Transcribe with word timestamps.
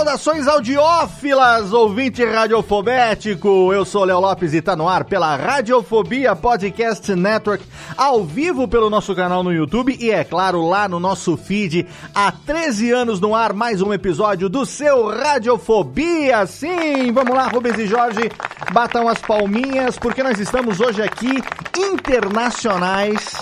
Saudações 0.00 0.48
audiófilas, 0.48 1.74
ouvinte 1.74 2.24
radiofobético. 2.24 3.70
Eu 3.70 3.84
sou 3.84 4.02
Léo 4.02 4.18
Lopes 4.18 4.54
e 4.54 4.62
tá 4.62 4.74
no 4.74 4.88
ar 4.88 5.04
pela 5.04 5.36
Radiofobia 5.36 6.34
Podcast 6.34 7.14
Network, 7.14 7.62
ao 7.98 8.24
vivo 8.24 8.66
pelo 8.66 8.88
nosso 8.88 9.14
canal 9.14 9.42
no 9.42 9.52
YouTube 9.52 9.94
e, 10.00 10.10
é 10.10 10.24
claro, 10.24 10.66
lá 10.66 10.88
no 10.88 10.98
nosso 10.98 11.36
feed. 11.36 11.86
Há 12.14 12.32
13 12.32 12.90
anos 12.92 13.20
no 13.20 13.34
ar, 13.34 13.52
mais 13.52 13.82
um 13.82 13.92
episódio 13.92 14.48
do 14.48 14.64
seu 14.64 15.06
Radiofobia. 15.06 16.46
Sim, 16.46 17.12
vamos 17.12 17.36
lá, 17.36 17.48
Rubens 17.48 17.78
e 17.78 17.86
Jorge, 17.86 18.30
batam 18.72 19.06
as 19.06 19.20
palminhas, 19.20 19.98
porque 19.98 20.22
nós 20.22 20.40
estamos 20.40 20.80
hoje 20.80 21.02
aqui 21.02 21.42
internacionais 21.76 23.36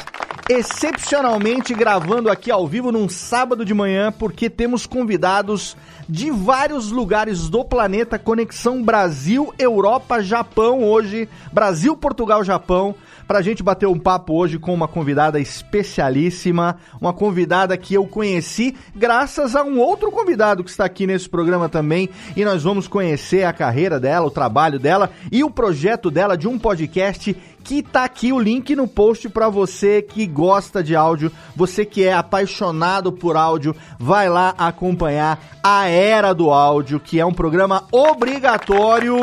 excepcionalmente 0.48 1.74
gravando 1.74 2.30
aqui 2.30 2.50
ao 2.50 2.66
vivo 2.66 2.90
num 2.90 3.08
sábado 3.08 3.64
de 3.64 3.74
manhã, 3.74 4.10
porque 4.10 4.48
temos 4.48 4.86
convidados 4.86 5.76
de 6.08 6.30
vários 6.30 6.90
lugares 6.90 7.50
do 7.50 7.62
planeta, 7.62 8.18
conexão 8.18 8.82
Brasil, 8.82 9.52
Europa, 9.58 10.22
Japão 10.22 10.82
hoje, 10.82 11.28
Brasil, 11.52 11.94
Portugal, 11.94 12.42
Japão, 12.42 12.94
pra 13.28 13.42
gente 13.42 13.62
bater 13.62 13.86
um 13.86 13.98
papo 13.98 14.32
hoje 14.32 14.58
com 14.58 14.72
uma 14.72 14.88
convidada 14.88 15.38
especialíssima, 15.38 16.78
uma 16.98 17.12
convidada 17.12 17.76
que 17.76 17.92
eu 17.92 18.06
conheci 18.06 18.74
graças 18.96 19.54
a 19.54 19.62
um 19.62 19.78
outro 19.78 20.10
convidado 20.10 20.64
que 20.64 20.70
está 20.70 20.86
aqui 20.86 21.06
nesse 21.06 21.28
programa 21.28 21.68
também, 21.68 22.08
e 22.34 22.42
nós 22.42 22.62
vamos 22.62 22.88
conhecer 22.88 23.44
a 23.44 23.52
carreira 23.52 24.00
dela, 24.00 24.26
o 24.26 24.30
trabalho 24.30 24.78
dela 24.78 25.10
e 25.30 25.44
o 25.44 25.50
projeto 25.50 26.10
dela 26.10 26.38
de 26.38 26.48
um 26.48 26.58
podcast 26.58 27.36
que 27.62 27.82
tá 27.82 28.04
aqui 28.04 28.32
o 28.32 28.40
link 28.40 28.74
no 28.74 28.88
post 28.88 29.28
para 29.28 29.50
você 29.50 30.00
que 30.00 30.26
gosta 30.26 30.82
de 30.82 30.96
áudio, 30.96 31.30
você 31.54 31.84
que 31.84 32.02
é 32.02 32.14
apaixonado 32.14 33.12
por 33.12 33.36
áudio, 33.36 33.76
vai 33.98 34.30
lá 34.30 34.54
acompanhar 34.56 35.38
a 35.62 35.86
Era 35.86 36.32
do 36.32 36.50
Áudio, 36.50 36.98
que 36.98 37.20
é 37.20 37.26
um 37.26 37.34
programa 37.34 37.84
obrigatório 37.92 39.18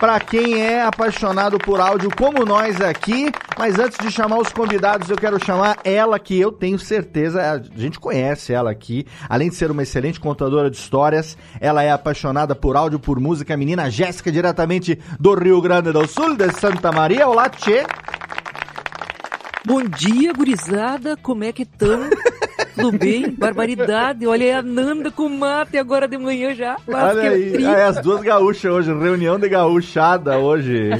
para 0.00 0.18
quem 0.18 0.62
é 0.62 0.82
apaixonado 0.82 1.58
por 1.58 1.78
áudio 1.78 2.08
como 2.16 2.46
nós 2.46 2.80
aqui. 2.80 3.30
Mas 3.58 3.78
antes 3.78 3.98
de 3.98 4.10
chamar 4.10 4.38
os 4.38 4.50
convidados, 4.50 5.10
eu 5.10 5.16
quero 5.16 5.38
chamar 5.44 5.76
ela 5.84 6.18
que 6.18 6.40
eu 6.40 6.50
tenho 6.50 6.78
certeza, 6.78 7.42
a 7.52 7.78
gente 7.78 8.00
conhece 8.00 8.54
ela 8.54 8.70
aqui, 8.70 9.06
além 9.28 9.50
de 9.50 9.56
ser 9.56 9.70
uma 9.70 9.82
excelente 9.82 10.18
contadora 10.18 10.70
de 10.70 10.78
histórias, 10.78 11.36
ela 11.60 11.82
é 11.82 11.90
apaixonada 11.90 12.54
por 12.54 12.74
áudio, 12.74 12.98
por 12.98 13.20
música, 13.20 13.52
a 13.52 13.56
menina 13.58 13.90
Jéssica, 13.90 14.32
diretamente 14.32 14.98
do 15.18 15.34
Rio 15.34 15.60
Grande 15.60 15.92
do 15.92 16.08
Sul, 16.08 16.34
de 16.34 16.50
Santa 16.52 16.90
Maria. 16.90 17.28
Olá, 17.28 17.50
Tchê. 17.50 17.84
Bom 19.66 19.82
dia, 19.82 20.32
gurizada. 20.32 21.18
Como 21.18 21.44
é 21.44 21.52
que 21.52 21.62
estão? 21.62 22.08
Tudo 22.74 22.98
bem? 22.98 23.30
Barbaridade. 23.30 24.26
Olha 24.26 24.44
aí 24.46 24.52
a 24.52 24.62
Nanda 24.62 25.10
com 25.10 25.28
mate 25.28 25.76
agora 25.78 26.06
de 26.08 26.16
manhã 26.18 26.54
já. 26.54 26.76
Mas 26.86 27.16
Olha 27.16 27.30
aí, 27.30 27.56
aí, 27.56 27.82
as 27.82 28.00
duas 28.00 28.20
gaúchas 28.22 28.70
hoje, 28.72 28.92
reunião 28.92 29.38
de 29.38 29.48
gaúchada 29.48 30.38
hoje. 30.38 30.90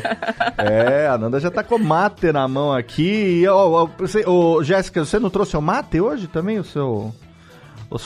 É, 0.58 1.06
a 1.08 1.16
Nanda 1.18 1.40
já 1.40 1.50
tá 1.50 1.62
com 1.62 1.78
mate 1.78 2.32
na 2.32 2.46
mão 2.48 2.72
aqui. 2.72 3.42
E, 3.42 3.48
ó, 3.48 3.88
ó, 4.26 4.62
Jéssica, 4.62 5.04
você 5.04 5.18
não 5.18 5.30
trouxe 5.30 5.56
o 5.56 5.62
mate 5.62 6.00
hoje 6.00 6.26
também, 6.26 6.58
o 6.58 6.64
seu... 6.64 7.14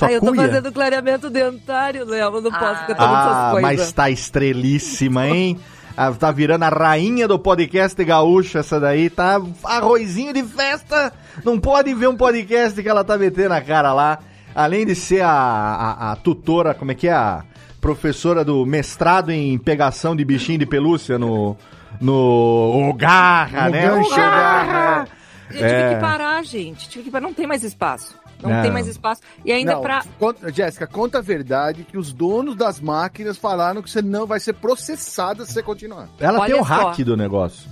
Ah, 0.01 0.11
eu 0.11 0.19
tô 0.21 0.35
fazendo 0.35 0.73
clareamento 0.73 1.29
dentário, 1.29 2.07
Léo. 2.07 2.41
Não 2.41 2.51
posso 2.51 2.81
ficar 2.81 2.95
tomando 2.95 3.17
Ah, 3.17 3.29
essas 3.29 3.53
coisas. 3.53 3.63
mas 3.63 3.93
tá 3.93 4.09
estrelíssima, 4.09 5.27
hein? 5.29 5.59
Ah, 5.97 6.11
tá 6.13 6.31
virando 6.33 6.65
a 6.65 6.69
rainha 6.69 7.29
do 7.29 7.39
podcast 7.39 8.03
gaúcho 8.05 8.59
essa 8.59 8.81
daí, 8.81 9.09
tá 9.09 9.41
arrozinho 9.63 10.33
de 10.33 10.43
festa. 10.43 11.13
Não 11.45 11.59
pode 11.59 11.95
ver 11.95 12.09
um 12.09 12.17
podcast 12.17 12.83
que 12.83 12.89
ela 12.89 13.05
tá 13.05 13.17
metendo 13.17 13.55
a 13.55 13.61
cara 13.61 13.93
lá. 13.93 14.19
Além 14.55 14.85
de 14.87 14.95
ser 14.95 15.21
a, 15.23 15.31
a, 15.31 16.13
a 16.13 16.17
tutora, 16.17 16.75
como 16.75 16.91
é 16.91 16.95
que 16.95 17.07
é? 17.09 17.13
A 17.13 17.45
professora 17.81 18.45
do 18.45 18.65
mestrado 18.67 19.31
em 19.31 19.57
pegação 19.59 20.17
de 20.17 20.25
bichinho 20.25 20.59
de 20.59 20.67
pelúcia 20.67 21.19
no... 21.19 21.57
No... 22.01 22.89
O 22.91 22.95
Garra, 22.95 23.67
No 23.67 23.71
né? 23.71 23.83
gancho, 23.83 24.13
o 24.13 24.17
Garra! 24.17 25.09
Eu 25.51 25.57
tive 25.59 25.71
É. 25.71 25.95
que 25.95 26.01
parar, 26.01 26.43
gente. 26.45 26.89
Tive 26.89 27.05
que 27.05 27.11
parar. 27.11 27.23
Não 27.27 27.35
tem 27.35 27.47
mais 27.47 27.63
espaço. 27.63 28.17
Não, 28.43 28.51
Não. 28.51 28.63
tem 28.63 28.71
mais 28.71 28.87
espaço. 28.87 29.23
E 29.45 29.51
ainda 29.53 29.77
conta- 30.19 30.53
Jéssica, 30.53 30.87
conta 30.87 31.19
a 31.19 31.23
verdade 31.23 31.85
que 31.85 31.97
os 31.97 32.13
donos 32.13 32.57
das 32.57 32.81
máquinas 32.81 33.37
falaram 33.37 33.83
que 33.83 33.91
você 33.91 34.03
não 34.03 34.27
vai 34.27 34.39
ser 34.41 34.53
processada 34.55 35.45
se 35.47 35.53
você 35.53 35.63
continuar. 35.63 36.09
Ela 36.21 36.41
Olha 36.41 36.53
tem 36.53 36.61
o 36.63 36.65
só. 36.67 36.89
hack 36.89 36.99
do 37.05 37.17
negócio. 37.17 37.69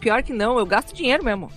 Pior 0.00 0.22
que 0.22 0.32
não, 0.32 0.58
eu 0.58 0.66
gasto 0.66 0.92
dinheiro 0.94 1.24
mesmo. 1.24 1.50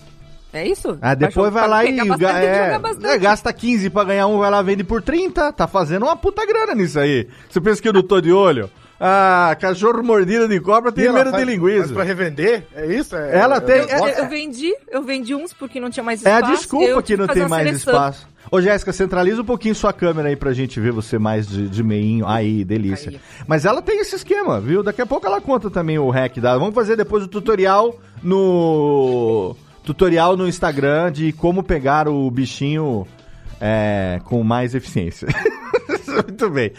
É 0.52 0.64
isso? 0.68 0.96
Ah, 1.02 1.14
depois 1.16 1.52
vai 1.52 1.66
lá 1.66 1.84
e 1.84 1.90
ga- 2.16 2.38
é, 2.38 2.64
jogar 2.66 2.78
bastante. 2.78 3.06
é, 3.08 3.18
gasta 3.18 3.52
15 3.52 3.90
pra 3.90 4.04
ganhar 4.04 4.28
um, 4.28 4.38
vai 4.38 4.48
lá 4.50 4.62
vende 4.62 4.84
por 4.84 5.02
30. 5.02 5.52
Tá 5.52 5.66
fazendo 5.66 6.04
uma 6.04 6.14
puta 6.14 6.46
grana 6.46 6.76
nisso 6.76 7.00
aí. 7.00 7.26
Você 7.50 7.60
pensa 7.60 7.82
que 7.82 7.88
eu 7.88 7.92
não 7.92 8.04
tô 8.04 8.20
de 8.20 8.32
olho? 8.32 8.70
Ah, 9.00 9.56
cachorro 9.60 10.00
mordido 10.04 10.46
de 10.46 10.60
cobra 10.60 10.92
tem 10.92 11.12
medo 11.12 11.32
de 11.32 11.44
linguiça. 11.44 11.80
faz 11.86 11.90
Pra 11.92 12.04
revender? 12.04 12.68
É 12.72 12.86
isso? 12.86 13.16
É- 13.16 13.36
Ela 13.36 13.56
é- 13.56 13.60
tem- 13.60 13.74
é- 13.80 13.98
Eu, 13.98 14.06
é- 14.06 14.20
eu 14.20 14.28
vendi, 14.28 14.72
eu 14.88 15.02
vendi 15.02 15.34
uns 15.34 15.52
porque 15.52 15.80
não 15.80 15.90
tinha 15.90 16.04
mais 16.04 16.24
É 16.24 16.30
a 16.32 16.36
espaço. 16.38 16.54
desculpa 16.56 17.02
que 17.02 17.16
não 17.16 17.26
tem 17.26 17.48
mais 17.48 17.76
espaço. 17.76 18.28
Ô, 18.50 18.60
Jéssica, 18.60 18.92
centraliza 18.92 19.42
um 19.42 19.44
pouquinho 19.44 19.74
sua 19.74 19.92
câmera 19.92 20.28
aí 20.28 20.36
pra 20.36 20.52
gente 20.52 20.78
ver 20.78 20.92
você 20.92 21.18
mais 21.18 21.46
de, 21.46 21.68
de 21.68 21.82
meinho. 21.82 22.26
Aí, 22.26 22.64
delícia. 22.64 23.10
Aí. 23.10 23.20
Mas 23.46 23.64
ela 23.64 23.82
tem 23.82 24.00
esse 24.00 24.16
esquema, 24.16 24.60
viu? 24.60 24.82
Daqui 24.82 25.02
a 25.02 25.06
pouco 25.06 25.26
ela 25.26 25.40
conta 25.40 25.70
também 25.70 25.98
o 25.98 26.10
hack 26.10 26.38
dela. 26.38 26.58
Vamos 26.58 26.74
fazer 26.74 26.96
depois 26.96 27.24
o 27.24 27.28
tutorial 27.28 27.98
no. 28.22 29.56
Tutorial 29.82 30.36
no 30.36 30.48
Instagram 30.48 31.12
de 31.12 31.32
como 31.32 31.62
pegar 31.62 32.08
o 32.08 32.30
bichinho 32.30 33.06
é, 33.60 34.20
com 34.24 34.42
mais 34.42 34.74
eficiência. 34.74 35.28
Muito 36.22 36.50
bem. 36.50 36.72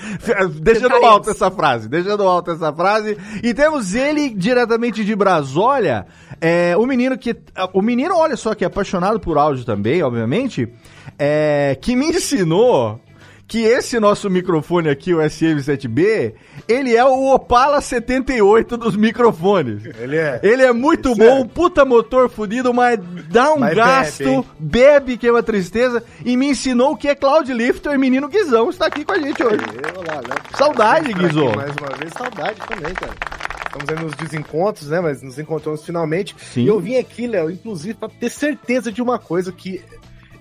Deixa 0.62 0.84
no 0.84 0.90
Tentaremos. 0.90 1.04
alto 1.04 1.30
essa 1.30 1.52
frase. 1.52 1.90
Deixa 1.90 2.16
no 2.16 2.28
alto 2.28 2.52
essa 2.52 2.72
frase. 2.72 3.18
E 3.44 3.54
temos 3.54 3.94
ele 3.94 4.30
diretamente 4.30 5.04
de 5.04 5.16
Brasólia. 5.16 6.06
É, 6.48 6.78
o 6.78 6.86
menino 6.86 7.18
que. 7.18 7.36
O 7.74 7.82
menino, 7.82 8.16
olha 8.16 8.38
só, 8.38 8.54
que 8.54 8.64
é 8.64 8.68
apaixonado 8.68 9.20
por 9.20 9.36
áudio 9.36 9.66
também, 9.66 10.04
obviamente. 10.04 10.70
É, 11.18 11.76
que 11.82 11.96
me 11.96 12.10
ensinou 12.10 13.02
que 13.48 13.64
esse 13.64 14.00
nosso 14.00 14.30
microfone 14.30 14.90
aqui, 14.90 15.12
o 15.12 15.18
SM7B, 15.18 16.34
ele 16.68 16.96
é 16.96 17.04
o 17.04 17.34
Opala 17.34 17.82
78 17.82 18.78
dos 18.78 18.96
microfones. 18.96 19.86
Ele 20.00 20.18
é. 20.18 20.40
Ele 20.44 20.62
é 20.62 20.72
muito 20.72 21.10
Isso 21.14 21.18
bom, 21.18 21.40
é. 21.40 21.48
puta 21.48 21.84
motor 21.84 22.30
fudido, 22.30 22.72
mas 22.72 23.00
dá 23.28 23.52
um 23.52 23.62
Mas 23.62 23.74
gasto, 23.74 24.46
bebe, 24.60 25.00
bebe, 25.00 25.18
que 25.18 25.28
é 25.28 25.32
uma 25.32 25.42
tristeza, 25.42 26.04
e 26.24 26.38
me 26.38 26.50
ensinou 26.50 26.92
o 26.92 26.98
que 26.98 27.08
é 27.08 27.16
Cloud 27.16 27.52
Lifter, 27.52 27.98
menino 27.98 28.28
Guizão, 28.28 28.70
está 28.70 28.86
aqui 28.86 29.04
com 29.04 29.14
a 29.14 29.20
gente 29.20 29.44
hoje. 29.44 29.66
Olá, 29.96 30.22
Léo. 30.22 30.58
Saudade, 30.58 31.12
Guizô. 31.12 31.56
Mais 31.56 31.74
uma 31.82 31.98
vez, 31.98 32.14
saudade 32.16 32.60
também, 32.68 32.94
cara. 32.94 33.45
Estamos 33.76 33.90
aí 33.90 34.04
nos 34.04 34.16
desencontros, 34.16 34.90
né? 34.90 35.02
Mas 35.02 35.22
nos 35.22 35.38
encontramos 35.38 35.84
finalmente. 35.86 36.36
Sim. 36.54 36.64
E 36.64 36.68
eu 36.68 36.80
vim 36.80 36.96
aqui, 36.96 37.28
Léo, 37.28 37.52
inclusive, 37.52 37.94
pra 37.94 38.10
ter 38.10 38.30
certeza 38.30 38.92
de 38.92 39.02
uma 39.02 39.20
coisa 39.20 39.52
que 39.52 39.84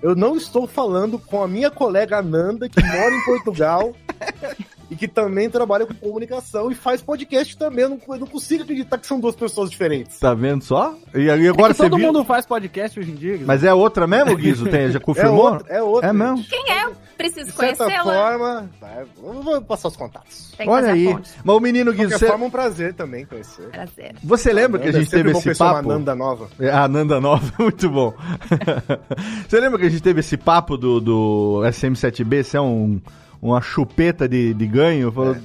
eu 0.01 0.15
não 0.15 0.37
estou 0.37 0.67
falando 0.67 1.19
com 1.19 1.43
a 1.43 1.47
minha 1.47 1.69
colega 1.69 2.17
Ananda, 2.17 2.69
que 2.69 2.81
mora 2.81 3.13
em 3.13 3.23
Portugal. 3.23 3.93
E 4.89 4.95
que 4.95 5.07
também 5.07 5.49
trabalha 5.49 5.85
com 5.85 5.93
comunicação 5.95 6.71
e 6.71 6.75
faz 6.75 7.01
podcast 7.01 7.57
também. 7.57 7.83
Eu 7.83 7.89
não, 7.89 7.99
eu 8.07 8.19
não 8.19 8.27
consigo 8.27 8.63
acreditar 8.63 8.97
que 8.97 9.07
são 9.07 9.19
duas 9.19 9.35
pessoas 9.35 9.69
diferentes. 9.69 10.19
Tá 10.19 10.33
vendo 10.33 10.63
só? 10.63 10.93
E 11.13 11.21
e 11.21 11.29
agora 11.47 11.71
É 11.71 11.73
que 11.73 11.77
você 11.77 11.89
todo 11.89 11.97
viu. 11.97 12.07
mundo 12.07 12.23
faz 12.23 12.45
podcast 12.45 12.99
hoje 12.99 13.11
em 13.11 13.15
dia. 13.15 13.39
Mas 13.45 13.63
é 13.63 13.73
outra 13.73 14.05
mesmo, 14.05 14.35
Guizo? 14.37 14.65
Tem, 14.69 14.91
já 14.91 14.97
É 14.99 15.01
confirmou? 15.01 15.53
outra, 15.53 15.73
é 15.73 15.81
outra. 15.81 16.09
É 16.09 16.13
mesmo? 16.13 16.43
Quem 16.43 16.71
é? 16.71 16.89
Preciso 17.17 17.45
De 17.45 17.51
certa 17.53 17.85
conhecê-la. 17.85 18.13
forma, 18.13 18.69
vai, 18.81 19.05
eu 19.23 19.41
vou 19.41 19.61
passar 19.61 19.87
os 19.87 19.95
contatos. 19.95 20.51
Tem 20.57 20.67
que 20.67 20.71
Olha 20.71 20.87
fazer 20.87 20.91
a 20.91 20.93
aí. 21.09 21.13
ponte. 21.15 21.31
Mas 21.45 21.55
o 21.55 21.59
menino 21.61 21.91
De 21.91 21.97
Guizo, 21.97 22.09
qualquer 22.09 22.19
você, 22.25 22.27
forma, 22.27 22.43
é 22.43 22.47
um 22.47 22.51
prazer 22.51 22.93
também 22.93 23.25
conhecer. 23.25 23.69
Prazer. 23.69 24.15
você 24.21 24.51
lembra 24.51 24.79
que 24.81 24.87
a 24.87 24.89
Ananda, 24.89 25.03
gente 25.05 25.15
é 25.15 25.23
teve 25.23 25.31
esse 25.37 25.55
papo? 25.57 25.87
Nanda 25.87 26.13
nova. 26.13 26.47
É, 26.59 26.69
A 26.69 26.87
Nanda 26.89 27.21
Nova, 27.21 27.51
muito 27.57 27.89
bom. 27.89 28.13
Você 29.47 29.59
lembra 29.59 29.79
que 29.79 29.85
a 29.85 29.89
gente 29.89 30.03
teve 30.03 30.19
esse 30.19 30.37
papo 30.37 30.77
do, 30.77 30.99
do 30.99 31.61
SM7B? 31.65 32.43
Você 32.43 32.57
é 32.57 32.61
um, 32.61 32.99
uma 33.41 33.61
chupeta 33.61 34.27
de, 34.27 34.53
de 34.53 34.67
ganho? 34.67 35.11
Falou, 35.11 35.35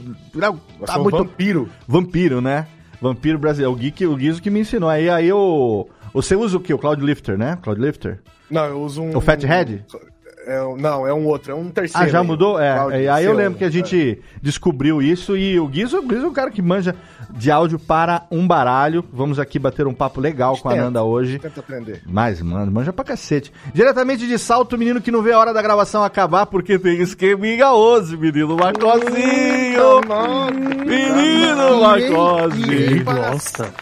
tá 0.87 0.94
é 0.94 0.98
um 0.98 1.02
muito 1.02 1.16
vampiro. 1.19 1.69
vampiro, 1.87 2.40
né? 2.40 2.66
Vampiro 3.00 3.38
brasileiro. 3.38 3.72
O, 3.76 3.92
que- 3.92 4.06
o 4.06 4.16
Guizo 4.16 4.42
que 4.42 4.50
me 4.50 4.60
ensinou. 4.60 4.88
Aí, 4.88 5.08
aí 5.08 5.28
eu... 5.28 5.88
Você 6.12 6.34
usa 6.34 6.56
o 6.56 6.60
quê? 6.60 6.75
O 6.75 6.78
Cloud 6.78 7.04
Lifter, 7.04 7.38
né? 7.38 7.56
Cloud 7.62 7.81
Lifter? 7.81 8.20
Não, 8.50 8.64
eu 8.64 8.81
uso 8.82 9.00
um. 9.00 9.16
O 9.16 9.20
Fathead? 9.20 9.84
É, 10.50 10.58
não, 10.76 11.06
é 11.06 11.14
um 11.14 11.26
outro, 11.26 11.52
é 11.52 11.55
um 11.55 11.70
terceiro. 11.70 12.05
Ah, 12.05 12.11
já 12.11 12.23
aí, 12.23 12.26
mudou? 12.26 12.58
É. 12.58 13.05
É, 13.05 13.08
Aí 13.08 13.25
eu 13.25 13.32
lembro 13.32 13.56
que 13.56 13.62
a 13.62 13.69
é. 13.69 13.70
gente 13.70 14.20
descobriu 14.43 15.00
isso 15.00 15.37
e 15.37 15.61
o 15.61 15.69
Guizo, 15.69 15.99
o 15.99 16.02
Guizo 16.02 16.26
é 16.26 16.29
um 16.29 16.32
cara 16.32 16.50
que 16.50 16.61
manja 16.61 16.97
de 17.31 17.52
áudio 17.52 17.79
para 17.79 18.26
um 18.32 18.49
baralho. 18.49 19.05
Vamos 19.12 19.38
aqui 19.38 19.61
bater 19.61 19.87
um 19.87 19.94
papo 19.94 20.20
legal 20.20 20.56
com 20.58 20.69
a 20.69 20.73
Tenta. 20.73 20.85
Nanda 20.85 21.05
hoje. 21.05 21.38
Tenta 21.38 21.61
aprender. 21.61 22.02
Mas, 22.05 22.43
mano, 22.43 22.73
manja 22.73 22.93
pra 22.93 23.05
cacete. 23.05 23.52
Diretamente 23.73 24.26
de 24.26 24.37
salto, 24.38 24.76
menino 24.76 25.00
que 25.00 25.12
não 25.12 25.23
vê 25.23 25.31
a 25.31 25.38
hora 25.38 25.55
da 25.55 25.62
gravação 25.62 26.02
acabar 26.02 26.47
porque 26.47 26.81
tem 26.81 27.00
esqueminha 27.00 27.73
hoje, 27.73 28.17
menino 28.17 28.56
Marcosinho! 28.56 30.00
Menino 30.85 31.81
Irei 32.67 33.05
Marcosinho! 33.05 33.73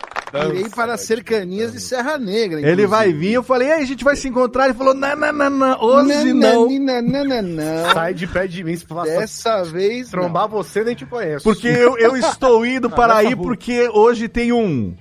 irei 0.34 0.68
para 0.68 0.94
as 0.94 1.00
cercanias 1.02 1.72
de 1.72 1.80
Serra 1.80 2.18
Negra. 2.18 2.60
Ele 2.60 2.86
vai 2.86 3.08
inclusive. 3.08 3.26
vir, 3.28 3.34
eu 3.34 3.42
falei, 3.42 3.68
e 3.68 3.72
aí, 3.72 3.82
a 3.82 3.86
gente 3.86 4.04
vai 4.04 4.16
se 4.16 4.28
encontrar. 4.28 4.66
Ele 4.66 4.74
falou, 4.74 4.94
não, 4.94 5.16
não, 5.16 5.32
não, 5.32 5.50
não, 5.50 5.80
hoje 5.82 6.32
não. 6.32 6.68
Não, 6.68 7.02
não, 7.02 7.24
não, 7.24 7.42
não. 7.42 7.92
Sai 7.92 8.14
de 8.14 8.26
pé 8.26 8.46
de 8.46 8.62
mim 8.64 8.76
se 8.76 8.84
falar 8.86 9.04
Dessa 9.04 9.62
vez, 9.64 10.10
não. 10.12 10.20
trombar 10.20 10.48
você, 10.48 10.84
nem 10.84 10.94
te 10.94 11.04
conheço. 11.06 11.44
Porque 11.44 11.68
eu, 11.68 11.98
eu 11.98 12.16
estou 12.16 12.64
indo 12.64 12.88
para 12.90 13.16
aí 13.16 13.34
porque 13.34 13.88
hoje 13.92 14.28
tem 14.28 14.52
um 14.52 14.94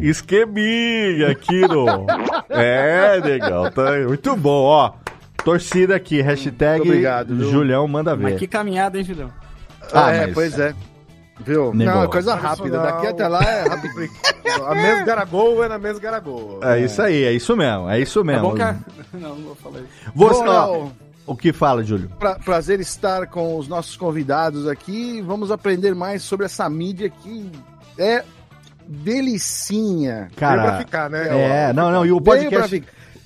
esqueminha 0.00 1.30
aqui 1.30 1.60
no... 1.62 2.06
É, 2.50 3.20
legal, 3.22 3.70
tá 3.70 3.92
muito 4.06 4.34
bom, 4.36 4.64
ó. 4.64 4.92
Torcida 5.44 5.94
aqui, 5.94 6.20
hashtag 6.20 6.78
Muito 6.78 6.88
obrigado, 6.90 7.34
viu? 7.36 7.50
Julião 7.50 7.86
manda 7.86 8.16
ver. 8.16 8.22
Mas 8.24 8.38
que 8.38 8.46
caminhada, 8.46 8.98
hein, 8.98 9.04
Julião? 9.04 9.30
Ah, 9.92 10.10
é, 10.10 10.26
mas- 10.26 10.34
pois 10.34 10.58
é. 10.58 10.74
Viu? 11.40 11.72
Não, 11.72 12.02
é 12.02 12.08
coisa 12.08 12.34
rápida. 12.34 12.78
Daqui 12.80 13.06
até 13.06 13.28
lá 13.28 13.42
é 13.42 13.68
rápido. 13.68 13.94
A 14.66 14.74
mesma 14.74 15.04
garagol 15.04 15.62
é 15.64 15.68
na 15.68 15.78
mesma 15.78 16.00
garagol. 16.00 16.58
É 16.62 16.80
isso 16.80 17.00
aí, 17.00 17.24
é 17.24 17.32
isso 17.32 17.56
mesmo, 17.56 17.88
é 17.88 18.00
isso 18.00 18.20
É 18.20 18.24
mesmo. 18.24 18.50
bom 18.50 18.54
que. 18.54 19.16
Não, 19.16 19.36
não 19.36 19.44
vou 19.44 19.54
falar 19.54 19.78
isso. 19.80 19.88
Você, 20.14 20.44
Bom, 20.44 20.92
o 21.26 21.36
que 21.36 21.52
fala, 21.52 21.84
Júlio? 21.84 22.10
pra- 22.18 22.34
prazer 22.36 22.80
estar 22.80 23.26
com 23.28 23.56
os 23.56 23.68
nossos 23.68 23.96
convidados 23.96 24.66
aqui. 24.66 25.22
Vamos 25.22 25.50
aprender 25.52 25.94
mais 25.94 26.22
sobre 26.22 26.46
essa 26.46 26.68
mídia 26.68 27.08
que 27.08 27.52
é 27.96 28.24
delicinha. 28.86 30.14
Veio 30.14 30.30
pra 30.36 30.48
Cara, 30.48 30.78
ficar, 30.78 31.10
né? 31.10 31.68
é, 31.68 31.72
não, 31.72 31.90
não, 31.92 32.04
e 32.04 32.12
o 32.12 32.20
podcast... 32.20 32.82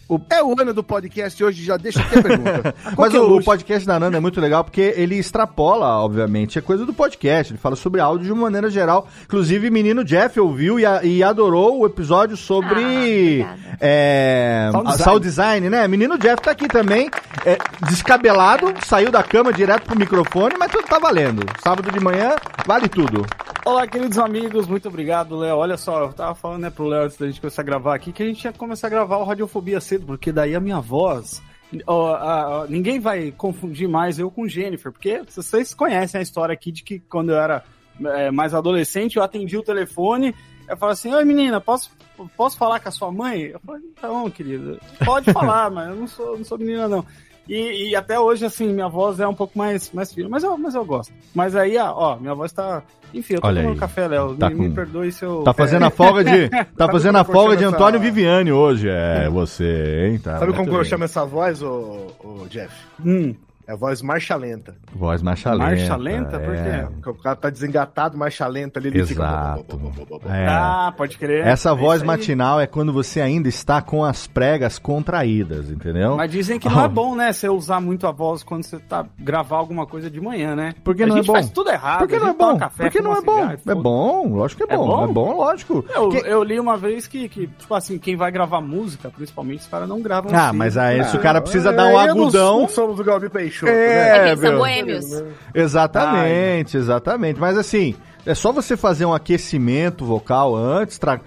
ficar. 0.07 0.37
É 0.37 0.43
o 0.43 0.55
ano 0.61 0.73
do 0.75 0.83
podcast 0.83 1.43
hoje, 1.43 1.65
já 1.65 1.77
deixa 1.77 2.01
a 2.01 2.05
pergunta. 2.23 2.75
Mas 2.97 3.15
é 3.15 3.21
o, 3.21 3.37
o 3.39 3.45
podcast 3.45 3.87
da 3.87 3.99
Nanda 3.99 4.17
é 4.17 4.21
muito 4.21 4.41
legal 4.41 4.63
porque 4.65 4.95
ele 4.97 5.17
extrapola, 5.17 5.87
obviamente, 6.03 6.59
é 6.59 6.63
coisa 6.63 6.85
do 6.85 6.93
podcast. 6.93 7.53
Ele 7.53 7.59
fala 7.59 7.77
sobre 7.77 8.01
áudio 8.01 8.27
de 8.27 8.33
uma 8.33 8.43
maneira 8.43 8.69
geral. 8.71 9.07
Inclusive, 9.25 9.71
menino 9.71 10.05
Jeff 10.05 10.39
ouviu 10.41 10.79
e, 10.79 10.87
a- 10.87 11.03
e 11.05 11.23
adorou 11.23 11.81
o 11.81 11.87
episódio 11.87 12.37
sobre 12.37 13.43
Ah, 13.43 13.57
é, 13.81 14.69
Sound 14.73 14.87
a- 14.89 14.91
design. 14.91 15.05
sound 15.05 15.25
design, 15.25 15.71
né? 15.71 15.89
Menino 15.89 16.19
Jeff 16.19 16.43
tá 16.43 16.51
aqui 16.51 16.69
também, 16.69 17.11
é, 17.45 17.57
descabelado, 17.89 18.73
saiu 18.87 19.11
da 19.11 19.23
cama 19.23 19.53
direto 19.53 19.85
pro 19.87 19.99
microfone, 19.99 20.55
mas 20.59 20.71
tudo 20.71 20.85
tá 20.87 20.99
valendo. 20.99 21.43
Sábado 21.63 21.91
de 21.91 22.01
manhã, 22.01 22.35
vale 22.67 22.89
tudo. 22.89 23.25
Olá, 23.65 23.87
queridos 23.87 24.19
amigos, 24.19 24.67
muito 24.67 24.89
obrigado, 24.89 25.37
Léo. 25.39 25.57
Olha 25.57 25.77
só, 25.77 26.01
eu 26.07 26.13
tava 26.13 26.35
falando 26.35 26.63
né, 26.63 26.71
pro 26.71 26.85
Léo 26.89 27.05
antes 27.05 27.17
da 27.17 27.27
gente 27.27 27.41
começar 27.41 27.63
a 27.63 27.65
gravar 27.65 27.95
aqui 27.95 28.11
que 28.13 28.21
a 28.23 28.27
gente 28.27 28.43
ia 28.45 28.53
começar 28.53 28.89
a 28.89 28.91
gravar 28.91 29.19
o 29.19 29.25
Radiofobia 29.25 29.81
porque 29.99 30.31
daí 30.33 30.55
a 30.55 30.61
minha 30.61 30.81
voz. 30.81 31.43
ó, 31.87 32.15
a- 32.15 32.67
ninguém 32.69 33.01
vai 33.01 33.31
confundir 33.33 33.89
mais 33.89 34.19
eu 34.19 34.31
com 34.31 34.47
Jennifer, 34.49 34.93
porque 34.93 35.23
vocês 35.29 35.73
conhecem 35.75 36.19
a 36.19 36.23
história 36.23 36.53
aqui 36.53 36.71
de 36.71 36.83
que 36.83 36.99
quando 37.01 37.31
eu 37.31 37.37
era 37.39 37.65
é, 38.05 38.31
mais 38.31 38.55
adolescente, 38.55 39.17
eu 39.17 39.23
atendi 39.23 39.57
o 39.57 39.63
telefone, 39.63 40.35
eu 40.69 40.77
falava 40.77 40.93
assim: 40.93 41.13
Oi 41.15 41.25
menina, 41.25 41.61
posso, 41.61 41.91
posso 42.37 42.57
falar 42.57 42.81
com 42.81 42.89
a 42.89 42.93
sua 42.93 43.11
mãe? 43.13 43.43
Eu 43.43 43.61
falei: 43.61 43.83
Não, 44.03 44.31
querida, 44.31 44.79
pode 45.05 45.33
falar, 45.33 45.71
mas 45.73 45.89
eu 45.89 45.97
não 45.97 46.07
sou, 46.07 46.37
não 46.39 46.45
sou 46.45 46.59
menina, 46.59 46.89
não. 46.89 47.05
E, 47.49 47.91
e 47.91 47.97
até 47.97 48.19
hoje, 48.21 48.45
assim, 48.47 48.73
minha 48.73 48.89
voz 48.89 49.19
é 49.19 49.27
um 49.27 49.35
pouco 49.35 49.59
mais, 49.59 49.91
mais 49.93 50.13
fina, 50.13 50.29
mas 50.29 50.45
eu, 50.45 50.57
mas 50.57 50.75
eu 50.75 50.85
gosto. 50.85 51.13
Mas 51.35 51.57
aí, 51.57 51.77
ó, 51.77 51.93
ó, 51.93 52.17
minha 52.17 52.35
voz 52.35 52.53
tá. 52.53 52.83
Enfim, 53.13 53.35
eu 53.35 53.41
tô 53.41 53.47
Olha 53.49 53.61
tomando 53.63 53.75
aí. 53.75 53.81
café, 53.81 54.09
Léo. 54.09 54.35
Tá 54.37 54.49
me, 54.49 54.55
me 54.55 54.69
com- 54.69 54.75
perdoe 54.75 55.13
se 55.13 55.25
eu. 55.25 55.43
Tá 55.43 55.53
fazendo 55.53 55.85
a 55.85 55.91
folga 55.93 56.25
de. 56.25 56.49
Tá 56.49 56.67
Sabe 56.79 56.93
fazendo 56.93 57.19
a 57.19 57.25
folga 57.25 57.57
de 57.57 57.65
Antônio 57.65 57.97
essa- 57.99 58.05
Viviane 58.05 58.53
hoje. 58.53 58.89
É, 58.89 59.29
você, 59.29 60.07
hein? 60.09 60.19
Tá, 60.19 60.39
Sabe 60.39 60.53
como 60.53 60.71
eu 60.71 60.75
bem. 60.77 60.85
chamo 60.85 61.05
essa 61.05 61.25
voz, 61.25 61.63
ô, 61.63 62.07
ô, 62.25 62.47
Jeff? 62.49 62.73
Hum, 63.05 63.35
É 63.67 63.73
a 63.73 63.77
voz 63.77 64.03
marcha 64.03 64.35
lenta. 64.35 64.75
Voz 64.93 65.23
marcha 65.23 65.53
lenta. 65.53 65.65
marcha 65.71 65.97
lenta? 65.97 66.39
Por 66.41 66.55
é. 66.55 66.63
quê? 66.87 66.89
Porque 66.95 67.11
o 67.11 67.15
cara 67.23 67.37
tá 67.37 67.49
desengatado, 67.49 68.19
marcha 68.19 68.47
lenta 68.47 68.81
ali, 68.81 68.89
ele 68.89 69.01
Exato. 69.01 69.65
fica... 69.65 70.29
É. 70.35 70.47
Ah, 70.49 70.93
pode 70.97 71.17
crer. 71.17 71.47
Essa 71.47 71.71
É 71.71 71.75
voz 71.75 72.03
matinal 72.03 72.61
é 72.61 72.67
quando 72.67 72.93
você 72.93 73.21
ainda 73.21 73.49
está 73.49 73.81
com 73.81 74.05
as 74.05 74.27
pregas 74.27 74.79
contraídas, 74.79 75.71
entendeu? 75.71 76.17
Mas 76.17 76.31
dizem 76.31 76.59
que 76.59 76.69
não 76.69 76.85
é 76.85 76.89
bom, 76.89 77.15
né? 77.15 77.33
Você 77.33 77.49
usar 77.49 77.81
muito 77.81 78.07
a 78.07 78.13
voz 78.13 78.43
quando 78.43 78.65
você 78.65 78.79
tá 78.79 79.07
gravar 79.19 79.59
alguma 79.59 79.87
coisa 79.87 80.11
de 80.11 80.21
manhã, 80.21 80.55
né? 80.57 80.75
Por 80.83 80.95
que 80.95 81.05
a 81.05 81.07
não 81.07 81.15
é 81.15 81.19
gente 81.19 81.27
bom? 81.29 81.33
faz 81.35 81.51
tudo 81.51 81.71
errado. 81.71 81.99
Por 82.01 82.09
que 82.09 82.17
a 82.17 82.21
não 82.21 82.29
é 82.29 82.35
bom? 82.35 82.59
Café, 82.59 82.83
Por 82.85 82.93
que 82.93 83.01
não 83.01 83.17
é 83.17 83.21
bom? 83.23 83.35
cigarro, 83.37 83.59
É 83.69 83.75
bom, 83.75 84.35
lógico 84.35 84.67
que 84.67 84.73
é 84.73 84.75
É 84.75 84.79
bom. 84.79 85.05
É 85.05 85.07
bom, 85.13 85.37
lógico. 85.37 85.85
Eu, 85.95 86.09
Que- 86.09 86.19
eu 86.27 86.43
li 86.43 86.59
uma 86.59 86.77
vez 86.77 87.07
que, 87.07 87.29
que, 87.29 87.47
tipo 87.47 87.75
assim, 87.75 87.99
quem 87.99 88.17
vai 88.17 88.31
gravar 88.33 88.61
música, 88.61 89.09
principalmente, 89.11 89.61
os 89.61 89.67
caras 89.69 89.89
não 89.89 90.01
gravam 90.03 90.31
Ah, 90.35 90.49
assim. 90.49 90.57
mas 90.59 90.77
aí 90.77 91.05
se 91.05 91.17
o 91.17 91.21
Ah, 91.21 91.23
cara 91.23 91.41
precisa 91.41 91.71
é, 91.71 91.73
dar 91.73 91.85
um 91.87 91.99
aí 91.99 92.09
eu 92.09 92.15
não- 92.15 92.23
agudão. 92.25 92.61
Não 92.63 92.69
somos 92.69 92.99
o 92.99 93.05
Galbi 93.05 93.29
Peixoto, 93.53 93.73
É, 93.73 94.25
né? 94.25 94.33
É 94.33 94.37
são 94.37 94.57
boêmios. 94.57 95.23
Exatamente, 95.55 96.77
exatamente. 96.77 97.39
Mas 97.39 97.59
assim, 97.59 97.95
é 98.25 98.35
só 98.35 98.53
você 98.53 98.77
fazer 98.77 99.05
um 99.05 99.13
aquecimento 99.13 100.05
vocal 100.05 100.57
antes. 100.57 100.99
Tra... 100.99 101.21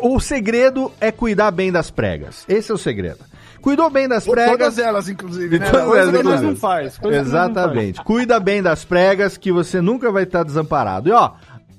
O 0.00 0.18
segredo 0.20 0.90
é 1.00 1.12
cuidar 1.12 1.50
bem 1.50 1.70
das 1.70 1.90
pregas. 1.90 2.44
Esse 2.48 2.70
é 2.70 2.74
o 2.74 2.78
segredo. 2.78 3.30
Cuidou 3.60 3.90
bem 3.90 4.08
das 4.08 4.26
pregas. 4.26 4.50
Todas 4.50 4.78
elas, 4.78 5.08
inclusive. 5.08 5.58
Né? 5.58 5.70
todas 5.70 5.94
elas, 5.94 6.14
inclusive. 6.14 6.46
não 6.46 6.56
faz. 6.56 6.98
nós 6.98 7.12
não 7.12 7.20
Exatamente. 7.20 8.02
Cuida 8.02 8.40
bem 8.40 8.62
das 8.62 8.84
pregas 8.84 9.36
que 9.36 9.52
você 9.52 9.80
nunca 9.82 10.10
vai 10.10 10.22
estar 10.22 10.42
desamparado. 10.42 11.08
E 11.08 11.12
ó, 11.12 11.32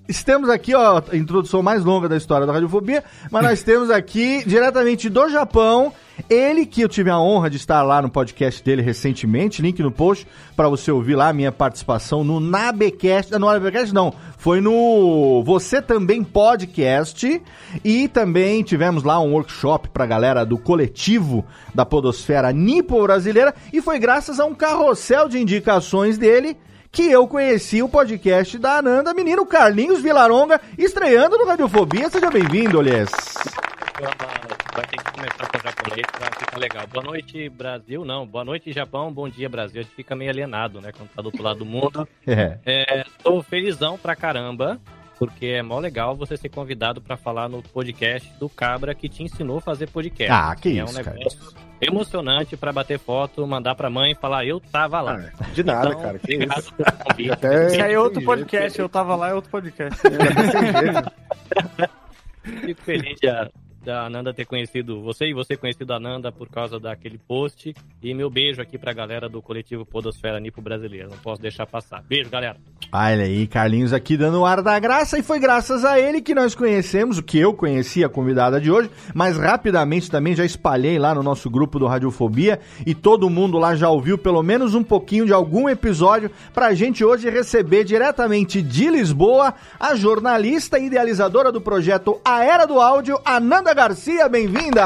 estamos 0.07 0.49
aqui, 0.49 0.73
ó, 0.75 1.01
a 1.11 1.15
introdução 1.15 1.61
mais 1.61 1.83
longa 1.83 2.09
da 2.09 2.17
história 2.17 2.45
da 2.45 2.53
Radiofobia, 2.53 3.03
mas 3.29 3.43
nós 3.43 3.63
temos 3.63 3.89
aqui, 3.89 4.43
diretamente 4.45 5.09
do 5.09 5.29
Japão, 5.29 5.93
ele 6.29 6.65
que 6.65 6.81
eu 6.81 6.89
tive 6.89 7.09
a 7.09 7.19
honra 7.19 7.49
de 7.49 7.57
estar 7.57 7.81
lá 7.81 8.01
no 8.01 8.09
podcast 8.09 8.63
dele 8.63 8.81
recentemente, 8.81 9.61
link 9.61 9.81
no 9.81 9.91
post 9.91 10.27
para 10.55 10.69
você 10.69 10.91
ouvir 10.91 11.15
lá 11.15 11.29
a 11.29 11.33
minha 11.33 11.51
participação 11.51 12.23
no 12.23 12.39
Nabecast, 12.39 13.31
no 13.31 13.39
Nabecast 13.39 13.93
não, 13.93 14.13
foi 14.37 14.61
no 14.61 15.41
Você 15.43 15.81
Também 15.81 16.23
Podcast 16.23 17.41
e 17.83 18.07
também 18.07 18.63
tivemos 18.63 19.03
lá 19.03 19.19
um 19.19 19.33
workshop 19.33 19.89
pra 19.89 20.05
galera 20.05 20.45
do 20.45 20.57
coletivo 20.57 21.45
da 21.73 21.85
podosfera 21.85 22.51
nipo 22.51 23.01
brasileira 23.01 23.53
e 23.71 23.81
foi 23.81 23.97
graças 23.97 24.39
a 24.39 24.45
um 24.45 24.53
carrossel 24.53 25.27
de 25.27 25.39
indicações 25.39 26.17
dele 26.17 26.57
que 26.91 27.09
eu 27.09 27.27
conheci 27.27 27.81
o 27.81 27.87
podcast 27.89 28.57
da 28.57 28.77
Ananda 28.77 29.13
Menino 29.13 29.45
Carlinhos 29.45 30.01
Vilaronga 30.01 30.59
estreando 30.77 31.37
no 31.37 31.45
Radiofobia. 31.45 32.09
Seja 32.09 32.29
bem-vindo, 32.29 32.79
Olies. 32.79 33.09
Vai 34.73 34.85
ter 34.87 34.97
que 34.97 35.11
começar 35.11 35.47
com 35.47 35.57
o 35.57 35.61
japonês 35.61 36.05
pra 36.11 36.31
ficar 36.37 36.57
legal. 36.57 36.87
Boa 36.87 37.05
noite, 37.05 37.49
Brasil. 37.49 38.03
Não, 38.03 38.25
boa 38.25 38.43
noite, 38.43 38.73
Japão. 38.73 39.11
Bom 39.11 39.29
dia, 39.29 39.47
Brasil. 39.47 39.79
A 39.81 39.83
gente 39.83 39.95
fica 39.95 40.15
meio 40.15 40.31
alienado, 40.31 40.81
né? 40.81 40.91
Quando 40.91 41.09
tá 41.09 41.21
do 41.21 41.27
outro 41.27 41.43
lado 41.43 41.59
do 41.59 41.65
mundo. 41.65 42.07
É. 42.27 42.57
É, 42.65 43.05
tô 43.23 43.41
felizão 43.41 43.97
pra 43.97 44.15
caramba. 44.15 44.79
porque 45.17 45.45
é 45.47 45.61
mó 45.61 45.79
legal 45.79 46.15
você 46.15 46.35
ser 46.35 46.49
convidado 46.49 46.99
pra 47.01 47.15
falar 47.15 47.47
no 47.47 47.61
podcast 47.61 48.31
do 48.39 48.49
Cabra 48.49 48.93
que 48.95 49.07
te 49.07 49.23
ensinou 49.23 49.57
a 49.57 49.61
fazer 49.61 49.87
podcast. 49.89 50.31
Ah, 50.31 50.55
que 50.55 50.69
é 50.79 50.83
isso, 50.83 50.99
um 50.99 51.03
cara. 51.03 51.17
Emocionante 51.81 52.55
pra 52.55 52.71
bater 52.71 52.99
foto, 52.99 53.45
mandar 53.45 53.75
pra 53.75 53.89
mãe 53.89 54.11
e 54.11 54.15
falar, 54.15 54.45
eu 54.45 54.59
tava 54.59 55.01
lá. 55.01 55.31
Ah, 55.39 55.43
de 55.53 55.63
nada, 55.63 55.89
Então, 55.89 56.01
cara. 56.01 56.19
Que 56.19 56.35
obrigado 56.35 56.59
isso. 56.59 56.73
Até 57.31 57.67
Isso 57.67 57.83
aí 57.83 57.93
é 57.93 57.99
outro 57.99 58.23
podcast, 58.23 58.79
eu 58.79 58.87
tava 58.89 59.15
lá, 59.15 59.29
é 59.29 59.33
outro 59.33 59.49
podcast. 59.49 59.99
Fico 62.43 62.81
feliz 62.81 63.19
da, 63.19 63.49
da 63.83 64.05
Ananda 64.05 64.33
ter 64.33 64.45
conhecido 64.45 65.01
você 65.01 65.27
e 65.27 65.33
você 65.33 65.57
conhecido 65.57 65.93
a 65.93 65.97
Ananda 65.97 66.31
por 66.31 66.49
causa 66.49 66.79
daquele 66.79 67.17
post. 67.17 67.73
E 68.01 68.13
meu 68.13 68.29
beijo 68.29 68.61
aqui 68.61 68.77
pra 68.77 68.93
galera 68.93 69.27
do 69.27 69.41
coletivo 69.41 69.85
Podosfera 69.85 70.39
Nipo 70.39 70.61
Brasileira. 70.61 71.07
Não 71.09 71.17
posso 71.17 71.41
deixar 71.41 71.65
passar. 71.65 72.01
Beijo, 72.03 72.29
galera. 72.29 72.57
Olha 72.93 73.23
aí, 73.23 73.47
Carlinhos 73.47 73.93
aqui 73.93 74.17
dando 74.17 74.41
o 74.41 74.45
ar 74.45 74.61
da 74.61 74.77
graça 74.77 75.17
e 75.17 75.23
foi 75.23 75.39
graças 75.39 75.85
a 75.85 75.97
ele 75.97 76.21
que 76.21 76.35
nós 76.35 76.53
conhecemos, 76.53 77.17
o 77.17 77.23
que 77.23 77.39
eu 77.39 77.53
conheci 77.53 78.03
a 78.03 78.09
convidada 78.09 78.59
de 78.59 78.69
hoje, 78.69 78.91
mas 79.13 79.37
rapidamente 79.37 80.11
também 80.11 80.35
já 80.35 80.43
espalhei 80.43 80.99
lá 80.99 81.15
no 81.15 81.23
nosso 81.23 81.49
grupo 81.49 81.79
do 81.79 81.87
Radiofobia 81.87 82.59
e 82.85 82.93
todo 82.93 83.29
mundo 83.29 83.57
lá 83.57 83.75
já 83.75 83.89
ouviu 83.89 84.17
pelo 84.17 84.43
menos 84.43 84.75
um 84.75 84.83
pouquinho 84.83 85.25
de 85.25 85.31
algum 85.31 85.69
episódio 85.69 86.29
pra 86.53 86.73
gente 86.73 87.01
hoje 87.01 87.29
receber 87.29 87.85
diretamente 87.85 88.61
de 88.61 88.89
Lisboa 88.89 89.53
a 89.79 89.95
jornalista 89.95 90.77
e 90.77 90.87
idealizadora 90.87 91.49
do 91.49 91.61
projeto 91.61 92.19
A 92.25 92.43
Era 92.43 92.65
do 92.65 92.77
Áudio, 92.77 93.17
Ananda 93.23 93.73
Garcia, 93.73 94.27
bem-vinda! 94.27 94.81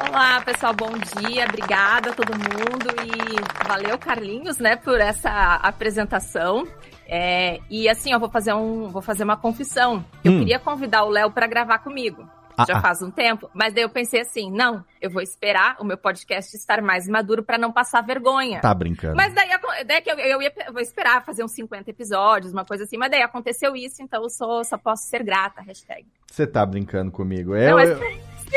Olá, 0.00 0.40
pessoal, 0.42 0.72
bom 0.74 0.92
dia. 0.92 1.44
Obrigada 1.46 2.10
a 2.10 2.14
todo 2.14 2.32
mundo 2.32 2.88
e 3.04 3.66
valeu, 3.66 3.98
Carlinhos, 3.98 4.58
né, 4.58 4.76
por 4.76 5.00
essa 5.00 5.54
apresentação. 5.56 6.66
É, 7.06 7.58
e 7.70 7.88
assim, 7.88 8.12
eu 8.12 8.20
vou 8.20 8.28
fazer 8.30 8.52
um, 8.52 8.88
vou 8.88 9.02
fazer 9.02 9.24
uma 9.24 9.36
confissão. 9.36 10.04
Eu 10.22 10.32
Hum. 10.32 10.38
queria 10.40 10.58
convidar 10.58 11.04
o 11.04 11.08
Léo 11.08 11.30
para 11.32 11.46
gravar 11.46 11.78
comigo. 11.78 12.28
Ah, 12.56 12.64
Já 12.66 12.78
ah. 12.78 12.80
faz 12.80 13.00
um 13.02 13.10
tempo, 13.10 13.48
mas 13.54 13.72
daí 13.72 13.84
eu 13.84 13.88
pensei 13.88 14.20
assim, 14.20 14.50
não, 14.50 14.84
eu 15.00 15.08
vou 15.08 15.22
esperar 15.22 15.76
o 15.78 15.84
meu 15.84 15.96
podcast 15.96 16.56
estar 16.56 16.82
mais 16.82 17.06
maduro 17.08 17.40
para 17.42 17.56
não 17.56 17.72
passar 17.72 18.00
vergonha. 18.02 18.60
Tá 18.60 18.74
brincando. 18.74 19.14
Mas 19.16 19.32
daí, 19.32 19.48
daí 19.86 20.00
que 20.02 20.10
eu, 20.10 20.16
eu 20.18 20.42
ia, 20.42 20.52
eu 20.66 20.72
vou 20.72 20.82
esperar 20.82 21.24
fazer 21.24 21.44
uns 21.44 21.52
50 21.52 21.88
episódios, 21.90 22.52
uma 22.52 22.64
coisa 22.64 22.82
assim, 22.82 22.96
mas 22.96 23.10
daí 23.12 23.22
aconteceu 23.22 23.76
isso, 23.76 24.02
então 24.02 24.22
eu 24.24 24.28
sou, 24.28 24.64
só 24.64 24.76
posso 24.76 25.04
ser 25.04 25.22
grata, 25.22 25.60
hashtag. 25.62 26.04
Você 26.26 26.46
tá 26.48 26.66
brincando 26.66 27.12
comigo. 27.12 27.54
Eu, 27.54 27.70
Não, 27.70 27.76
mas- 27.76 27.90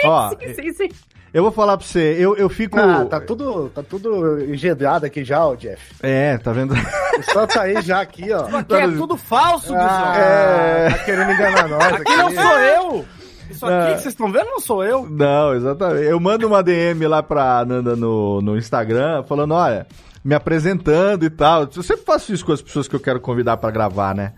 eu, 0.04 0.10
ó, 0.10 0.30
sim, 0.32 0.54
sim, 0.56 0.74
sim. 0.74 0.90
Eu 1.34 1.44
vou 1.44 1.52
falar 1.52 1.78
pra 1.78 1.86
você, 1.86 2.16
eu, 2.20 2.36
eu 2.36 2.50
fico... 2.50 2.80
Ah, 2.80 3.06
tá 3.06 3.20
tudo, 3.22 3.70
tá 3.70 3.82
tudo 3.82 4.44
engendrado 4.44 5.06
aqui 5.06 5.24
já, 5.24 5.46
ó, 5.46 5.56
Jeff. 5.56 5.94
É, 6.02 6.38
tá 6.38 6.52
vendo? 6.52 6.74
O 7.12 7.24
sol 7.34 7.46
tá 7.46 7.64
aí 7.64 7.82
já 7.82 8.00
aqui, 8.02 8.32
ó. 8.32 8.46
Aqui 8.58 8.74
é 8.74 8.88
tudo 8.88 9.18
falso, 9.18 9.74
Ah, 9.76 10.16
É. 10.18 10.90
Tá 10.92 10.98
querendo 11.00 11.32
enganar 11.32 11.68
nós 11.68 11.84
aqui. 11.94 12.02
Aqui 12.02 12.16
não 12.16 12.32
sou 12.32 12.60
eu! 12.60 13.06
Isso 13.50 13.66
aqui 13.66 13.76
Ah. 13.76 13.86
que 13.96 14.02
vocês 14.02 14.14
estão 14.14 14.32
vendo 14.32 14.46
não 14.46 14.60
sou 14.62 14.84
eu. 14.84 15.06
Não, 15.10 15.54
exatamente. 15.54 16.06
Eu 16.06 16.20
mando 16.22 16.48
uma 16.48 16.64
DM 16.64 17.06
lá 17.08 17.22
pra 17.22 17.60
Ananda 17.60 17.96
no, 17.98 18.42
no 18.42 18.58
Instagram, 18.58 19.24
falando, 19.24 19.54
olha, 19.54 19.86
me 20.24 20.34
apresentando 20.34 21.26
e 21.26 21.30
tal. 21.30 21.68
Eu 21.76 21.84
sempre 21.84 22.06
faço 22.06 22.34
isso 22.34 22.46
com 22.46 22.54
as 22.54 22.62
pessoas 22.62 22.88
que 22.88 22.96
eu 22.96 23.00
quero 23.00 23.20
convidar 23.20 23.58
pra 23.58 23.70
gravar, 23.72 24.16
né? 24.16 24.32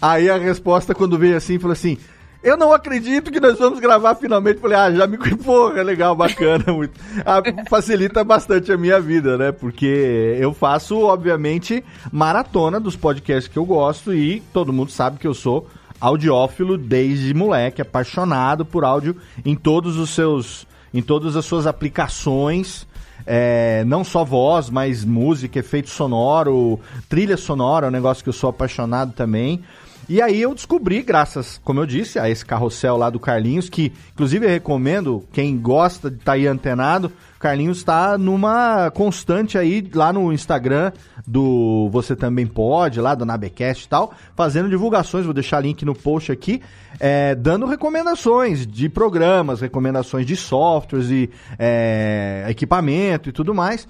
Aí 0.00 0.28
a 0.30 0.38
resposta, 0.38 0.94
quando 0.94 1.18
veio 1.18 1.36
assim, 1.36 1.58
falou 1.58 1.72
assim... 1.74 1.98
Eu 2.46 2.56
não 2.56 2.72
acredito 2.72 3.32
que 3.32 3.40
nós 3.40 3.58
vamos 3.58 3.80
gravar 3.80 4.14
finalmente. 4.14 4.60
Falei, 4.60 4.78
ah, 4.78 4.88
já 4.92 5.04
me. 5.04 5.18
Porra, 5.42 5.82
legal, 5.82 6.14
bacana. 6.14 6.72
Muito. 6.72 6.92
Ah, 7.24 7.42
facilita 7.68 8.22
bastante 8.22 8.70
a 8.70 8.76
minha 8.76 9.00
vida, 9.00 9.36
né? 9.36 9.50
Porque 9.50 10.36
eu 10.38 10.54
faço, 10.54 10.96
obviamente, 11.00 11.82
maratona 12.12 12.78
dos 12.78 12.94
podcasts 12.94 13.52
que 13.52 13.58
eu 13.58 13.64
gosto 13.64 14.14
e 14.14 14.38
todo 14.52 14.72
mundo 14.72 14.92
sabe 14.92 15.18
que 15.18 15.26
eu 15.26 15.34
sou 15.34 15.68
audiófilo 16.00 16.78
desde 16.78 17.34
moleque, 17.34 17.82
apaixonado 17.82 18.64
por 18.64 18.84
áudio 18.84 19.16
em 19.44 19.56
todos 19.56 19.96
os 19.96 20.10
seus. 20.10 20.68
em 20.94 21.02
todas 21.02 21.34
as 21.34 21.44
suas 21.44 21.66
aplicações. 21.66 22.86
É, 23.26 23.82
não 23.88 24.04
só 24.04 24.24
voz, 24.24 24.70
mas 24.70 25.04
música, 25.04 25.58
efeito 25.58 25.90
sonoro, 25.90 26.78
trilha 27.08 27.36
sonora, 27.36 27.86
é 27.86 27.88
um 27.88 27.92
negócio 27.92 28.22
que 28.22 28.28
eu 28.28 28.32
sou 28.32 28.50
apaixonado 28.50 29.12
também. 29.14 29.64
E 30.08 30.22
aí 30.22 30.40
eu 30.40 30.54
descobri, 30.54 31.02
graças, 31.02 31.60
como 31.64 31.80
eu 31.80 31.86
disse, 31.86 32.16
a 32.16 32.30
esse 32.30 32.46
carrossel 32.46 32.96
lá 32.96 33.10
do 33.10 33.18
Carlinhos, 33.18 33.68
que 33.68 33.92
inclusive 34.12 34.46
eu 34.46 34.50
recomendo, 34.50 35.24
quem 35.32 35.58
gosta 35.58 36.08
de 36.08 36.18
estar 36.18 36.32
aí 36.32 36.46
antenado, 36.46 37.10
Carlinhos 37.40 37.78
está 37.78 38.16
numa 38.16 38.88
constante 38.92 39.58
aí 39.58 39.84
lá 39.92 40.12
no 40.12 40.32
Instagram 40.32 40.92
do 41.26 41.88
Você 41.90 42.14
Também 42.14 42.46
Pode, 42.46 43.00
lá 43.00 43.16
do 43.16 43.24
Nabecast 43.24 43.84
e 43.84 43.88
tal, 43.88 44.14
fazendo 44.36 44.68
divulgações, 44.68 45.24
vou 45.24 45.34
deixar 45.34 45.58
link 45.58 45.84
no 45.84 45.94
post 45.94 46.30
aqui, 46.30 46.62
é, 47.00 47.34
dando 47.34 47.66
recomendações 47.66 48.64
de 48.64 48.88
programas, 48.88 49.60
recomendações 49.60 50.24
de 50.24 50.36
softwares 50.36 51.10
e 51.10 51.28
é, 51.58 52.46
equipamento 52.48 53.28
e 53.28 53.32
tudo 53.32 53.52
mais. 53.52 53.88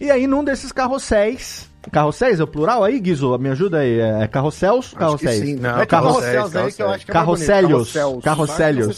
E 0.00 0.10
aí 0.10 0.26
num 0.26 0.42
desses 0.42 0.72
carrosséis, 0.72 1.68
carrosséis 1.90 2.40
é 2.40 2.44
o 2.44 2.46
plural 2.46 2.84
aí, 2.84 2.98
Guizo? 3.00 3.36
Me 3.38 3.48
ajuda 3.50 3.78
aí, 3.78 3.98
é 4.00 4.26
carrosséis? 4.26 4.94
Carrosséis. 4.94 5.40
sim, 5.40 5.56
não, 5.56 5.78
é 5.80 5.86
carrosséis, 5.86 6.56
aí 6.56 6.72
que 6.72 6.82
eu 6.82 6.88
acho 6.90 7.04
que 7.04 7.10
é. 7.10 7.14
Carrossélios. 7.14 7.92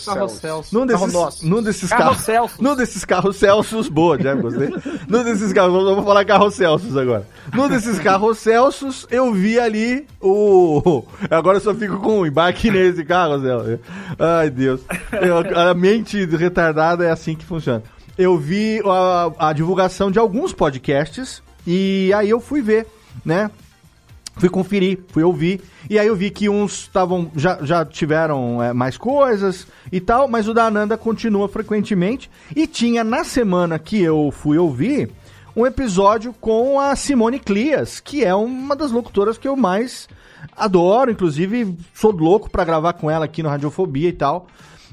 Carrosséus. 0.04 0.73
Num 0.73 0.87
desses, 0.87 1.42
num 1.42 1.62
desses 1.62 1.90
carros, 1.90 2.04
Carrosselsos. 2.04 2.59
num 2.61 2.76
desses 2.76 3.04
carrosselsos, 3.04 3.88
boa, 3.88 4.18
já 4.20 4.35
gostei. 4.35 4.68
num 5.09 5.25
desses 5.25 5.52
carros, 5.52 5.75
eu 5.88 5.94
vou 5.94 6.04
falar 6.04 6.25
carrosselsos 6.25 6.97
agora. 6.97 7.26
Num 7.52 7.68
desses 7.68 7.99
carrosselsos, 7.99 9.06
eu 9.11 9.32
vi 9.32 9.59
ali 9.59 10.06
o. 10.20 11.02
Agora 11.30 11.56
eu 11.59 11.61
só 11.61 11.75
fico 11.75 11.99
com 11.99 12.20
o 12.20 12.26
embarque 12.26 12.70
nesse 12.70 13.04
carrossel. 13.04 13.78
Ai, 14.18 14.50
Deus. 14.50 14.80
Eu- 15.12 15.59
a 15.70 15.75
mente 15.75 16.25
retardada 16.26 17.04
é 17.04 17.11
assim 17.11 17.35
que 17.35 17.44
funciona. 17.44 17.82
Eu 18.18 18.37
vi 18.37 18.80
a, 18.85 19.49
a 19.49 19.52
divulgação 19.52 20.11
de 20.11 20.18
alguns 20.18 20.52
podcasts 20.52 21.42
e 21.67 22.12
aí 22.14 22.31
eu 22.31 22.40
fui 22.40 22.61
ver, 22.62 22.87
né? 23.25 23.50
Fui 24.37 24.49
conferir, 24.49 25.00
fui 25.09 25.23
ouvir, 25.23 25.61
e 25.88 25.99
aí 25.99 26.07
eu 26.07 26.17
vi 26.17 26.31
que 26.31 26.49
uns 26.49 26.83
estavam 26.83 27.31
já, 27.37 27.59
já 27.62 27.85
tiveram 27.85 28.62
é, 28.62 28.73
mais 28.73 28.97
coisas 28.97 29.67
e 29.93 30.00
tal, 30.00 30.29
mas 30.29 30.49
o 30.49 30.55
da 30.55 30.64
Ananda 30.64 30.97
continua 30.97 31.49
frequentemente. 31.49 32.31
E 32.57 32.67
tinha 32.67 33.05
na 33.05 33.23
semana 33.23 33.79
que 33.79 34.00
eu 34.00 34.33
fui 34.33 34.57
ouvir 34.57 35.11
um 35.55 35.67
episódio 35.67 36.33
com 36.40 36.81
a 36.81 36.97
Simone 36.97 37.38
Clias, 37.38 38.00
que 38.00 38.25
é 38.25 38.35
uma 38.35 38.75
das 38.75 38.93
locutoras 38.93 39.37
que 39.37 39.49
eu 39.49 39.57
mais 39.57 40.09
adoro, 40.57 41.11
inclusive 41.11 41.76
sou 41.93 42.12
louco 42.12 42.49
pra 42.49 42.64
gravar 42.64 42.95
com 42.95 43.11
ela 43.11 43.25
aqui 43.25 43.43
no 43.43 43.49
Radiofobia 43.49 44.09
e 44.09 44.12
tal. 44.12 44.47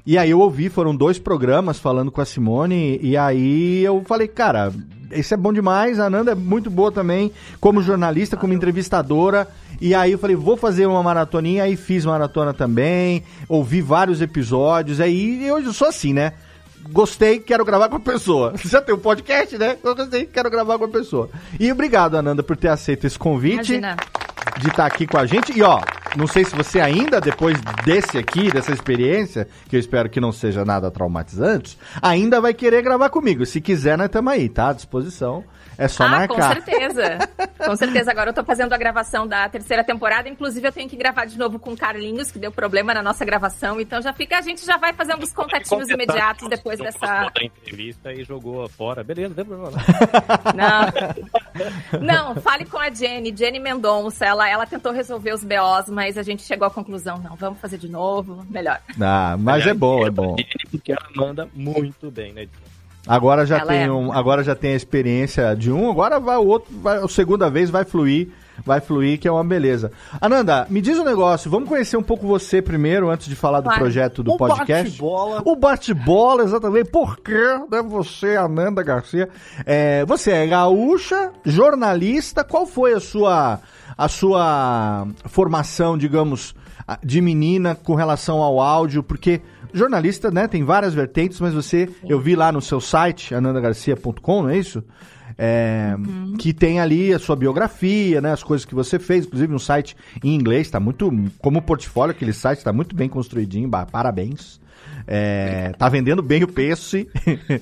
E 0.05 0.17
aí 0.17 0.29
eu 0.29 0.39
ouvi, 0.39 0.69
foram 0.69 0.95
dois 0.95 1.19
programas 1.19 1.79
falando 1.79 2.11
com 2.11 2.21
a 2.21 2.25
Simone, 2.25 2.99
e 3.01 3.17
aí 3.17 3.83
eu 3.83 4.01
falei, 4.05 4.27
cara, 4.27 4.73
isso 5.11 5.33
é 5.33 5.37
bom 5.37 5.53
demais, 5.53 5.99
a 5.99 6.09
Nanda 6.09 6.31
é 6.31 6.35
muito 6.35 6.69
boa 6.69 6.91
também, 6.91 7.31
como 7.59 7.81
jornalista, 7.81 8.37
como 8.37 8.53
entrevistadora. 8.53 9.47
E 9.79 9.93
aí 9.93 10.11
eu 10.11 10.17
falei, 10.17 10.35
vou 10.35 10.57
fazer 10.57 10.85
uma 10.85 11.03
maratoninha, 11.03 11.63
aí 11.63 11.75
fiz 11.75 12.05
maratona 12.05 12.53
também, 12.53 13.23
ouvi 13.47 13.81
vários 13.81 14.21
episódios, 14.21 14.99
aí 14.99 15.45
eu 15.45 15.73
sou 15.73 15.87
assim, 15.87 16.13
né? 16.13 16.33
Gostei, 16.89 17.39
quero 17.39 17.65
gravar 17.65 17.89
com 17.89 17.97
a 17.97 17.99
pessoa. 17.99 18.51
Você 18.51 18.69
já 18.69 18.81
tem 18.81 18.95
um 18.95 18.99
podcast, 18.99 19.57
né? 19.57 19.77
Gostei, 19.83 20.25
quero 20.25 20.49
gravar 20.49 20.77
com 20.77 20.85
a 20.85 20.89
pessoa. 20.89 21.29
E 21.59 21.71
obrigado, 21.71 22.15
Ananda, 22.15 22.41
por 22.41 22.55
ter 22.55 22.69
aceito 22.69 23.05
esse 23.05 23.19
convite 23.19 23.73
Imagina. 23.73 23.97
de 24.59 24.67
estar 24.69 24.85
aqui 24.85 25.05
com 25.05 25.17
a 25.17 25.25
gente. 25.25 25.57
E 25.57 25.61
ó, 25.61 25.81
não 26.17 26.25
sei 26.25 26.43
se 26.43 26.55
você 26.55 26.79
ainda, 26.79 27.21
depois 27.21 27.61
desse 27.85 28.17
aqui, 28.17 28.51
dessa 28.51 28.73
experiência, 28.73 29.47
que 29.69 29.75
eu 29.75 29.79
espero 29.79 30.09
que 30.09 30.19
não 30.19 30.31
seja 30.31 30.65
nada 30.65 30.89
traumatizante, 30.89 31.77
ainda 32.01 32.41
vai 32.41 32.53
querer 32.53 32.81
gravar 32.81 33.09
comigo. 33.09 33.45
Se 33.45 33.61
quiser, 33.61 33.97
nós 33.97 34.07
estamos 34.07 34.33
aí, 34.33 34.49
tá? 34.49 34.69
À 34.69 34.73
disposição. 34.73 35.43
É 35.77 35.87
só 35.87 36.05
ah, 36.05 36.09
marcar. 36.09 36.55
com 36.55 36.65
certeza. 36.65 37.19
com 37.63 37.75
certeza. 37.75 38.09
Agora 38.09 38.31
eu 38.31 38.33
tô 38.33 38.43
fazendo 38.43 38.73
a 38.73 38.77
gravação 38.77 39.27
da 39.27 39.47
terceira 39.47 39.83
temporada. 39.83 40.27
Inclusive, 40.27 40.67
eu 40.67 40.71
tenho 40.71 40.89
que 40.89 40.95
gravar 40.95 41.25
de 41.25 41.37
novo 41.37 41.59
com 41.59 41.73
o 41.73 41.77
Carlinhos, 41.77 42.31
que 42.31 42.39
deu 42.39 42.51
problema 42.51 42.93
na 42.95 43.03
nossa 43.03 43.23
gravação. 43.23 43.79
Então 43.79 44.01
já 44.01 44.11
fica, 44.11 44.39
a 44.39 44.41
gente 44.41 44.65
já 44.65 44.77
vai 44.77 44.91
fazendo 44.93 45.21
os 45.23 45.31
contatinhos 45.31 45.87
imediatos 45.89 46.49
depois 46.49 46.79
dessa. 46.79 47.29
da 47.29 47.43
entrevista 47.43 48.11
e 48.11 48.23
jogou 48.23 48.67
fora. 48.67 49.03
Beleza, 49.03 49.29
não 49.29 49.35
tem 49.35 49.45
problema. 49.45 49.71
não. 50.55 52.01
Não, 52.01 52.35
fale 52.41 52.65
com 52.65 52.77
a 52.77 52.89
Jenny, 52.89 53.35
Jenny 53.35 53.59
Mendonça. 53.59 54.25
Ela, 54.25 54.49
ela 54.49 54.65
tentou 54.65 54.91
resolver 54.91 55.33
os 55.33 55.43
BOs, 55.43 55.89
mas 55.89 56.06
a 56.15 56.21
gente 56.21 56.43
chegou 56.43 56.67
à 56.67 56.69
conclusão: 56.69 57.17
não, 57.17 57.35
vamos 57.35 57.59
fazer 57.59 57.79
de 57.79 57.89
novo, 57.89 58.45
melhor. 58.51 58.79
Ah, 59.01 59.35
mas 59.39 59.65
é 59.65 59.73
bom, 59.73 60.05
é 60.05 60.11
bom. 60.11 60.35
Porque 60.69 60.91
ela 60.91 61.07
manda 61.15 61.49
muito 61.55 62.11
bem 62.11 62.29
edição. 62.37 62.67
Agora 63.07 63.45
já 63.45 63.59
Ela 63.59 63.67
tem 63.67 63.83
é. 63.83 63.91
um, 63.91 64.11
agora 64.11 64.43
já 64.43 64.53
tem 64.53 64.73
a 64.73 64.75
experiência 64.75 65.55
de 65.55 65.71
um, 65.71 65.89
agora 65.89 66.19
vai 66.19 66.35
o 66.35 66.45
outro, 66.45 66.69
vai, 66.81 66.97
a 66.97 67.07
segunda 67.07 67.49
vez 67.49 67.69
vai 67.69 67.85
fluir, 67.85 68.27
vai 68.65 68.81
fluir, 68.81 69.17
que 69.17 69.25
é 69.25 69.31
uma 69.31 69.45
beleza. 69.45 69.93
Ananda, 70.19 70.67
me 70.69 70.81
diz 70.81 70.99
um 70.99 71.05
negócio, 71.05 71.49
vamos 71.49 71.69
conhecer 71.69 71.95
um 71.95 72.03
pouco 72.03 72.27
você 72.27 72.61
primeiro, 72.61 73.09
antes 73.09 73.27
de 73.29 73.35
falar 73.35 73.61
do 73.61 73.69
Claro. 73.69 73.79
projeto 73.79 74.21
do 74.21 74.33
O 74.33 74.37
podcast. 74.37 74.89
bate-bola. 74.89 75.41
O 75.45 75.55
bate-bola, 75.55 76.43
exatamente. 76.43 76.89
Por 76.91 77.17
quê? 77.21 77.31
Né, 77.71 77.81
você, 77.81 78.35
Ananda 78.35 78.83
Garcia. 78.83 79.29
É, 79.65 80.03
você 80.05 80.31
é 80.31 80.45
gaúcha, 80.45 81.31
jornalista. 81.45 82.43
Qual 82.43 82.65
foi 82.65 82.93
a 82.93 82.99
sua, 82.99 83.61
a 83.97 84.07
sua 84.07 85.07
formação, 85.25 85.97
digamos, 85.97 86.53
de 87.03 87.19
menina 87.21 87.75
com 87.75 87.95
relação 87.95 88.41
ao 88.41 88.59
áudio? 88.59 89.01
Porque 89.01 89.41
jornalista, 89.73 90.31
né, 90.31 90.47
tem 90.47 90.63
várias 90.63 90.93
vertentes, 90.93 91.39
mas 91.39 91.53
você, 91.53 91.89
eu 92.07 92.19
vi 92.19 92.35
lá 92.35 92.51
no 92.51 92.61
seu 92.61 92.79
site, 92.79 93.33
anandagarcia.com, 93.33 94.43
não 94.43 94.49
é 94.49 94.57
isso? 94.57 94.83
É, 95.37 95.95
Que 96.39 96.53
tem 96.53 96.79
ali 96.79 97.13
a 97.13 97.19
sua 97.19 97.35
biografia, 97.35 98.21
né, 98.21 98.31
as 98.31 98.43
coisas 98.43 98.65
que 98.65 98.73
você 98.73 98.97
fez, 98.97 99.25
inclusive 99.25 99.53
um 99.53 99.59
site 99.59 99.95
em 100.23 100.33
inglês, 100.33 100.69
tá 100.69 100.79
muito, 100.79 101.11
como 101.39 101.61
portfólio, 101.61 102.11
aquele 102.11 102.33
site 102.33 102.59
está 102.59 102.73
muito 102.73 102.95
bem 102.95 103.09
construidinho, 103.09 103.69
parabéns. 103.91 104.59
É, 105.07 105.71
tá 105.77 105.87
vendendo 105.87 106.21
bem 106.21 106.43
o 106.43 106.47
peixe. 106.47 107.07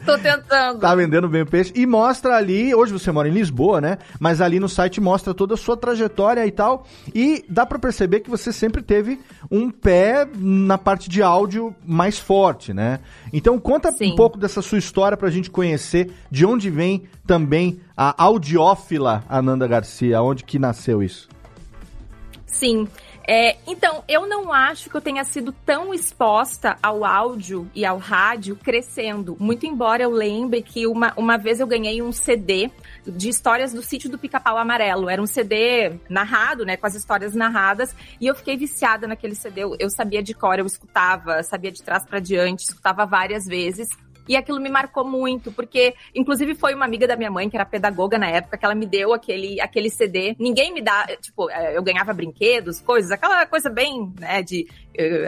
Tô 0.05 0.17
tentando. 0.17 0.79
Tá 0.85 0.95
vendendo 0.95 1.29
bem 1.29 1.43
o 1.43 1.45
peixe. 1.45 1.71
E 1.75 1.85
mostra 1.85 2.35
ali, 2.35 2.73
hoje 2.73 2.91
você 2.91 3.11
mora 3.11 3.29
em 3.29 3.31
Lisboa, 3.31 3.79
né? 3.79 3.97
Mas 4.19 4.41
ali 4.41 4.59
no 4.59 4.67
site 4.67 4.99
mostra 4.99 5.33
toda 5.33 5.53
a 5.53 5.57
sua 5.57 5.77
trajetória 5.77 6.45
e 6.45 6.51
tal. 6.51 6.85
E 7.13 7.45
dá 7.47 7.65
pra 7.65 7.77
perceber 7.77 8.21
que 8.21 8.29
você 8.29 8.51
sempre 8.51 8.81
teve 8.81 9.19
um 9.51 9.69
pé 9.69 10.27
na 10.35 10.77
parte 10.77 11.09
de 11.09 11.21
áudio 11.21 11.75
mais 11.85 12.17
forte, 12.17 12.73
né? 12.73 12.99
Então 13.31 13.59
conta 13.59 13.89
um 13.89 13.97
Sim. 13.97 14.15
pouco 14.15 14.37
dessa 14.37 14.61
sua 14.61 14.79
história 14.79 15.17
pra 15.17 15.29
gente 15.29 15.51
conhecer 15.51 16.11
de 16.31 16.45
onde 16.45 16.69
vem 16.69 17.03
também 17.27 17.79
a 17.95 18.23
audiófila 18.23 19.23
Ananda 19.29 19.67
Garcia, 19.67 20.21
onde 20.21 20.43
que 20.43 20.57
nasceu 20.57 21.03
isso. 21.03 21.29
Sim. 22.45 22.87
É, 23.27 23.57
então, 23.65 24.03
eu 24.07 24.27
não 24.27 24.53
acho 24.53 24.89
que 24.89 24.95
eu 24.95 25.01
tenha 25.01 25.23
sido 25.23 25.51
tão 25.51 25.93
exposta 25.93 26.77
ao 26.81 27.03
áudio 27.03 27.69
e 27.73 27.83
ao 27.83 27.97
rádio 27.97 28.55
crescendo. 28.55 29.35
Muito 29.39 29.65
embora 29.65 30.03
eu 30.03 30.11
lembre 30.11 30.61
que 30.61 30.85
uma, 30.85 31.11
uma 31.17 31.37
vez 31.37 31.59
eu 31.59 31.65
ganhei 31.65 32.01
um 32.01 32.11
CD 32.11 32.69
de 33.05 33.29
histórias 33.29 33.73
do 33.73 33.81
sítio 33.81 34.09
do 34.09 34.19
Pica-Pau 34.19 34.57
Amarelo. 34.57 35.09
Era 35.09 35.21
um 35.21 35.27
CD 35.27 35.97
narrado, 36.07 36.65
né? 36.65 36.77
Com 36.77 36.85
as 36.85 36.93
histórias 36.93 37.33
narradas. 37.33 37.95
E 38.21 38.27
eu 38.27 38.35
fiquei 38.35 38.55
viciada 38.55 39.07
naquele 39.07 39.35
CD. 39.35 39.63
Eu, 39.63 39.75
eu 39.79 39.89
sabia 39.89 40.21
de 40.21 40.33
cor, 40.33 40.59
eu 40.59 40.65
escutava, 40.65 41.41
sabia 41.41 41.71
de 41.71 41.81
trás 41.81 42.05
pra 42.05 42.19
diante, 42.19 42.63
escutava 42.63 43.05
várias 43.05 43.45
vezes. 43.45 43.89
E 44.27 44.35
aquilo 44.35 44.59
me 44.59 44.69
marcou 44.69 45.03
muito, 45.05 45.51
porque, 45.51 45.93
inclusive, 46.13 46.55
foi 46.55 46.73
uma 46.73 46.85
amiga 46.85 47.07
da 47.07 47.15
minha 47.15 47.31
mãe, 47.31 47.49
que 47.49 47.55
era 47.55 47.65
pedagoga 47.65 48.17
na 48.17 48.27
época, 48.29 48.57
que 48.57 48.65
ela 48.65 48.75
me 48.75 48.85
deu 48.85 49.13
aquele, 49.13 49.59
aquele 49.61 49.89
CD. 49.89 50.35
Ninguém 50.39 50.73
me 50.73 50.81
dá, 50.81 51.05
tipo, 51.21 51.49
eh, 51.49 51.77
eu 51.77 51.83
ganhava 51.83 52.13
brinquedos, 52.13 52.81
coisas, 52.81 53.11
aquela 53.11 53.45
coisa 53.45 53.69
bem, 53.69 54.11
né, 54.19 54.41
de, 54.41 54.67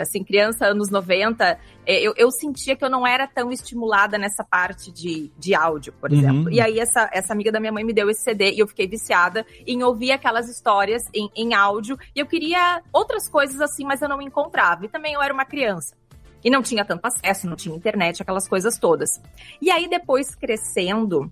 assim, 0.02 0.24
criança, 0.24 0.66
anos 0.66 0.90
90. 0.90 1.60
Eh, 1.86 2.02
Eu, 2.04 2.14
eu 2.18 2.32
sentia 2.32 2.76
que 2.76 2.84
eu 2.84 2.90
não 2.90 3.06
era 3.06 3.28
tão 3.28 3.52
estimulada 3.52 4.18
nessa 4.18 4.44
parte 4.44 4.92
de, 4.92 5.32
de 5.38 5.54
áudio, 5.56 5.94
por 5.94 6.12
Uhum. 6.12 6.18
exemplo. 6.18 6.52
E 6.52 6.60
aí, 6.62 6.80
essa, 6.80 7.10
essa 7.14 7.34
amiga 7.34 7.52
da 7.52 7.60
minha 7.60 7.72
mãe 7.72 7.84
me 7.84 7.94
deu 7.94 8.10
esse 8.10 8.22
CD 8.24 8.52
e 8.52 8.60
eu 8.60 8.68
fiquei 8.68 8.88
viciada 8.88 9.46
em 9.66 9.84
ouvir 9.84 10.12
aquelas 10.12 10.50
histórias 10.50 11.04
em, 11.14 11.30
em 11.36 11.54
áudio. 11.54 11.98
E 12.16 12.20
eu 12.20 12.26
queria 12.26 12.82
outras 12.92 13.30
coisas 13.30 13.60
assim, 13.62 13.86
mas 13.86 14.02
eu 14.02 14.10
não 14.10 14.22
encontrava. 14.22 14.86
E 14.86 14.90
também 14.90 15.14
eu 15.14 15.22
era 15.22 15.34
uma 15.34 15.46
criança. 15.46 15.96
E 16.44 16.50
não 16.50 16.62
tinha 16.62 16.86
tanto 16.86 17.06
acesso, 17.06 17.48
não 17.48 17.56
tinha 17.56 17.76
internet, 17.76 18.22
aquelas 18.22 18.48
coisas 18.48 18.78
todas. 18.78 19.22
E 19.62 19.70
aí, 19.72 19.90
depois 19.90 20.36
crescendo, 20.36 21.30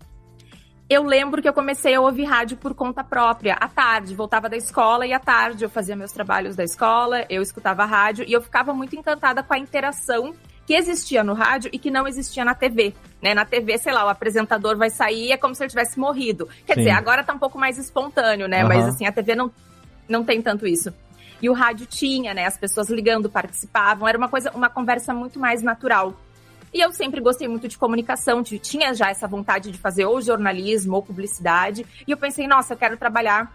eu 0.87 1.03
lembro 1.03 1.41
que 1.41 1.49
eu 1.49 1.53
comecei 1.53 1.95
a 1.95 2.01
ouvir 2.01 2.25
rádio 2.25 2.57
por 2.57 2.75
conta 2.75 3.03
própria, 3.03 3.55
à 3.55 3.67
tarde. 3.67 4.13
Voltava 4.13 4.47
da 4.47 4.55
escola 4.55 5.07
e 5.07 5.13
à 5.13 5.19
tarde 5.19 5.63
eu 5.63 5.69
fazia 5.69 5.95
meus 5.95 6.11
trabalhos 6.11 6.55
da 6.55 6.63
escola, 6.63 7.25
eu 7.27 7.41
escutava 7.41 7.85
rádio 7.85 8.23
e 8.27 8.33
eu 8.33 8.41
ficava 8.41 8.71
muito 8.73 8.95
encantada 8.95 9.41
com 9.41 9.53
a 9.53 9.57
interação 9.57 10.33
que 10.65 10.73
existia 10.73 11.23
no 11.23 11.33
rádio 11.33 11.69
e 11.73 11.79
que 11.79 11.89
não 11.89 12.07
existia 12.07 12.45
na 12.45 12.53
TV. 12.53 12.93
Né? 13.21 13.33
Na 13.33 13.45
TV, 13.45 13.77
sei 13.79 13.93
lá, 13.93 14.05
o 14.05 14.09
apresentador 14.09 14.77
vai 14.77 14.91
sair 14.91 15.27
e 15.27 15.31
é 15.31 15.37
como 15.37 15.55
se 15.55 15.63
ele 15.63 15.69
tivesse 15.69 15.99
morrido. 15.99 16.47
Quer 16.65 16.73
Sim. 16.73 16.79
dizer, 16.81 16.91
agora 16.91 17.23
tá 17.23 17.33
um 17.33 17.39
pouco 17.39 17.57
mais 17.57 17.77
espontâneo, 17.77 18.47
né? 18.47 18.59
Aham. 18.59 18.67
Mas 18.67 18.87
assim, 18.87 19.05
a 19.07 19.11
TV 19.11 19.35
não, 19.35 19.51
não 20.07 20.23
tem 20.23 20.39
tanto 20.41 20.67
isso. 20.67 20.93
E 21.41 21.49
o 21.49 21.53
rádio 21.53 21.85
tinha, 21.85 22.33
né? 22.33 22.45
As 22.45 22.57
pessoas 22.57 22.89
ligando, 22.89 23.29
participavam, 23.29 24.07
era 24.07 24.17
uma 24.17 24.29
coisa, 24.29 24.51
uma 24.51 24.69
conversa 24.69 25.13
muito 25.13 25.39
mais 25.39 25.61
natural. 25.61 26.13
E 26.73 26.79
eu 26.81 26.91
sempre 26.91 27.21
gostei 27.21 27.47
muito 27.47 27.67
de 27.67 27.77
comunicação, 27.77 28.41
de- 28.41 28.59
tinha 28.59 28.93
já 28.93 29.09
essa 29.09 29.27
vontade 29.27 29.71
de 29.71 29.77
fazer 29.77 30.05
ou 30.05 30.19
jornalismo 30.21 30.95
ou 30.95 31.01
publicidade. 31.01 31.85
E 32.07 32.11
eu 32.11 32.17
pensei, 32.17 32.47
nossa, 32.47 32.73
eu 32.73 32.77
quero 32.77 32.97
trabalhar 32.97 33.53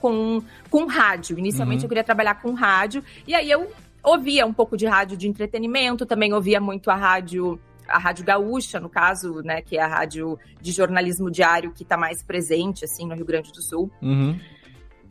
com, 0.00 0.42
com 0.70 0.86
rádio. 0.86 1.38
Inicialmente 1.38 1.80
Uhum. 1.80 1.84
eu 1.86 1.88
queria 1.88 2.04
trabalhar 2.04 2.34
com 2.42 2.52
rádio. 2.52 3.02
E 3.26 3.34
aí 3.34 3.50
eu 3.50 3.70
ouvia 4.02 4.44
um 4.44 4.52
pouco 4.52 4.76
de 4.76 4.84
rádio 4.86 5.16
de 5.16 5.26
entretenimento, 5.26 6.04
também 6.04 6.32
ouvia 6.34 6.60
muito 6.60 6.90
a 6.90 6.94
rádio 6.94 7.58
a 7.86 7.98
Rádio 7.98 8.24
Gaúcha, 8.24 8.80
no 8.80 8.88
caso, 8.88 9.42
né, 9.42 9.60
que 9.60 9.76
é 9.76 9.82
a 9.82 9.86
rádio 9.86 10.38
de 10.58 10.72
jornalismo 10.72 11.30
diário 11.30 11.70
que 11.70 11.82
está 11.82 11.98
mais 11.98 12.22
presente, 12.22 12.82
assim, 12.82 13.06
no 13.06 13.14
Rio 13.14 13.26
Grande 13.26 13.52
do 13.52 13.60
Sul. 13.60 13.90
Uhum. 14.00 14.40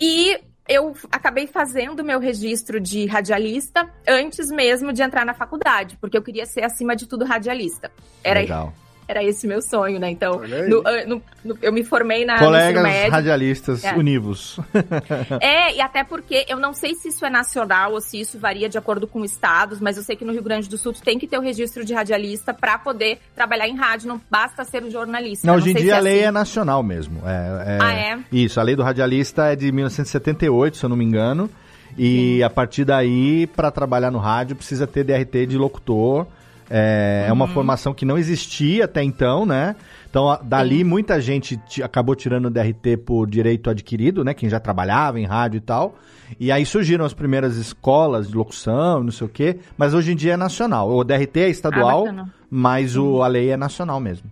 E 0.01 0.39
eu 0.67 0.95
acabei 1.11 1.47
fazendo 1.47 2.03
meu 2.03 2.19
registro 2.19 2.79
de 2.79 3.05
radialista 3.05 3.89
antes 4.07 4.49
mesmo 4.49 4.93
de 4.93 5.01
entrar 5.01 5.25
na 5.25 5.33
faculdade, 5.33 5.97
porque 5.99 6.17
eu 6.17 6.21
queria 6.21 6.45
ser, 6.45 6.63
acima 6.63 6.95
de 6.95 7.07
tudo, 7.07 7.25
radialista. 7.25 7.91
Era, 8.23 8.39
Legal. 8.39 8.73
Era 9.07 9.23
esse 9.23 9.45
meu 9.47 9.61
sonho, 9.61 9.99
né? 9.99 10.09
Então, 10.09 10.41
no- 10.67 10.81
ah, 10.85 11.05
no- 11.05 11.21
no- 11.43 11.57
eu 11.61 11.71
me 11.73 11.83
formei 11.83 12.25
na 12.25 12.39
Colegas 12.39 12.81
médio. 12.83 13.11
radialistas 13.11 13.83
É. 13.83 13.93
univos. 13.93 14.59
É, 15.41 15.75
e 15.75 15.81
até 15.81 16.03
porque 16.03 16.45
eu 16.47 16.57
não 16.59 16.73
sei 16.73 16.93
se 16.95 17.09
isso 17.09 17.25
é 17.25 17.29
nacional 17.29 17.93
ou 17.93 18.01
se 18.01 18.19
isso 18.19 18.37
varia 18.39 18.69
de 18.69 18.77
acordo 18.77 19.07
com 19.07 19.23
estados, 19.23 19.79
mas 19.79 19.97
eu 19.97 20.03
sei 20.03 20.15
que 20.15 20.23
no 20.25 20.31
Rio 20.31 20.43
Grande 20.43 20.69
do 20.69 20.77
Sul 20.77 20.93
tu 20.93 21.01
tem 21.01 21.17
que 21.19 21.27
ter 21.27 21.37
o 21.37 21.41
registro 21.41 21.83
de 21.85 21.93
radialista 21.93 22.53
para 22.53 22.77
poder 22.77 23.19
trabalhar 23.35 23.67
em 23.67 23.75
rádio, 23.75 24.07
não 24.07 24.21
basta 24.29 24.63
ser 24.63 24.83
o 24.83 24.91
jornalista. 24.91 25.45
Não, 25.47 25.55
hoje 25.55 25.71
em 25.71 25.73
sei 25.73 25.81
dia 25.83 25.93
se 25.93 25.97
a 25.99 26.01
lei 26.01 26.19
assim. 26.19 26.27
é 26.27 26.31
nacional 26.31 26.83
mesmo. 26.83 27.21
É, 27.27 27.77
Ah, 27.81 27.93
é? 27.93 28.19
Isso, 28.31 28.59
a 28.59 28.63
lei 28.63 28.75
do 28.75 28.83
radialista 28.83 29.47
é 29.51 29.55
de 29.55 29.71
1978, 29.71 30.77
se 30.77 30.83
eu 30.85 30.89
não 30.89 30.95
me 30.97 31.03
engano. 31.05 31.49
E 31.97 32.41
a 32.41 32.49
partir 32.49 32.85
daí, 32.85 33.45
para 33.47 33.69
trabalhar 33.69 34.09
no 34.09 34.17
rádio, 34.17 34.55
precisa 34.55 34.87
ter 34.87 35.03
DRT 35.03 35.45
de 35.45 35.57
locutor. 35.57 36.25
É, 36.69 37.25
é 37.27 37.33
uma 37.33 37.45
Uhum. 37.45 37.51
formação 37.51 37.93
que 37.93 38.05
não 38.05 38.17
existia 38.17 38.85
até 38.85 39.03
então, 39.03 39.45
né? 39.45 39.75
Então, 40.09 40.37
dali 40.43 40.83
muita 40.83 41.19
gente 41.19 41.59
acabou 41.83 42.15
tirando 42.15 42.45
o 42.45 42.49
DRT 42.49 42.97
por 42.97 43.27
direito 43.27 43.69
adquirido, 43.69 44.23
né? 44.23 44.33
Quem 44.33 44.47
já 44.49 44.59
trabalhava 44.59 45.19
em 45.19 45.25
rádio 45.25 45.57
e 45.57 45.61
tal. 45.61 45.95
E 46.39 46.51
aí 46.51 46.65
surgiram 46.65 47.03
as 47.05 47.13
primeiras 47.13 47.57
escolas 47.57 48.27
de 48.29 48.35
locução, 48.35 49.03
não 49.03 49.11
sei 49.11 49.27
o 49.27 49.29
quê. 49.29 49.57
Mas 49.77 49.93
hoje 49.93 50.11
em 50.11 50.15
dia 50.15 50.33
é 50.33 50.37
nacional. 50.37 50.89
O 50.89 51.03
DRT 51.03 51.39
é 51.41 51.49
estadual, 51.49 52.07
Ah, 52.07 52.25
mas 52.49 52.95
o, 52.95 53.21
a 53.23 53.27
lei 53.27 53.49
é 53.49 53.57
nacional 53.57 53.99
mesmo. 53.99 54.29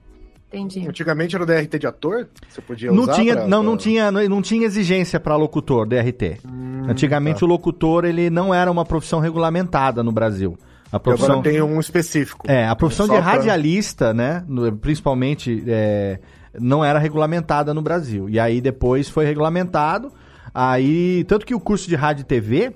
Entendi. 0.54 0.86
Antigamente 0.88 1.34
era 1.36 1.44
o 1.44 1.48
DRT 1.48 1.80
de 1.80 1.88
ator? 1.88 2.28
Você 2.50 2.62
podia 2.62 2.92
Não 2.92 3.04
usar 3.04 3.14
tinha, 3.14 3.36
pra- 3.38 3.48
não, 3.48 3.64
não 3.64 3.72
pra- 3.74 3.82
tinha, 3.84 4.12
não, 4.12 4.28
não 4.28 4.42
tinha 4.42 4.66
exigência 4.66 5.20
para 5.20 5.36
locutor 5.36 5.88
DRT. 5.88 6.40
Antigamente 6.88 7.44
o 7.44 7.48
locutor 7.48 8.04
ele 8.06 8.30
não 8.30 8.54
era 8.54 8.70
uma 8.70 8.84
profissão 8.86 9.20
regulamentada 9.20 10.04
no 10.04 10.12
Brasil. 10.12 10.58
A 10.92 11.00
profissão 11.00 11.40
agora 11.40 11.50
tem 11.50 11.62
um 11.62 11.80
específico. 11.80 12.46
é 12.50 12.68
a 12.68 12.76
profissão 12.76 13.06
Só 13.08 13.16
de 13.16 13.22
pra- 13.22 13.32
radialista, 13.32 14.14
né? 14.14 14.44
no- 14.48 14.72
Principalmente 14.76 15.64
é, 15.68 16.20
não 16.60 16.84
era 16.84 17.00
regulamentada 17.00 17.74
no 17.74 17.82
Brasil. 17.82 18.30
E 18.30 18.40
aí 18.40 18.60
depois 18.60 19.08
foi 19.10 19.26
regulamentado. 19.26 20.12
Aí 20.54 21.24
tanto 21.26 21.46
que 21.46 21.56
o 21.56 21.60
curso 21.60 21.88
de 21.88 21.96
rádio 21.96 22.22
e 22.24 22.26
TV 22.26 22.74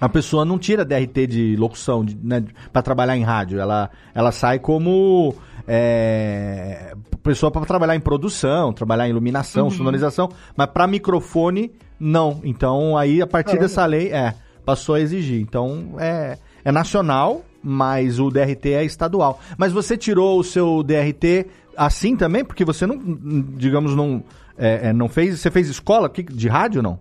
a 0.00 0.08
pessoa 0.08 0.44
não 0.44 0.58
tira 0.58 0.84
DRT 0.84 1.26
de 1.26 1.56
locução 1.56 2.04
né, 2.22 2.44
para 2.72 2.82
trabalhar 2.82 3.16
em 3.16 3.22
rádio. 3.22 3.58
Ela, 3.58 3.90
ela 4.14 4.30
sai 4.32 4.58
como 4.58 5.34
é, 5.66 6.94
pessoa 7.22 7.50
para 7.50 7.64
trabalhar 7.66 7.96
em 7.96 8.00
produção, 8.00 8.72
trabalhar 8.72 9.06
em 9.06 9.10
iluminação, 9.10 9.64
Uhum. 9.64 9.70
sonorização, 9.70 10.28
mas 10.56 10.66
para 10.68 10.86
microfone 10.86 11.72
não. 11.98 12.40
Então 12.44 12.96
aí 12.96 13.20
a 13.22 13.26
partir 13.26 13.52
Caramba. 13.52 13.62
dessa 13.68 13.84
lei 13.86 14.12
é 14.12 14.34
passou 14.64 14.94
a 14.96 15.00
exigir. 15.00 15.40
Então 15.40 15.94
é, 15.98 16.38
é 16.66 16.72
nacional, 16.72 17.44
mas 17.62 18.18
o 18.18 18.28
DRT 18.28 18.72
é 18.72 18.84
estadual. 18.84 19.40
Mas 19.56 19.72
você 19.72 19.96
tirou 19.96 20.38
o 20.40 20.44
seu 20.44 20.82
DRT 20.82 21.46
assim 21.76 22.16
também, 22.16 22.44
porque 22.44 22.64
você 22.64 22.86
não, 22.86 22.98
digamos, 23.56 23.94
não 23.94 24.22
é, 24.58 24.88
é, 24.88 24.92
não 24.92 25.08
fez. 25.08 25.38
Você 25.38 25.50
fez 25.50 25.68
escola 25.68 26.08
de 26.10 26.48
rádio 26.48 26.82
não? 26.82 26.98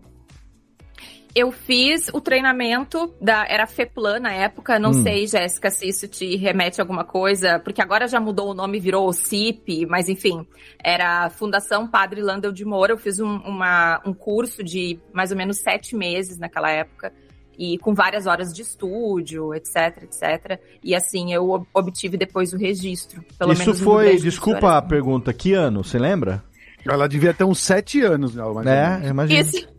Eu 1.33 1.51
fiz 1.51 2.09
o 2.13 2.21
treinamento 2.21 3.13
da. 3.19 3.45
Era 3.49 3.67
FEPLAN 3.67 4.19
na 4.21 4.31
época. 4.31 4.79
Não 4.79 4.91
Hum. 4.91 5.03
sei, 5.03 5.27
Jéssica, 5.27 5.69
se 5.69 5.85
isso 5.85 6.07
te 6.07 6.37
remete 6.37 6.79
a 6.79 6.83
alguma 6.83 7.03
coisa, 7.03 7.59
porque 7.59 7.81
agora 7.81 8.07
já 8.07 8.21
mudou 8.21 8.51
o 8.51 8.53
nome, 8.53 8.79
virou 8.79 9.11
CIP, 9.11 9.85
mas 9.85 10.07
enfim, 10.07 10.47
era 10.81 11.29
Fundação 11.29 11.87
Padre 11.87 12.21
Landel 12.21 12.53
de 12.53 12.63
Moura. 12.63 12.93
Eu 12.93 12.97
fiz 12.97 13.19
um, 13.19 13.35
uma- 13.39 14.01
um 14.05 14.13
curso 14.13 14.63
de 14.63 14.97
mais 15.11 15.29
ou 15.31 15.35
menos 15.37 15.57
sete 15.59 15.93
meses 15.93 16.37
naquela 16.37 16.69
época. 16.71 17.11
E 17.57 17.77
com 17.77 17.93
várias 17.93 18.25
horas 18.27 18.53
de 18.53 18.61
estúdio, 18.61 19.53
etc, 19.53 20.03
etc. 20.03 20.59
E 20.83 20.93
assim, 20.95 21.33
eu 21.33 21.49
ob- 21.49 21.67
obtive 21.73 22.17
depois 22.17 22.53
o 22.53 22.57
registro. 22.57 23.23
Pelo 23.39 23.53
Isso 23.53 23.61
menos 23.61 23.79
foi, 23.79 24.17
desculpa 24.17 24.71
a 24.71 24.79
assim. 24.79 24.87
pergunta, 24.89 25.33
que 25.33 25.53
ano? 25.53 25.83
Você 25.83 25.97
lembra? 25.97 26.43
Ela 26.87 27.07
devia 27.07 27.33
ter 27.33 27.43
uns 27.43 27.59
sete 27.59 28.01
anos, 28.01 28.35
né? 28.35 28.43
ou 28.43 28.61
É, 28.61 29.07
imagina. 29.07 29.39
Isso. 29.41 29.67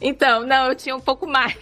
Então, 0.00 0.46
não, 0.46 0.68
eu 0.68 0.76
tinha 0.76 0.94
um 0.94 1.00
pouco 1.00 1.26
mais. 1.26 1.56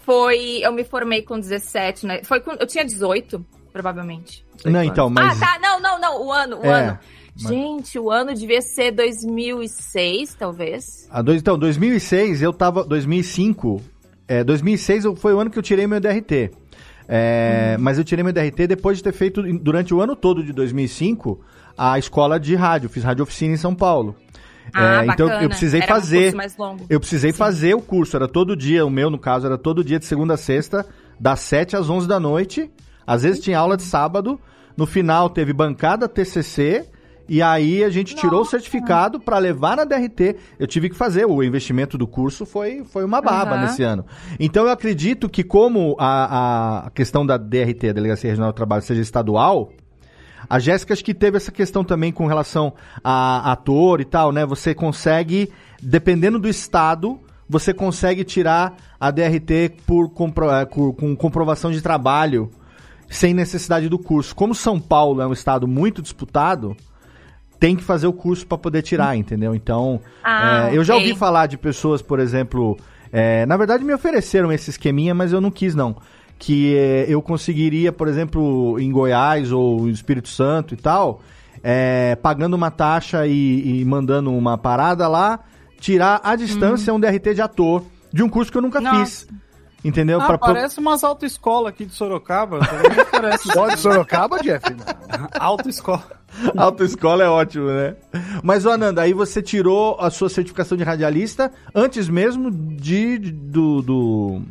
Foi. 0.00 0.58
Eu 0.60 0.72
me 0.72 0.82
formei 0.84 1.22
com 1.22 1.38
17, 1.38 2.04
né? 2.06 2.20
Foi 2.24 2.40
com, 2.40 2.50
eu 2.52 2.66
tinha 2.66 2.84
18, 2.84 3.44
provavelmente. 3.72 4.44
Não, 4.64 4.82
então, 4.82 5.08
mas. 5.08 5.40
Ah, 5.40 5.46
tá. 5.46 5.58
Não, 5.60 5.80
não, 5.80 6.00
não. 6.00 6.22
O 6.26 6.32
ano, 6.32 6.58
o 6.60 6.64
É, 6.64 6.88
ano. 6.88 6.98
Gente, 7.36 7.98
o 7.98 8.10
ano 8.10 8.34
devia 8.34 8.60
ser 8.60 8.90
2006, 8.92 10.34
talvez. 10.34 11.06
A 11.10 11.22
dois, 11.22 11.40
então, 11.40 11.58
2006 11.58 12.42
eu 12.42 12.52
tava. 12.52 12.84
2005 12.84 13.80
é, 14.28 14.42
2006 14.44 15.04
eu- 15.04 15.14
foi 15.16 15.34
o 15.34 15.40
ano 15.40 15.50
que 15.50 15.58
eu 15.58 15.62
tirei 15.62 15.86
meu 15.86 16.00
DRT. 16.00 16.50
É, 17.08 17.76
Mas 17.78 17.98
eu 17.98 18.04
tirei 18.04 18.22
meu 18.24 18.32
DRT 18.32 18.66
depois 18.66 18.96
de 18.98 19.04
ter 19.04 19.12
feito, 19.12 19.42
durante 19.58 19.92
o 19.92 20.00
ano 20.00 20.16
todo 20.16 20.42
de 20.42 20.52
2005, 20.52 21.40
a 21.76 21.98
escola 21.98 22.40
de 22.40 22.54
rádio. 22.54 22.88
Fiz 22.88 23.04
rádio 23.04 23.22
oficina 23.24 23.52
em 23.54 23.58
São 23.58 23.74
Paulo. 23.74 24.16
Ah, 24.72 25.02
É, 25.04 25.06
então 25.08 25.28
eu 25.42 25.48
precisei 25.50 25.82
Era 25.82 25.92
um 25.92 25.96
fazer. 25.96 26.22
curso 26.22 26.36
mais 26.38 26.56
longo. 26.56 26.86
Eu 26.88 26.98
precisei 26.98 27.32
fazer 27.32 27.74
o 27.74 27.82
curso, 27.82 28.16
era 28.16 28.26
todo 28.26 28.56
dia, 28.56 28.86
o 28.86 28.90
meu 28.90 29.10
no 29.10 29.18
caso 29.18 29.44
era 29.46 29.58
todo 29.58 29.84
dia 29.84 29.98
de 29.98 30.06
segunda 30.06 30.34
a 30.34 30.36
sexta, 30.38 30.86
das 31.20 31.40
7 31.40 31.76
às 31.76 31.90
11 31.90 32.08
da 32.08 32.18
noite. 32.18 32.70
Às 33.06 33.22
vezes 33.22 33.40
tinha 33.44 33.58
aula 33.58 33.76
de 33.76 33.82
sábado, 33.82 34.40
no 34.74 34.86
final 34.86 35.28
teve 35.28 35.52
bancada 35.52 36.08
TCC 36.08 36.86
e 37.28 37.40
aí 37.40 37.82
a 37.82 37.88
gente 37.90 38.14
tirou 38.14 38.42
o 38.42 38.44
certificado 38.44 39.18
para 39.18 39.38
levar 39.38 39.76
na 39.76 39.84
DRT. 39.84 40.36
Eu 40.58 40.66
tive 40.66 40.90
que 40.90 40.96
fazer, 40.96 41.24
o 41.26 41.42
investimento 41.42 41.96
do 41.96 42.06
curso 42.06 42.44
foi, 42.44 42.84
foi 42.84 43.04
uma 43.04 43.20
baba 43.20 43.52
Aham. 43.52 43.62
nesse 43.62 43.82
ano. 43.82 44.04
Então 44.38 44.64
eu 44.64 44.70
acredito 44.70 45.28
que 45.28 45.42
como 45.42 45.96
a, 45.98 46.86
a 46.86 46.90
questão 46.90 47.24
da 47.24 47.36
DRT, 47.36 47.88
a 47.88 47.92
Delegacia 47.92 48.30
Regional 48.30 48.52
do 48.52 48.56
Trabalho, 48.56 48.82
seja 48.82 49.00
estadual, 49.00 49.72
a 50.48 50.58
Jéssica 50.58 50.92
acho 50.92 51.04
que 51.04 51.14
teve 51.14 51.36
essa 51.38 51.50
questão 51.50 51.82
também 51.82 52.12
com 52.12 52.26
relação 52.26 52.74
a 53.02 53.52
ator 53.52 54.00
e 54.00 54.04
tal, 54.04 54.30
né? 54.30 54.44
Você 54.44 54.74
consegue, 54.74 55.50
dependendo 55.82 56.38
do 56.38 56.48
estado, 56.48 57.18
você 57.48 57.72
consegue 57.72 58.24
tirar 58.24 58.74
a 59.00 59.10
DRT 59.10 59.70
por 59.86 60.10
compro- 60.10 60.50
eh, 60.50 60.66
com 60.66 61.16
comprovação 61.16 61.70
de 61.70 61.80
trabalho 61.80 62.50
sem 63.08 63.32
necessidade 63.32 63.88
do 63.88 63.98
curso. 63.98 64.34
Como 64.34 64.54
São 64.54 64.78
Paulo 64.80 65.20
é 65.22 65.26
um 65.26 65.32
estado 65.32 65.66
muito 65.68 66.02
disputado, 66.02 66.76
tem 67.64 67.74
que 67.74 67.82
fazer 67.82 68.06
o 68.06 68.12
curso 68.12 68.46
para 68.46 68.58
poder 68.58 68.82
tirar, 68.82 69.16
entendeu? 69.16 69.54
Então, 69.54 69.98
Ah, 70.22 70.68
eh, 70.70 70.76
eu 70.76 70.84
já 70.84 70.94
ouvi 70.96 71.14
falar 71.14 71.46
de 71.46 71.56
pessoas, 71.56 72.02
por 72.02 72.20
exemplo, 72.20 72.76
eh, 73.10 73.46
na 73.46 73.56
verdade 73.56 73.82
me 73.82 73.94
ofereceram 73.94 74.52
esse 74.52 74.68
esqueminha, 74.68 75.14
mas 75.14 75.32
eu 75.32 75.40
não 75.40 75.50
quis 75.50 75.74
não. 75.74 75.96
Que 76.38 76.76
eh, 76.76 77.06
eu 77.08 77.22
conseguiria, 77.22 77.90
por 77.90 78.06
exemplo, 78.06 78.78
em 78.78 78.92
Goiás 78.92 79.50
ou 79.50 79.88
Espírito 79.88 80.28
Santo 80.28 80.74
e 80.74 80.76
tal, 80.76 81.22
eh, 81.62 82.18
pagando 82.20 82.52
uma 82.52 82.70
taxa 82.70 83.26
e, 83.26 83.80
e 83.80 83.84
mandando 83.86 84.30
uma 84.30 84.58
parada 84.58 85.08
lá, 85.08 85.40
tirar 85.80 86.20
à 86.22 86.36
distância 86.36 86.92
um 86.92 87.00
DRT 87.00 87.32
de 87.32 87.40
ator 87.40 87.82
de 88.12 88.22
um 88.22 88.28
curso 88.28 88.52
que 88.52 88.58
eu 88.58 88.62
nunca 88.62 88.78
Nossa. 88.78 89.06
fiz. 89.06 89.26
Entendeu? 89.82 90.20
Ah, 90.20 90.26
Pra- 90.26 90.38
parece 90.38 90.78
umas 90.80 91.02
autoescolas 91.02 91.70
aqui 91.70 91.86
de 91.86 91.94
Sorocaba. 91.94 92.58
Só 93.40 93.68
de 93.68 93.78
Sorocaba, 93.78 94.38
Jeff? 94.42 94.64
Autoescola. 95.40 96.23
Autoescola 96.56 97.24
é 97.24 97.28
ótimo, 97.28 97.66
né? 97.68 97.96
Mas, 98.42 98.64
ô 98.66 98.70
Ananda, 98.70 99.02
aí 99.02 99.12
você 99.12 99.40
tirou 99.42 99.96
a 100.00 100.10
sua 100.10 100.28
certificação 100.28 100.76
de 100.76 100.84
radialista 100.84 101.52
antes 101.74 102.08
mesmo 102.08 102.50
de, 102.50 103.18
de- 103.18 103.30
do, 103.32 103.82
do- 103.82 104.42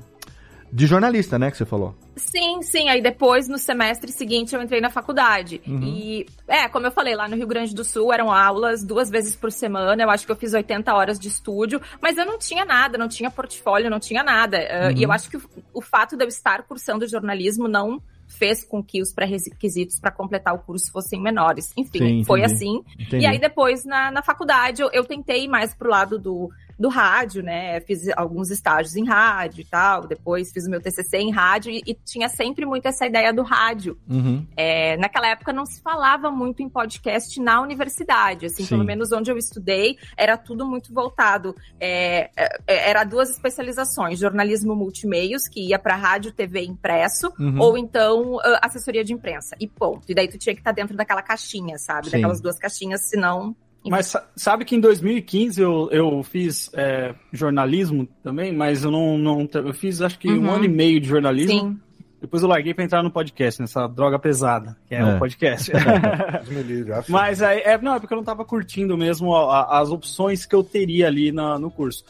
de 0.72 0.88
jornalista, 0.88 1.38
né? 1.38 1.52
Que 1.52 1.58
você 1.58 1.66
falou. 1.66 1.94
Sim, 2.16 2.62
sim. 2.62 2.90
Aí 2.90 3.02
depois, 3.02 3.48
no 3.48 3.58
semestre 3.60 4.12
seguinte, 4.12 4.56
eu 4.56 4.62
entrei 4.62 4.80
na 4.82 4.90
faculdade. 4.90 5.62
Uhum. 5.68 5.82
E, 5.84 6.26
é, 6.48 6.68
como 6.68 6.86
eu 6.88 6.92
falei, 6.92 7.16
lá 7.16 7.28
no 7.28 7.36
Rio 7.36 7.48
Grande 7.48 7.74
do 7.76 7.84
Sul 7.84 8.12
eram 8.14 8.32
aulas 8.32 8.84
duas 8.84 9.10
vezes 9.10 9.36
por 9.36 9.52
semana. 9.52 10.02
Eu 10.02 10.10
acho 10.10 10.26
que 10.26 10.32
eu 10.32 10.36
fiz 10.36 10.54
80 10.54 10.94
horas 10.94 11.20
de 11.20 11.28
estúdio, 11.28 11.82
mas 12.02 12.18
eu 12.18 12.26
não 12.26 12.38
tinha 12.40 12.66
nada, 12.66 12.98
não 12.98 13.08
tinha 13.08 13.30
portfólio, 13.32 13.90
não 13.90 14.00
tinha 14.00 14.24
nada. 14.24 14.58
Uh, 14.58 14.86
Uhum. 14.94 14.98
E 14.98 15.04
eu 15.04 15.12
acho 15.12 15.30
que 15.30 15.38
o, 15.38 15.42
o 15.76 15.82
fato 15.82 16.16
de 16.18 16.24
eu 16.24 16.28
estar 16.28 16.64
cursando 16.64 17.08
jornalismo 17.08 17.68
não 17.68 18.00
fez 18.38 18.64
com 18.64 18.84
que 18.84 19.02
os 19.02 19.14
pré-requisitos 19.14 20.00
para 20.00 20.12
completar 20.12 20.54
o 20.54 20.60
curso 20.60 20.92
fossem 20.92 21.22
menores. 21.22 21.72
Enfim, 21.78 22.00
Sim, 22.00 22.24
foi 22.24 22.44
assim. 22.44 22.84
Entendi. 23.00 23.24
E 23.24 23.26
aí 23.26 23.40
depois, 23.40 23.86
na, 23.86 24.12
na 24.12 24.22
faculdade, 24.22 24.82
eu, 24.82 24.90
eu 24.92 25.04
tentei 25.06 25.48
mais 25.48 25.74
pro 25.74 25.90
lado 25.90 26.20
do, 26.20 26.50
do 26.80 26.90
rádio, 26.90 27.44
né? 27.44 27.80
Fiz 27.82 28.08
alguns 28.16 28.50
estágios 28.50 28.96
em 28.96 29.06
rádio 29.06 29.62
e 29.62 29.66
tal. 29.66 30.08
Depois 30.08 30.52
fiz 30.52 30.66
o 30.66 30.70
meu 30.70 30.82
TCC 30.82 31.18
em 31.18 31.32
rádio 31.32 31.72
e, 31.72 31.82
e 31.86 31.94
tinha 31.94 32.28
sempre 32.30 32.66
muito 32.66 32.88
essa 32.88 33.06
ideia 33.06 33.32
do 33.34 33.44
rádio. 33.44 33.98
Uhum. 34.10 34.46
É, 34.56 34.98
naquela 34.98 35.28
época 35.28 35.54
não 35.54 35.66
se 35.66 35.82
falava 35.82 36.32
muito 36.32 36.62
em 36.62 36.70
podcast 36.70 37.40
na 37.40 37.62
universidade, 37.62 38.46
assim, 38.46 38.64
Sim. 38.64 38.70
pelo 38.70 38.84
menos 38.84 39.12
onde 39.12 39.32
eu 39.32 39.38
estudei, 39.38 39.98
era 40.18 40.38
tudo 40.38 40.66
muito 40.66 40.94
voltado. 40.94 41.56
É, 41.80 42.30
é, 42.36 42.90
era 42.90 43.04
duas 43.04 43.30
especializações: 43.30 44.20
jornalismo 44.20 44.76
multimeios, 44.76 45.48
que 45.48 45.70
ia 45.70 45.80
para 45.80 45.96
rádio, 45.96 46.32
TV 46.32 46.62
e 46.62 46.68
impresso, 46.68 47.32
Uhum. 47.40 47.60
ou 47.60 47.78
então 47.78 48.40
ah, 48.42 48.60
assessoria 48.64 49.04
de 49.04 49.14
imprensa. 49.14 49.56
E 49.60 49.68
ponto. 49.68 50.04
E 50.10 50.14
daí 50.14 50.28
tu 50.28 50.38
tinha 50.38 50.54
que 50.54 50.62
estar 50.62 50.72
dentro 50.72 50.96
daquela 50.96 51.22
caixinha, 51.22 51.78
sabe? 51.78 52.06
Sim. 52.06 52.12
Daquelas 52.18 52.42
duas 52.42 52.58
caixinhas, 52.58 53.10
senão. 53.10 53.56
Mas 53.86 54.08
sa- 54.08 54.26
sabe 54.36 54.64
que 54.66 54.76
em 54.76 54.80
2015 54.80 55.62
eu, 55.62 55.90
eu 55.92 56.24
fiz 56.24 56.70
é, 56.74 57.14
jornalismo 57.34 58.08
também, 58.24 58.54
mas 58.54 58.84
eu 58.84 58.92
não, 58.92 59.18
não. 59.18 59.50
Eu 59.54 59.74
fiz 59.74 60.02
acho 60.02 60.18
que 60.18 60.32
um 60.32 60.44
Uhum. 60.46 60.52
ano 60.52 60.66
e 60.66 60.70
meio 60.70 61.00
de 61.02 61.08
jornalismo. 61.08 61.52
Sim. 61.60 61.80
Depois 62.22 62.42
eu 62.42 62.48
larguei 62.48 62.74
pra 62.74 62.86
entrar 62.86 63.04
no 63.04 63.12
podcast, 63.12 63.60
nessa 63.60 63.86
droga 63.86 64.18
pesada, 64.18 64.78
que 64.88 64.96
é, 64.96 65.00
É. 65.00 65.16
o 65.16 65.20
podcast. 65.20 65.70
Mas 67.10 67.42
aí, 67.42 67.60
é, 67.66 67.78
não, 67.82 67.96
é 67.96 68.00
porque 68.00 68.14
eu 68.14 68.18
não 68.18 68.24
tava 68.24 68.46
curtindo 68.46 68.98
mesmo 68.98 69.36
a- 69.36 69.60
a- 69.62 69.80
as 69.80 69.90
opções 69.90 70.46
que 70.46 70.56
eu 70.56 70.64
teria 70.64 71.08
ali 71.08 71.32
na- 71.32 71.60
no 71.60 71.70
curso. 71.70 72.04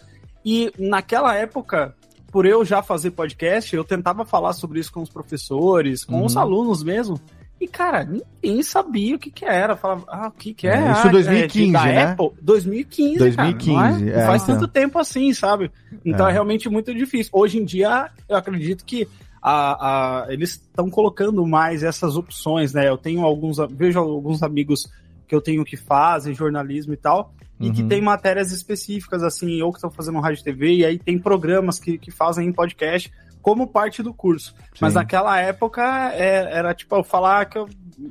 E 0.46 0.72
naquela 0.78 1.36
época, 1.36 1.96
por 2.32 2.46
eu 2.46 2.64
já 2.66 2.82
fazer 2.84 3.12
podcast, 3.12 3.76
eu 3.76 3.84
tentava 3.84 4.26
falar 4.26 4.54
sobre 4.54 4.80
isso 4.80 4.92
com 4.92 5.02
os 5.02 5.10
professores, 5.10 6.04
com 6.04 6.20
Uhum. 6.20 6.26
os 6.26 6.38
alunos 6.38 6.84
mesmo. 6.84 7.20
E, 7.62 7.68
cara, 7.68 8.04
ninguém 8.04 8.62
sabia 8.62 9.16
o 9.16 9.20
que 9.20 9.32
que 9.32 9.46
era. 9.46 9.76
Falava, 9.78 10.04
ah, 10.10 10.28
o 10.28 10.32
que 10.32 10.54
que 10.54 10.68
é? 10.68 10.76
É, 10.76 10.92
isso 10.92 11.08
Ah, 11.08 11.12
2015, 11.12 11.70
é 11.70 11.72
da 11.72 11.84
né? 11.86 12.04
Apple? 12.12 12.30
2015, 12.42 13.18
2015, 13.20 13.76
cara. 13.76 13.90
Não, 14.00 14.08
é? 14.08 14.12
é, 14.12 14.18
Não 14.20 14.26
faz 14.28 14.44
então. 14.44 14.56
tanto 14.56 14.68
tempo 14.68 15.00
assim, 15.00 15.34
sabe? 15.34 15.72
Então 16.04 16.28
É. 16.28 16.30
é, 16.30 16.34
realmente 16.34 16.68
muito 16.68 16.94
difícil. 16.94 17.32
Hoje 17.34 17.58
em 17.60 17.64
dia, 17.64 18.10
eu 18.28 18.36
acredito 18.36 18.84
que 18.84 19.08
a, 19.42 20.24
a- 20.26 20.34
eles 20.34 20.52
estão 20.52 20.90
colocando 20.90 21.46
mais 21.48 21.84
essas 21.84 22.18
opções, 22.18 22.74
né? 22.74 22.88
Eu 22.90 22.98
tenho 22.98 23.22
alguns, 23.24 23.58
vejo 23.72 24.00
alguns 24.00 24.44
amigos 24.44 24.90
que 25.28 25.34
eu 25.36 25.40
tenho 25.42 25.64
que 25.64 25.78
fazem 25.78 26.34
jornalismo 26.34 26.94
e 26.94 26.98
tal, 26.98 27.34
e 27.60 27.72
que 27.72 27.82
Uhum. 27.82 27.88
tem 27.88 28.02
matérias 28.02 28.52
específicas, 28.52 29.24
assim, 29.24 29.62
ou 29.62 29.72
que 29.72 29.78
estão 29.78 29.90
fazendo 29.92 30.20
rádio 30.20 30.42
e 30.42 30.44
TV, 30.44 30.74
e 30.76 30.86
aí 30.86 31.00
tem 31.00 31.18
programas 31.18 31.80
que, 31.80 31.98
que 31.98 32.12
fazem 32.12 32.48
em 32.48 32.52
podcast 32.52 33.10
como 33.44 33.68
parte 33.68 34.02
do 34.02 34.12
curso. 34.14 34.56
Mas 34.82 34.94
Sim. 34.94 35.00
naquela 35.00 35.40
época 35.40 35.84
é- 36.16 36.50
era 36.58 36.74
tipo 36.74 36.96
eu 36.96 37.04
falar 37.04 37.46
que 37.46 37.60
eu- 37.60 37.70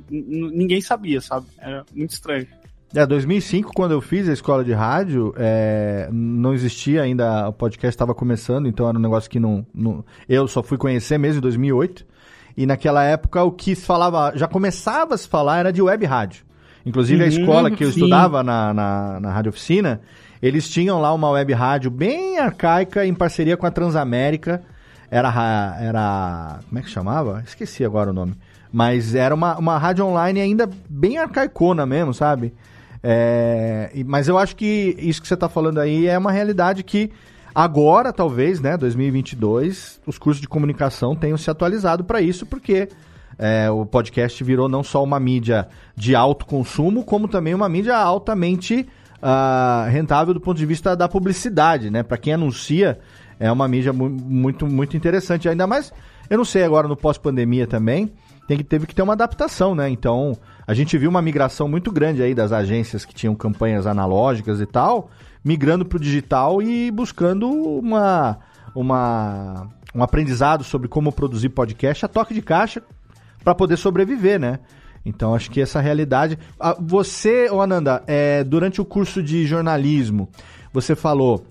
ninguém 0.09 0.79
sabia, 0.79 1.19
sabe? 1.19 1.47
Era 1.59 1.83
muito 1.93 2.11
estranho. 2.11 2.47
É, 2.95 3.05
2005, 3.07 3.73
quando 3.73 3.91
eu 3.91 4.01
fiz 4.01 4.29
a 4.29 4.33
escola 4.33 4.63
de 4.63 4.71
rádio, 4.71 5.33
é, 5.35 6.07
não 6.11 6.53
existia 6.53 7.01
ainda, 7.01 7.49
o 7.49 7.53
podcast 7.53 7.89
estava 7.95 8.13
começando, 8.13 8.67
então 8.67 8.87
era 8.87 8.97
um 8.97 9.01
negócio 9.01 9.27
que 9.29 9.39
não, 9.39 9.65
não- 9.73 10.05
Eu 10.29 10.47
só 10.47 10.61
fui 10.61 10.77
conhecer 10.77 11.17
mesmo 11.17 11.39
em 11.39 11.41
2008. 11.41 12.05
E 12.55 12.67
naquela 12.67 13.03
época 13.03 13.43
o 13.43 13.51
que 13.51 13.75
se 13.75 13.83
falava, 13.83 14.31
já 14.35 14.47
começava 14.47 15.15
a 15.15 15.17
se 15.17 15.27
falar 15.27 15.57
era 15.57 15.73
de 15.73 15.81
web 15.81 16.05
rádio. 16.05 16.45
Inclusive 16.85 17.23
a 17.23 17.25
Uhum, 17.25 17.31
escola 17.31 17.71
que 17.71 17.83
eu 17.83 17.87
sim. 17.91 17.95
estudava 18.01 18.43
na, 18.43 18.71
na, 18.71 19.19
na 19.19 19.31
Rádio 19.33 19.49
Oficina, 19.49 20.01
eles 20.39 20.69
tinham 20.69 21.01
lá 21.01 21.11
uma 21.13 21.31
web 21.31 21.51
rádio 21.51 21.89
bem 21.89 22.37
arcaica 22.37 23.03
em 23.07 23.13
parceria 23.15 23.57
com 23.57 23.65
a 23.65 23.71
Transamérica. 23.71 24.61
Era, 25.13 25.29
ra- 25.29 25.77
era 25.79 26.59
como 26.67 26.79
é 26.79 26.81
que 26.81 26.89
chamava? 26.89 27.43
Esqueci 27.45 27.85
agora 27.85 28.09
o 28.09 28.13
nome. 28.13 28.35
Mas 28.71 29.13
era 29.13 29.35
uma, 29.35 29.55
uma 29.59 29.77
rádio 29.77 30.03
online 30.05 30.41
ainda 30.41 30.67
bem 30.89 31.19
arcaicona 31.19 31.85
mesmo, 31.85 32.15
sabe? 32.15 32.51
É, 33.03 33.91
mas 34.07 34.27
eu 34.27 34.39
acho 34.39 34.55
que 34.55 34.95
isso 34.97 35.21
que 35.21 35.27
você 35.27 35.35
está 35.35 35.47
falando 35.47 35.79
aí 35.79 36.07
é 36.07 36.17
uma 36.17 36.31
realidade 36.31 36.81
que 36.83 37.11
agora, 37.53 38.11
talvez, 38.11 38.59
né, 38.59 38.75
2022, 38.75 40.01
os 40.07 40.17
cursos 40.17 40.41
de 40.41 40.47
comunicação 40.47 41.15
tenham 41.15 41.37
se 41.37 41.47
atualizado 41.51 42.03
para 42.03 42.19
isso, 42.19 42.45
porque 42.47 42.89
é, 43.37 43.69
o 43.69 43.85
podcast 43.85 44.43
virou 44.43 44.67
não 44.67 44.81
só 44.83 45.03
uma 45.03 45.19
mídia 45.19 45.67
de 45.95 46.15
alto 46.15 46.45
consumo, 46.47 47.03
como 47.03 47.27
também 47.27 47.53
uma 47.53 47.69
mídia 47.69 47.95
altamente 47.95 48.87
ah, 49.21 49.85
rentável 49.91 50.33
do 50.33 50.41
ponto 50.41 50.57
de 50.57 50.65
vista 50.65 50.95
da 50.95 51.07
publicidade, 51.07 51.89
né? 51.91 52.01
Para 52.03 52.17
quem 52.17 52.33
anuncia, 52.33 52.99
é 53.39 53.51
uma 53.51 53.67
mídia 53.67 53.93
mu- 53.93 54.09
muito, 54.09 54.65
muito 54.67 54.95
interessante. 54.97 55.47
Ainda 55.49 55.67
mais, 55.67 55.91
eu 56.29 56.37
não 56.37 56.45
sei 56.45 56.63
agora 56.63 56.87
no 56.87 56.95
pós-pandemia 56.95 57.67
também, 57.67 58.11
tem 58.47 58.57
que, 58.57 58.63
teve 58.63 58.85
que 58.85 58.93
ter 58.95 59.01
uma 59.01 59.13
adaptação, 59.13 59.73
né? 59.73 59.89
Então, 59.89 60.37
a 60.67 60.73
gente 60.73 60.97
viu 60.97 61.09
uma 61.09 61.21
migração 61.21 61.67
muito 61.67 61.91
grande 61.91 62.21
aí 62.21 62.33
das 62.35 62.51
agências 62.51 63.05
que 63.05 63.13
tinham 63.13 63.35
campanhas 63.35 63.87
analógicas 63.87 64.59
e 64.59 64.65
tal, 64.65 65.09
migrando 65.43 65.85
para 65.85 65.97
o 65.97 65.99
digital 65.99 66.61
e 66.61 66.91
buscando 66.91 67.49
uma, 67.49 68.39
uma, 68.75 69.67
um 69.95 70.03
aprendizado 70.03 70.63
sobre 70.63 70.87
como 70.87 71.11
produzir 71.11 71.49
podcast 71.49 72.05
a 72.05 72.09
toque 72.09 72.33
de 72.33 72.41
caixa 72.41 72.81
para 73.43 73.55
poder 73.55 73.77
sobreviver, 73.77 74.39
né? 74.39 74.59
Então 75.05 75.35
acho 75.35 75.51
que 75.51 75.59
essa 75.59 75.81
realidade. 75.81 76.39
Você, 76.79 77.49
Ananda, 77.51 78.01
é, 78.07 78.41
durante 78.43 78.79
o 78.79 78.85
curso 78.85 79.21
de 79.21 79.45
jornalismo, 79.45 80.29
você 80.71 80.95
falou 80.95 81.45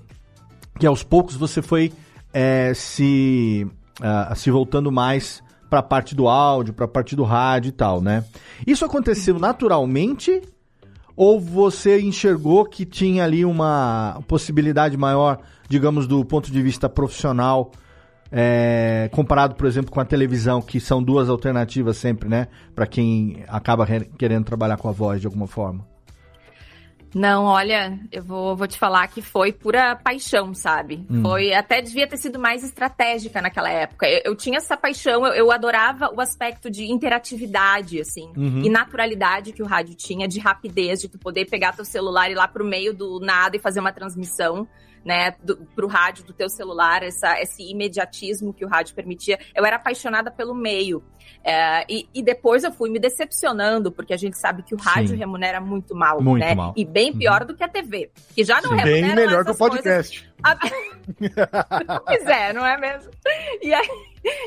que 0.78 0.86
aos 0.86 1.02
poucos 1.02 1.36
você 1.36 1.60
foi 1.62 1.92
é, 2.32 2.72
se, 2.74 3.66
ah, 4.00 4.34
se 4.34 4.50
voltando 4.50 4.90
mais 4.90 5.42
para 5.68 5.78
a 5.80 5.82
parte 5.82 6.14
do 6.14 6.28
áudio, 6.28 6.74
para 6.74 6.84
a 6.84 6.88
parte 6.88 7.16
do 7.16 7.22
rádio 7.24 7.68
e 7.70 7.72
tal, 7.72 8.00
né? 8.00 8.24
Isso 8.66 8.84
aconteceu 8.84 9.38
naturalmente 9.38 10.42
ou 11.16 11.40
você 11.40 12.00
enxergou 12.00 12.64
que 12.64 12.84
tinha 12.84 13.24
ali 13.24 13.44
uma 13.44 14.20
possibilidade 14.26 14.96
maior, 14.96 15.38
digamos, 15.68 16.06
do 16.06 16.24
ponto 16.24 16.50
de 16.50 16.62
vista 16.62 16.88
profissional, 16.88 17.70
é, 18.30 19.10
comparado, 19.12 19.54
por 19.54 19.66
exemplo, 19.66 19.90
com 19.90 20.00
a 20.00 20.04
televisão, 20.06 20.62
que 20.62 20.80
são 20.80 21.02
duas 21.02 21.28
alternativas 21.28 21.98
sempre, 21.98 22.28
né? 22.28 22.48
Pra 22.74 22.86
quem 22.86 23.44
acaba 23.46 23.84
re- 23.84 24.10
querendo 24.18 24.44
trabalhar 24.44 24.78
com 24.78 24.88
a 24.88 24.92
voz 24.92 25.20
de 25.20 25.26
alguma 25.26 25.46
forma. 25.46 25.86
Não, 27.14 27.44
olha, 27.44 27.98
eu 28.10 28.22
vou, 28.22 28.56
vou 28.56 28.66
te 28.66 28.78
falar 28.78 29.06
que 29.08 29.20
foi 29.20 29.52
pura 29.52 29.94
paixão, 29.96 30.54
sabe? 30.54 31.06
Hum. 31.10 31.22
Foi 31.22 31.52
até 31.52 31.80
devia 31.82 32.06
ter 32.06 32.16
sido 32.16 32.38
mais 32.38 32.64
estratégica 32.64 33.42
naquela 33.42 33.70
época. 33.70 34.06
Eu, 34.08 34.20
eu 34.24 34.36
tinha 34.36 34.58
essa 34.58 34.76
paixão, 34.76 35.26
eu, 35.26 35.32
eu 35.34 35.52
adorava 35.52 36.10
o 36.14 36.20
aspecto 36.20 36.70
de 36.70 36.90
interatividade, 36.90 38.00
assim, 38.00 38.32
Uhum. 38.36 38.62
e 38.64 38.70
naturalidade 38.70 39.52
que 39.52 39.62
o 39.62 39.66
rádio 39.66 39.94
tinha, 39.94 40.26
de 40.26 40.40
rapidez, 40.40 41.00
de 41.00 41.08
tu 41.08 41.18
poder 41.18 41.46
pegar 41.46 41.72
teu 41.72 41.84
celular 41.84 42.28
e 42.28 42.32
ir 42.32 42.36
lá 42.36 42.48
pro 42.48 42.64
meio 42.64 42.94
do 42.94 43.20
nada 43.20 43.56
e 43.56 43.60
fazer 43.60 43.80
uma 43.80 43.92
transmissão. 43.92 44.66
Né, 45.04 45.34
do, 45.42 45.56
pro 45.74 45.88
rádio 45.88 46.24
do 46.24 46.32
teu 46.32 46.48
celular, 46.48 47.02
essa, 47.02 47.36
esse 47.42 47.68
imediatismo 47.68 48.54
que 48.54 48.64
o 48.64 48.68
rádio 48.68 48.94
permitia. 48.94 49.36
Eu 49.52 49.64
era 49.64 49.74
apaixonada 49.74 50.30
pelo 50.30 50.54
meio. 50.54 51.02
É, 51.44 51.84
e, 51.88 52.08
e 52.14 52.22
depois 52.22 52.62
eu 52.62 52.70
fui 52.70 52.88
me 52.88 53.00
decepcionando, 53.00 53.90
porque 53.90 54.14
a 54.14 54.16
gente 54.16 54.38
sabe 54.38 54.62
que 54.62 54.74
o 54.74 54.78
rádio 54.78 55.10
Sim. 55.10 55.16
remunera 55.16 55.60
muito 55.60 55.94
mal, 55.94 56.20
Muito 56.20 56.40
né? 56.40 56.54
mal. 56.54 56.72
E 56.76 56.84
bem 56.84 57.12
pior 57.12 57.44
do 57.44 57.54
que 57.54 57.64
a 57.64 57.68
TV. 57.68 58.10
Que 58.34 58.44
já 58.44 58.60
não 58.60 58.70
Sim. 58.70 58.76
remunera 58.76 59.06
Bem 59.06 59.14
melhor 59.14 59.44
que 59.44 59.50
o 59.50 59.56
podcast. 59.56 60.30
Ah, 60.44 60.56
pois 62.04 62.26
é, 62.26 62.52
não 62.52 62.66
é 62.66 62.76
mesmo? 62.76 63.12
E 63.62 63.72
aí, 63.72 63.88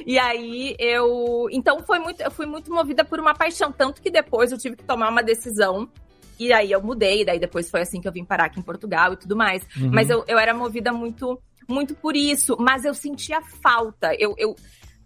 e 0.06 0.20
aí 0.20 0.76
eu. 0.78 1.48
Então 1.50 1.80
foi 1.84 2.00
muito, 2.00 2.22
eu 2.22 2.30
fui 2.30 2.46
muito 2.46 2.70
movida 2.70 3.06
por 3.06 3.18
uma 3.18 3.34
paixão. 3.34 3.72
Tanto 3.72 4.02
que 4.02 4.10
depois 4.10 4.52
eu 4.52 4.58
tive 4.58 4.76
que 4.76 4.84
tomar 4.84 5.10
uma 5.10 5.24
decisão. 5.24 5.90
E 6.38 6.52
aí 6.52 6.74
eu 6.74 6.82
mudei, 6.82 7.24
daí 7.24 7.40
depois 7.40 7.70
foi 7.70 7.82
assim 7.82 8.02
que 8.02 8.08
eu 8.10 8.12
vim 8.12 8.26
parar 8.26 8.48
aqui 8.48 8.60
em 8.60 8.64
Portugal 8.64 9.14
e 9.14 9.16
tudo 9.16 9.38
mais. 9.38 9.66
Uhum. 9.78 9.90
Mas 9.90 10.10
eu, 10.10 10.26
eu 10.28 10.38
era 10.38 10.54
movida 10.54 10.92
muito, 10.92 11.42
muito 11.66 11.96
por 11.96 12.14
isso. 12.14 12.58
Mas 12.60 12.84
eu 12.84 12.94
sentia 12.94 13.42
falta. 13.42 14.14
Eu, 14.16 14.36
eu, 14.38 14.54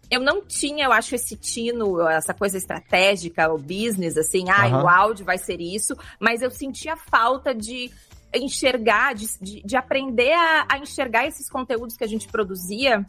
eu 0.10 0.20
não 0.20 0.42
tinha, 0.42 0.86
eu 0.86 0.92
acho, 0.92 1.14
esse 1.16 1.36
tino, 1.36 2.02
essa 2.08 2.34
coisa 2.34 2.58
estratégica, 2.58 3.52
o 3.52 3.58
business, 3.58 4.18
assim, 4.18 4.50
ah, 4.50 4.66
Aham. 4.66 4.84
o 4.84 4.88
áudio 4.88 5.26
vai 5.26 5.38
ser 5.38 5.62
isso, 5.62 5.96
mas 6.20 6.42
eu 6.42 6.50
sentia 6.50 6.96
falta 6.96 7.54
de 7.54 7.92
enxergar, 8.34 9.14
de, 9.14 9.28
de, 9.42 9.62
de 9.64 9.76
aprender 9.76 10.34
a, 10.34 10.68
a 10.72 10.78
enxergar 10.78 11.26
esses 11.28 11.50
conteúdos 11.50 11.98
que 11.98 12.04
a 12.04 12.08
gente 12.08 12.28
produzia 12.28 13.06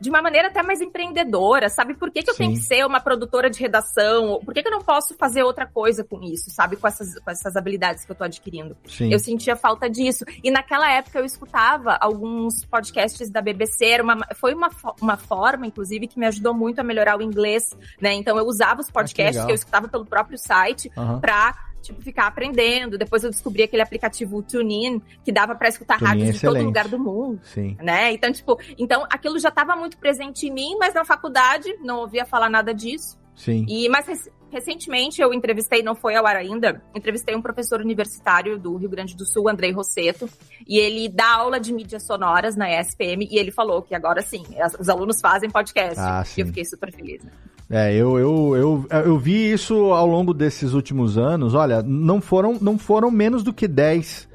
de 0.00 0.10
uma 0.10 0.20
maneira 0.20 0.48
até 0.48 0.62
mais 0.62 0.80
empreendedora, 0.80 1.68
sabe? 1.68 1.94
Por 1.94 2.10
que, 2.10 2.22
que 2.22 2.30
eu 2.30 2.34
tenho 2.34 2.52
que 2.52 2.60
ser 2.60 2.84
uma 2.84 3.00
produtora 3.00 3.48
de 3.48 3.58
redação? 3.58 4.40
Por 4.44 4.52
que, 4.52 4.62
que 4.62 4.68
eu 4.68 4.72
não 4.72 4.82
posso 4.82 5.14
fazer 5.14 5.42
outra 5.42 5.66
coisa 5.66 6.04
com 6.04 6.22
isso, 6.22 6.50
sabe? 6.50 6.76
Com 6.76 6.86
essas, 6.86 7.18
com 7.18 7.30
essas 7.30 7.56
habilidades 7.56 8.04
que 8.04 8.12
eu 8.12 8.16
tô 8.16 8.24
adquirindo. 8.24 8.76
Sim. 8.86 9.12
Eu 9.12 9.18
sentia 9.18 9.56
falta 9.56 9.88
disso. 9.88 10.24
E 10.42 10.50
naquela 10.50 10.92
época 10.92 11.18
eu 11.18 11.24
escutava 11.24 11.96
alguns 12.00 12.64
podcasts 12.64 13.30
da 13.30 13.40
BBC. 13.40 13.86
Era 13.86 14.02
uma, 14.02 14.18
foi 14.34 14.52
uma, 14.52 14.68
uma 15.00 15.16
forma, 15.16 15.66
inclusive, 15.66 16.06
que 16.06 16.18
me 16.18 16.26
ajudou 16.26 16.52
muito 16.52 16.80
a 16.80 16.82
melhorar 16.82 17.18
o 17.18 17.22
inglês, 17.22 17.76
né? 18.00 18.12
Então 18.12 18.36
eu 18.36 18.44
usava 18.44 18.80
os 18.80 18.90
podcasts 18.90 19.36
legal. 19.36 19.46
que 19.46 19.52
eu 19.52 19.56
escutava 19.56 19.88
pelo 19.88 20.04
próprio 20.04 20.36
site 20.36 20.90
Aham. 20.96 21.20
pra 21.20 21.73
tipo, 21.84 22.02
ficar 22.02 22.26
aprendendo. 22.26 22.98
Depois 22.98 23.22
eu 23.22 23.30
descobri 23.30 23.62
aquele 23.62 23.82
aplicativo 23.82 24.42
TuneIn, 24.42 25.00
que 25.24 25.30
dava 25.30 25.54
pra 25.54 25.68
escutar 25.68 25.98
TuneIn 25.98 26.12
é 26.12 26.24
rádios 26.24 26.34
de 26.36 26.40
todo 26.46 26.62
lugar 26.62 26.88
do 26.88 26.98
mundo 26.98 27.40
Sim. 27.44 27.76
né? 27.80 28.12
Então, 28.12 28.32
tipo, 28.32 28.58
então 28.78 29.06
aquilo 29.10 29.38
já 29.38 29.48
estava 29.50 29.76
muito 29.76 29.96
presente 29.98 30.46
em 30.46 30.50
mim, 30.52 30.76
mas 30.78 30.94
na 30.94 31.04
faculdade 31.04 31.72
não 31.82 31.98
ouvia 32.00 32.24
falar 32.24 32.48
nada 32.50 32.74
disso. 32.74 33.18
Sim. 33.36 33.66
E 33.68 33.88
mas 33.88 34.06
rec- 34.06 34.32
recentemente 34.50 35.20
eu 35.20 35.34
entrevistei, 35.34 35.82
não 35.82 35.96
foi 35.96 36.14
ao 36.14 36.24
ar 36.24 36.36
ainda, 36.36 36.80
entrevistei 36.94 37.34
um 37.34 37.42
professor 37.42 37.80
universitário 37.80 38.56
do 38.58 38.76
Rio 38.76 38.88
Grande 38.88 39.16
do 39.16 39.26
Sul, 39.26 39.48
Andrei 39.48 39.72
Rosseto, 39.72 40.30
e 40.66 40.78
ele 40.78 41.08
dá 41.08 41.34
aula 41.34 41.58
de 41.58 41.72
mídias 41.72 42.04
sonoras 42.06 42.54
na 42.54 42.70
ESPM 42.80 43.26
e 43.28 43.36
ele 43.38 43.50
falou 43.50 43.82
que 43.82 43.92
agora 43.94 44.22
sim, 44.22 44.44
os 44.78 44.88
alunos 44.88 45.20
fazem 45.20 45.50
podcast. 45.50 45.98
Ah, 45.98 46.22
E 46.24 46.28
sim. 46.28 46.40
eu 46.42 46.46
fiquei 46.46 46.64
super 46.64 46.92
feliz. 46.92 47.24
Né? 47.24 47.32
É, 47.70 47.94
eu, 47.94 48.18
eu, 48.18 48.56
eu, 48.56 48.86
eu 49.04 49.18
vi 49.18 49.52
isso 49.52 49.74
ao 49.92 50.06
longo 50.06 50.34
desses 50.34 50.74
últimos 50.74 51.16
anos. 51.16 51.54
Olha, 51.54 51.82
não 51.82 52.20
foram, 52.20 52.58
não 52.60 52.78
foram 52.78 53.10
menos 53.10 53.42
do 53.42 53.52
que 53.52 53.66
10 53.66 54.28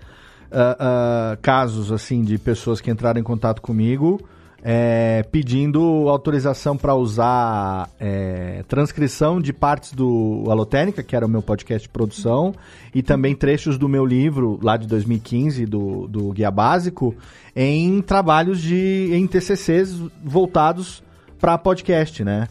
ah, 0.52 0.78
ah, 0.80 1.38
casos 1.42 1.92
assim 1.92 2.24
de 2.24 2.38
pessoas 2.38 2.82
que 2.82 2.90
entraram 2.90 3.20
em 3.20 3.24
contato 3.24 3.62
comigo 3.62 4.20
é, 4.64 5.24
pedindo 5.32 6.10
autorização 6.10 6.76
para 6.76 6.96
usar 6.96 7.90
é, 8.00 8.64
transcrição 8.68 9.40
de 9.40 9.54
partes 9.54 9.94
do 9.94 10.44
Alotênica, 10.50 11.02
que 11.02 11.16
era 11.16 11.26
o 11.26 11.30
meu 11.30 11.42
podcast 11.42 11.88
de 11.88 11.92
produção, 11.92 12.54
e 12.94 13.02
também 13.02 13.36
trechos 13.36 13.78
do 13.78 13.88
meu 13.88 14.06
livro 14.06 14.60
lá 14.62 14.76
de 14.78 14.88
2015, 14.88 15.66
do, 15.66 16.08
do 16.08 16.32
Guia 16.32 16.52
Básico, 16.52 17.16
em 17.56 18.02
trabalhos 18.02 18.62
de 18.62 19.10
em 19.14 19.26
TCCs 19.28 20.02
voltados 20.24 21.04
para 21.40 21.58
podcast, 21.58 22.24
né? 22.24 22.48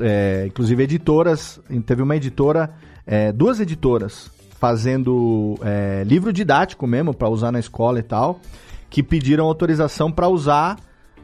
É, 0.00 0.44
inclusive 0.46 0.82
editoras, 0.82 1.60
teve 1.84 2.02
uma 2.02 2.16
editora, 2.16 2.74
é, 3.06 3.32
duas 3.32 3.58
editoras 3.60 4.30
fazendo 4.58 5.58
é, 5.62 6.04
livro 6.06 6.32
didático 6.32 6.86
mesmo 6.86 7.12
para 7.12 7.28
usar 7.28 7.50
na 7.50 7.58
escola 7.58 7.98
e 7.98 8.02
tal, 8.02 8.40
que 8.88 9.02
pediram 9.02 9.44
autorização 9.44 10.10
para 10.10 10.28
usar 10.28 10.78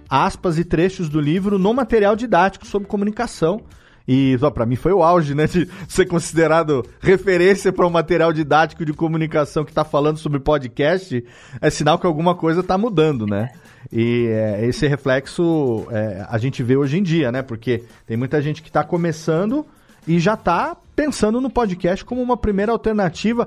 aspas 0.08 0.58
e 0.58 0.64
trechos 0.64 1.08
do 1.08 1.20
livro 1.20 1.58
no 1.58 1.72
material 1.72 2.16
didático 2.16 2.66
sobre 2.66 2.88
comunicação. 2.88 3.62
E 4.12 4.36
para 4.52 4.66
mim 4.66 4.74
foi 4.74 4.92
o 4.92 5.04
auge, 5.04 5.36
né, 5.36 5.46
de 5.46 5.70
ser 5.86 6.04
considerado 6.04 6.84
referência 6.98 7.72
para 7.72 7.86
um 7.86 7.90
material 7.90 8.32
didático 8.32 8.84
de 8.84 8.92
comunicação 8.92 9.64
que 9.64 9.70
está 9.70 9.84
falando 9.84 10.18
sobre 10.18 10.40
podcast, 10.40 11.24
é 11.60 11.70
sinal 11.70 11.96
que 11.96 12.08
alguma 12.08 12.34
coisa 12.34 12.58
está 12.58 12.76
mudando, 12.76 13.24
né? 13.24 13.52
E 13.92 14.26
é, 14.26 14.66
esse 14.66 14.88
reflexo 14.88 15.86
é, 15.92 16.26
a 16.28 16.38
gente 16.38 16.60
vê 16.60 16.76
hoje 16.76 16.98
em 16.98 17.04
dia, 17.04 17.30
né? 17.30 17.40
Porque 17.40 17.84
tem 18.04 18.16
muita 18.16 18.42
gente 18.42 18.62
que 18.62 18.68
está 18.68 18.82
começando 18.82 19.64
e 20.08 20.18
já 20.18 20.34
está 20.34 20.76
pensando 20.96 21.40
no 21.40 21.48
podcast 21.48 22.04
como 22.04 22.20
uma 22.20 22.36
primeira 22.36 22.72
alternativa. 22.72 23.46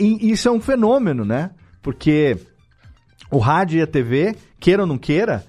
E 0.00 0.30
isso 0.30 0.48
é 0.48 0.50
um 0.50 0.62
fenômeno, 0.62 1.26
né? 1.26 1.50
Porque 1.82 2.38
o 3.30 3.36
rádio 3.36 3.80
e 3.80 3.82
a 3.82 3.86
TV, 3.86 4.34
queira 4.58 4.84
ou 4.84 4.88
não 4.88 4.96
queira, 4.96 5.44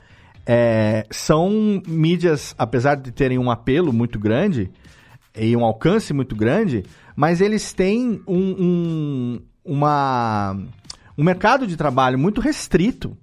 é, 0.46 1.06
são 1.10 1.82
mídias, 1.88 2.54
apesar 2.58 2.96
de 2.96 3.12
terem 3.12 3.40
um 3.40 3.50
apelo 3.50 3.92
muito 3.92 4.20
grande 4.20 4.70
e 5.36 5.56
um 5.56 5.66
alcance 5.66 6.14
muito 6.14 6.36
grande, 6.36 6.84
mas 7.16 7.42
eles 7.42 7.74
têm 7.74 8.22
um, 8.28 8.38
um, 8.38 9.42
uma, 9.64 10.58
um 11.18 11.24
mercado 11.24 11.66
de 11.66 11.76
trabalho 11.76 12.20
muito 12.20 12.40
restrito. 12.40 13.18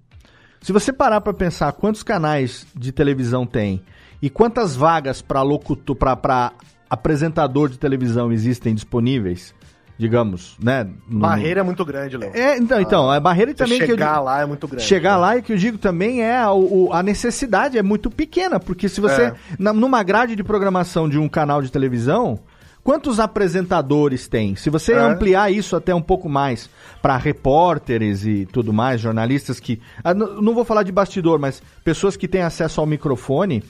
Se 0.61 0.73
você 0.73 0.93
parar 0.93 1.21
para 1.21 1.33
pensar 1.33 1.73
quantos 1.73 2.03
canais 2.03 2.67
de 2.75 2.93
televisão 2.93 3.47
tem 3.47 3.83
e 4.21 4.29
quantas 4.29 4.77
vagas 4.77 5.23
para 5.23 5.43
locutor, 5.43 5.97
para 5.97 6.53
apresentador 6.89 7.69
de 7.69 7.79
televisão 7.79 8.31
existem 8.31 8.75
disponíveis, 8.75 9.55
digamos, 10.03 10.57
né? 10.61 10.85
no- 11.09 11.21
Barreira 11.21 11.61
é 11.61 11.62
muito 11.62 11.85
grande, 11.85 12.17
Léo. 12.17 12.33
é, 12.35 12.59
então, 12.59 12.81
então, 12.81 13.09
a 13.09 13.21
barreira 13.21 13.55
também 13.55 13.79
que 13.79 13.85
eu 13.85 13.88
chegar 13.97 14.19
lá 14.21 14.41
é 14.43 14.45
muito 14.47 14.67
grande. 14.67 14.85
Chegar 14.85 15.17
lá 15.17 15.37
e 15.37 15.43
que 15.43 15.53
eu 15.53 15.57
digo 15.57 15.79
também 15.79 16.23
é 16.23 16.37
a, 16.38 16.53
o- 16.53 16.91
a 16.93 17.03
necessidade 17.05 17.79
é 17.79 17.83
muito 17.83 18.11
pequena, 18.11 18.59
porque 18.59 18.88
se 18.88 19.01
você 19.01 19.23
É. 19.23 19.35
na- 19.59 19.73
numa 19.73 20.03
grade 20.03 20.35
de 20.35 20.43
programação 20.43 21.09
de 21.09 21.19
um 21.19 21.29
canal 21.29 21.62
de 21.62 21.71
televisão, 21.71 22.41
quantos 22.83 23.21
apresentadores 23.21 24.27
tem? 24.27 24.57
Se 24.57 24.69
você 24.69 24.93
É. 24.93 24.99
ampliar 24.99 25.53
isso 25.53 25.77
até 25.77 25.95
um 25.95 26.03
pouco 26.03 26.29
mais 26.29 26.69
para 27.01 27.17
repórteres 27.17 28.25
e 28.27 28.45
tudo 28.51 28.73
mais, 28.73 29.01
jornalistas 29.01 29.61
que 29.61 29.81
ah, 30.03 30.12
não 30.12 30.53
vou 30.53 30.65
falar 30.65 30.83
de 30.83 30.91
bastidor, 30.91 31.38
mas 31.38 31.62
pessoas 31.85 32.17
que 32.17 32.27
têm 32.27 32.43
acesso 32.43 32.81
ao 32.81 32.87
microfone, 32.87 33.62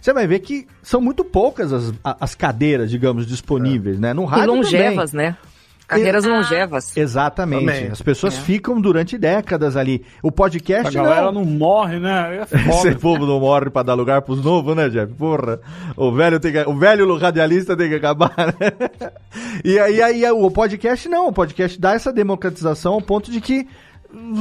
você 0.00 0.12
vai 0.12 0.26
ver 0.26 0.40
que 0.40 0.66
são 0.82 1.00
muito 1.00 1.24
poucas 1.24 1.72
as, 1.72 1.92
as 2.04 2.34
cadeiras, 2.34 2.90
digamos, 2.90 3.26
disponíveis, 3.26 3.98
né? 3.98 4.12
No 4.12 4.24
E 4.24 4.26
rádio 4.26 4.54
longevas, 4.54 5.10
também. 5.12 5.26
né? 5.28 5.36
Carreiras 5.86 6.24
longevas. 6.24 6.96
Exatamente. 6.96 7.60
Também. 7.60 7.88
As 7.88 8.00
pessoas 8.00 8.34
É. 8.36 8.40
ficam 8.40 8.80
durante 8.80 9.18
décadas 9.18 9.76
ali. 9.76 10.02
O 10.22 10.32
podcast 10.32 10.88
A 10.96 11.02
galera 11.02 11.26
não. 11.26 11.32
não 11.32 11.44
morre, 11.44 11.98
né? 11.98 12.46
É. 12.50 12.70
Esse 12.70 12.94
povo 12.94 13.26
não 13.26 13.38
morre 13.40 13.68
pra 13.70 13.82
dar 13.82 13.94
lugar 13.94 14.22
pros 14.22 14.42
novos, 14.42 14.74
né, 14.74 14.88
Jeff? 14.88 15.12
Porra. 15.14 15.60
O 15.96 16.10
velho, 16.10 16.40
tem 16.40 16.52
que, 16.52 16.60
o 16.68 16.74
velho 16.76 17.16
radialista 17.18 17.76
tem 17.76 17.88
que 17.88 17.96
acabar, 17.96 18.34
né? 18.36 18.90
E 19.64 19.78
aí, 19.78 20.02
aí 20.02 20.30
o 20.30 20.50
podcast 20.50 21.08
não. 21.08 21.28
O 21.28 21.32
podcast 21.32 21.78
dá 21.80 21.92
essa 21.92 22.12
democratização 22.12 22.94
ao 22.94 23.02
ponto 23.02 23.30
de 23.30 23.40
que 23.40 23.68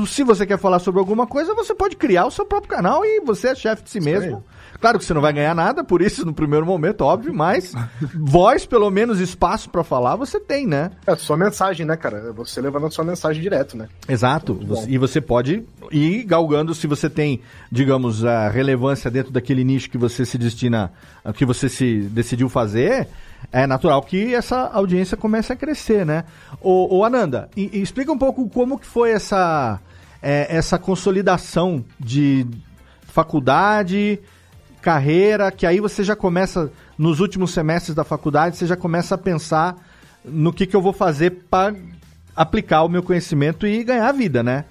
se 0.06 0.24
você 0.24 0.46
quer 0.46 0.60
falar 0.60 0.80
sobre 0.80 1.00
alguma 1.00 1.26
coisa, 1.26 1.54
você 1.56 1.74
pode 1.74 1.96
criar 1.96 2.26
o 2.26 2.32
seu 2.32 2.46
próprio 2.46 2.70
canal 2.76 3.04
e 3.04 3.22
você 3.22 3.50
é 3.50 3.56
chefe 3.56 3.84
de 3.84 3.90
si 3.90 4.00
mesmo. 4.00 4.44
Claro 4.84 5.00
que 5.00 5.06
você 5.06 5.14
não 5.14 5.22
vai 5.22 5.32
ganhar 5.32 5.56
nada 5.56 5.82
por 5.82 6.02
isso 6.02 6.26
no 6.26 6.34
primeiro 6.34 6.66
momento, 6.66 7.06
óbvio, 7.06 7.34
mas 7.34 7.72
voz, 8.14 8.66
pelo 8.66 8.92
menos 8.92 9.18
espaço 9.22 9.70
pra 9.70 9.82
falar, 9.82 10.18
você 10.18 10.42
tem, 10.42 10.68
né? 10.68 10.92
É 11.08 11.16
sua 11.16 11.38
mensagem, 11.38 11.86
né, 11.86 11.96
cara? 11.96 12.34
Você 12.34 12.60
levando 12.60 12.88
a 12.88 12.92
sua 12.92 13.06
mensagem 13.06 13.42
direto, 13.42 13.78
né? 13.78 13.88
Exato. 14.10 14.54
Você- 14.68 14.90
e 14.90 14.98
você 14.98 15.22
pode 15.22 15.64
ir 15.90 16.24
galgando 16.26 16.76
se 16.76 16.86
você 16.86 17.10
tem, 17.10 17.40
digamos, 17.72 18.26
a 18.26 18.50
relevância 18.50 19.10
dentro 19.10 19.32
daquele 19.32 19.64
nicho 19.64 19.90
que 19.90 19.98
você 19.98 20.26
se 20.26 20.38
destina, 20.38 20.92
que 21.34 21.46
você 21.46 21.70
se 21.70 22.02
decidiu 22.02 22.50
fazer. 22.50 23.08
É 23.54 23.66
natural 23.66 24.02
que 24.02 24.36
essa 24.36 24.68
audiência 24.68 25.16
comece 25.16 25.54
a 25.54 25.56
crescer, 25.56 26.06
né? 26.06 26.26
Ô, 26.60 26.98
ô 26.98 27.06
Ananda, 27.06 27.50
e- 27.56 27.70
e 27.72 27.82
explica 27.82 28.12
um 28.12 28.18
pouco 28.18 28.50
como 28.50 28.78
que 28.78 28.86
foi 28.86 29.12
essa, 29.12 29.80
é, 30.22 30.54
essa 30.58 30.78
consolidação 30.78 31.86
de 31.98 32.46
faculdade, 33.08 34.20
carreira, 34.84 35.50
que 35.50 35.66
aí 35.66 35.80
você 35.80 36.04
já 36.04 36.16
começa, 36.16 36.70
nos 36.98 37.22
últimos 37.22 37.52
semestres 37.52 37.96
da 37.96 38.04
faculdade, 38.04 38.58
você 38.58 38.68
já 38.68 38.76
começa 38.76 39.16
a 39.16 39.18
pensar 39.18 39.78
no 40.26 40.52
que, 40.52 40.68
que 40.68 40.76
eu 40.76 40.82
vou 40.82 40.92
fazer 40.92 41.46
para 41.50 41.74
aplicar 42.36 42.84
o 42.84 42.90
meu 42.90 43.02
conhecimento 43.02 43.66
e 43.66 43.82
ganhar 43.82 44.12
vida, 44.12 44.44
né? 44.44 44.66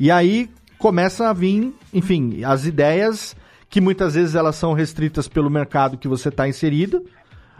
E 0.00 0.10
aí 0.10 0.50
começa 0.78 1.28
a 1.28 1.32
vir, 1.32 1.72
enfim, 1.94 2.42
as 2.42 2.66
ideias 2.66 3.36
que 3.70 3.80
muitas 3.80 4.14
vezes 4.14 4.34
elas 4.34 4.56
são 4.56 4.72
restritas 4.72 5.28
pelo 5.28 5.48
mercado 5.48 5.96
que 5.96 6.08
você 6.08 6.28
está 6.28 6.48
inserido, 6.48 7.06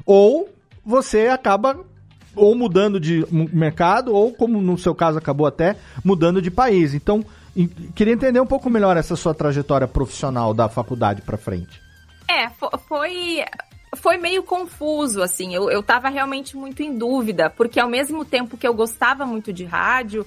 ou 0.05 0.49
você 0.85 1.29
acaba 1.29 1.79
ou 2.35 2.55
mudando 2.55 2.99
de 2.99 3.25
mercado, 3.31 4.13
ou 4.13 4.33
como 4.33 4.61
no 4.61 4.77
seu 4.77 4.95
caso 4.95 5.19
acabou 5.19 5.47
até, 5.47 5.77
mudando 6.03 6.43
de 6.43 6.51
país. 6.51 6.95
Então, 6.95 7.25
queria 7.95 8.15
entender 8.15 8.41
um 8.41 8.47
pouco 8.47 8.69
melhor 8.69 8.97
essa 8.97 9.15
sua 9.15 9.35
trajetória 9.35 9.87
profissional 9.87 10.53
da 10.53 10.69
faculdade 10.69 11.23
para 11.23 11.37
frente. 11.37 11.81
É, 12.29 12.49
fo- 12.51 12.71
foi. 12.89 13.45
Foi 13.97 14.17
meio 14.17 14.43
confuso, 14.43 15.23
assim. 15.23 15.55
Eu, 15.55 15.71
eu 15.71 15.83
tava 15.83 16.09
realmente 16.09 16.57
muito 16.57 16.83
em 16.83 16.97
dúvida, 16.97 17.51
porque 17.51 17.79
ao 17.79 17.89
mesmo 17.89 18.25
tempo 18.25 18.57
que 18.57 18.67
eu 18.67 18.73
gostava 18.73 19.27
muito 19.27 19.53
de 19.53 19.65
rádio, 19.65 20.27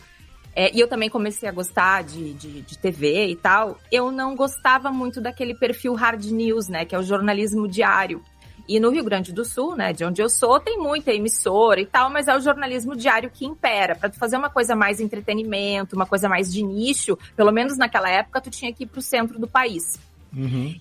é, 0.56 0.72
e 0.72 0.80
eu 0.80 0.88
também 0.88 1.10
comecei 1.10 1.50
a 1.50 1.52
gostar 1.52 2.04
de, 2.04 2.34
de, 2.36 2.62
de 2.62 2.78
TV 2.78 3.28
e 3.28 3.36
tal, 3.36 3.78
eu 3.92 4.12
não 4.12 4.36
gostava 4.36 4.92
muito 4.92 5.20
daquele 5.20 5.56
perfil 5.56 5.96
hard 5.96 6.24
news, 6.26 6.68
né? 6.68 6.86
Que 6.86 6.94
é 6.96 7.00
o 7.00 7.04
jornalismo 7.04 7.68
diário. 7.68 8.22
E 8.68 8.80
no 8.80 8.90
Rio 8.90 9.04
Grande 9.04 9.32
do 9.34 9.44
Sul, 9.46 9.76
né, 9.76 9.94
de 9.94 10.04
onde 10.04 10.22
eu 10.22 10.30
sou, 10.30 10.60
tem 10.60 10.78
muita 10.78 11.12
emissora 11.12 11.80
e 11.80 11.86
tal, 11.86 12.10
mas 12.10 12.28
é 12.28 12.36
o 12.36 12.40
jornalismo 12.40 12.96
diário 12.96 13.30
que 13.32 13.46
impera. 13.46 13.96
Pra 13.96 14.10
tu 14.10 14.18
fazer 14.18 14.38
uma 14.38 14.50
coisa 14.50 14.76
mais 14.76 15.00
entretenimento, 15.00 15.96
uma 15.96 16.06
coisa 16.06 16.28
mais 16.28 16.52
de 16.52 16.64
nicho, 16.64 17.18
pelo 17.36 17.52
menos 17.52 17.78
naquela 17.78 18.10
época, 18.10 18.42
tu 18.42 18.50
tinha 18.50 18.74
que 18.74 18.84
ir 18.84 18.88
pro 18.88 19.02
centro 19.04 19.38
do 19.40 19.48
país. 19.48 20.00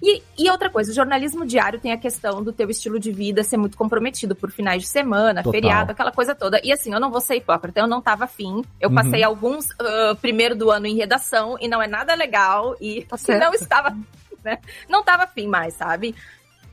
E, 0.02 0.22
e 0.38 0.50
outra 0.50 0.68
coisa, 0.68 0.90
o 0.90 0.94
jornalismo 0.94 1.46
diário 1.46 1.78
tem 1.78 1.92
a 1.92 1.96
questão 1.96 2.42
do 2.42 2.52
teu 2.52 2.68
estilo 2.70 2.98
de 2.98 3.12
vida 3.12 3.42
ser 3.44 3.56
muito 3.56 3.76
comprometido 3.76 4.34
por 4.34 4.50
finais 4.50 4.82
de 4.82 4.88
semana, 4.88 5.42
Total. 5.42 5.52
feriado, 5.52 5.92
aquela 5.92 6.10
coisa 6.12 6.34
toda. 6.34 6.60
E 6.64 6.72
assim, 6.72 6.92
eu 6.92 7.00
não 7.00 7.10
vou 7.10 7.20
ser 7.20 7.36
hipócrita, 7.36 7.80
eu 7.80 7.86
não 7.86 8.00
tava 8.02 8.24
afim. 8.24 8.64
Eu 8.80 8.88
Uhum. 8.88 8.94
passei 8.94 9.22
alguns 9.22 9.68
ah, 9.80 10.16
primeiro 10.20 10.54
do 10.56 10.70
ano 10.70 10.86
em 10.86 10.96
redação 10.96 11.56
e 11.60 11.68
não 11.68 11.80
é 11.82 11.86
nada 11.86 12.14
legal. 12.14 12.74
E 12.80 13.06
certo. 13.16 13.40
não 13.44 13.52
estava, 13.54 13.96
né? 14.44 14.58
Não 14.88 15.02
tava 15.02 15.24
afim 15.24 15.46
mais, 15.46 15.74
sabe? 15.74 16.14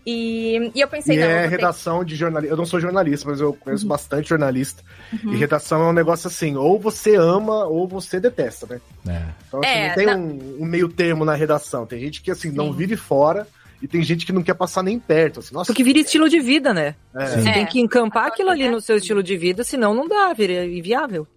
E, 0.06 0.72
e 0.74 0.82
eu 0.82 0.88
pensei, 0.88 1.16
E 1.16 1.20
não, 1.20 1.26
eu 1.28 1.32
é 1.32 1.40
vou 1.42 1.50
ter- 1.50 1.56
redação 1.58 2.04
de 2.04 2.16
jornalista. 2.16 2.54
Eu 2.54 2.58
não 2.58 2.66
sou 2.66 2.80
jornalista, 2.80 3.30
mas 3.30 3.40
eu 3.40 3.54
conheço 3.54 3.86
bastante 3.86 4.30
jornalista. 4.30 4.84
Uhum. 5.24 5.34
E 5.34 5.38
redação 5.38 5.82
é 5.84 5.90
um 5.90 5.94
negócio 5.94 6.28
assim, 6.28 6.56
ou 6.56 6.80
você 6.80 7.16
ama 7.16 7.66
ou 7.66 7.88
você 7.88 8.20
detesta, 8.20 8.66
né? 8.68 8.82
É. 9.08 9.22
Então 9.48 9.60
assim, 9.60 9.70
É, 9.70 9.88
não 9.90 9.96
tem 9.96 10.06
na- 10.08 10.16
um, 10.16 10.58
um 10.62 10.66
meio 10.66 10.90
termo 10.90 11.24
na 11.24 11.36
redação. 11.36 11.86
Tem 11.86 12.00
gente 12.00 12.22
que 12.22 12.32
assim, 12.32 12.50
não 12.52 12.72
Sim. 12.72 12.78
vive 12.78 12.96
fora 12.98 13.48
e 13.80 13.88
tem 13.88 14.02
gente 14.02 14.26
que 14.26 14.32
não 14.34 14.42
quer 14.42 14.56
passar 14.56 14.82
nem 14.82 14.98
perto. 15.00 15.40
Assim, 15.40 15.54
nossa, 15.54 15.68
Porque 15.72 15.84
vira 15.84 16.00
estilo 16.00 16.28
de 16.28 16.40
vida, 16.40 16.74
né? 16.74 16.96
é. 17.16 17.26
Você 17.28 17.50
É. 17.50 17.54
tem 17.54 17.66
que 17.68 17.80
encampar 17.80 18.24
Agora, 18.24 18.34
aquilo 18.34 18.50
ali 18.50 18.70
no 18.70 18.82
seu 18.82 18.98
estilo 18.98 19.22
de 19.22 19.38
vida, 19.38 19.64
senão 19.64 19.94
não 19.94 20.08
dá, 20.08 20.34
vira 20.34 20.66
inviável. 20.66 21.28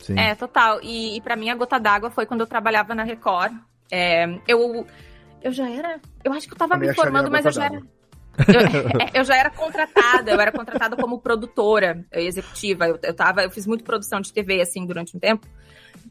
Sim. 0.00 0.18
É, 0.18 0.34
total. 0.34 0.78
E, 0.82 1.16
e 1.16 1.20
para 1.20 1.36
mim 1.36 1.50
a 1.50 1.54
gota 1.54 1.78
d'água 1.78 2.10
foi 2.10 2.24
quando 2.24 2.40
eu 2.40 2.46
trabalhava 2.46 2.94
na 2.94 3.02
Record. 3.02 3.52
É, 3.90 4.26
eu, 4.48 4.86
eu 5.42 5.52
já 5.52 5.68
era. 5.68 6.00
Eu 6.24 6.32
acho 6.32 6.46
que 6.46 6.54
eu 6.54 6.58
tava 6.58 6.74
Também 6.74 6.88
me 6.90 6.94
formando, 6.94 7.30
mas 7.30 7.44
eu 7.44 7.52
já 7.52 7.64
era. 7.66 7.80
Eu, 8.48 9.20
eu 9.20 9.24
já 9.24 9.36
era 9.36 9.50
contratada, 9.50 10.30
eu 10.30 10.40
era 10.40 10.52
contratada 10.52 10.96
como 10.96 11.20
produtora 11.20 12.04
executiva. 12.12 12.86
Eu, 12.86 12.98
eu, 13.02 13.14
tava, 13.14 13.42
eu 13.42 13.50
fiz 13.50 13.66
muito 13.66 13.84
produção 13.84 14.20
de 14.20 14.32
TV, 14.32 14.60
assim, 14.60 14.84
durante 14.86 15.16
um 15.16 15.20
tempo. 15.20 15.46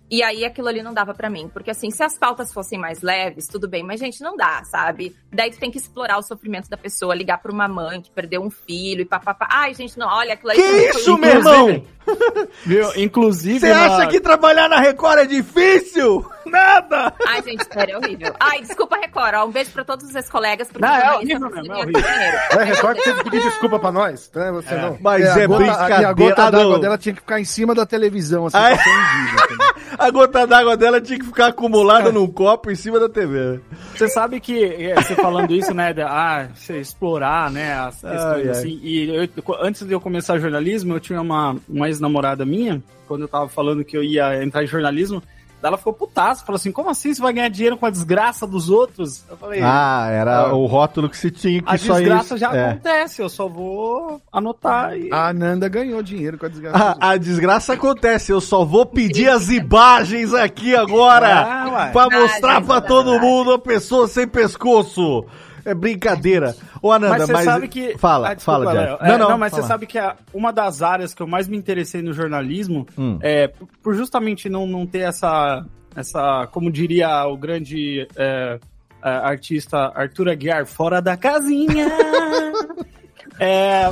E 0.10 0.22
aí 0.22 0.46
aquilo 0.46 0.68
ali 0.68 0.84
não 0.84 0.94
dava 0.94 1.14
pra 1.14 1.30
mim. 1.30 1.50
Porque, 1.52 1.72
assim, 1.72 1.90
se 1.90 2.04
as 2.04 2.18
pautas 2.18 2.54
fossem 2.54 2.78
mais 2.80 3.02
leves, 3.02 3.48
tudo 3.48 3.68
bem. 3.68 3.84
Mas, 3.84 4.00
gente, 4.00 4.22
não 4.22 4.36
dá, 4.38 4.62
sabe? 4.66 5.16
Daí 5.34 5.50
tu 5.52 5.58
tem 5.60 5.72
que 5.72 5.78
explorar 5.80 6.18
o 6.20 6.22
sofrimento 6.22 6.70
da 6.70 6.78
pessoa, 6.78 7.16
ligar 7.16 7.40
pra 7.40 7.52
uma 7.52 7.68
mãe 7.68 8.02
que 8.02 8.12
perdeu 8.12 8.42
um 8.44 8.50
filho 8.52 9.02
e 9.02 9.06
papapá. 9.06 9.48
Ai, 9.52 9.74
gente, 9.74 9.98
não, 9.98 10.08
olha, 10.08 10.34
aquilo 10.36 10.52
aí... 10.52 10.58
Que 10.58 10.90
isso, 10.98 11.18
meu 11.18 11.30
irmão? 11.32 11.84
Viu? 12.64 12.88
Inclusive. 12.98 13.60
Você 13.62 13.74
na- 13.74 13.96
acha 13.98 14.08
que 14.08 14.20
trabalhar 14.20 14.70
na 14.70 14.80
Record 14.80 15.20
é 15.20 15.26
difícil? 15.26 16.24
Nada! 16.46 17.12
Ai, 17.28 17.42
gente, 17.42 17.66
sério, 17.66 17.96
é 17.96 17.98
horrível. 17.98 18.36
Ai, 18.40 18.62
desculpa, 18.62 18.98
Record. 18.98 19.34
Ó, 19.34 19.46
um 19.48 19.52
beijo 19.52 19.72
pra 19.72 19.84
todos 19.84 20.06
os 20.08 20.14
ex-colegas. 20.16 20.68
porque 20.68 20.86
Não, 20.86 20.96
é 20.96 21.16
horrível 21.16 21.40
não 21.40 21.50
mesmo, 21.50 21.74
é 21.74 21.78
horrível. 21.78 22.02
dinheiro. 22.04 22.38
É, 22.52 22.64
Record 22.64 22.98
que 22.98 23.04
teve 23.04 23.24
que 23.24 23.30
pedir 23.32 23.44
desculpa 23.50 23.80
pra 23.80 23.92
nós, 23.92 24.30
né? 24.36 24.52
Você 24.52 24.76
não. 24.76 24.98
Mas 25.02 25.24
É, 25.26 25.28
é, 25.42 25.44
a 25.44 25.48
gota, 25.48 25.64
brincadeira. 25.64 26.10
a 26.10 26.14
gota 26.14 26.52
d'água 26.52 26.80
dela 26.80 26.98
tinha 27.00 27.16
que 27.16 27.22
ficar 27.22 27.40
em 27.40 27.46
cima 27.46 27.74
da 27.74 27.88
televisão, 27.88 28.46
assim, 28.46 28.58
é? 28.58 28.76
pra 28.76 28.84
ser? 28.84 29.86
A 29.98 30.10
gota 30.12 30.46
d'água 30.46 30.76
dela 30.78 31.00
tinha 31.02 31.18
que 31.20 31.26
ficar 31.26 31.48
acumulada 31.48 32.12
num 32.12 32.28
copo 32.28 32.70
em 32.72 32.76
cima 32.76 33.00
da 33.00 33.08
TV. 33.10 33.60
Você 33.96 34.08
sabe 34.10 34.40
que, 34.40 34.64
é, 34.64 34.96
você 34.96 35.16
falando 35.16 35.54
isso, 35.54 35.74
né, 35.74 35.94
de, 35.94 36.02
ah, 36.02 36.50
você 36.54 36.80
explorar, 36.80 37.50
né, 37.52 37.74
as 37.74 37.96
questões 38.02 38.22
Ai, 38.22 38.42
ai. 38.44 38.50
assim, 38.50 38.80
e 38.84 39.10
eu- 39.16 39.30
antes 39.62 39.86
de 39.86 39.94
eu 39.94 40.02
começar 40.02 40.38
jornalismo, 40.40 40.94
eu 40.96 41.00
tinha 41.00 41.22
uma, 41.22 41.56
uma 41.68 41.88
ex-namorada 41.88 42.46
minha, 42.46 42.82
quando 43.08 43.22
eu 43.22 43.28
tava 43.28 43.48
falando 43.48 43.84
que 43.86 43.96
eu 43.98 44.04
ia 44.04 44.44
entrar 44.44 44.64
em 44.64 44.68
jornalismo, 44.68 45.22
ela 45.68 45.78
ficou 45.78 45.94
putaça, 45.94 46.46
falou 46.46 46.56
assim, 46.58 46.72
como 46.72 46.90
assim 46.90 47.14
você 47.14 47.22
vai 47.22 47.34
ganhar 47.34 47.50
dinheiro 47.50 47.78
com 47.78 47.86
a 47.86 47.90
desgraça 47.90 48.46
dos 48.48 48.70
outros? 48.70 49.24
Eu 49.30 49.38
falei, 49.38 49.62
Ah, 49.64 50.08
era 50.12 50.40
Ah. 50.48 50.54
o 50.54 50.66
rótulo 50.66 51.10
que 51.10 51.18
se 51.18 51.32
tinha 51.32 51.62
que 51.62 51.70
a 51.74 51.78
só 51.78 51.96
desgraça 51.96 52.26
isso. 52.26 52.38
já 52.38 52.56
é. 52.56 52.70
acontece, 52.72 53.22
eu 53.22 53.30
só 53.30 53.48
vou 53.48 54.22
anotar 54.32 54.98
e... 54.98 55.10
A 55.12 55.34
Nanda 55.34 55.68
ganhou 55.68 56.02
dinheiro 56.04 56.38
com 56.38 56.46
a 56.46 56.50
desgraça. 56.50 56.98
A, 57.00 57.12
a 57.12 57.18
desgraça 57.18 57.74
acontece, 57.74 58.32
eu 58.32 58.42
só 58.42 58.64
vou 58.66 58.86
pedir 58.86 59.30
as 59.30 59.50
imagens 59.50 60.34
aqui 60.34 60.76
agora 60.76 61.28
Ah, 61.28 61.92
Ah, 61.96 62.10
mostrar 62.12 62.62
é 62.62 62.82
todo 62.82 63.12
verdade. 63.12 63.26
mundo 63.32 63.54
a 63.54 63.60
pessoa 63.60 64.08
sem 64.08 64.28
pescoço. 64.28 65.26
É 65.66 65.74
brincadeira. 65.74 66.56
Ô, 66.82 66.92
Ananda, 66.92 67.18
Mas 67.18 67.30
mas. 67.30 67.40
você 67.40 67.44
sabe 67.46 67.68
que. 67.68 67.98
Fala, 67.98 68.30
Ah, 68.30 68.34
desculpa, 68.36 68.60
fala, 68.66 68.72
Léo. 68.74 68.98
É, 69.02 69.08
não, 69.14 69.18
não, 69.18 69.30
não, 69.32 69.38
mas 69.40 69.52
fala. 69.52 69.64
você 69.64 69.68
sabe 69.68 69.88
que 69.88 69.98
a- 69.98 70.16
uma 70.34 70.54
das 70.54 70.82
áreas 70.84 71.14
que 71.14 71.22
eu 71.24 71.28
mais 71.28 71.48
me 71.48 71.58
interessei 71.58 72.02
no 72.04 72.14
jornalismo 72.14 72.86
Hum. 72.98 73.18
é 73.22 73.48
por, 73.82 73.96
justamente 73.96 74.48
não, 74.48 74.68
não 74.68 74.86
ter 74.86 75.00
essa, 75.00 75.66
essa. 75.96 76.48
Como 76.52 76.72
diria 76.72 77.26
o 77.26 77.36
grande 77.36 78.08
é, 78.16 78.60
é, 79.04 79.10
artista 79.10 79.92
Arthur 79.96 80.30
Aguiar, 80.30 80.66
fora 80.68 81.02
da 81.02 81.18
casinha. 81.18 81.88
é, 83.40 83.92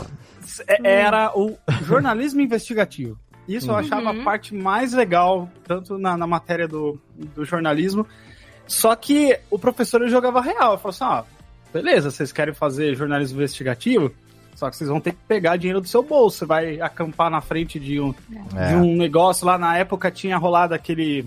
é- 0.67 0.79
era 0.83 1.31
o 1.37 1.57
jornalismo 1.83 2.41
investigativo. 2.41 3.17
Isso 3.47 3.71
eu 3.71 3.75
achava 3.75 4.11
a 4.11 4.23
parte 4.23 4.55
mais 4.55 4.93
legal, 4.93 5.49
tanto 5.65 5.97
na, 5.97 6.15
na 6.15 6.25
matéria 6.25 6.65
do, 6.67 6.97
do 7.35 7.43
jornalismo. 7.43 8.07
Só 8.65 8.95
que 8.95 9.37
o 9.51 9.59
professor 9.59 10.07
jogava 10.07 10.39
real. 10.39 10.77
Falou 10.77 10.89
assim: 10.91 11.03
ó, 11.03 11.23
beleza, 11.73 12.11
vocês 12.11 12.31
querem 12.31 12.53
fazer 12.53 12.95
jornalismo 12.95 13.37
investigativo? 13.37 14.11
Só 14.55 14.69
que 14.69 14.75
vocês 14.77 14.89
vão 14.89 14.99
ter 15.01 15.11
que 15.13 15.17
pegar 15.27 15.57
dinheiro 15.57 15.81
do 15.81 15.87
seu 15.87 16.03
bolso. 16.03 16.37
Você 16.37 16.45
vai 16.45 16.79
acampar 16.79 17.29
na 17.31 17.41
frente 17.41 17.79
de 17.79 17.99
um, 17.99 18.13
É. 18.55 18.69
de 18.69 18.75
um 18.75 18.95
negócio. 18.95 19.45
Lá 19.47 19.57
na 19.57 19.75
época 19.77 20.11
tinha 20.11 20.37
rolado 20.37 20.73
aquele. 20.73 21.25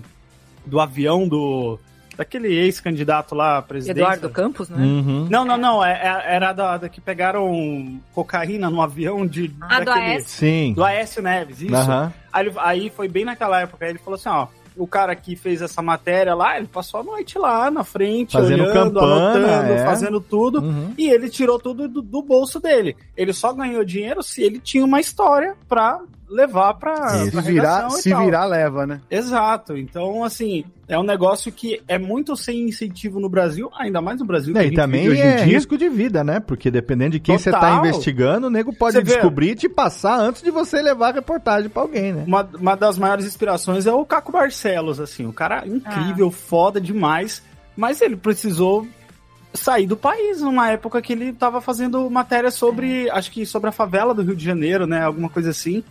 do 0.65 0.79
avião 0.79 1.27
do. 1.27 1.77
daquele 2.17 2.47
ex-candidato 2.53 3.35
lá, 3.35 3.61
presidente. 3.61 3.99
Eduardo 3.99 4.29
Campos, 4.29 4.69
né? 4.69 4.77
Uhum. 4.83 5.27
Não, 5.29 5.45
não, 5.45 5.55
não. 5.57 5.85
É, 5.85 5.91
é- 5.93 6.35
era 6.35 6.51
da, 6.53 6.77
da 6.77 6.89
que 6.89 6.99
pegaram 6.99 7.99
cocaína 8.13 8.69
no 8.69 8.81
avião 8.81 9.25
de. 9.27 9.53
Ah, 9.61 9.79
do 9.79 9.85
daquele- 9.85 10.05
Aécio. 10.05 10.29
Sim. 10.29 10.73
do 10.73 10.83
Aécio 10.83 11.21
Neves, 11.21 11.61
isso. 11.61 11.75
Aham. 11.75 12.11
Aí, 12.33 12.51
aí 12.57 12.89
foi 12.89 13.07
bem 13.07 13.23
naquela 13.25 13.61
época. 13.61 13.85
Aí 13.85 13.91
ele 13.91 13.99
falou 13.99 14.15
assim: 14.15 14.29
ó, 14.29 14.47
o 14.77 14.87
cara 14.87 15.15
que 15.15 15.35
fez 15.35 15.61
essa 15.61 15.81
matéria 15.81 16.33
lá, 16.33 16.57
ele 16.57 16.67
passou 16.67 16.99
a 16.99 17.03
noite 17.03 17.37
lá 17.37 17.69
na 17.71 17.83
frente, 17.83 18.33
Fazendo 18.33 18.63
olhando, 18.63 18.73
campana, 18.73 19.15
anotando, 19.15 19.73
é. 19.73 19.85
fazendo 19.85 20.21
tudo. 20.21 20.59
Uhum. 20.61 20.93
E 20.97 21.09
ele 21.09 21.29
tirou 21.29 21.59
tudo 21.59 21.87
do, 21.87 22.01
do 22.01 22.21
bolso 22.21 22.59
dele. 22.59 22.95
Ele 23.15 23.33
só 23.33 23.53
ganhou 23.53 23.83
dinheiro 23.83 24.21
se 24.23 24.43
ele 24.43 24.59
tinha 24.59 24.85
uma 24.85 24.99
história 24.99 25.55
pra 25.67 25.99
levar 26.29 26.73
pra, 26.75 26.93
pra 26.93 27.41
Se 27.41 27.41
virar, 27.41 27.87
e 27.87 27.91
se 27.91 28.09
tal. 28.09 28.25
virar, 28.25 28.45
leva, 28.45 28.85
né? 28.85 29.01
Exato. 29.09 29.77
Então, 29.77 30.23
assim, 30.23 30.65
é 30.87 30.97
um 30.97 31.03
negócio 31.03 31.51
que 31.51 31.81
é 31.87 31.97
muito 31.97 32.35
sem 32.35 32.67
incentivo 32.67 33.19
no 33.19 33.29
Brasil, 33.29 33.69
ainda 33.77 34.01
mais 34.01 34.19
no 34.19 34.25
Brasil. 34.25 34.55
É, 34.57 34.65
e 34.65 34.73
também 34.73 35.07
hoje 35.09 35.21
em 35.21 35.23
é 35.23 35.35
dia. 35.37 35.45
risco 35.45 35.77
de 35.77 35.87
vida, 35.89 36.23
né? 36.23 36.39
Porque 36.39 36.69
dependendo 36.69 37.11
de 37.11 37.19
quem 37.19 37.37
você 37.37 37.51
tá 37.51 37.59
Total. 37.59 37.79
investigando, 37.79 38.47
o 38.47 38.49
nego 38.49 38.73
pode 38.73 39.01
descobrir 39.01 39.51
e 39.51 39.55
te 39.55 39.69
passar 39.69 40.19
antes 40.19 40.41
de 40.41 40.51
você 40.51 40.81
levar 40.81 41.09
a 41.09 41.13
reportagem 41.13 41.69
pra 41.69 41.81
alguém, 41.81 42.13
né? 42.13 42.23
Uma, 42.27 42.49
uma 42.59 42.75
das 42.75 42.97
maiores 42.97 43.25
inspirações 43.25 43.85
é 43.85 43.93
o 43.93 44.05
Caco 44.05 44.31
Barcelos, 44.31 44.99
assim, 44.99 45.25
o 45.25 45.33
cara 45.33 45.63
é 45.65 45.67
incrível, 45.67 46.29
foda 46.29 46.79
demais, 46.81 47.41
mas 47.75 48.01
ele 48.01 48.15
precisou 48.17 48.87
sair 49.53 49.87
do 49.87 49.97
país 49.97 50.41
numa 50.41 50.69
época 50.69 51.01
que 51.01 51.13
ele 51.13 51.33
tava 51.33 51.61
fazendo 51.61 52.09
matéria 52.09 52.51
sobre, 52.51 53.09
acho 53.09 53.31
que 53.31 53.45
sobre 53.45 53.69
a 53.69 53.71
favela 53.71 54.13
do 54.13 54.21
Rio 54.21 54.35
de 54.35 54.43
Janeiro, 54.43 54.85
né, 54.85 55.01
alguma 55.03 55.29
coisa 55.29 55.49
assim. 55.49 55.83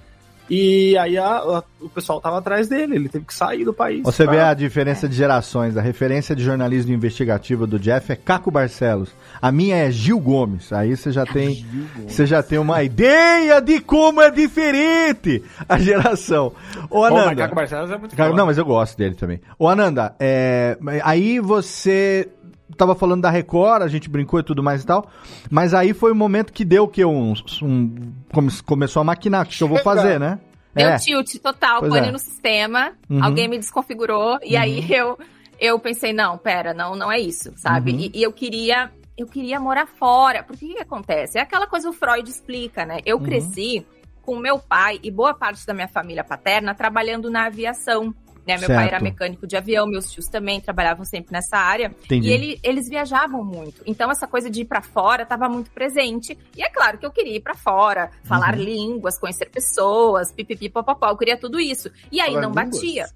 E 0.49 0.97
aí 0.99 1.19
a- 1.19 1.39
a- 1.39 1.63
o 1.81 1.89
pessoal 1.89 2.21
tava 2.21 2.39
atrás 2.39 2.69
dele, 2.69 2.95
ele 2.97 3.09
teve 3.09 3.25
que 3.25 3.35
sair 3.35 3.65
do 3.65 3.73
país. 3.75 4.03
Você 4.05 4.25
pra- 4.25 4.33
vê 4.33 4.41
a 4.41 4.55
diferença 4.55 5.09
de 5.09 5.17
gerações. 5.17 5.77
A 5.77 5.81
referência 5.81 6.37
de 6.37 6.43
jornalismo 6.45 6.93
investigativo 6.93 7.67
do 7.67 7.79
Jeff 7.79 8.13
é 8.13 8.17
Caco 8.17 8.51
Barcelos. 8.51 9.11
A 9.43 9.51
minha 9.51 9.77
é 9.77 9.91
Gil 9.91 10.21
Gomes. 10.21 10.73
Aí 10.73 10.97
você 10.97 11.11
já 11.11 11.27
tem, 11.27 11.67
você 12.07 12.25
já 12.27 12.43
tem 12.43 12.59
uma 12.59 12.83
ideia 12.83 13.61
de 13.61 13.81
como 13.81 14.21
é 14.21 14.31
diferente 14.31 15.43
a 15.69 15.79
geração. 15.79 16.53
Ô, 16.85 16.89
Pô, 16.89 17.01
mas 17.03 17.13
Ananda. 17.13 17.35
Caco 17.43 17.55
Barcelos 17.55 17.91
é 17.91 17.99
muito. 17.99 18.17
Não, 18.37 18.47
mas 18.47 18.59
eu 18.59 18.65
gosto 18.65 18.97
dele 18.97 19.15
também. 19.15 19.41
Ô, 19.59 19.69
Ananda, 19.69 20.15
é, 20.21 20.79
aí 21.03 21.41
você 21.41 22.29
tava 22.77 22.95
falando 22.95 23.23
da 23.23 23.31
Record, 23.31 23.83
a 23.83 23.89
gente 23.89 24.09
brincou 24.09 24.39
e 24.41 24.43
tudo 24.43 24.63
mais 24.63 24.83
e 24.83 24.87
tal. 24.87 25.07
Mas 25.51 25.75
aí 25.75 25.93
foi 25.95 26.13
o 26.13 26.15
momento 26.15 26.53
que 26.53 26.65
deu 26.65 26.87
que 26.87 27.05
um, 27.05 27.35
um 27.63 28.13
come- 28.33 28.51
começou 28.65 29.01
a 29.01 29.05
maquinar, 29.05 29.45
o 29.45 29.49
que, 29.49 29.57
que 29.57 29.63
eu 29.63 29.69
vou 29.69 29.79
fazer, 29.79 30.21
né? 30.21 30.39
Deu 30.75 30.89
É. 30.89 30.97
tilt 30.99 31.37
total, 31.43 31.81
Pois 31.81 31.93
pane 31.93 32.09
é. 32.09 32.13
no 32.13 32.19
sistema, 32.19 32.93
Uhum. 33.09 33.25
alguém 33.25 33.49
me 33.49 33.57
desconfigurou, 33.59 34.39
e 34.45 34.57
aí 34.57 34.81
Uhum. 34.81 34.87
eu, 34.91 35.19
eu 35.59 35.79
pensei, 35.79 36.13
não, 36.13 36.37
pera, 36.37 36.75
não, 36.75 36.95
não 36.95 37.11
é 37.11 37.19
isso, 37.19 37.51
sabe? 37.57 37.93
Uhum. 37.93 37.99
E, 38.01 38.13
e 38.15 38.23
eu 38.23 38.33
queria. 38.33 38.91
Eu 39.19 39.27
queria 39.27 39.59
morar 39.59 39.87
fora. 39.87 40.43
Porque 40.43 40.67
o 40.67 40.69
que, 40.69 40.75
que 40.75 40.83
acontece? 40.83 41.39
É 41.39 41.41
aquela 41.41 41.67
coisa 41.67 41.89
que 41.89 41.97
o 41.97 41.99
Freud 41.99 42.29
explica, 42.29 42.85
né? 42.85 42.99
Eu 43.07 43.17
Uhum. 43.17 43.23
cresci 43.23 43.87
com 44.21 44.37
meu 44.37 44.59
pai 44.59 45.01
e 45.03 45.11
boa 45.11 45.33
parte 45.33 45.65
da 45.67 45.73
minha 45.73 45.89
família 45.89 46.23
paterna 46.23 46.75
trabalhando 46.75 47.31
na 47.31 47.47
aviação. 47.47 48.15
Né? 48.47 48.57
Meu 48.59 48.69
pai 48.69 48.77
Certo. 48.89 48.95
era 48.95 49.01
mecânico 49.03 49.47
de 49.47 49.57
avião, 49.57 49.87
meus 49.87 50.11
tios 50.11 50.27
também 50.27 50.61
trabalhavam 50.61 51.05
sempre 51.05 51.33
nessa 51.33 51.57
área. 51.59 51.93
Entendi. 52.05 52.29
E 52.29 52.33
ele- 52.33 52.61
eles 52.63 52.89
viajavam 52.89 53.45
muito. 53.45 53.83
Então, 53.85 54.11
essa 54.11 54.27
coisa 54.27 54.49
de 54.49 54.61
ir 54.61 54.65
pra 54.67 54.81
fora 54.81 55.25
estava 55.25 55.49
muito 55.49 55.71
presente. 55.73 56.39
E 56.57 56.63
é 56.63 56.69
claro 56.71 56.97
que 56.99 57.05
eu 57.05 57.11
queria 57.11 57.37
ir 57.37 57.41
pra 57.41 57.55
fora, 57.55 58.11
falar 58.25 58.55
Uhum. 58.55 58.63
línguas, 58.63 59.19
conhecer 59.19 59.47
pessoas, 59.51 60.31
pipipi, 60.31 60.69
popopó. 60.69 61.09
Eu 61.09 61.17
queria 61.17 61.37
tudo 61.37 61.59
isso. 61.59 61.91
E 62.13 62.21
aí 62.21 62.31
Falar 62.35 62.43
não 62.43 62.51
línguas? 62.51 62.71
batia. 62.71 63.07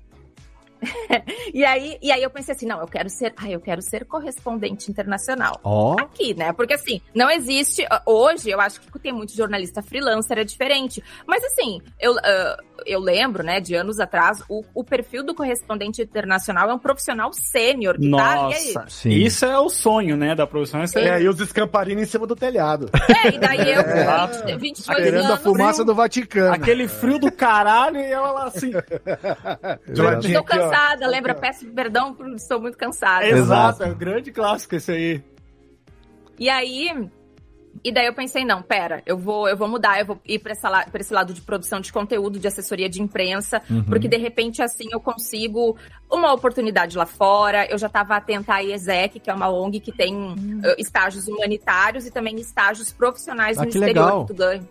e, 1.52 1.64
aí, 1.64 1.98
e 2.02 2.10
aí 2.10 2.22
eu 2.22 2.30
pensei 2.30 2.54
assim, 2.54 2.66
não, 2.66 2.80
eu 2.80 2.86
quero 2.86 3.08
ser, 3.08 3.32
ah, 3.36 3.50
eu 3.50 3.60
quero 3.60 3.82
ser 3.82 4.04
correspondente 4.04 4.90
internacional. 4.90 5.60
Ó. 5.62 5.96
Aqui, 5.98 6.34
né? 6.34 6.52
Porque 6.52 6.74
assim, 6.74 7.00
não 7.14 7.30
existe. 7.30 7.86
ah, 7.90 8.02
Hoje, 8.06 8.50
eu 8.50 8.60
acho 8.60 8.80
que 8.80 8.98
tem 8.98 9.12
muito 9.12 9.34
jornalista 9.34 9.82
freelancer, 9.82 10.38
é 10.38 10.44
diferente. 10.44 11.02
Mas 11.26 11.44
assim, 11.44 11.80
eu, 11.98 12.16
ah, 12.18 12.56
eu 12.86 13.00
lembro, 13.00 13.42
né, 13.42 13.60
de 13.60 13.74
anos 13.74 13.98
atrás, 14.00 14.42
o, 14.48 14.64
o 14.74 14.84
perfil 14.84 15.24
do 15.24 15.34
correspondente 15.34 16.02
internacional 16.02 16.70
é 16.70 16.74
um 16.74 16.78
profisal 16.78 17.32
sênior 17.32 17.94
tá. 17.94 18.00
Nossa, 18.00 18.84
Sim. 18.88 19.10
isso 19.10 19.44
é 19.44 19.58
o 19.58 19.68
sonho, 19.68 20.16
né, 20.16 20.34
da 20.34 20.46
profissão. 20.46 20.82
Isso 20.82 20.98
é, 20.98 21.08
É, 21.08 21.22
e 21.22 21.28
os 21.28 21.40
escamparinos 21.40 22.02
em 22.02 22.06
cima 22.06 22.26
do 22.26 22.36
telhado. 22.36 22.90
É, 23.24 23.34
e 23.34 23.38
daí 23.38 23.72
eu, 23.72 23.82
20, 24.58 24.60
22 24.60 24.98
Esperando 24.98 25.24
a 25.24 25.28
anos, 25.28 25.42
fumaça 25.42 25.84
do 25.84 25.94
Vaticano. 25.94 26.54
aquele 26.54 26.86
frio 26.88 27.18
do 27.18 27.30
caralho 27.32 27.98
e 27.98 28.04
ela 28.04 28.32
lá 28.32 28.44
assim. 28.44 28.72
Aqui, 28.76 30.58
ó. 30.58 30.69
Cansada, 30.70 31.06
lembra? 31.06 31.34
Peço 31.34 31.66
perdão 31.68 32.14
por 32.14 32.28
estou 32.34 32.60
muito 32.60 32.76
cansada. 32.78 33.26
Exato, 33.26 33.82
é 33.82 33.86
um 33.86 33.94
grande 33.94 34.30
clássico 34.32 34.74
esse 34.76 34.90
aí. 34.92 35.22
E 36.38 36.48
aí, 36.48 36.88
e 37.84 37.92
daí 37.92 38.06
eu 38.06 38.14
pensei, 38.14 38.44
não, 38.44 38.62
pera, 38.62 39.02
eu 39.06 39.16
vou, 39.16 39.46
eu 39.48 39.56
vou 39.56 39.68
mudar, 39.68 40.00
eu 40.00 40.06
vou 40.06 40.20
ir 40.26 40.38
para 40.38 40.52
esse 40.94 41.12
lado 41.12 41.32
de 41.34 41.40
produção 41.42 41.80
de 41.80 41.92
conteúdo, 41.92 42.38
de 42.38 42.48
assessoria 42.48 42.88
de 42.88 43.00
imprensa, 43.02 43.60
Uhum. 43.70 43.84
porque 43.84 44.08
de 44.08 44.16
repente 44.16 44.62
assim 44.62 44.88
eu 44.90 45.00
consigo 45.00 45.76
uma 46.10 46.32
oportunidade 46.32 46.96
lá 46.96 47.04
fora. 47.06 47.66
Eu 47.70 47.76
já 47.78 47.86
estava 47.88 48.16
atenta 48.16 48.54
à 48.54 48.60
IESEC, 48.62 49.20
que 49.20 49.30
é 49.30 49.34
uma 49.34 49.50
ONG 49.50 49.80
que 49.80 49.92
tem 49.92 50.34
eh, 50.64 50.76
estágios 50.78 51.28
humanitários 51.28 52.06
e 52.06 52.10
também 52.10 52.36
estágios 52.40 52.90
profissionais 52.90 53.58
Ah, 53.58 53.64
no 53.64 53.70
que 53.70 53.76
exterior 53.78 54.04
legal. 54.04 54.26
que 54.26 54.32
tu 54.32 54.36
ganha. 54.38 54.62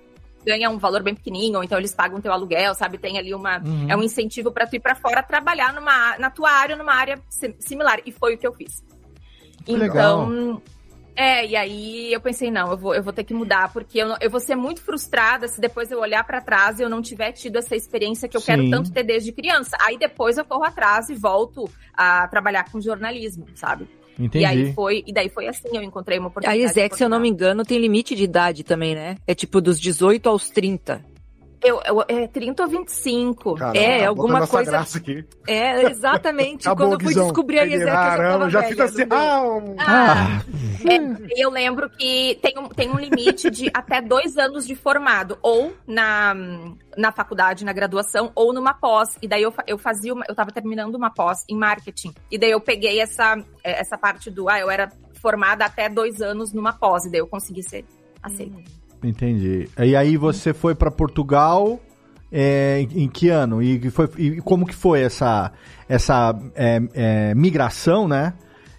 Ganha 0.45 0.69
um 0.69 0.77
valor 0.77 1.03
bem 1.03 1.13
pequenininho, 1.13 1.57
ou 1.57 1.63
então 1.63 1.77
eles 1.77 1.93
pagam 1.93 2.21
teu 2.21 2.31
aluguel, 2.31 2.73
sabe? 2.73 2.97
Tem 2.97 3.17
ali 3.17 3.33
uma. 3.33 3.59
Uhum. 3.59 3.87
É 3.89 3.95
um 3.95 4.03
incentivo 4.03 4.51
para 4.51 4.65
tu 4.65 4.75
ir 4.75 4.79
para 4.79 4.95
fora 4.95 5.21
trabalhar 5.21 5.73
numa, 5.73 6.17
na 6.17 6.29
tua 6.29 6.49
área, 6.51 6.75
numa 6.75 6.93
área 6.93 7.21
sim- 7.29 7.55
similar. 7.59 7.99
E 8.05 8.11
foi 8.11 8.35
o 8.35 8.37
que 8.37 8.47
eu 8.47 8.53
fiz. 8.53 8.83
Que 9.65 9.75
legal. 9.75 10.23
Então, 10.23 10.61
é, 11.15 11.45
e 11.45 11.55
aí 11.57 12.13
eu 12.13 12.21
pensei, 12.21 12.49
não, 12.49 12.71
eu 12.71 12.77
vou, 12.77 12.95
eu 12.95 13.03
vou 13.03 13.11
ter 13.11 13.25
que 13.25 13.33
mudar, 13.33 13.73
porque 13.73 13.99
eu, 14.01 14.15
eu 14.21 14.29
vou 14.29 14.39
ser 14.39 14.55
muito 14.55 14.81
frustrada 14.81 15.49
se 15.49 15.59
depois 15.59 15.91
eu 15.91 15.99
olhar 15.99 16.23
pra 16.23 16.39
trás 16.39 16.79
e 16.79 16.83
eu 16.83 16.89
não 16.89 17.01
tiver 17.01 17.33
tido 17.33 17.57
essa 17.57 17.75
experiência 17.75 18.29
que 18.29 18.37
eu 18.37 18.41
Sim. 18.41 18.45
quero 18.47 18.69
tanto 18.69 18.91
ter 18.93 19.03
desde 19.03 19.33
criança. 19.33 19.75
Aí 19.81 19.97
depois 19.97 20.37
eu 20.37 20.45
corro 20.45 20.63
atrás 20.63 21.09
e 21.09 21.15
volto 21.15 21.69
a 21.93 22.25
trabalhar 22.29 22.71
com 22.71 22.79
jornalismo, 22.79 23.45
sabe? 23.53 23.85
Entendi. 24.19 24.43
E 24.43 24.45
aí 24.45 24.73
foi, 24.73 25.03
e 25.07 25.13
daí 25.13 25.29
foi 25.29 25.47
assim, 25.47 25.69
eu 25.71 25.81
encontrei 25.81 26.19
uma 26.19 26.27
A 26.27 26.29
oportunidade. 26.29 26.71
ESEC, 26.71 26.97
se 26.97 27.03
eu 27.03 27.09
não 27.09 27.19
me 27.19 27.29
engano, 27.29 27.63
tem 27.63 27.79
limite 27.79 28.15
de 28.15 28.23
idade 28.23 28.63
também, 28.63 28.93
né? 28.93 29.15
É 29.25 29.33
tipo 29.33 29.61
dos 29.61 29.79
18 29.79 30.27
aos 30.27 30.49
30. 30.49 31.08
Eu, 31.61 31.81
eu, 31.85 32.03
é 32.07 32.25
30 32.27 32.63
ou 32.63 32.69
25. 32.69 33.55
Caramba, 33.55 33.77
É, 33.77 34.05
alguma 34.05 34.39
nossa 34.39 34.51
coisa- 34.51 34.71
graça 34.71 34.97
aqui. 34.97 35.25
É, 35.45 35.89
exatamente. 35.91 36.67
Acabou, 36.67 36.87
Quando 36.87 36.93
eu 36.93 36.99
fui 36.99 37.07
Guizão. 37.09 37.23
descobrir 37.25 37.59
a 37.59 37.65
ESEC, 37.65 37.81
eu 37.81 37.87
já 37.87 37.93
tava 37.93 38.09
Caramba, 38.17 38.49
já 38.49 38.63
fica 38.63 38.83
assim. 38.85 39.03
Ah, 39.09 39.41
um- 39.43 39.75
Ah, 39.77 40.41
é, 40.89 41.43
eu 41.43 41.49
lembro 41.49 41.89
que 41.89 42.39
tem 42.41 42.57
um, 42.57 42.69
tem 42.69 42.89
um 42.89 42.97
limite 42.97 43.49
de 43.51 43.69
até 43.73 44.01
dois 44.01 44.37
anos 44.37 44.65
de 44.65 44.73
formado, 44.75 45.37
ou 45.41 45.73
na, 45.85 46.33
na 46.97 47.11
faculdade, 47.11 47.65
na 47.65 47.73
graduação, 47.73 48.31
ou 48.35 48.53
numa 48.53 48.73
pós. 48.73 49.17
E 49.21 49.27
daí 49.27 49.41
eu, 49.43 49.53
eu 49.67 49.77
fazia, 49.77 50.13
uma, 50.13 50.23
eu 50.29 50.35
tava 50.35 50.51
terminando 50.51 50.95
uma 50.95 51.09
pós 51.13 51.43
em 51.49 51.57
marketing. 51.57 52.13
E 52.31 52.37
daí 52.37 52.51
eu 52.51 52.61
peguei 52.61 53.01
essa, 53.01 53.37
essa 53.63 53.97
parte 53.97 54.31
do, 54.31 54.47
ah, 54.47 54.59
eu 54.59 54.71
era 54.71 54.89
formada 55.21 55.65
até 55.65 55.89
dois 55.89 56.21
anos 56.21 56.53
numa 56.53 56.71
pós, 56.71 57.03
e 57.05 57.11
daí 57.11 57.19
eu 57.19 57.27
consegui 57.27 57.63
ser 57.63 57.83
aceita. 58.23 58.57
Entendi. 59.03 59.69
E 59.77 59.95
aí 59.95 60.17
você 60.17 60.53
foi 60.53 60.75
pra 60.75 60.91
Portugal 60.91 61.79
é, 62.31 62.81
em, 62.81 63.03
em 63.03 63.07
que 63.07 63.29
ano? 63.29 63.61
E, 63.61 63.89
foi, 63.89 64.09
e 64.17 64.41
como 64.41 64.65
que 64.65 64.75
foi 64.75 65.01
essa, 65.01 65.51
essa 65.87 66.37
é, 66.55 66.81
é, 66.93 67.35
migração, 67.35 68.07
né? 68.07 68.33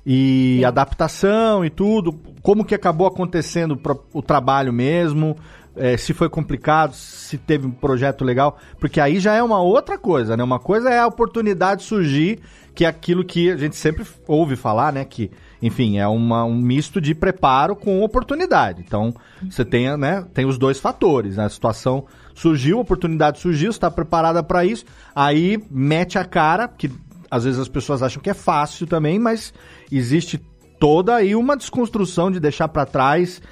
E 0.04 0.58
Sim. 0.60 0.64
adaptação 0.64 1.64
e 1.64 1.70
tudo. 1.70 2.18
Como 2.42 2.64
que 2.64 2.74
acabou 2.74 3.06
acontecendo 3.06 3.78
o 4.12 4.22
trabalho 4.22 4.72
mesmo? 4.72 5.36
É, 5.76 5.96
se 5.96 6.12
foi 6.12 6.28
complicado, 6.28 6.94
se 6.94 7.38
teve 7.38 7.66
um 7.66 7.70
projeto 7.70 8.24
legal. 8.24 8.58
Porque 8.78 9.00
aí 9.00 9.20
já 9.20 9.34
é 9.34 9.42
uma 9.42 9.60
outra 9.60 9.98
coisa, 9.98 10.36
né? 10.36 10.42
Uma 10.42 10.58
coisa 10.58 10.90
é 10.90 10.98
a 10.98 11.06
oportunidade 11.06 11.82
surgir, 11.82 12.40
que 12.74 12.84
é 12.84 12.88
aquilo 12.88 13.24
que 13.24 13.50
a 13.50 13.56
gente 13.56 13.76
sempre 13.76 14.04
ouve 14.26 14.56
falar, 14.56 14.92
né? 14.92 15.04
Que, 15.04 15.30
enfim, 15.62 15.98
é 15.98 16.06
uma, 16.08 16.44
um 16.44 16.54
misto 16.54 17.00
de 17.00 17.14
preparo 17.14 17.76
com 17.76 18.02
oportunidade. 18.02 18.82
Então, 18.86 19.14
você 19.48 19.64
tem, 19.64 19.96
né, 19.96 20.24
tem 20.32 20.46
os 20.46 20.56
dois 20.56 20.78
fatores. 20.78 21.36
né? 21.36 21.44
A 21.44 21.48
situação 21.48 22.06
surgiu, 22.34 22.78
a 22.78 22.82
oportunidade 22.82 23.38
surgiu, 23.38 23.70
está 23.70 23.90
preparada 23.90 24.42
para 24.42 24.64
isso, 24.64 24.84
aí 25.14 25.62
mete 25.70 26.18
a 26.18 26.24
cara, 26.24 26.66
que 26.66 26.90
às 27.30 27.44
vezes 27.44 27.60
as 27.60 27.68
pessoas 27.68 28.02
acham 28.02 28.22
que 28.22 28.30
é 28.30 28.34
fácil 28.34 28.86
também, 28.86 29.18
mas 29.18 29.52
existe 29.92 30.40
toda 30.78 31.16
aí 31.16 31.36
uma 31.36 31.56
desconstrução 31.56 32.30
de 32.30 32.40
deixar 32.40 32.68
para 32.68 32.86
trás 32.86 33.42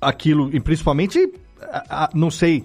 aquilo, 0.00 0.54
e 0.54 0.60
principalmente, 0.60 1.32
não 2.14 2.30
sei 2.30 2.64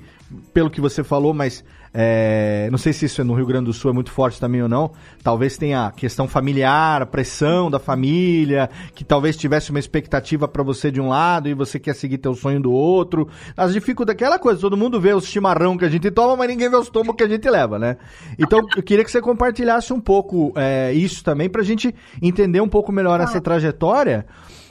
pelo 0.53 0.69
que 0.69 0.79
você 0.79 1.03
falou, 1.03 1.33
mas 1.33 1.63
é, 1.93 2.67
não 2.71 2.77
sei 2.79 2.91
se 2.91 3.05
isso 3.05 3.21
é 3.21 3.23
no 3.23 3.35
Rio 3.35 3.45
Grande 3.45 3.65
do 3.65 3.73
Sul 3.73 3.91
é 3.91 3.93
muito 3.93 4.11
forte 4.11 4.39
também 4.39 4.63
ou 4.63 4.67
não. 4.67 4.91
Talvez 5.21 5.57
tenha 5.57 5.87
a 5.87 5.91
questão 5.91 6.27
familiar, 6.27 7.03
a 7.03 7.05
pressão 7.05 7.69
da 7.69 7.77
família, 7.77 8.69
que 8.95 9.03
talvez 9.03 9.37
tivesse 9.37 9.69
uma 9.69 9.79
expectativa 9.79 10.47
para 10.47 10.63
você 10.63 10.89
de 10.89 10.99
um 10.99 11.09
lado 11.09 11.47
e 11.47 11.53
você 11.53 11.79
quer 11.79 11.93
seguir 11.93 12.17
teu 12.17 12.33
sonho 12.33 12.59
do 12.59 12.71
outro. 12.71 13.27
As 13.55 13.73
dificuldades, 13.73 14.15
aquela 14.19 14.39
coisa, 14.39 14.59
todo 14.59 14.75
mundo 14.75 14.99
vê 14.99 15.13
os 15.13 15.27
chimarrão 15.27 15.77
que 15.77 15.85
a 15.85 15.89
gente 15.89 16.09
toma, 16.09 16.35
mas 16.35 16.47
ninguém 16.47 16.69
vê 16.69 16.75
os 16.75 16.89
tomos 16.89 17.15
que 17.15 17.23
a 17.23 17.27
gente 17.27 17.47
leva, 17.47 17.77
né? 17.77 17.97
Então, 18.39 18.61
eu 18.75 18.81
queria 18.81 19.03
que 19.03 19.11
você 19.11 19.21
compartilhasse 19.21 19.93
um 19.93 20.01
pouco 20.01 20.51
é, 20.55 20.91
isso 20.93 21.23
também 21.23 21.47
pra 21.47 21.61
gente 21.61 21.93
entender 22.21 22.61
um 22.61 22.67
pouco 22.67 22.91
melhor 22.91 23.21
essa 23.21 23.39
trajetória. 23.39 24.25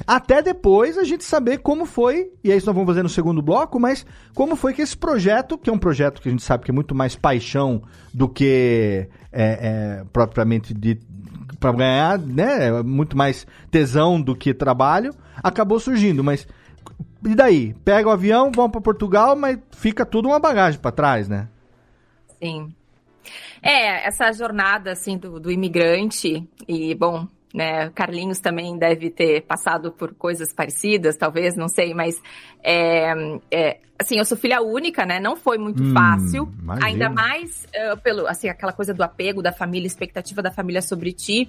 Até 0.07 0.43
depois 0.43 0.99
a 0.99 1.05
gente 1.05 1.25
saber 1.25 1.59
como 1.59 1.87
foi, 1.87 2.31
e 2.43 2.51
é 2.51 2.57
isso 2.57 2.67
nós 2.67 2.75
vamos 2.75 2.89
fazer 2.89 3.03
no 3.03 3.09
segundo 3.09 3.43
bloco, 3.43 3.79
mas 3.79 4.05
como 4.35 4.57
foi 4.57 4.75
que 4.75 4.83
esse 4.83 4.97
projeto, 4.97 5.57
que 5.59 5.71
é 5.71 5.73
um 5.73 5.79
projeto 5.79 6.21
que 6.21 6.29
a 6.29 6.33
gente 6.33 6.43
sabe 6.43 6.65
que 6.65 6.71
é 6.71 6.75
muito 6.75 6.95
mais 6.95 7.17
paixão 7.17 7.83
do 8.13 8.29
que 8.29 9.09
é, 9.33 9.43
é, 9.43 10.05
propriamente 10.13 10.75
de 10.75 10.99
para 11.59 11.73
ganhar, 11.73 12.19
né? 12.19 12.67
é 12.69 12.83
Muito 12.83 13.17
mais 13.17 13.47
tesão 13.71 14.21
do 14.21 14.35
que 14.35 14.53
trabalho, 14.53 15.15
acabou 15.43 15.79
surgindo. 15.79 16.25
Mas 16.25 16.47
e 17.25 17.35
daí? 17.35 17.75
Pega 17.85 18.09
o 18.09 18.13
avião, 18.13 18.51
vão 18.51 18.69
para 18.69 18.81
Portugal, 18.81 19.37
mas 19.37 19.59
fica 19.71 20.05
tudo 20.05 20.29
uma 20.29 20.41
bagagem 20.41 20.81
para 20.81 20.91
trás, 20.91 21.29
né? 21.29 21.49
Sim. 22.43 22.75
É, 23.63 24.07
essa 24.07 24.33
jornada, 24.33 24.91
assim, 24.91 25.17
do, 25.17 25.39
do 25.39 25.51
imigrante, 25.51 26.49
e, 26.67 26.95
bom, 26.97 27.29
né, 27.55 27.91
Carlinhos 27.91 28.41
também 28.41 28.77
deve 28.79 29.11
ter 29.11 29.43
passado 29.43 29.93
por 29.93 30.15
coisas 30.15 30.53
parecidas, 30.53 31.17
talvez, 31.17 31.55
não 31.57 31.69
sei, 31.69 31.93
mas, 31.95 32.21
é, 32.63 33.13
é, 33.51 33.81
assim, 33.99 34.19
eu 34.19 34.25
sou 34.25 34.37
filha 34.37 34.61
única, 34.63 35.05
né, 35.05 35.21
não 35.21 35.37
foi 35.37 35.59
muito 35.59 35.83
Hum, 35.83 35.93
fácil, 35.93 36.53
imagino. 36.63 36.87
ainda 36.87 37.11
mais 37.11 37.67
eh, 37.73 37.97
pelo, 37.97 38.27
assim, 38.27 38.49
aquela 38.49 38.73
coisa 38.73 38.93
do 38.95 39.03
apego 39.03 39.43
da 39.43 39.53
família, 39.53 39.87
expectativa 39.87 40.41
da 40.43 40.51
família 40.51 40.81
sobre 40.83 41.13
ti, 41.13 41.49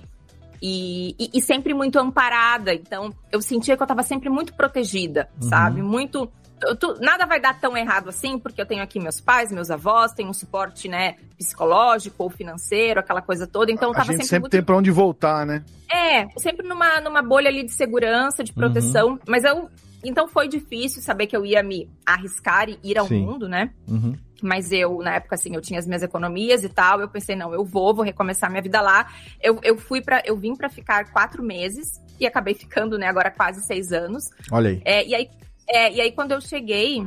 e, 0.61 1.15
e- 1.19 1.29
e 1.33 1.41
sempre 1.41 1.73
muito 1.73 1.99
amparada. 1.99 2.73
Então, 2.73 3.13
eu 3.31 3.41
sentia 3.41 3.75
que 3.75 3.83
eu 3.83 3.87
tava 3.87 4.01
sempre 4.03 4.29
muito 4.29 4.53
protegida, 4.53 5.27
Uhum. 5.41 5.49
sabe? 5.49 5.81
Muito. 5.81 6.31
Tu- 6.79 6.97
nada 7.01 7.25
vai 7.25 7.39
dar 7.39 7.59
tão 7.59 7.75
errado 7.77 8.09
assim, 8.09 8.37
porque 8.39 8.61
eu 8.61 8.65
tenho 8.65 8.81
aqui 8.83 8.99
meus 8.99 9.19
pais, 9.19 9.51
meus 9.51 9.69
avós, 9.71 10.13
tenho 10.13 10.29
um 10.29 10.33
suporte, 10.33 10.87
né, 10.87 11.15
psicológico 11.37 12.23
ou 12.23 12.29
financeiro, 12.29 12.99
aquela 12.99 13.21
coisa 13.21 13.45
toda. 13.47 13.71
Então, 13.71 13.89
eu 13.89 13.93
A 13.93 13.97
tava 13.97 14.05
gente 14.11 14.17
sempre, 14.17 14.27
sempre 14.27 14.39
muito. 14.41 14.51
tem 14.51 14.63
pra 14.63 14.75
onde 14.77 14.91
voltar, 14.91 15.45
né? 15.45 15.63
É, 15.91 16.27
sempre 16.39 16.67
numa, 16.67 16.99
numa 17.01 17.21
bolha 17.21 17.49
ali 17.49 17.63
de 17.63 17.71
segurança, 17.71 18.43
de 18.43 18.51
proteção. 18.53 19.19
Mas 19.27 19.43
eu, 19.43 19.69
Então 20.03 20.27
foi 20.27 20.47
difícil 20.49 21.01
saber 21.01 21.27
que 21.27 21.35
eu 21.37 21.45
ia 21.45 21.63
me 21.63 21.89
arriscar 22.05 22.67
e 22.69 22.77
ir 22.83 22.97
ao 22.97 23.07
Sim. 23.07 23.25
mundo, 23.25 23.47
né? 23.47 23.71
Uhum. 23.87 24.17
Mas 24.41 24.73
eu, 24.73 24.97
na 24.97 25.15
época, 25.15 25.35
assim, 25.35 25.55
eu 25.55 25.61
tinha 25.61 25.79
as 25.79 25.87
minhas 25.87 26.03
economias 26.03 26.63
e 26.65 26.67
tal. 26.69 26.99
Eu 26.99 27.07
pensei, 27.07 27.33
não, 27.37 27.53
eu 27.53 27.63
vou, 27.63 27.93
vou 27.95 28.03
recomeçar 28.03 28.49
minha 28.49 28.61
vida 28.61 28.81
lá. 28.81 29.07
Eu, 29.41 29.59
eu 29.63 29.77
fui 29.77 30.01
para, 30.01 30.21
eu 30.25 30.35
vim 30.35 30.53
para 30.57 30.67
ficar 30.67 31.09
quatro 31.13 31.41
meses 31.41 32.01
e 32.19 32.25
acabei 32.27 32.53
ficando, 32.53 32.97
né, 32.97 33.07
agora 33.07 33.31
quase 33.31 33.61
seis 33.65 33.93
anos. 33.93 34.25
Olha 34.51 34.71
aí. 34.71 34.81
É, 34.83 35.07
e, 35.07 35.15
aí, 35.15 35.29
é, 35.67 35.93
e 35.93 36.01
aí, 36.01 36.11
quando 36.11 36.31
eu 36.31 36.41
cheguei. 36.41 37.03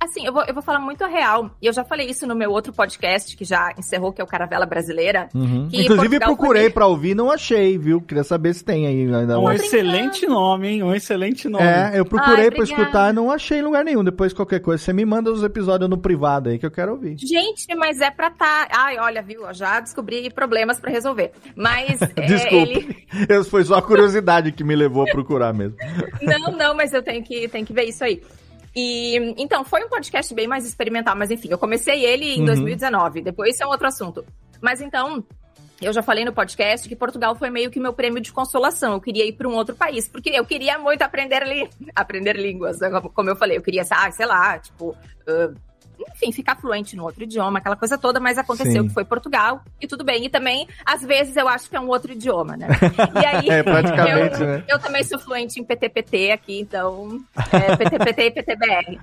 Assim, 0.00 0.24
eu 0.24 0.32
vou, 0.32 0.44
eu 0.44 0.54
vou 0.54 0.62
falar 0.62 0.78
muito 0.78 1.02
a 1.02 1.08
real. 1.08 1.50
E 1.60 1.66
eu 1.66 1.72
já 1.72 1.82
falei 1.84 2.06
isso 2.08 2.26
no 2.26 2.34
meu 2.34 2.50
outro 2.52 2.72
podcast, 2.72 3.36
que 3.36 3.44
já 3.44 3.72
encerrou, 3.76 4.12
que 4.12 4.20
é 4.20 4.24
o 4.24 4.26
Caravela 4.28 4.64
Brasileira. 4.64 5.28
Uhum. 5.34 5.68
que 5.68 5.82
Inclusive 5.82 6.08
Portugal 6.20 6.36
procurei 6.36 6.62
foi- 6.64 6.70
pra 6.72 6.86
ouvir, 6.86 7.14
não 7.16 7.30
achei, 7.32 7.76
viu? 7.76 8.00
Queria 8.00 8.22
saber 8.22 8.54
se 8.54 8.64
tem 8.64 8.86
aí 8.86 9.12
ainda 9.12 9.38
Um 9.38 9.44
mais. 9.44 9.60
excelente 9.62 10.24
nome, 10.26 10.68
hein? 10.68 10.82
Um 10.84 10.94
excelente 10.94 11.48
nome. 11.48 11.64
É, 11.64 11.92
eu 11.98 12.04
procurei 12.04 12.44
Ai, 12.44 12.50
pra 12.50 12.60
obrigada. 12.62 12.82
escutar 12.82 13.10
e 13.10 13.12
não 13.12 13.30
achei 13.30 13.58
em 13.58 13.62
lugar 13.62 13.84
nenhum. 13.84 14.04
Depois, 14.04 14.32
qualquer 14.32 14.60
coisa, 14.60 14.82
você 14.82 14.92
me 14.92 15.04
manda 15.04 15.32
os 15.32 15.42
episódios 15.42 15.90
no 15.90 15.98
privado 15.98 16.48
aí 16.48 16.58
que 16.58 16.66
eu 16.66 16.70
quero 16.70 16.92
ouvir. 16.92 17.16
Gente, 17.18 17.66
mas 17.74 18.00
é 18.00 18.10
pra 18.10 18.30
tá. 18.30 18.68
Ai, 18.70 18.98
olha, 18.98 19.20
viu? 19.20 19.46
eu 19.46 19.54
Já 19.54 19.80
descobri 19.80 20.30
problemas 20.30 20.78
pra 20.78 20.90
resolver. 20.92 21.32
Mas. 21.56 22.00
é, 22.14 22.26
Desculpa. 22.26 22.56
ele- 22.68 23.44
Foi 23.50 23.64
só 23.64 23.74
a 23.76 23.82
curiosidade 23.82 24.52
que 24.52 24.62
me 24.62 24.76
levou 24.76 25.02
a 25.02 25.06
procurar 25.06 25.52
mesmo. 25.52 25.76
Não, 26.22 26.52
não, 26.56 26.74
mas 26.74 26.92
eu 26.92 27.02
tenho 27.02 27.22
que, 27.24 27.48
tenho 27.48 27.66
que 27.66 27.72
ver 27.72 27.84
isso 27.84 28.04
aí. 28.04 28.22
E 28.80 29.34
então, 29.42 29.64
foi 29.64 29.84
um 29.84 29.88
podcast 29.88 30.32
bem 30.34 30.46
mais 30.46 30.64
experimental, 30.64 31.16
mas 31.16 31.30
enfim, 31.30 31.48
eu 31.50 31.58
comecei 31.58 32.04
ele 32.04 32.26
em 32.36 32.40
Uhum. 32.40 32.46
2019, 32.46 33.20
depois 33.22 33.54
isso 33.54 33.62
é 33.64 33.66
um 33.66 33.70
outro 33.70 33.86
assunto. 33.88 34.24
Mas 34.60 34.80
então, 34.80 35.24
eu 35.82 35.92
já 35.92 36.02
falei 36.02 36.24
no 36.24 36.32
podcast 36.32 36.88
que 36.88 36.94
Portugal 36.94 37.34
foi 37.34 37.50
meio 37.50 37.70
que 37.70 37.80
meu 37.80 37.92
prêmio 37.92 38.20
de 38.20 38.32
consolação. 38.32 38.92
Eu 38.94 39.00
queria 39.00 39.24
ir 39.26 39.32
para 39.32 39.48
um 39.48 39.54
outro 39.54 39.74
país, 39.74 40.06
porque 40.08 40.30
eu 40.30 40.44
queria 40.44 40.78
muito 40.78 41.02
aprender, 41.02 41.42
li 41.44 41.68
aprender 41.94 42.36
línguas, 42.36 42.78
né? 42.78 42.88
como- 43.14 43.30
eu 43.30 43.36
falei, 43.36 43.56
eu 43.56 43.62
queria, 43.62 43.82
ah, 43.90 44.10
sei 44.12 44.26
lá, 44.26 44.58
tipo, 44.58 44.96
ah, 45.26 45.52
enfim, 45.98 46.32
ficar 46.32 46.56
fluente 46.56 46.96
no 46.96 47.04
outro 47.04 47.22
idioma, 47.22 47.58
aquela 47.58 47.76
coisa 47.76 47.98
toda, 47.98 48.20
mas 48.20 48.38
aconteceu 48.38 48.82
Sim. 48.82 48.88
que 48.88 48.94
foi 48.94 49.04
Portugal 49.04 49.62
e 49.80 49.86
tudo 49.86 50.04
bem. 50.04 50.24
E 50.24 50.28
também, 50.28 50.68
às 50.84 51.02
vezes, 51.02 51.36
eu 51.36 51.48
acho 51.48 51.68
que 51.68 51.76
é 51.76 51.80
um 51.80 51.88
outro 51.88 52.12
idioma, 52.12 52.56
né? 52.56 52.68
E 53.20 53.26
aí, 53.26 53.48
É, 53.58 53.62
praticamente, 53.62 54.40
eu, 54.40 54.46
né? 54.46 54.64
eu 54.68 54.78
também 54.78 55.02
sou 55.02 55.18
fluente 55.18 55.58
em 55.58 55.64
PTPT 55.64 56.32
aqui, 56.32 56.60
então, 56.60 57.20
é, 57.52 57.76
PTPT 57.76 58.22
e 58.22 58.30
PTBR. 58.30 59.00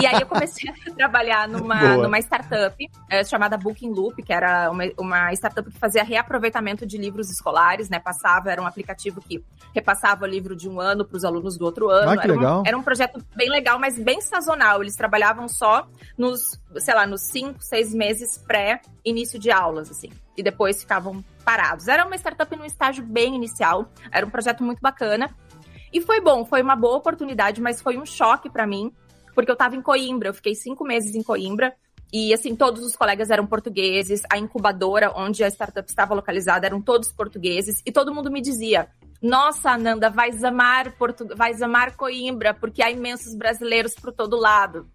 E 0.00 0.06
aí 0.06 0.20
eu 0.20 0.26
comecei 0.26 0.70
a 0.70 0.94
trabalhar 0.94 1.48
numa, 1.48 1.78
Boa. 1.78 1.96
numa 1.96 2.18
startup 2.18 2.90
é, 3.10 3.24
chamada 3.24 3.56
Booking 3.56 3.92
Loop, 3.92 4.22
que 4.22 4.32
era 4.32 4.70
uma, 4.70 4.84
uma 4.98 5.32
startup 5.32 5.70
que 5.70 5.78
fazia 5.78 6.02
reaproveitamento 6.02 6.86
de 6.86 6.98
livros 6.98 7.30
escolares, 7.30 7.88
né? 7.88 7.98
Passava, 7.98 8.50
era 8.50 8.60
um 8.60 8.66
aplicativo 8.66 9.20
que 9.20 9.42
repassava 9.74 10.24
o 10.24 10.28
livro 10.28 10.56
de 10.56 10.68
um 10.68 10.80
ano 10.80 11.04
para 11.04 11.16
os 11.16 11.24
alunos 11.24 11.56
do 11.56 11.64
outro 11.64 11.88
ano. 11.88 12.10
Ah, 12.10 12.16
que 12.16 12.24
era, 12.24 12.32
legal. 12.32 12.60
Um, 12.60 12.62
era 12.66 12.78
um 12.78 12.82
projeto 12.82 13.24
bem 13.34 13.48
legal, 13.48 13.78
mas 13.78 13.98
bem 13.98 14.20
sazonal. 14.20 14.82
Eles 14.82 14.96
trabalhavam 14.96 15.48
só 15.48 15.86
nos, 16.18 16.60
sei 16.78 16.94
lá, 16.94 17.06
nos 17.06 17.22
cinco, 17.22 17.62
seis 17.62 17.94
meses 17.94 18.36
pré-início 18.38 19.38
de 19.38 19.50
aulas, 19.50 19.90
assim. 19.90 20.10
E 20.36 20.42
depois 20.42 20.80
ficavam 20.80 21.24
parados. 21.44 21.86
Era 21.86 22.04
uma 22.04 22.16
startup 22.16 22.54
num 22.56 22.64
estágio 22.64 23.04
bem 23.04 23.36
inicial. 23.36 23.90
Era 24.10 24.26
um 24.26 24.30
projeto 24.30 24.64
muito 24.64 24.80
bacana. 24.80 25.34
E 25.92 26.00
foi 26.00 26.20
bom, 26.20 26.44
foi 26.44 26.60
uma 26.60 26.76
boa 26.76 26.96
oportunidade, 26.96 27.60
mas 27.60 27.80
foi 27.80 27.96
um 27.96 28.04
choque 28.04 28.50
para 28.50 28.66
mim, 28.66 28.92
porque 29.34 29.50
eu 29.50 29.56
tava 29.56 29.76
em 29.76 29.80
Coimbra, 29.80 30.28
eu 30.28 30.34
fiquei 30.34 30.54
cinco 30.54 30.84
meses 30.84 31.14
em 31.14 31.22
Coimbra. 31.22 31.74
E 32.12 32.32
assim, 32.32 32.56
todos 32.56 32.82
os 32.82 32.96
colegas 32.96 33.30
eram 33.30 33.46
portugueses, 33.46 34.22
a 34.30 34.38
incubadora 34.38 35.12
onde 35.14 35.44
a 35.44 35.48
startup 35.48 35.88
estava 35.88 36.14
localizada 36.14 36.66
eram 36.66 36.80
todos 36.80 37.12
portugueses, 37.12 37.82
e 37.84 37.92
todo 37.92 38.14
mundo 38.14 38.30
me 38.30 38.40
dizia: 38.40 38.88
Nossa, 39.20 39.70
Ananda, 39.70 40.08
vais 40.08 40.42
amar 40.42 40.92
Portu 40.92 41.26
vais 41.36 41.60
amar 41.60 41.96
Coimbra, 41.96 42.54
porque 42.54 42.82
há 42.82 42.90
imensos 42.90 43.34
brasileiros 43.34 43.94
por 43.94 44.12
todo 44.12 44.38
lado. 44.38 44.90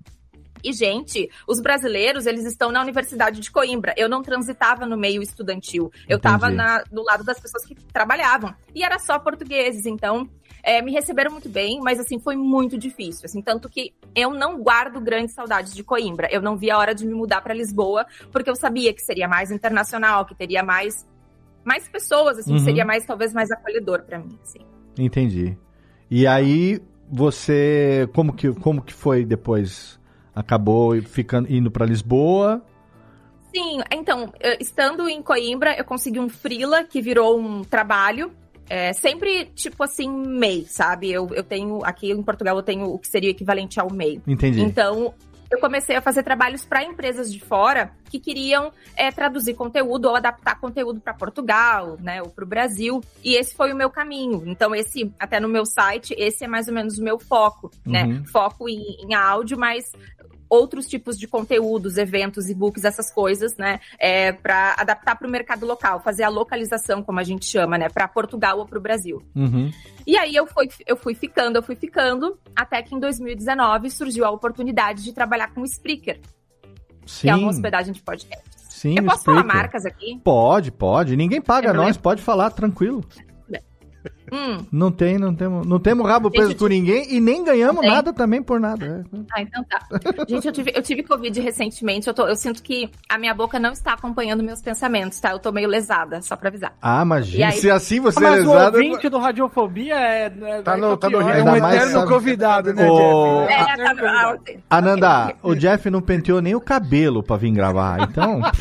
E, 0.63 0.71
gente, 0.71 1.29
os 1.47 1.59
brasileiros, 1.59 2.25
eles 2.25 2.45
estão 2.45 2.71
na 2.71 2.81
Universidade 2.81 3.39
de 3.39 3.51
Coimbra. 3.51 3.93
Eu 3.97 4.07
não 4.07 4.21
transitava 4.21 4.85
no 4.85 4.97
meio 4.97 5.21
estudantil. 5.21 5.91
Eu 6.07 6.17
estava 6.17 6.49
do 6.91 7.03
lado 7.03 7.23
das 7.23 7.39
pessoas 7.39 7.65
que 7.65 7.75
trabalhavam. 7.75 8.53
E 8.73 8.83
era 8.83 8.97
só 8.99 9.19
portugueses. 9.19 9.85
Então, 9.85 10.29
é, 10.63 10.81
me 10.81 10.91
receberam 10.93 11.31
muito 11.31 11.49
bem, 11.49 11.79
mas, 11.81 11.99
assim, 11.99 12.19
foi 12.19 12.37
muito 12.37 12.77
difícil. 12.77 13.25
Assim, 13.25 13.41
tanto 13.41 13.67
que 13.69 13.93
eu 14.15 14.31
não 14.31 14.61
guardo 14.61 15.01
grandes 15.01 15.35
saudades 15.35 15.73
de 15.73 15.83
Coimbra. 15.83 16.29
Eu 16.31 16.41
não 16.41 16.55
vi 16.55 16.71
a 16.71 16.77
hora 16.77 16.95
de 16.95 17.05
me 17.05 17.13
mudar 17.13 17.41
para 17.41 17.53
Lisboa, 17.53 18.05
porque 18.31 18.49
eu 18.49 18.55
sabia 18.55 18.93
que 18.93 19.01
seria 19.01 19.27
mais 19.27 19.51
internacional, 19.51 20.25
que 20.25 20.33
teria 20.33 20.63
mais, 20.63 21.05
mais 21.65 21.89
pessoas, 21.89 22.37
assim, 22.37 22.51
Uhum. 22.51 22.57
que 22.59 22.63
seria 22.63 22.85
mais, 22.85 23.05
talvez, 23.05 23.33
mais 23.33 23.51
acolhedor 23.51 24.03
para 24.03 24.19
mim, 24.19 24.39
assim. 24.41 24.59
Entendi. 24.97 25.57
E 26.09 26.25
aí, 26.25 26.79
você. 27.09 28.07
Como 28.13 28.33
que, 28.33 28.53
como 28.53 28.81
que 28.81 28.93
foi 28.93 29.25
depois? 29.25 29.99
Acabou 30.35 30.99
ficando, 31.01 31.51
indo 31.51 31.69
pra 31.69 31.85
Lisboa. 31.85 32.61
Sim, 33.53 33.81
então, 33.91 34.33
estando 34.59 35.07
em 35.07 35.21
Coimbra, 35.21 35.77
eu 35.77 35.85
consegui 35.85 36.19
um 36.19 36.27
freela 36.27 36.83
que 36.83 37.01
virou 37.01 37.39
um 37.39 37.63
trabalho. 37.63 38.31
É, 38.67 38.93
sempre, 38.93 39.45
tipo 39.53 39.83
assim, 39.83 40.09
MEI, 40.09 40.65
sabe? 40.65 41.11
Eu, 41.11 41.29
eu 41.35 41.43
tenho, 41.43 41.83
aqui 41.83 42.11
em 42.11 42.23
Portugal, 42.23 42.55
eu 42.55 42.63
tenho 42.63 42.85
o 42.85 42.97
que 42.97 43.07
seria 43.07 43.29
equivalente 43.29 43.79
ao 43.79 43.91
MEI. 43.91 44.21
Entendi. 44.25 44.61
Então, 44.61 45.13
eu 45.53 45.59
comecei 45.59 45.95
a 45.95 46.01
fazer 46.01 46.23
trabalhos 46.23 46.65
para 46.65 46.83
empresas 46.83 47.31
de 47.31 47.39
fora 47.39 47.91
que 48.09 48.19
queriam 48.19 48.71
é, 48.95 49.11
traduzir 49.11 49.53
conteúdo 49.53 50.05
ou 50.05 50.15
adaptar 50.15 50.59
conteúdo 50.59 50.99
para 50.99 51.13
Portugal, 51.13 51.95
né, 52.01 52.23
ou 52.23 52.29
para 52.29 52.43
o 52.43 52.47
Brasil. 52.47 53.01
E 53.23 53.35
esse 53.35 53.53
foi 53.53 53.71
o 53.71 53.75
meu 53.75 53.91
caminho. 53.91 54.41
Então, 54.47 54.73
esse, 54.73 55.13
até 55.19 55.39
no 55.39 55.47
meu 55.47 55.63
site, 55.63 56.15
esse 56.17 56.43
é 56.43 56.47
mais 56.47 56.67
ou 56.67 56.73
menos 56.73 56.97
o 56.97 57.03
meu 57.03 57.19
foco, 57.19 57.69
né? 57.85 58.05
Uhum. 58.05 58.25
Foco 58.25 58.67
em, 58.67 59.05
em 59.05 59.13
áudio, 59.13 59.55
mas 59.55 59.91
outros 60.53 60.85
tipos 60.85 61.17
de 61.17 61.27
conteúdos, 61.27 61.97
eventos, 61.97 62.47
e-books, 62.47 62.83
essas 62.83 63.11
coisas, 63.11 63.57
né, 63.57 63.79
é, 63.97 64.31
para 64.31 64.75
adaptar 64.77 65.15
para 65.15 65.27
o 65.27 65.31
mercado 65.31 65.65
local, 65.65 65.99
fazer 65.99 66.23
a 66.23 66.29
localização, 66.29 67.01
como 67.01 67.19
a 67.19 67.23
gente 67.23 67.45
chama, 67.45 67.75
né, 67.75 67.89
para 67.89 68.07
Portugal 68.07 68.59
ou 68.59 68.65
para 68.65 68.77
o 68.77 68.81
Brasil. 68.81 69.21
Uhum. 69.35 69.71
E 70.05 70.15
aí 70.15 70.35
eu 70.35 70.45
fui, 70.45 70.69
eu 70.85 70.95
fui 70.95 71.15
ficando, 71.15 71.57
eu 71.57 71.63
fui 71.63 71.75
ficando, 71.75 72.37
até 72.55 72.83
que 72.83 72.93
em 72.93 72.99
2019 72.99 73.89
surgiu 73.89 74.25
a 74.25 74.29
oportunidade 74.29 75.03
de 75.03 75.11
trabalhar 75.11 75.51
com 75.53 75.61
o 75.61 75.65
Spreaker, 75.65 76.19
Sim. 77.05 77.21
que 77.21 77.29
é 77.29 77.35
uma 77.35 77.49
hospedagem 77.49 77.91
de 77.91 78.01
podcast. 78.03 78.43
Sim, 78.69 78.95
eu 78.97 79.05
posso 79.05 79.23
falar 79.23 79.39
Spreaker. 79.39 79.61
marcas 79.61 79.85
aqui? 79.85 80.21
Pode, 80.23 80.71
pode. 80.71 81.15
Ninguém 81.15 81.41
paga 81.41 81.69
Tem 81.69 81.77
nós, 81.77 81.97
pode 81.97 82.21
falar, 82.21 82.51
tranquilo. 82.51 83.03
Hum, 84.33 84.65
Não 84.71 84.91
tem, 84.91 85.17
não 85.19 85.33
temos, 85.35 85.65
não 85.67 85.79
temos 85.79 86.07
rabo 86.07 86.29
Gente, 86.29 86.37
preso 86.37 86.55
com 86.55 86.67
ninguém 86.67 87.13
e 87.13 87.19
nem 87.21 87.43
ganhamos 87.43 87.85
nada 87.85 88.11
também 88.11 88.41
por 88.41 88.59
nada. 88.59 89.05
é. 89.13 89.19
ah, 89.33 89.41
então 89.41 89.63
tá. 89.63 89.79
Gente, 90.27 90.47
eu 90.47 90.51
tive, 90.51 90.71
eu 90.75 90.81
tive 90.81 91.03
Covid 91.03 91.39
recentemente, 91.39 92.07
eu, 92.07 92.13
tô, 92.13 92.27
eu 92.27 92.35
sinto 92.35 92.63
que 92.63 92.89
a 93.07 93.17
minha 93.17 93.33
boca 93.33 93.59
não 93.59 93.71
está 93.71 93.93
acompanhando 93.93 94.41
meus 94.43 94.61
pensamentos, 94.61 95.19
tá? 95.19 95.31
Eu 95.31 95.39
tô 95.39 95.51
meio 95.51 95.67
lesada, 95.69 96.21
só 96.21 96.35
pra 96.35 96.49
avisar. 96.49 96.73
Ah, 96.81 97.01
imagina, 97.03 97.47
aí- 97.47 97.51
se 97.59 97.69
assim 97.69 97.99
você 97.99 98.17
é 98.19 98.29
Mas 98.29 98.45
o 98.45 98.53
lesada... 98.53 98.77
ouvinte 98.77 99.09
do 99.09 99.19
Radiofobia 99.19 99.95
é. 99.95 100.25
é 100.25 100.61
Tá 100.63 100.75
no- 100.77 100.93
é 100.93 100.97
tá 100.97 101.09
no. 101.09 101.21
É 101.21 101.43
um 101.43 101.45
mais 101.59 101.75
eterno 101.75 101.91
sabe- 101.99 102.07
convidado, 102.11 102.73
né, 102.73 102.89
Ô, 102.89 103.45
Jeff? 103.45 103.53
É, 103.53 103.93
tá, 103.93 103.93
ah, 104.23 104.31
ok. 104.35 104.59
Ananda, 104.69 105.35
o 105.43 105.53
Jeff 105.55 105.89
não 105.89 106.01
penteou 106.01 106.41
nem 106.41 106.55
o 106.55 106.61
cabelo 106.61 107.21
pra 107.21 107.37
vir 107.37 107.51
gravar, 107.51 108.09
então... 108.09 108.41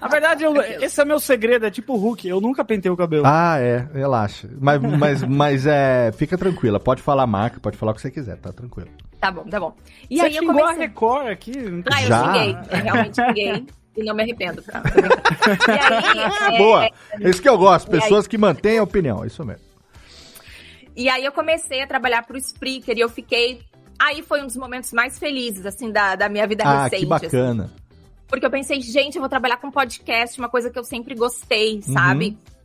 Na 0.00 0.08
verdade, 0.08 0.44
eu- 0.44 0.54
esse 0.60 1.00
é 1.00 1.04
meu 1.04 1.20
segredo, 1.20 1.66
é 1.66 1.70
tipo 1.70 1.94
o 1.94 1.96
Hulk. 1.96 2.26
Eu 2.26 2.40
nunca 2.40 2.64
pentei 2.64 2.90
o 2.90 2.96
cabelo. 2.96 3.24
Ah, 3.26 3.58
é, 3.58 3.86
relaxa. 3.92 4.48
Mas, 4.60 4.71
mas, 4.78 5.22
mas 5.22 5.66
é, 5.66 6.12
fica 6.12 6.36
tranquila, 6.38 6.78
pode 6.80 7.02
falar 7.02 7.22
a 7.24 7.26
marca, 7.26 7.58
pode 7.60 7.76
falar 7.76 7.92
o 7.92 7.94
que 7.94 8.00
você 8.00 8.10
quiser, 8.10 8.36
tá 8.38 8.52
tranquilo. 8.52 8.88
Tá 9.20 9.30
bom, 9.30 9.44
tá 9.44 9.60
bom. 9.60 9.74
E 10.10 10.16
Você 10.18 10.26
aí 10.26 10.36
eu 10.36 10.42
xingou 10.42 10.58
a 10.58 10.62
comecei... 10.68 10.86
Record 10.86 11.26
aqui? 11.28 11.56
Não 11.56 11.82
tem- 11.82 11.92
Ah, 11.94 12.02
eu 12.02 12.08
Já? 12.08 12.24
xinguei. 12.24 12.56
Eu 12.70 12.82
realmente 12.84 13.14
xinguei. 13.14 13.66
E 13.96 14.04
não 14.04 14.14
me 14.14 14.22
arrependo. 14.22 14.62
Tá? 14.62 14.82
E 15.68 16.48
aí, 16.48 16.54
é, 16.54 16.58
Boa, 16.58 16.84
é, 16.86 16.90
isso 17.28 17.40
que 17.42 17.48
eu 17.48 17.56
gosto, 17.58 17.88
E 17.90 17.94
aí? 17.94 18.00
pessoas 18.00 18.26
que 18.26 18.36
mantêm 18.38 18.78
a 18.78 18.82
opinião, 18.82 19.24
isso 19.24 19.44
mesmo. 19.44 19.62
E 20.96 21.08
aí 21.08 21.24
eu 21.24 21.32
comecei 21.32 21.82
a 21.82 21.86
trabalhar 21.86 22.22
pro 22.26 22.36
Spreaker 22.36 22.96
e 22.96 23.00
eu 23.00 23.08
fiquei. 23.08 23.60
Aí 23.98 24.22
foi 24.22 24.42
um 24.42 24.46
dos 24.46 24.56
momentos 24.56 24.92
mais 24.92 25.18
felizes, 25.18 25.64
assim, 25.64 25.90
da, 25.92 26.16
da 26.16 26.28
minha 26.28 26.46
vida 26.46 26.64
Ah, 26.64 26.84
recente. 26.84 27.00
que 27.02 27.06
bacana. 27.06 27.64
assim. 27.64 27.74
porque 28.28 28.44
eu 28.46 28.50
pensei, 28.50 28.80
gente, 28.80 29.16
eu 29.16 29.20
vou 29.20 29.28
trabalhar 29.28 29.58
com 29.58 29.70
podcast, 29.70 30.38
uma 30.38 30.48
coisa 30.48 30.70
que 30.70 30.78
eu 30.78 30.84
sempre 30.84 31.14
gostei, 31.14 31.80
Uhum. 31.86 31.92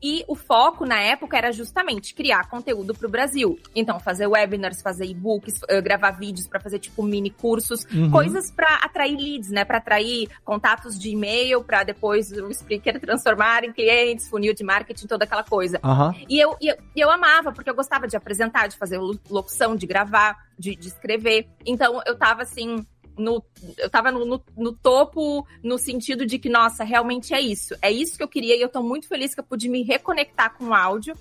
E 0.02 0.24
o 0.28 0.36
foco 0.36 0.86
na 0.86 1.00
época 1.00 1.38
era 1.38 1.52
justamente 1.52 2.14
criar 2.14 2.50
conteúdo 2.50 2.93
pro 2.93 3.10
Brasil. 3.10 3.60
Então, 3.76 4.00
fazer 4.00 4.28
webinars, 4.28 4.82
fazer 4.82 5.06
e-books, 5.06 5.62
eh, 5.68 5.82
gravar 5.82 6.12
vídeos 6.12 6.48
pra 6.48 6.60
fazer 6.60 6.80
tipo 6.80 7.02
mini 7.04 7.30
cursos, 7.30 7.86
Uhum. 7.93 8.12
coisas 8.12 8.52
pra 8.52 8.76
atrair 8.84 9.18
leads, 9.18 9.50
né? 9.50 9.66
Pra 9.66 9.78
atrair 9.78 10.30
contatos 10.45 11.00
de 11.00 11.10
e-mail, 11.10 11.64
pra 11.64 11.84
depois 11.84 12.32
o 12.32 12.50
Spreaker 12.52 13.00
transformar 13.02 13.64
em 13.64 13.74
clientes, 13.74 14.28
funil 14.30 14.54
de 14.54 14.64
marketing, 14.64 15.08
toda 15.08 15.24
aquela 15.26 15.43
coisa. 15.43 15.80
Aham. 15.84 16.14
E 16.30 16.39
eu, 16.39 16.56
e 16.62 16.68
eu, 16.68 16.76
eu 16.95 17.10
amava, 17.10 17.52
porque 17.52 17.70
eu 17.70 17.76
gostava 17.76 18.08
de 18.08 18.16
apresentar, 18.16 18.68
de 18.68 18.78
fazer 18.78 18.98
lo- 19.00 19.20
locução, 19.30 19.76
de 19.76 19.88
gravar, 19.88 20.36
de, 20.60 20.76
de 20.76 20.88
escrever. 20.88 21.48
Então 21.66 22.02
eu 22.06 22.18
tava 22.18 22.43
assim. 22.43 22.86
No, 23.18 23.43
eu 23.78 23.89
tava 23.89 24.11
no, 24.11 24.26
no, 24.26 24.43
no 24.55 24.72
topo, 24.74 25.45
no 25.63 25.78
sentido 25.78 26.26
de 26.26 26.38
que, 26.38 26.49
nossa, 26.49 26.84
realmente 26.84 27.34
é 27.34 27.41
isso. 27.41 27.76
É 27.82 27.91
isso 27.91 28.15
que 28.18 28.24
eu 28.24 28.28
queria 28.28 28.55
e 28.55 28.61
eu 28.61 28.70
tô 28.70 28.82
muito 28.84 29.07
feliz 29.07 29.34
que 29.34 29.39
eu 29.39 29.43
pude 29.45 29.68
me 29.70 29.84
reconectar 29.84 30.55
com 30.57 30.65
o 30.65 30.74
áudio. 30.74 31.15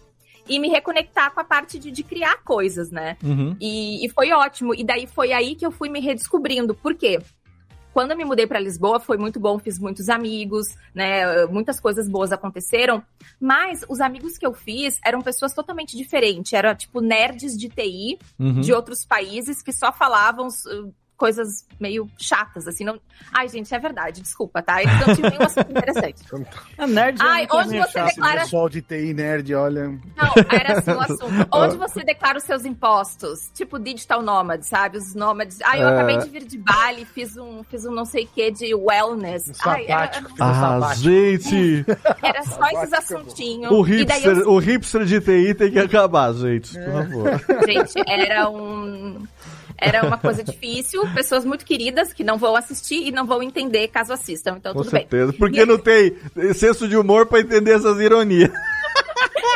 e 0.49 0.59
me 0.61 0.69
reconectar 0.69 1.33
com 1.35 1.41
a 1.41 1.45
parte 1.45 1.77
de, 1.79 1.91
de 1.91 2.03
criar 2.05 2.37
coisas, 2.45 2.91
né? 2.93 3.17
Uhum. 3.23 3.57
E, 3.61 4.05
e 4.07 4.09
foi 4.11 4.31
ótimo. 4.31 4.75
E 4.75 4.85
daí 4.85 5.07
foi 5.07 5.33
aí 5.33 5.57
que 5.57 5.67
eu 5.67 5.73
fui 5.73 5.89
me 5.89 5.99
redescobrindo. 6.01 6.73
Por 6.75 6.95
quê? 6.95 7.19
Quando 7.93 8.11
eu 8.11 8.17
me 8.17 8.25
mudei 8.27 8.47
para 8.47 8.61
Lisboa, 8.61 9.01
foi 9.01 9.17
muito 9.17 9.41
bom, 9.41 9.59
fiz 9.59 9.79
muitos 9.79 10.11
amigos, 10.11 10.67
né? 10.95 11.47
Muitas 11.47 11.81
coisas 11.81 12.07
boas 12.09 12.31
aconteceram. 12.31 13.03
Mas 13.41 13.85
os 13.89 14.01
amigos 14.03 14.37
que 14.37 14.47
eu 14.47 14.53
fiz 14.53 15.01
eram 15.05 15.23
pessoas 15.23 15.55
totalmente 15.55 15.97
diferentes. 15.97 16.53
Era 16.53 16.75
tipo 16.75 17.01
nerds 17.01 17.57
de 17.57 17.69
TI 17.71 18.19
Uhum. 18.39 18.61
de 18.61 18.73
outros 18.73 19.05
países 19.05 19.63
que 19.63 19.73
só 19.73 19.91
falavam 19.91 20.49
coisas 21.17 21.65
meio 21.81 22.09
chatas, 22.19 22.67
assim. 22.69 22.85
Não... 22.85 23.01
Ai, 23.33 23.49
gente, 23.49 23.75
é 23.75 23.79
verdade, 23.79 24.21
desculpa, 24.21 24.63
tá? 24.63 24.83
Eles 24.83 24.95
não 25.07 25.15
tinham 25.15 25.31
nenhum 25.31 25.43
assunto 25.43 25.71
interessante. 25.71 26.23
A 26.79 26.87
nerd 26.87 27.19
Ai, 27.21 27.45
é 27.51 27.55
onde 27.57 27.69
meio 27.71 27.83
você 27.85 27.93
chato. 27.93 28.07
declara- 28.09 28.41
Pessoal 28.43 28.69
de 28.69 28.83
TI 28.83 29.15
nerd, 29.15 29.55
olha. 29.55 29.89
Não, 29.89 30.01
era 30.51 30.79
assim 30.79 30.91
o 30.91 31.01
assunto. 31.01 31.49
Onde 31.53 31.77
você 31.77 32.05
declara 32.05 32.39
os 32.39 32.45
seus 32.45 32.65
impostos? 32.65 33.51
Tipo 33.55 33.79
digital 33.79 34.21
nomad, 34.23 34.63
sabe? 34.63 34.99
Os 34.99 35.15
nômades. 35.15 35.59
Ai, 35.65 35.83
eu 35.83 35.89
É. 35.89 35.95
acabei 35.95 36.19
de 36.19 36.29
vir 36.29 36.45
de 36.45 36.59
Bali, 36.59 37.05
fiz 37.05 37.37
um, 37.37 37.63
fiz 37.65 37.85
um 37.87 37.93
não 37.93 38.05
sei 38.05 38.25
o 38.25 38.29
que 38.29 38.51
de 38.51 38.75
wellness. 38.75 39.53
Ai, 39.65 39.87
era, 39.89 40.11
Ah, 40.41 40.93
gente! 40.95 41.85
era 42.23 42.43
só 42.45 42.69
esses 42.71 42.93
assuntinhos. 42.93 43.71
O 43.73 43.83
daí 44.05 44.25
eu 44.25 44.35
hipster, 44.35 44.49
o 44.49 44.59
hipster 44.59 45.05
de 45.05 45.21
TI 45.21 45.55
tem 45.55 45.71
que 45.71 45.79
acabar, 45.79 46.33
gente. 46.35 46.75
Por 46.75 46.93
favor. 46.93 47.67
Gente, 47.67 47.95
era 48.07 48.49
um. 48.51 49.27
Era 49.79 50.07
uma 50.07 50.17
coisa 50.19 50.43
difícil, 50.43 51.03
pessoas 51.15 51.45
muito 51.45 51.65
queridas 51.65 52.13
que 52.13 52.25
não 52.25 52.39
vão 52.39 52.57
assistir 52.57 53.07
e 53.07 53.11
não 53.13 53.27
vão 53.27 53.43
entender 53.43 53.89
caso 53.89 54.13
assistam. 54.13 54.57
Então, 54.59 54.73
Com 54.73 54.81
tudo 54.83 54.93
bem. 54.93 55.03
certeza. 55.03 55.33
Porque 55.33 55.65
não 55.67 55.79
tem 55.79 56.17
senso 56.55 56.89
de 56.89 56.97
humor 56.97 57.27
pra 57.27 57.41
entender 57.41 57.73
essas 57.73 58.01
ironias. 58.01 58.51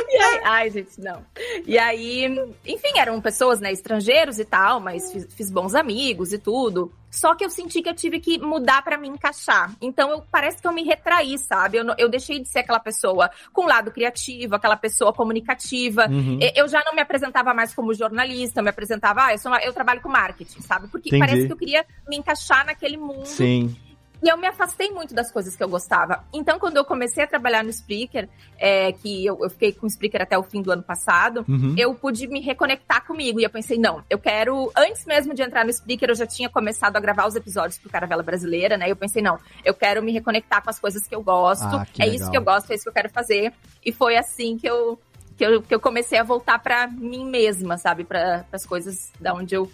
E 0.09 0.17
aí- 0.17 0.41
ai, 0.45 0.71
gente, 0.71 1.01
não. 1.01 1.25
E 1.67 1.79
aí, 1.79 2.27
enfim, 2.67 2.99
eram 2.99 3.21
pessoas, 3.21 3.61
né, 3.61 3.73
estrangeiros 3.73 4.39
e 4.39 4.45
tal, 4.45 4.81
mas 4.81 5.13
fiz, 5.13 5.27
fiz 5.35 5.51
bons 5.51 5.75
amigos 5.75 6.33
e 6.33 6.39
tudo. 6.39 6.93
Só 7.11 7.35
que 7.35 7.45
eu 7.45 7.51
senti 7.51 7.83
que 7.83 7.89
eu 7.89 7.95
tive 7.95 8.21
que 8.21 8.39
mudar 8.39 8.83
pra 8.83 8.97
me 8.97 9.09
encaixar. 9.09 9.75
Então, 9.81 10.11
eu, 10.11 10.23
parece 10.31 10.61
que 10.63 10.67
eu 10.69 10.73
me 10.73 10.85
retraí, 10.85 11.37
sabe? 11.39 11.79
Eu, 11.79 11.85
eu 11.99 12.09
deixei 12.09 12.39
de 12.41 12.49
ser 12.49 12.61
aquela 12.61 12.79
pessoa 12.79 13.29
com 13.53 13.67
lado 13.67 13.91
criativo, 13.91 14.55
aquela 14.55 14.77
pessoa 14.77 15.13
comunicativa. 15.13 16.07
Uhum. 16.09 16.39
Eu 16.55 16.69
já 16.69 16.83
não 16.85 16.95
me 16.95 17.01
apresentava 17.01 17.53
mais 17.53 17.75
como 17.75 17.93
jornalista, 17.95 18.61
eu 18.61 18.65
me 18.65 18.71
apresentava, 18.71 19.25
ah, 19.27 19.33
eu, 19.33 19.39
sou 19.39 19.51
uma- 19.51 19.61
eu 19.61 19.73
trabalho 19.73 20.01
com 20.01 20.09
marketing, 20.09 20.61
sabe? 20.61 20.87
Porque 20.89 21.09
Entendi. 21.09 21.27
parece 21.27 21.47
que 21.49 21.53
eu 21.53 21.57
queria 21.57 21.85
me 22.09 22.17
encaixar 22.17 22.65
naquele 22.65 22.97
mundo. 22.97 23.27
Sim. 23.27 23.77
E 24.23 24.29
eu 24.29 24.37
me 24.37 24.47
afastei 24.47 24.91
muito 24.91 25.15
das 25.15 25.31
coisas 25.33 25.57
que 25.57 25.63
eu 25.63 25.69
gostava. 25.69 26.23
Então, 26.33 26.59
quando 26.59 26.77
eu 26.77 26.85
comecei 26.85 27.25
a 27.25 27.27
trabalhar 27.27 27.65
no 27.65 27.71
Spreaker, 27.71 28.29
é, 28.59 28.93
que 28.93 29.25
eu, 29.25 29.39
eu 29.43 29.49
fiquei 29.49 29.73
com 29.73 29.87
o 29.87 29.89
Spreaker 29.89 30.21
até 30.21 30.37
o 30.37 30.43
fim 30.43 30.61
do 30.61 30.71
ano 30.71 30.83
passado, 30.83 31.43
Uhum. 31.49 31.75
eu 31.79 31.95
pude 31.95 32.27
me 32.29 32.39
reconectar 32.41 33.07
comigo. 33.07 33.41
E 33.41 33.45
eu 33.45 33.51
pensei, 33.51 33.79
não, 33.79 34.05
eu 34.11 34.19
quero. 34.19 34.71
Antes 34.77 35.07
mesmo 35.07 35.33
de 35.33 35.43
entrar 35.43 35.65
no 35.65 35.71
Spreaker, 35.71 36.11
eu 36.11 36.15
já 36.15 36.27
tinha 36.27 36.51
começado 36.51 36.97
a 36.97 37.01
gravar 37.01 37.27
os 37.27 37.35
episódios 37.35 37.79
pro 37.79 37.89
Caravela 37.89 38.23
Brasileira, 38.23 38.77
né? 38.77 38.91
Eu 38.91 38.97
pensei, 38.97 39.23
não, 39.23 39.39
eu 39.65 39.73
quero 39.73 40.03
me 40.03 40.13
reconectar 40.13 40.63
com 40.63 40.69
as 40.69 40.79
coisas 40.79 41.07
que 41.09 41.15
eu 41.15 41.23
gosto. 41.23 41.65
Ah, 41.65 41.87
que 41.91 42.03
é 42.03 42.05
legal. 42.05 42.21
isso 42.21 42.31
que 42.31 42.37
eu 42.37 42.43
gosto, 42.43 42.71
é 42.71 42.75
isso 42.75 42.83
que 42.85 42.91
eu 42.91 42.95
quero 42.95 43.09
fazer. 43.09 43.53
E 43.85 43.91
foi 43.91 44.17
assim 44.17 44.59
que 44.59 44.69
eu. 44.69 45.01
Que 45.37 45.47
eu, 45.47 45.63
que 45.63 45.75
eu 45.75 45.81
comecei 45.81 46.19
a 46.19 46.23
voltar 46.23 46.59
pra 46.59 46.87
mim 46.87 47.25
mesma, 47.25 47.79
sabe? 47.79 48.05
Para 48.05 48.45
as 48.53 48.67
coisas 48.67 49.11
da 49.19 49.33
onde 49.33 49.55
eu, 49.55 49.71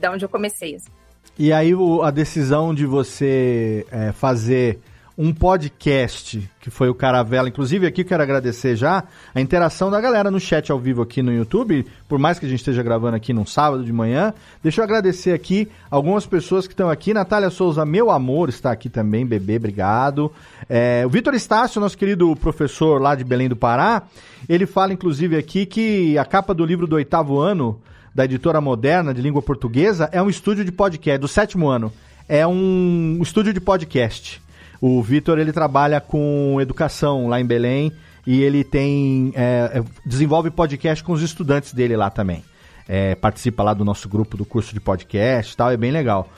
da 0.00 0.10
onde 0.10 0.24
eu 0.24 0.28
comecei. 0.30 0.76
assim. 0.76 0.90
E 1.38 1.52
aí 1.52 1.74
o- 1.74 2.02
a 2.02 2.10
decisão 2.10 2.74
de 2.74 2.84
você 2.86 3.86
é, 3.90 4.12
fazer 4.12 4.78
um 5.16 5.32
podcast, 5.32 6.50
que 6.58 6.70
foi 6.70 6.88
o 6.88 6.94
Caravela, 6.94 7.46
inclusive 7.48 7.86
aqui 7.86 8.00
eu 8.00 8.04
quero 8.06 8.22
agradecer 8.22 8.74
já 8.76 9.04
a 9.34 9.40
interação 9.42 9.90
da 9.90 10.00
galera 10.00 10.30
no 10.30 10.40
chat 10.40 10.72
ao 10.72 10.78
vivo 10.78 11.02
aqui 11.02 11.22
no 11.22 11.30
YouTube, 11.32 11.86
por 12.08 12.18
mais 12.18 12.38
que 12.38 12.46
a 12.46 12.48
gente 12.48 12.60
esteja 12.60 12.82
gravando 12.82 13.14
aqui 13.16 13.32
num 13.32 13.44
sábado 13.44 13.84
de 13.84 13.92
manhã, 13.92 14.32
deixa 14.62 14.80
eu 14.80 14.84
agradecer 14.84 15.32
aqui 15.32 15.68
algumas 15.90 16.24
pessoas 16.24 16.66
que 16.66 16.72
estão 16.72 16.88
aqui, 16.88 17.12
Natália 17.12 17.50
Souza, 17.50 17.84
meu 17.84 18.10
amor, 18.10 18.48
está 18.48 18.72
aqui 18.72 18.88
também, 18.88 19.26
bebê, 19.26 19.56
obrigado. 19.56 20.32
É, 20.68 21.02
o 21.06 21.10
Vitor 21.10 21.34
Estácio, 21.34 21.78
nosso 21.80 21.96
querido 21.98 22.34
professor 22.36 23.00
lá 23.00 23.14
de 23.14 23.22
Belém 23.22 23.50
do 23.50 23.56
Pará, 23.56 24.04
ele 24.48 24.64
fala 24.64 24.94
inclusive 24.94 25.36
aqui 25.36 25.66
que 25.66 26.16
a 26.16 26.24
capa 26.24 26.54
do 26.54 26.64
livro 26.64 26.86
do 26.86 26.96
oitavo 26.96 27.38
ano 27.38 27.78
da 28.14 28.24
editora 28.24 28.60
moderna 28.60 29.14
de 29.14 29.22
língua 29.22 29.42
portuguesa 29.42 30.08
é 30.12 30.20
um 30.22 30.28
estúdio 30.28 30.64
de 30.64 30.72
podcast, 30.72 31.18
do 31.18 31.28
sétimo 31.28 31.68
ano. 31.68 31.92
É 32.28 32.46
um 32.46 33.18
estúdio 33.22 33.52
de 33.52 33.60
podcast. 33.60 34.40
O 34.80 35.02
Vitor, 35.02 35.38
ele 35.38 35.52
trabalha 35.52 36.00
com 36.00 36.58
educação 36.60 37.28
lá 37.28 37.40
em 37.40 37.46
Belém 37.46 37.92
e 38.26 38.42
ele 38.42 38.64
tem 38.64 39.32
é, 39.34 39.70
é, 39.74 39.84
desenvolve 40.04 40.50
podcast 40.50 41.02
com 41.02 41.12
os 41.12 41.22
estudantes 41.22 41.72
dele 41.72 41.96
lá 41.96 42.10
também. 42.10 42.44
É, 42.88 43.14
participa 43.14 43.62
lá 43.62 43.74
do 43.74 43.84
nosso 43.84 44.08
grupo 44.08 44.36
do 44.36 44.44
curso 44.44 44.74
de 44.74 44.80
podcast 44.80 45.54
e 45.54 45.56
tal, 45.56 45.70
é 45.70 45.76
bem 45.76 45.92
legal. 45.92 46.28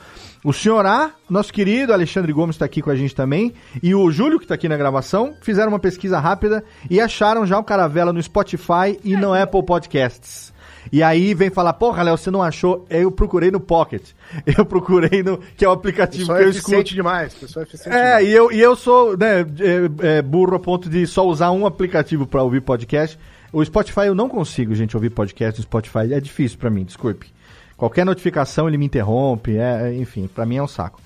O 0.44 0.52
senhor 0.52 0.84
A, 0.84 1.10
nosso 1.28 1.50
querido 1.50 1.94
Alexandre 1.94 2.30
Gomes 2.30 2.56
está 2.56 2.66
aqui 2.66 2.82
com 2.82 2.90
a 2.90 2.94
gente 2.94 3.14
também, 3.14 3.54
e 3.82 3.94
o 3.94 4.10
Júlio, 4.10 4.38
que 4.38 4.44
está 4.44 4.54
aqui 4.54 4.68
na 4.68 4.76
gravação, 4.76 5.34
fizeram 5.40 5.70
uma 5.70 5.78
pesquisa 5.78 6.20
rápida 6.20 6.62
e 6.90 7.00
acharam 7.00 7.46
já 7.46 7.58
o 7.58 7.64
Caravela 7.64 8.12
no 8.12 8.22
Spotify 8.22 8.98
e 9.02 9.16
no 9.16 9.32
Apple 9.32 9.64
Podcasts. 9.64 10.52
E 10.92 11.02
aí 11.02 11.34
vem 11.34 11.50
falar, 11.50 11.72
porra, 11.74 12.02
Léo, 12.02 12.16
você 12.16 12.30
não 12.30 12.42
achou? 12.42 12.84
Eu 12.90 13.10
procurei 13.10 13.50
no 13.50 13.58
Pocket. 13.60 14.02
Eu 14.58 14.64
procurei 14.66 15.22
no. 15.22 15.38
que 15.56 15.64
é 15.64 15.68
o 15.68 15.72
aplicativo 15.72 16.26
Pessoal 16.26 16.38
que 16.38 16.42
é 16.42 16.46
eu 16.46 16.50
eficiente 16.50 16.76
escuto. 16.78 16.94
demais. 16.94 17.32
É 17.34 17.62
eficiente 17.62 17.88
É, 17.96 18.02
demais. 18.18 18.28
e 18.28 18.32
eu, 18.32 18.52
e 18.52 18.60
eu 18.60 18.76
sou 18.76 19.16
né, 19.16 19.40
é, 19.40 20.18
é, 20.18 20.22
burro 20.22 20.54
a 20.56 20.58
ponto 20.60 20.88
de 20.88 21.06
só 21.06 21.26
usar 21.26 21.50
um 21.52 21.66
aplicativo 21.66 22.26
para 22.26 22.42
ouvir 22.42 22.60
podcast. 22.60 23.18
O 23.52 23.64
Spotify 23.64 24.06
eu 24.06 24.14
não 24.14 24.28
consigo, 24.28 24.74
gente, 24.74 24.96
ouvir 24.96 25.10
podcast 25.10 25.58
no 25.60 25.62
Spotify. 25.62 26.12
É 26.12 26.20
difícil 26.20 26.58
para 26.58 26.70
mim, 26.70 26.84
desculpe. 26.84 27.32
Qualquer 27.76 28.04
notificação 28.04 28.68
ele 28.68 28.76
me 28.78 28.86
interrompe, 28.86 29.56
é, 29.56 29.88
é, 29.90 29.94
enfim, 29.94 30.28
para 30.32 30.44
mim 30.46 30.56
é 30.56 30.62
um 30.62 30.68
saco. 30.68 31.00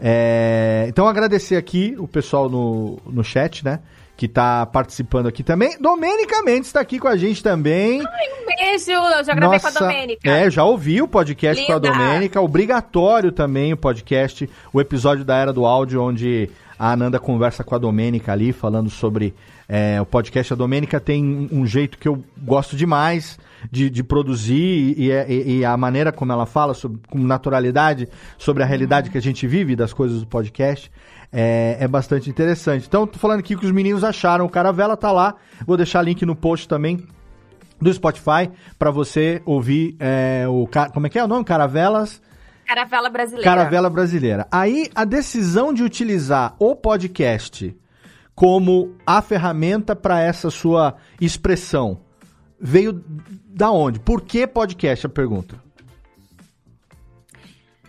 É, 0.00 0.86
então 0.88 1.06
agradecer 1.06 1.56
aqui 1.56 1.94
o 1.98 2.06
pessoal 2.08 2.48
no, 2.48 2.98
no 3.06 3.22
chat, 3.22 3.64
né? 3.64 3.80
Que 4.16 4.28
tá 4.28 4.64
participando 4.64 5.26
aqui 5.26 5.42
também. 5.42 5.76
Domênica 5.80 6.40
Mendes 6.44 6.70
tá 6.70 6.78
aqui 6.80 7.00
com 7.00 7.08
a 7.08 7.16
gente 7.16 7.42
também. 7.42 8.00
Um 8.00 8.46
beijo, 8.46 8.90
eu 8.92 9.24
já 9.24 9.34
gravei 9.34 9.58
com 9.58 9.66
a 9.66 9.70
Domênica. 9.70 10.30
É, 10.30 10.48
já 10.50 10.62
ouvi 10.64 11.02
o 11.02 11.08
podcast 11.08 11.66
com 11.66 11.72
a 11.72 11.74
Linda. 11.76 11.90
Domênica. 11.90 12.40
Obrigatório 12.40 13.32
também 13.32 13.72
o 13.72 13.76
podcast, 13.76 14.48
o 14.72 14.80
episódio 14.80 15.24
da 15.24 15.36
Era 15.36 15.52
do 15.52 15.66
Áudio, 15.66 16.00
onde 16.00 16.48
a 16.78 16.92
Ananda 16.92 17.18
conversa 17.18 17.64
com 17.64 17.74
a 17.74 17.78
Domênica 17.78 18.32
ali, 18.32 18.52
falando 18.52 18.88
sobre 18.88 19.34
é, 19.68 20.00
o 20.00 20.06
podcast. 20.06 20.52
A 20.52 20.56
Domênica 20.56 21.00
tem 21.00 21.48
um 21.50 21.66
jeito 21.66 21.98
que 21.98 22.06
eu 22.06 22.22
gosto 22.38 22.76
demais 22.76 23.36
de, 23.70 23.90
de 23.90 24.04
produzir 24.04 24.94
e, 24.96 25.10
e- 25.10 25.58
e 25.58 25.64
a 25.64 25.76
maneira 25.76 26.12
como 26.12 26.30
ela 26.32 26.46
fala, 26.46 26.72
sobre, 26.74 27.00
com 27.10 27.18
naturalidade, 27.18 28.08
sobre 28.38 28.62
a 28.62 28.66
realidade 28.66 29.10
que 29.10 29.18
a 29.18 29.22
gente 29.22 29.44
vive 29.46 29.74
das 29.74 29.92
coisas 29.92 30.20
do 30.20 30.26
podcast. 30.26 30.88
É, 31.36 31.78
é 31.80 31.88
bastante 31.88 32.30
interessante. 32.30 32.86
Então, 32.86 33.08
tô 33.08 33.18
falando 33.18 33.40
aqui 33.40 33.56
que 33.56 33.66
os 33.66 33.72
meninos 33.72 34.04
acharam. 34.04 34.46
O 34.46 34.48
Caravela 34.48 34.96
tá 34.96 35.10
lá. 35.10 35.34
Vou 35.66 35.76
deixar 35.76 36.00
link 36.00 36.24
no 36.24 36.36
post 36.36 36.68
também 36.68 37.04
do 37.80 37.92
Spotify 37.92 38.48
para 38.78 38.92
você 38.92 39.42
ouvir 39.44 39.96
é, 39.98 40.46
o 40.48 40.68
como 40.92 41.08
é 41.08 41.10
que 41.10 41.18
é 41.18 41.24
o 41.24 41.26
nome 41.26 41.44
Caravelas 41.44 42.22
Caravela 42.64 43.10
Brasileira. 43.10 43.44
Caravela 43.44 43.90
Brasileira. 43.90 44.48
Aí 44.50 44.88
a 44.94 45.04
decisão 45.04 45.72
de 45.72 45.82
utilizar 45.82 46.54
o 46.58 46.74
podcast 46.74 47.76
como 48.34 48.96
a 49.06 49.20
ferramenta 49.22 49.94
para 49.94 50.20
essa 50.20 50.50
sua 50.50 50.96
expressão 51.20 52.00
veio 52.58 53.04
da 53.46 53.70
onde? 53.70 54.00
Por 54.00 54.22
que 54.22 54.46
podcast? 54.46 55.06
A 55.06 55.10
pergunta. 55.10 55.62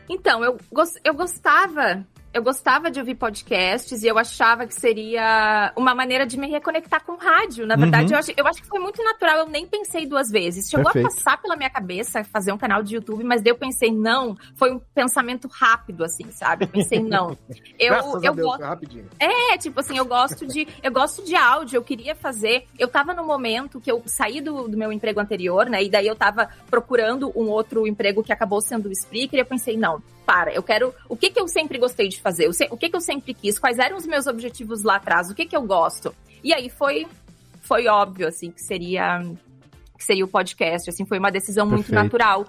Então, 0.09 0.43
eu, 0.43 0.57
eu 1.03 1.13
gostava. 1.13 2.05
Eu 2.36 2.43
gostava 2.43 2.91
de 2.91 2.99
ouvir 2.99 3.15
podcasts 3.15 4.03
e 4.03 4.07
eu 4.07 4.17
achava 4.19 4.67
que 4.67 4.75
seria 4.75 5.71
uma 5.77 5.95
maneira 5.95 6.25
de 6.27 6.38
me 6.38 6.49
reconectar 6.49 7.01
com 7.05 7.13
o 7.13 7.17
rádio. 7.17 7.65
Na 7.65 7.77
verdade, 7.77 8.07
Uhum. 8.07 8.11
eu, 8.11 8.17
acho, 8.19 8.31
eu 8.36 8.45
acho 8.45 8.61
que 8.61 8.67
foi 8.67 8.77
muito 8.77 9.01
natural, 9.01 9.38
eu 9.38 9.47
nem 9.47 9.65
pensei 9.65 10.05
duas 10.05 10.29
vezes. 10.29 10.69
Chegou 10.69 10.83
Perfeito. 10.91 11.07
a 11.07 11.09
passar 11.15 11.41
pela 11.41 11.55
minha 11.55 11.69
cabeça 11.69 12.25
fazer 12.25 12.51
um 12.51 12.57
canal 12.57 12.83
de 12.83 12.93
YouTube, 12.95 13.23
mas 13.23 13.41
daí 13.41 13.51
eu 13.53 13.57
pensei, 13.57 13.89
não, 13.89 14.36
foi 14.57 14.73
um 14.73 14.79
pensamento 14.93 15.47
rápido, 15.47 16.03
assim, 16.03 16.29
sabe? 16.29 16.65
Eu 16.65 16.67
pensei, 16.67 16.99
não. 17.01 17.38
Eu, 17.79 17.89
Graças 17.93 18.23
eu 18.23 18.33
Deus, 18.36 18.47
gosto. 18.47 18.61
rapidinho. 18.63 19.05
É, 19.17 19.57
tipo 19.57 19.79
assim, 19.79 19.97
eu 19.97 20.05
gosto 20.05 20.45
de. 20.45 20.67
Eu 20.83 20.91
gosto 20.91 21.23
de 21.23 21.36
áudio, 21.36 21.77
eu 21.77 21.83
queria 21.83 22.15
fazer. 22.15 22.65
Eu 22.79 22.88
tava 22.88 23.13
no 23.13 23.23
momento 23.25 23.79
que 23.79 23.89
eu 23.91 24.01
saí 24.05 24.41
do, 24.41 24.67
do 24.67 24.77
meu 24.77 24.91
emprego 24.91 25.19
anterior, 25.21 25.67
né? 25.69 25.83
E 25.83 25.89
daí 25.89 26.07
eu 26.07 26.15
tava 26.15 26.49
procurando 26.69 27.31
um 27.36 27.49
outro 27.49 27.86
emprego 27.88 28.23
que 28.23 28.31
acabou 28.33 28.59
sendo 28.61 28.88
o 28.89 28.91
Spreaker, 28.91 29.38
e 29.38 29.41
eu 29.41 29.45
pensei, 29.45 29.77
não, 29.77 30.01
para, 30.26 30.51
eu 30.53 30.63
quero. 30.63 30.93
O 31.07 31.15
que 31.15 31.30
que 31.30 31.39
eu 31.39 31.47
sempre 31.47 31.78
gostei 31.78 32.07
de 32.09 32.19
fazer? 32.19 32.47
O, 32.49 32.53
se- 32.53 32.67
o 32.71 32.76
que 32.78 32.89
que 32.89 32.95
eu 32.95 33.01
sempre 33.01 33.34
quis? 33.34 33.59
Quais 33.59 33.78
eram 33.80 33.95
os 33.97 34.05
meus 34.07 34.26
objetivos 34.28 34.84
lá 34.84 34.95
atrás? 34.95 35.30
O 35.30 35.36
que 35.36 35.45
que 35.45 35.55
eu 35.55 35.61
gosto? 35.61 36.13
E 36.43 36.53
aí 36.53 36.69
foi, 36.69 37.05
foi 37.61 37.88
óbvio, 37.88 38.28
assim, 38.28 38.51
que 38.51 38.61
seria. 38.61 39.21
Que 39.97 40.03
seria 40.03 40.26
o 40.26 40.28
podcast, 40.28 40.89
assim, 40.89 41.05
foi 41.05 41.17
uma 41.19 41.32
decisão 41.32 41.65
muito 41.65 41.86
Perfeito. 41.86 42.03
natural. 42.03 42.45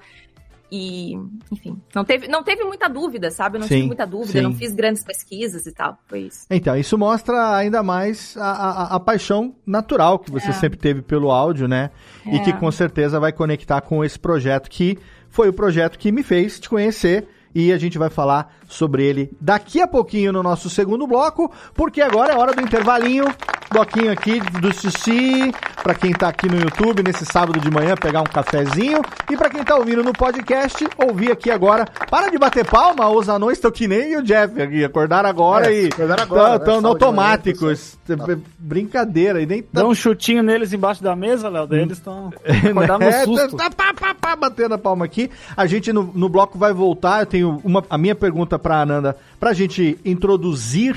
E, 0.70 1.12
enfim, 1.53 1.81
não 1.95 2.05
teve, 2.05 2.27
não 2.27 2.43
teve 2.43 2.64
muita 2.64 2.89
dúvida, 2.89 3.31
sabe? 3.31 3.57
Eu 3.57 3.61
não 3.61 3.68
Sim, 3.68 3.74
tive 3.77 3.87
muita 3.87 4.05
dúvida, 4.05 4.43
não 4.43 4.53
fiz 4.53 4.72
grandes 4.74 5.05
pesquisas 5.05 5.64
e 5.64 5.72
tal. 5.72 5.97
Foi 6.09 6.22
isso. 6.22 6.45
Então, 6.51 6.77
isso 6.77 6.99
mostra 6.99 7.55
ainda 7.57 7.85
mais 7.85 8.37
a, 8.37 8.51
a- 8.51 8.97
a 8.97 9.01
paixão 9.01 9.55
natural 9.64 10.18
que 10.18 10.29
você 10.29 10.49
É. 10.49 10.53
sempre 10.53 10.77
teve 10.77 11.03
pelo 11.03 11.31
áudio, 11.31 11.68
né? 11.68 11.91
E 12.27 12.37
É. 12.37 12.39
que 12.41 12.53
com 12.53 12.68
certeza 12.72 13.20
vai 13.20 13.31
conectar 13.33 13.81
com 13.81 14.05
esse 14.05 14.18
projeto 14.18 14.68
que 14.68 14.99
foi 15.31 15.49
o 15.49 15.53
projeto 15.53 15.97
que 16.01 16.11
me 16.11 16.24
fez 16.24 16.59
te 16.59 16.68
conhecer. 16.68 17.29
E 17.59 17.73
a 17.73 17.79
gente 17.79 17.97
vai 17.97 18.11
falar 18.11 18.55
sobre 18.69 19.03
ele 19.03 19.31
daqui 19.41 19.81
a 19.81 19.89
pouquinho 19.89 20.31
no 20.31 20.43
nosso 20.43 20.69
segundo 20.69 21.07
bloco, 21.07 21.51
porque 21.73 22.03
agora 22.03 22.35
é 22.35 22.37
hora 22.37 22.53
do 22.53 22.61
intervalinho. 22.61 23.25
Bloquinho 23.71 24.12
aqui 24.12 24.41
do 24.41 24.73
Sushi, 24.73 25.53
pra 25.83 25.95
quem 25.95 26.12
tá 26.12 26.29
aqui 26.29 26.49
no 26.49 26.59
YouTube 26.59 27.03
nesse 27.03 27.27
sábado 27.27 27.61
de 27.61 27.71
manhã 27.71 27.95
pegar 27.95 28.21
um 28.23 28.25
cafezinho. 28.25 29.03
E 29.31 29.37
pra 29.37 29.51
quem 29.51 29.62
tá 29.64 29.77
ouvindo 29.77 30.03
no 30.03 30.12
podcast, 30.12 30.87
ouvir 30.97 31.33
aqui 31.33 31.51
agora. 31.51 31.85
Para 32.11 32.31
de 32.31 32.39
bater 32.39 32.64
palma, 32.64 33.09
os 33.11 33.29
anões 33.29 33.59
estão 33.59 33.71
que 33.71 33.87
nem 33.89 34.17
o 34.17 34.23
Jeff 34.23 34.61
aqui. 34.62 34.85
Acordaram 34.85 35.29
agora 35.29 35.71
É, 35.73 35.83
e 35.83 35.87
acordaram 35.89 36.23
agora, 36.23 36.49
né? 36.51 36.57
estão 36.57 36.75
Sábado 36.77 36.81
de 36.81 37.05
automáticos. 37.05 37.99
Brincadeira, 38.59 39.43
e 39.43 39.47
nem 39.47 39.62
tá 39.62 39.69
Dá 39.83 39.87
um 39.87 39.95
chutinho 39.95 40.43
neles 40.43 40.73
embaixo 40.73 41.03
da 41.03 41.14
mesa, 41.17 41.49
Léo, 41.49 41.67
daí 41.67 41.81
eles 41.81 41.99
estão 41.99 42.33
acordaram 42.71 42.99
no 43.01 43.07
é, 43.07 43.25
susto. 43.25 43.57
tá, 43.57 43.71
pá, 43.71 43.93
pá, 43.93 44.14
pá, 44.14 44.37
batendo 44.37 44.75
a 44.75 44.79
palma 44.79 45.05
aqui. 45.05 45.31
A 45.57 45.67
gente 45.67 45.93
no, 45.93 46.11
no 46.14 46.29
bloco 46.29 46.57
vai 46.59 46.73
voltar. 46.73 47.21
Eu 47.21 47.27
tenho 47.27 47.61
uma, 47.64 47.85
a 47.91 47.99
minha 47.99 48.14
pergunta 48.14 48.59
pra 48.59 48.81
Ananda 48.81 49.17
pra 49.39 49.53
gente 49.53 49.99
introduzir 50.05 50.97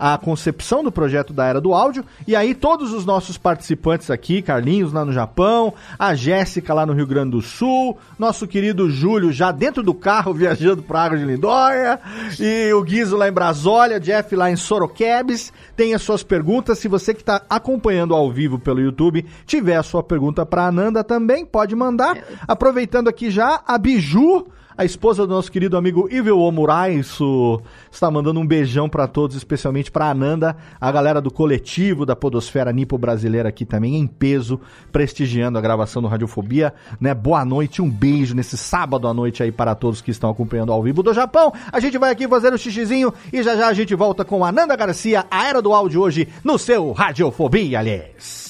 a 0.00 0.16
concepção 0.16 0.82
do 0.82 0.90
projeto 0.90 1.34
da 1.34 1.44
Era 1.44 1.60
do 1.60 1.74
Áudio. 1.74 2.02
E 2.26 2.34
aí, 2.34 2.54
todos 2.54 2.90
os 2.94 3.04
nossos 3.04 3.36
participantes 3.36 4.10
aqui, 4.10 4.40
Carlinhos 4.40 4.94
lá 4.94 5.04
no 5.04 5.12
Japão, 5.12 5.74
a 5.98 6.14
Jéssica 6.14 6.72
lá 6.72 6.86
no 6.86 6.94
Rio 6.94 7.06
Grande 7.06 7.32
do 7.32 7.42
Sul, 7.42 7.98
nosso 8.18 8.48
querido 8.48 8.88
Júlio 8.88 9.30
já 9.30 9.52
dentro 9.52 9.82
do 9.82 9.92
carro 9.92 10.32
viajando 10.34 10.82
pra 10.82 11.02
Água 11.02 11.18
de 11.18 11.24
Lindóia, 11.26 12.00
e 12.38 12.72
o 12.72 12.82
Guizo 12.82 13.14
lá 13.14 13.28
em 13.28 13.32
Brasólia, 13.32 14.00
Jeff 14.00 14.34
lá 14.34 14.50
em 14.50 14.56
Sorocabes. 14.56 15.52
Tem 15.76 15.92
as 15.92 16.00
suas 16.00 16.22
perguntas. 16.22 16.78
Se 16.78 16.88
você 16.88 17.12
que 17.12 17.20
está 17.20 17.42
acompanhando 17.50 18.14
ao 18.14 18.30
vivo 18.30 18.58
pelo 18.58 18.80
YouTube 18.80 19.26
tiver 19.44 19.76
a 19.76 19.82
sua 19.82 20.02
pergunta 20.02 20.46
pra 20.46 20.66
Ananda 20.66 21.04
também, 21.04 21.44
pode 21.44 21.76
mandar. 21.76 22.16
Aproveitando 22.48 23.08
aqui 23.08 23.30
já, 23.30 23.60
a 23.66 23.76
Biju. 23.76 24.46
A 24.80 24.84
esposa 24.86 25.26
do 25.26 25.34
nosso 25.34 25.52
querido 25.52 25.76
amigo 25.76 26.08
Ivel 26.10 26.38
Omuraiso 26.38 27.60
está 27.92 28.10
mandando 28.10 28.40
um 28.40 28.46
beijão 28.46 28.88
pra 28.88 29.06
todos, 29.06 29.36
especialmente 29.36 29.90
pra 29.90 30.08
Ananda, 30.08 30.56
a 30.80 30.90
galera 30.90 31.20
do 31.20 31.30
coletivo 31.30 32.06
da 32.06 32.16
Podosfera 32.16 32.72
Nipo 32.72 32.96
Brasileira 32.96 33.50
aqui 33.50 33.66
também 33.66 33.96
em 33.96 34.06
peso, 34.06 34.58
prestigiando 34.90 35.58
a 35.58 35.60
gravação 35.60 36.00
do 36.00 36.08
Radiofobia, 36.08 36.72
né? 36.98 37.12
Boa 37.12 37.44
noite, 37.44 37.82
um 37.82 37.90
beijo 37.90 38.34
nesse 38.34 38.56
sábado 38.56 39.06
à 39.06 39.12
noite 39.12 39.42
aí 39.42 39.52
para 39.52 39.74
todos 39.74 40.00
que 40.00 40.12
estão 40.12 40.30
acompanhando 40.30 40.72
ao 40.72 40.82
vivo 40.82 41.02
do 41.02 41.12
Japão. 41.12 41.52
A 41.70 41.78
gente 41.78 41.98
vai 41.98 42.10
aqui 42.10 42.26
fazer 42.26 42.50
o 42.50 42.56
xixizinho 42.56 43.12
e 43.30 43.42
já 43.42 43.56
já 43.56 43.68
a 43.68 43.74
gente 43.74 43.94
volta 43.94 44.24
com 44.24 44.42
Ananda 44.42 44.74
Garcia, 44.76 45.26
a 45.30 45.46
Era 45.46 45.60
do 45.60 45.74
Áudio 45.74 46.00
hoje 46.00 46.26
no 46.42 46.58
seu 46.58 46.92
Radiofobia, 46.92 47.80
aliás. 47.80 48.49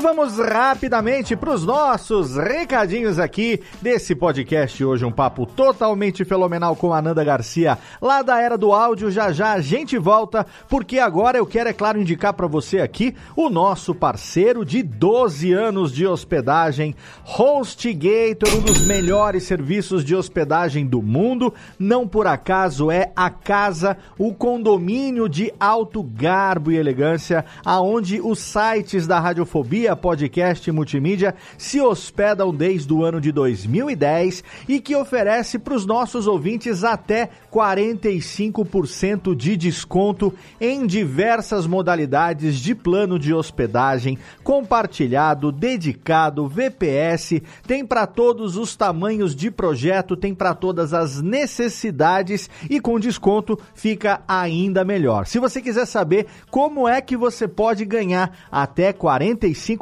Vamos 0.00 0.38
rapidamente 0.38 1.36
para 1.36 1.52
os 1.52 1.66
nossos 1.66 2.34
recadinhos 2.34 3.18
aqui 3.18 3.60
desse 3.82 4.14
podcast 4.14 4.82
hoje, 4.82 5.04
um 5.04 5.12
papo 5.12 5.44
totalmente 5.44 6.24
fenomenal 6.24 6.74
com 6.74 6.94
a 6.94 6.98
Ananda 6.98 7.22
Garcia, 7.22 7.76
lá 8.00 8.22
da 8.22 8.40
Era 8.40 8.56
do 8.56 8.72
Áudio. 8.72 9.10
Já 9.10 9.30
já 9.30 9.52
a 9.52 9.60
gente 9.60 9.98
volta, 9.98 10.46
porque 10.70 10.98
agora 10.98 11.36
eu 11.36 11.44
quero, 11.44 11.68
é 11.68 11.74
claro, 11.74 12.00
indicar 12.00 12.32
para 12.32 12.46
você 12.46 12.80
aqui 12.80 13.14
o 13.36 13.50
nosso 13.50 13.94
parceiro 13.94 14.64
de 14.64 14.82
12 14.82 15.52
anos 15.52 15.92
de 15.92 16.06
hospedagem, 16.06 16.96
HostGator, 17.22 18.56
um 18.56 18.62
dos 18.62 18.86
melhores 18.86 19.42
serviços 19.42 20.02
de 20.02 20.16
hospedagem 20.16 20.86
do 20.86 21.02
mundo. 21.02 21.52
Não 21.78 22.08
por 22.08 22.26
acaso 22.26 22.90
é 22.90 23.12
a 23.14 23.28
casa, 23.28 23.98
o 24.16 24.32
condomínio 24.32 25.28
de 25.28 25.52
alto 25.60 26.02
garbo 26.02 26.72
e 26.72 26.78
elegância, 26.78 27.44
aonde 27.62 28.18
os 28.18 28.38
sites 28.38 29.06
da 29.06 29.20
Radiofobia 29.20 29.89
Podcast 29.96 30.70
Multimídia 30.70 31.34
se 31.58 31.80
hospedam 31.80 32.54
desde 32.54 32.92
o 32.92 33.04
ano 33.04 33.20
de 33.20 33.32
2010 33.32 34.44
e 34.68 34.80
que 34.80 34.96
oferece 34.96 35.58
para 35.58 35.74
os 35.74 35.86
nossos 35.86 36.26
ouvintes 36.26 36.84
até 36.84 37.30
45% 37.52 39.34
de 39.34 39.56
desconto 39.56 40.32
em 40.60 40.86
diversas 40.86 41.66
modalidades 41.66 42.58
de 42.58 42.74
plano 42.74 43.18
de 43.18 43.34
hospedagem, 43.34 44.18
compartilhado, 44.42 45.52
dedicado, 45.52 46.48
VPS, 46.48 47.42
tem 47.66 47.84
para 47.84 48.06
todos 48.06 48.56
os 48.56 48.76
tamanhos 48.76 49.34
de 49.34 49.50
projeto, 49.50 50.16
tem 50.16 50.34
para 50.34 50.54
todas 50.54 50.94
as 50.94 51.20
necessidades 51.20 52.48
e 52.68 52.80
com 52.80 52.98
desconto 52.98 53.58
fica 53.74 54.22
ainda 54.26 54.84
melhor. 54.84 55.26
Se 55.26 55.38
você 55.38 55.60
quiser 55.60 55.86
saber 55.86 56.26
como 56.50 56.88
é 56.88 57.00
que 57.00 57.16
você 57.16 57.46
pode 57.46 57.84
ganhar 57.84 58.46
até 58.50 58.92
45% 58.92 59.79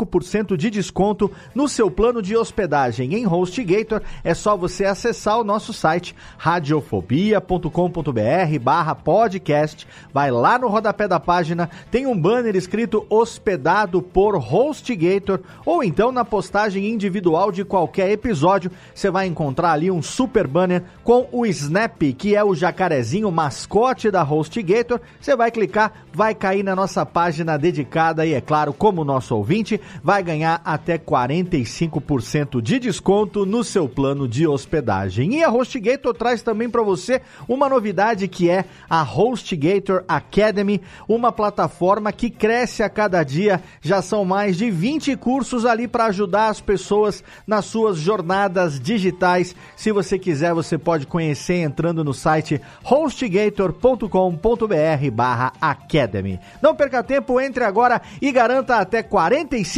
de 0.57 0.71
desconto 0.71 1.31
no 1.55 1.69
seu 1.69 1.91
plano 1.91 2.23
de 2.23 2.37
hospedagem. 2.37 3.15
Em 3.15 3.27
HostGator, 3.27 4.03
é 4.23 4.35
só 4.35 4.57
você 4.57 4.85
acessar 4.85 5.39
o 5.39 5.45
nosso 5.45 5.73
site 5.73 6.15
radiofobia.com.br 6.37 8.59
barra 8.61 8.95
podcast, 8.95 9.87
vai 10.13 10.31
lá 10.31 10.59
no 10.59 10.69
rodapé 10.69 11.09
da 11.09 11.19
página, 11.19 11.71
tem 11.91 12.07
um 12.07 12.19
banner 12.19 12.55
escrito 12.55 13.07
hospedado 13.09 14.03
por 14.03 14.37
HostGator 14.37 15.41
ou 15.65 15.83
então 15.83 16.13
na 16.13 16.25
postagem 16.25 16.89
individual 16.89 17.51
de 17.51 17.65
qualquer 17.65 18.11
episódio, 18.11 18.71
você 18.95 19.11
vai 19.11 19.27
encontrar 19.27 19.73
ali 19.73 19.91
um 19.91 20.03
super 20.03 20.47
banner 20.47 20.83
com 21.03 21.29
o 21.33 21.47
Snap, 21.47 22.01
que 22.17 22.37
é 22.37 22.45
o 22.45 22.55
jacarezinho 22.55 23.31
mascote 23.31 24.11
da 24.11 24.23
HostGator, 24.23 25.01
você 25.21 25.37
vai 25.37 25.51
clicar, 25.51 25.93
vai 26.13 26.35
cair 26.35 26.63
na 26.63 26.77
nossa 26.77 27.05
página 27.05 27.59
dedicada 27.59 28.27
e 28.27 28.35
é 28.35 28.41
claro, 28.41 28.73
como 28.73 29.05
nosso 29.05 29.35
ouvinte, 29.35 29.81
vai 30.03 30.23
ganhar 30.23 30.61
até 30.65 30.99
45% 30.99 32.61
de 32.61 32.79
desconto 32.79 33.45
no 33.45 33.65
seu 33.65 33.89
plano 33.89 34.29
de 34.29 34.47
hospedagem. 34.47 35.35
E 35.35 35.45
a 35.45 35.51
HostGator 35.51 36.15
traz 36.15 36.43
também 36.43 36.69
para 36.69 36.83
você 36.83 37.21
uma 37.49 37.69
novidade 37.69 38.29
que 38.29 38.51
é 38.51 38.65
a 38.89 39.03
HostGator 39.03 40.05
Academy, 40.09 40.81
uma 41.09 41.33
plataforma 41.33 42.13
que 42.13 42.31
cresce 42.31 42.83
a 42.83 42.89
cada 42.89 43.23
dia. 43.23 43.63
Já 43.81 44.03
são 44.03 44.25
mais 44.25 44.57
de 44.57 44.71
20 44.71 45.17
cursos 45.17 45.65
ali 45.65 45.89
para 45.89 46.07
ajudar 46.07 46.49
as 46.49 46.61
pessoas 46.61 47.23
nas 47.47 47.65
suas 47.65 47.99
jornadas 47.99 48.81
digitais. 48.81 49.55
Se 49.77 49.93
você 49.93 50.19
quiser, 50.19 50.55
você 50.55 50.77
pode 50.77 51.07
conhecer 51.07 51.63
entrando 51.63 52.05
no 52.05 52.15
site 52.15 52.61
hostgator.com.br 52.83 55.11
barra 55.13 55.53
Academy. 55.61 56.39
Não 56.63 56.75
perca 56.75 57.03
tempo, 57.03 57.41
entre 57.41 57.65
agora 57.65 58.01
e 58.21 58.33
garanta 58.33 58.77
até 58.77 59.03
45% 59.03 59.78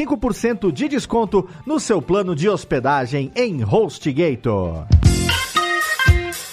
de 0.73 0.89
desconto 0.89 1.49
no 1.67 1.79
seu 1.79 2.01
plano 2.01 2.35
de 2.35 2.49
hospedagem 2.49 3.31
em 3.35 3.63
HostGator. 3.65 4.87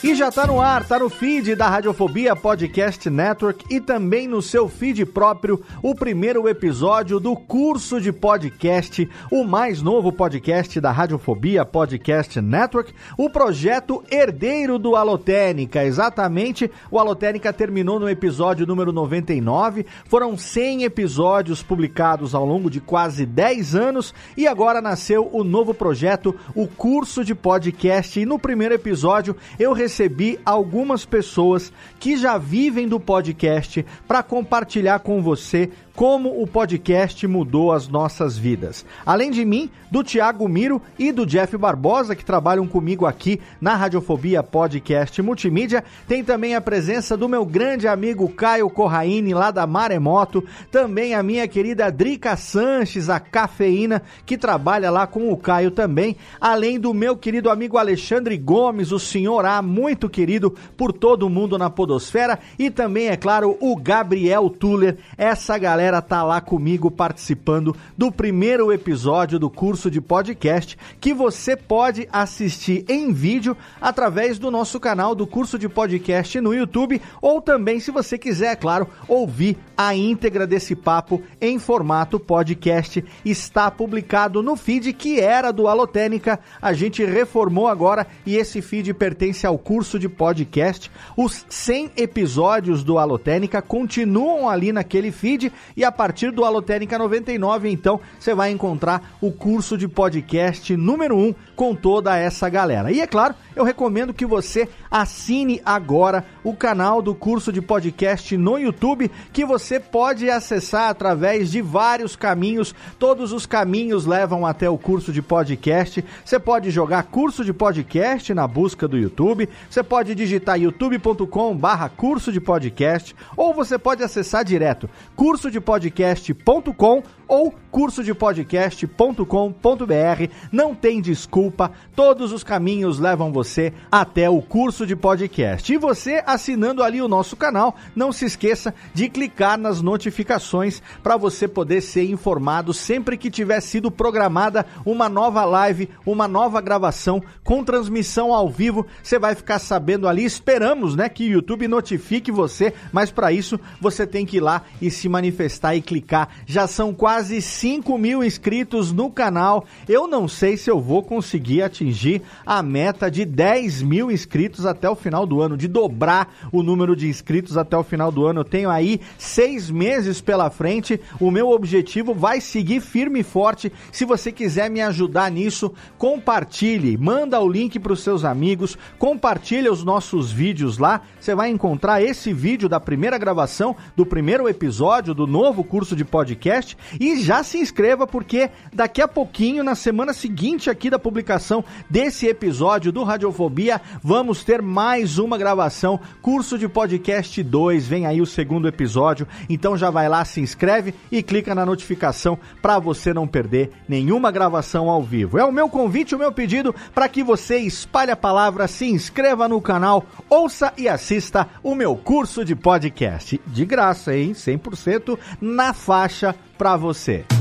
E 0.07 0.15
já 0.15 0.31
tá 0.31 0.47
no 0.47 0.61
ar, 0.61 0.87
tá 0.87 0.97
no 0.97 1.09
feed 1.09 1.53
da 1.53 1.67
Radiofobia 1.67 2.33
Podcast 2.33 3.09
Network 3.09 3.65
e 3.69 3.81
também 3.81 4.25
no 4.25 4.41
seu 4.41 4.69
feed 4.69 5.05
próprio 5.05 5.61
o 5.83 5.93
primeiro 5.93 6.47
episódio 6.47 7.19
do 7.19 7.35
curso 7.35 7.99
de 7.99 8.13
podcast, 8.13 9.05
o 9.29 9.43
mais 9.43 9.81
novo 9.81 10.09
podcast 10.09 10.79
da 10.79 10.93
Radiofobia 10.93 11.65
Podcast 11.65 12.39
Network, 12.39 12.93
o 13.17 13.29
projeto 13.29 14.01
herdeiro 14.09 14.79
do 14.79 14.95
Alotênica. 14.95 15.83
Exatamente, 15.83 16.71
o 16.89 16.97
Alotênica 16.97 17.51
terminou 17.51 17.99
no 17.99 18.09
episódio 18.09 18.65
número 18.65 18.93
99. 18.93 19.85
Foram 20.05 20.37
100 20.37 20.83
episódios 20.83 21.61
publicados 21.61 22.33
ao 22.33 22.45
longo 22.45 22.69
de 22.69 22.79
quase 22.79 23.25
10 23.25 23.75
anos 23.75 24.15
e 24.37 24.47
agora 24.47 24.79
nasceu 24.79 25.29
o 25.33 25.43
novo 25.43 25.73
projeto, 25.73 26.33
o 26.55 26.65
curso 26.65 27.25
de 27.25 27.35
podcast. 27.35 28.17
E 28.17 28.25
no 28.25 28.39
primeiro 28.39 28.73
episódio 28.73 29.35
eu 29.59 29.73
recebi 29.73 29.96
algumas 30.45 31.05
pessoas 31.05 31.73
que 31.99 32.17
já 32.17 32.37
vivem 32.37 32.87
do 32.87 32.99
podcast 32.99 33.85
para 34.07 34.21
compartilhar 34.21 34.99
com 34.99 35.21
você 35.21 35.71
como 35.97 36.39
o 36.39 36.45
podcast 36.45 37.25
mudou 37.25 37.71
as 37.71 37.87
nossas 37.87 38.37
vidas. 38.37 38.85
Além 39.03 39.31
de 39.31 39.43
mim, 39.43 39.67
do 39.89 40.03
Thiago 40.03 40.47
Miro 40.47 40.79
e 40.99 41.11
do 41.11 41.25
Jeff 41.25 41.57
Barbosa, 41.57 42.15
que 42.15 42.23
trabalham 42.23 42.67
comigo 42.67 43.07
aqui 43.07 43.41
na 43.59 43.75
Radiofobia 43.75 44.43
Podcast 44.43 45.19
Multimídia, 45.23 45.83
tem 46.07 46.23
também 46.23 46.53
a 46.53 46.61
presença 46.61 47.17
do 47.17 47.27
meu 47.27 47.43
grande 47.43 47.87
amigo 47.87 48.29
Caio 48.29 48.69
Corraine, 48.69 49.33
lá 49.33 49.49
da 49.49 49.65
Maremoto, 49.65 50.43
também 50.71 51.15
a 51.15 51.23
minha 51.23 51.47
querida 51.47 51.91
Drica 51.91 52.35
Sanches, 52.35 53.09
a 53.09 53.19
Cafeína, 53.19 54.03
que 54.23 54.37
trabalha 54.37 54.91
lá 54.91 55.07
com 55.07 55.31
o 55.31 55.37
Caio 55.37 55.71
também, 55.71 56.15
além 56.39 56.79
do 56.79 56.93
meu 56.93 57.17
querido 57.17 57.49
amigo 57.49 57.75
Alexandre 57.75 58.37
Gomes, 58.37 58.91
o 58.91 58.99
senhor 58.99 59.47
A, 59.47 59.63
muito 59.63 60.07
querido 60.07 60.53
por 60.77 60.93
todo 60.93 61.27
mundo 61.27 61.57
na 61.57 61.71
podosfera, 61.71 62.37
e 62.59 62.69
também, 62.69 63.07
é 63.07 63.17
claro, 63.17 63.57
o 63.59 63.75
Gabriel 63.75 64.47
Tuller, 64.47 64.97
essa 65.17 65.57
galera 65.57 65.86
galera 65.87 66.01
tá 66.01 66.21
lá 66.21 66.41
comigo 66.41 66.91
participando 66.91 67.73
do 67.97 68.11
primeiro 68.11 68.73
episódio 68.73 69.39
do 69.39 69.49
curso 69.49 69.89
de 69.89 70.01
podcast 70.01 70.77
que 70.99 71.13
você 71.13 71.55
pode 71.55 72.09
assistir 72.11 72.83
em 72.89 73.13
vídeo 73.13 73.55
através 73.79 74.37
do 74.37 74.51
nosso 74.51 74.81
canal 74.81 75.15
do 75.15 75.25
curso 75.25 75.57
de 75.57 75.69
podcast 75.69 76.41
no 76.41 76.53
YouTube 76.53 77.01
ou 77.21 77.41
também, 77.41 77.79
se 77.79 77.89
você 77.89 78.17
quiser, 78.17 78.51
é 78.51 78.55
claro, 78.57 78.89
ouvir 79.07 79.57
a 79.77 79.95
íntegra 79.95 80.45
desse 80.45 80.75
papo 80.75 81.21
em 81.39 81.57
formato 81.57 82.19
podcast. 82.19 83.05
Está 83.23 83.71
publicado 83.71 84.43
no 84.43 84.57
feed 84.57 84.91
que 84.91 85.21
era 85.21 85.51
do 85.51 85.67
Alotênica. 85.67 86.39
A 86.61 86.73
gente 86.73 87.05
reformou 87.05 87.67
agora 87.67 88.07
e 88.25 88.35
esse 88.35 88.61
feed 88.61 88.93
pertence 88.93 89.47
ao 89.47 89.57
curso 89.57 89.97
de 89.97 90.09
podcast. 90.09 90.91
Os 91.15 91.45
100 91.47 91.91
episódios 91.95 92.83
do 92.83 92.97
Alotênica 92.97 93.61
continuam 93.61 94.49
ali 94.49 94.73
naquele 94.73 95.11
feed 95.11 95.53
e 95.77 95.85
a 95.85 95.91
partir 95.91 96.31
do 96.31 96.43
Alotênica 96.43 96.97
99, 96.97 97.69
então, 97.69 98.01
você 98.19 98.33
vai 98.33 98.49
encontrar 98.49 99.15
o 99.21 99.31
curso 99.31 99.77
de 99.77 99.87
podcast 99.87 100.75
número 100.75 101.15
1 101.15 101.35
com 101.55 101.75
toda 101.75 102.17
essa 102.17 102.49
galera. 102.49 102.91
E 102.91 102.99
é 102.99 103.05
claro, 103.05 103.35
eu 103.55 103.63
recomendo 103.63 104.11
que 104.11 104.25
você 104.25 104.67
assine 104.89 105.61
agora 105.63 106.25
o 106.43 106.55
canal 106.55 106.99
do 106.99 107.13
curso 107.13 107.53
de 107.53 107.61
podcast 107.61 108.35
no 108.35 108.57
YouTube, 108.57 109.11
que 109.31 109.45
você 109.45 109.79
pode 109.79 110.27
acessar 110.29 110.89
através 110.89 111.51
de 111.51 111.61
vários 111.61 112.15
caminhos. 112.15 112.73
Todos 112.97 113.31
os 113.31 113.45
caminhos 113.45 114.07
levam 114.07 114.47
até 114.47 114.67
o 114.67 114.79
curso 114.79 115.13
de 115.13 115.21
podcast. 115.21 116.03
Você 116.25 116.39
pode 116.39 116.71
jogar 116.71 117.03
curso 117.03 117.45
de 117.45 117.53
podcast 117.53 118.33
na 118.33 118.47
busca 118.47 118.87
do 118.87 118.97
YouTube. 118.97 119.47
Você 119.69 119.83
pode 119.83 120.15
digitar 120.15 120.59
youtube.com/barra 120.59 121.89
curso 121.89 122.31
de 122.31 122.41
podcast 122.41 123.15
ou 123.35 123.53
você 123.53 123.77
pode 123.77 124.01
acessar 124.01 124.43
direto 124.43 124.89
curso 125.15 125.51
de 125.51 125.59
podcast.com 125.67 127.03
ou 127.27 127.53
cursodepodcast.com.br. 127.71 130.33
Não 130.51 130.73
tem 130.73 130.99
desculpa, 130.99 131.71
todos 131.95 132.31
os 132.31 132.43
caminhos 132.43 132.97
levam 132.97 133.31
você 133.31 133.71
até 133.91 134.27
o 134.29 134.41
curso 134.41 134.87
de 134.87 134.95
podcast. 134.95 135.71
E 135.71 135.77
você 135.77 136.23
assinando 136.25 136.81
ali 136.81 137.01
o 137.01 137.07
nosso 137.07 137.35
canal, 137.35 137.75
não 137.95 138.11
se 138.11 138.25
esqueça 138.25 138.73
de 138.93 139.09
clicar 139.09 139.59
nas 139.59 139.81
notificações 139.81 140.81
para 141.03 141.17
você 141.17 141.47
poder 141.47 141.81
ser 141.81 142.09
informado 142.09 142.73
sempre 142.73 143.17
que 143.17 143.29
tiver 143.29 143.61
sido 143.61 143.91
programada 143.91 144.65
uma 144.85 145.07
nova 145.07 145.45
live, 145.45 145.89
uma 146.05 146.27
nova 146.27 146.59
gravação 146.61 147.21
com 147.43 147.63
transmissão 147.63 148.33
ao 148.33 148.49
vivo. 148.49 148.87
Você 149.03 149.19
vai 149.19 149.35
ficar 149.35 149.59
sabendo 149.59 150.07
ali. 150.07 150.23
Esperamos, 150.23 150.95
né, 150.95 151.09
que 151.09 151.25
o 151.25 151.33
YouTube 151.33 151.67
notifique 151.67 152.31
você, 152.31 152.73
mas 152.91 153.11
para 153.11 153.31
isso 153.31 153.59
você 153.79 154.07
tem 154.07 154.25
que 154.25 154.37
ir 154.37 154.41
lá 154.41 154.63
e 154.81 154.89
se 154.89 155.07
manifestar 155.07 155.75
e 155.75 155.81
clicar. 155.81 156.29
Já 156.45 156.67
são 156.67 156.93
quase 156.93 157.16
5 157.25 157.97
mil 157.97 158.23
inscritos 158.23 158.91
no 158.93 159.09
canal. 159.09 159.65
Eu 159.87 160.07
não 160.07 160.27
sei 160.27 160.55
se 160.55 160.69
eu 160.69 160.79
vou 160.79 161.01
conseguir 161.03 161.61
atingir 161.61 162.21
a 162.45 162.61
meta 162.61 163.09
de 163.09 163.25
10 163.25 163.81
mil 163.81 164.11
inscritos 164.11 164.65
até 164.65 164.89
o 164.89 164.95
final 164.95 165.25
do 165.25 165.41
ano, 165.41 165.57
de 165.57 165.67
dobrar 165.67 166.33
o 166.51 166.61
número 166.61 166.95
de 166.95 167.07
inscritos 167.07 167.57
até 167.57 167.75
o 167.75 167.83
final 167.83 168.11
do 168.11 168.25
ano. 168.25 168.41
Eu 168.41 168.45
tenho 168.45 168.69
aí 168.69 169.01
seis 169.17 169.69
meses 169.69 170.21
pela 170.21 170.49
frente. 170.49 170.99
O 171.19 171.31
meu 171.31 171.49
objetivo 171.49 172.13
vai 172.13 172.39
seguir 172.39 172.81
firme 172.81 173.21
e 173.21 173.23
forte. 173.23 173.71
Se 173.91 174.05
você 174.05 174.31
quiser 174.31 174.69
me 174.69 174.81
ajudar 174.81 175.31
nisso, 175.31 175.73
compartilhe, 175.97 176.97
manda 176.97 177.39
o 177.39 177.49
link 177.49 177.79
para 177.79 177.93
os 177.93 178.01
seus 178.01 178.23
amigos, 178.23 178.77
compartilhe 178.99 179.69
os 179.69 179.83
nossos 179.83 180.31
vídeos 180.31 180.77
lá. 180.77 181.01
Você 181.19 181.33
vai 181.33 181.49
encontrar 181.49 182.01
esse 182.01 182.31
vídeo 182.31 182.69
da 182.69 182.79
primeira 182.79 183.17
gravação 183.17 183.75
do 183.95 184.05
primeiro 184.05 184.47
episódio 184.47 185.13
do 185.13 185.25
novo 185.25 185.63
curso 185.63 185.95
de 185.95 186.05
podcast 186.05 186.77
e 186.99 187.06
já 187.15 187.43
se 187.43 187.57
inscreva 187.57 188.05
porque 188.05 188.49
daqui 188.73 189.01
a 189.01 189.07
pouquinho, 189.07 189.63
na 189.63 189.75
semana 189.75 190.13
seguinte 190.13 190.69
aqui 190.69 190.89
da 190.89 190.99
publicação 190.99 191.63
desse 191.89 192.27
episódio 192.27 192.91
do 192.91 193.03
Radiofobia, 193.03 193.79
vamos 194.03 194.43
ter 194.43 194.61
mais 194.61 195.17
uma 195.17 195.37
gravação, 195.37 195.99
curso 196.21 196.57
de 196.57 196.67
podcast 196.67 197.41
2, 197.41 197.87
vem 197.87 198.05
aí 198.05 198.21
o 198.21 198.25
segundo 198.25 198.67
episódio. 198.67 199.27
Então 199.49 199.77
já 199.77 199.89
vai 199.89 200.09
lá, 200.09 200.25
se 200.25 200.41
inscreve 200.41 200.93
e 201.11 201.23
clica 201.23 201.55
na 201.55 201.65
notificação 201.65 202.37
para 202.61 202.79
você 202.79 203.13
não 203.13 203.27
perder 203.27 203.71
nenhuma 203.87 204.31
gravação 204.31 204.89
ao 204.89 205.03
vivo. 205.03 205.37
É 205.37 205.45
o 205.45 205.51
meu 205.51 205.69
convite, 205.69 206.15
o 206.15 206.19
meu 206.19 206.31
pedido 206.31 206.73
para 206.93 207.07
que 207.07 207.23
você 207.23 207.57
espalhe 207.57 208.11
a 208.11 208.15
palavra, 208.15 208.67
se 208.67 208.85
inscreva 208.85 209.47
no 209.47 209.61
canal, 209.61 210.05
ouça 210.29 210.73
e 210.77 210.89
assista 210.89 211.47
o 211.63 211.75
meu 211.75 211.95
curso 211.95 212.43
de 212.43 212.55
podcast 212.55 213.39
de 213.45 213.65
graça, 213.65 214.15
hein? 214.15 214.33
100% 214.33 215.17
na 215.39 215.73
faixa 215.73 216.35
para 216.57 216.75
você 216.75 216.96
você. 216.97 217.36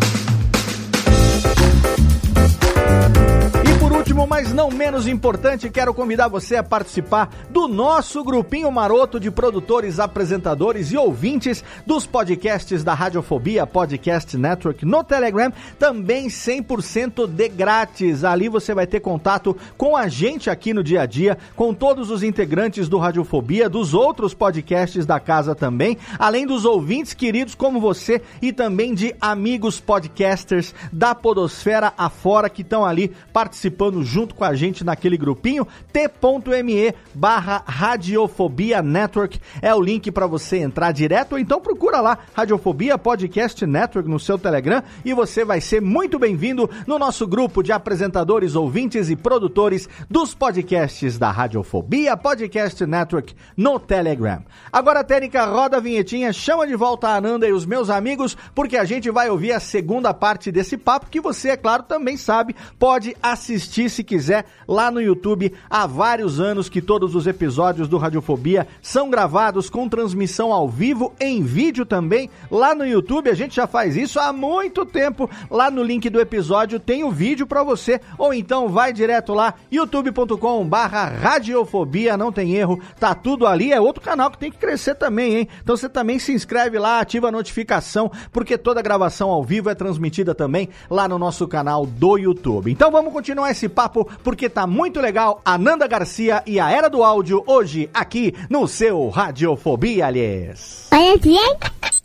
Último, 4.17 4.27
mas 4.27 4.53
não 4.53 4.71
menos 4.71 5.07
importante, 5.07 5.69
quero 5.69 5.93
convidar 5.93 6.29
você 6.29 6.57
a 6.57 6.63
participar 6.63 7.29
do 7.51 7.69
nosso 7.69 8.25
grupinho 8.25 8.71
maroto 8.73 9.21
de 9.21 9.31
produtores, 9.31 10.01
apresentadores 10.01 10.91
e 10.91 10.97
ouvintes 10.97 11.63
dos 11.85 12.07
podcasts 12.07 12.83
da 12.83 12.95
Radiofobia 12.95 13.67
Podcast 13.67 14.37
Network 14.39 14.87
no 14.87 15.05
Telegram, 15.05 15.53
também 15.79 16.29
100% 16.29 17.27
de 17.27 17.49
grátis. 17.49 18.25
Ali 18.25 18.49
você 18.49 18.73
vai 18.73 18.87
ter 18.87 19.01
contato 19.01 19.55
com 19.77 19.95
a 19.95 20.09
gente 20.09 20.49
aqui 20.49 20.73
no 20.73 20.83
dia 20.83 21.03
a 21.03 21.07
dia, 21.07 21.37
com 21.55 21.75
todos 21.75 22.11
os 22.11 22.23
integrantes 22.23 22.89
do 22.89 22.99
Radiofobia, 22.99 23.69
dos 23.69 23.93
outros 23.93 24.33
podcasts 24.33 25.05
da 25.05 25.21
casa 25.21 25.55
também, 25.55 25.99
além 26.19 26.47
dos 26.47 26.65
ouvintes 26.65 27.13
queridos 27.13 27.55
como 27.55 27.81
você 27.81 28.23
e 28.41 28.53
também 28.53 28.95
de 28.95 29.15
amigos 29.21 29.79
podcasters 29.79 30.75
da 30.91 31.15
Podosfera 31.15 31.93
afora 31.99 32.49
que 32.49 32.63
estão 32.63 32.85
ali 32.85 33.13
participando 33.33 34.06
junto 34.07 34.35
com 34.35 34.45
a 34.45 34.55
gente 34.55 34.85
naquele 34.85 35.17
grupinho, 35.17 35.67
t.me 35.93 36.95
barra 37.15 37.63
Radiofobia 37.67 38.81
Network 38.83 39.41
é 39.61 39.75
o 39.75 39.81
link 39.81 40.11
para 40.11 40.27
você 40.27 40.59
entrar 40.59 40.93
direto, 40.93 41.33
ou 41.33 41.39
então 41.39 41.61
procura 41.61 42.01
lá 42.01 42.19
Radiofobia 42.33 42.97
Podcast 42.97 43.67
Network 43.67 44.09
no 44.09 44.21
seu 44.21 44.39
Telegram 44.39 44.83
e 45.05 45.13
você 45.13 45.45
vai 45.45 45.61
ser 45.61 45.83
muito 45.83 46.19
bem-vindo 46.19 46.71
no 46.87 46.99
nosso 46.99 47.27
grupo 47.27 47.63
de 47.63 47.73
apresentadores, 47.73 48.55
ouvintes 48.55 49.11
e 49.11 49.17
produtores 49.17 49.89
dos 50.09 50.35
podcasts 50.35 51.19
da 51.19 51.31
Radiofobia 51.31 52.17
Podcast 52.17 52.87
Network 52.87 53.35
no 53.57 53.81
Telegram. 53.81 54.43
Agora, 54.73 55.03
Técnica, 55.03 55.45
roda 55.45 55.79
a 55.79 55.81
vinhetinha, 55.81 56.33
chama 56.33 56.67
de 56.67 56.77
volta 56.77 57.09
a 57.09 57.17
Ananda 57.17 57.49
e 57.49 57.53
os 57.53 57.67
meus 57.67 57.91
amigos, 57.91 58.37
porque 58.55 58.77
a 58.77 58.85
gente 58.85 59.11
vai 59.11 59.29
ouvir 59.29 59.53
a 59.53 59.61
segunda 59.61 60.15
parte 60.15 60.53
desse 60.53 60.77
papo 60.77 61.11
que 61.11 61.21
você, 61.21 61.51
é 61.51 61.57
claro, 61.57 61.83
também 61.83 62.17
sabe, 62.17 62.55
pode 62.79 63.17
assistir 63.23 63.91
se 63.97 64.05
quiser, 64.05 64.45
lá 64.69 64.91
no 64.91 65.01
YouTube. 65.01 65.53
Há 65.69 65.87
vários 65.87 66.39
anos 66.39 66.69
que 66.69 66.81
todos 66.81 67.15
os 67.15 67.27
episódios 67.27 67.89
do 67.89 67.99
Radiofobia 67.99 68.69
são 68.81 69.11
gravados 69.11 69.71
com 69.71 69.89
transmissão 69.89 70.53
ao 70.53 70.69
vivo, 70.69 71.13
em 71.19 71.43
vídeo 71.43 71.87
também, 71.87 72.31
lá 72.51 72.75
no 72.75 72.87
YouTube. 72.87 73.31
A 73.31 73.35
gente 73.35 73.57
já 73.57 73.67
faz 73.67 73.97
isso 73.97 74.21
há 74.21 74.33
muito 74.33 74.85
tempo. 74.85 75.29
Lá 75.51 75.71
no 75.71 75.83
link 75.83 76.09
do 76.11 76.21
episódio 76.21 76.79
tem 76.79 77.05
o 77.05 77.11
vídeo 77.11 77.47
para 77.47 77.63
você, 77.63 78.01
ou 78.19 78.35
então 78.35 78.69
vai 78.69 78.93
direto 78.93 79.33
lá, 79.33 79.55
youtube.com 79.73 80.67
barra 80.67 81.07
radiofobia, 81.07 82.17
não 82.17 82.31
tem 82.31 82.55
erro, 82.55 82.81
tá 83.01 83.15
tudo 83.15 83.47
ali. 83.47 83.73
É 83.73 83.81
outro 83.81 84.03
canal 84.03 84.31
que 84.31 84.39
tem 84.39 84.51
que 84.51 84.59
crescer 84.59 84.95
também, 84.95 85.37
hein? 85.37 85.49
Então 85.63 85.77
você 85.77 85.89
também 85.89 86.19
se 86.19 86.33
inscreve 86.33 86.79
lá, 86.79 87.01
ativa 87.01 87.29
a 87.29 87.33
notificação, 87.33 88.11
porque 88.31 88.59
toda 88.59 88.83
gravação 88.83 89.31
ao 89.31 89.43
vivo 89.43 89.71
é 89.71 89.75
transmitida 89.75 90.35
também 90.35 90.69
lá 90.91 91.09
no 91.09 91.19
nosso 91.19 91.49
canal 91.49 91.87
do 91.87 92.19
YouTube. 92.19 92.71
Então 92.71 92.91
vamos 92.91 93.13
continuar 93.13 93.51
esse 93.51 93.69
papo, 93.69 93.86
porque 93.89 94.49
tá 94.49 94.67
muito 94.67 95.01
legal. 95.01 95.41
Ananda 95.45 95.87
Garcia 95.87 96.43
e 96.47 96.59
a 96.59 96.71
Era 96.71 96.89
do 96.89 97.03
Áudio 97.03 97.43
hoje 97.47 97.89
aqui 97.93 98.35
no 98.51 98.67
seu 98.67 99.09
Radiofobia, 99.09 100.07
aliás. 100.07 100.89
Olha 100.93 101.19
bem, 101.19 101.57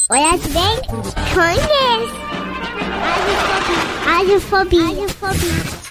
olha 0.10 0.38
bem, 0.38 0.82
conhece. 1.34 2.22
Radiofobia, 4.06 4.86
radiofobia. 4.86 5.82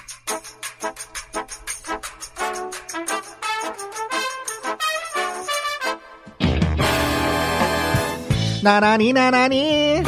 Narani, 8.63 9.13
narani. 9.13 10.03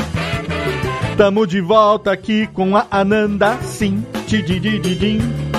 Tamo 1.16 1.47
de 1.47 1.61
volta 1.61 2.12
aqui 2.12 2.47
com 2.49 2.76
a 2.76 2.87
Ananda, 2.91 3.57
sim. 3.62 4.05
Tididididim. 4.26 5.51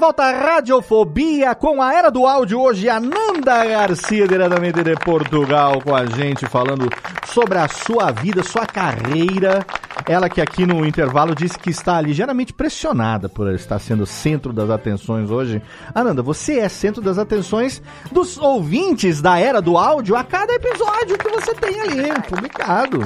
Volta 0.00 0.22
à 0.24 0.32
Radiofobia 0.32 1.54
com 1.54 1.82
a 1.82 1.92
Era 1.92 2.10
do 2.10 2.26
Áudio 2.26 2.58
hoje. 2.58 2.88
Ananda 2.88 3.66
Garcia, 3.66 4.26
diretamente 4.26 4.82
de 4.82 4.94
Portugal, 4.94 5.78
com 5.82 5.94
a 5.94 6.06
gente, 6.06 6.46
falando 6.46 6.88
sobre 7.26 7.58
a 7.58 7.68
sua 7.68 8.10
vida, 8.10 8.42
sua 8.42 8.64
carreira. 8.64 9.62
Ela 10.06 10.30
que 10.30 10.40
aqui 10.40 10.64
no 10.64 10.86
intervalo 10.86 11.34
disse 11.34 11.58
que 11.58 11.68
está 11.68 12.00
ligeiramente 12.00 12.50
pressionada 12.50 13.28
por 13.28 13.52
estar 13.54 13.78
sendo 13.78 14.06
centro 14.06 14.54
das 14.54 14.70
atenções 14.70 15.30
hoje. 15.30 15.60
Ananda, 15.94 16.22
você 16.22 16.60
é 16.60 16.68
centro 16.70 17.02
das 17.02 17.18
atenções 17.18 17.82
dos 18.10 18.38
ouvintes 18.38 19.20
da 19.20 19.38
Era 19.38 19.60
do 19.60 19.76
Áudio 19.76 20.16
a 20.16 20.24
cada 20.24 20.54
episódio 20.54 21.18
que 21.18 21.28
você 21.28 21.54
tem 21.54 21.78
ali 21.78 22.22
publicado. 22.26 23.00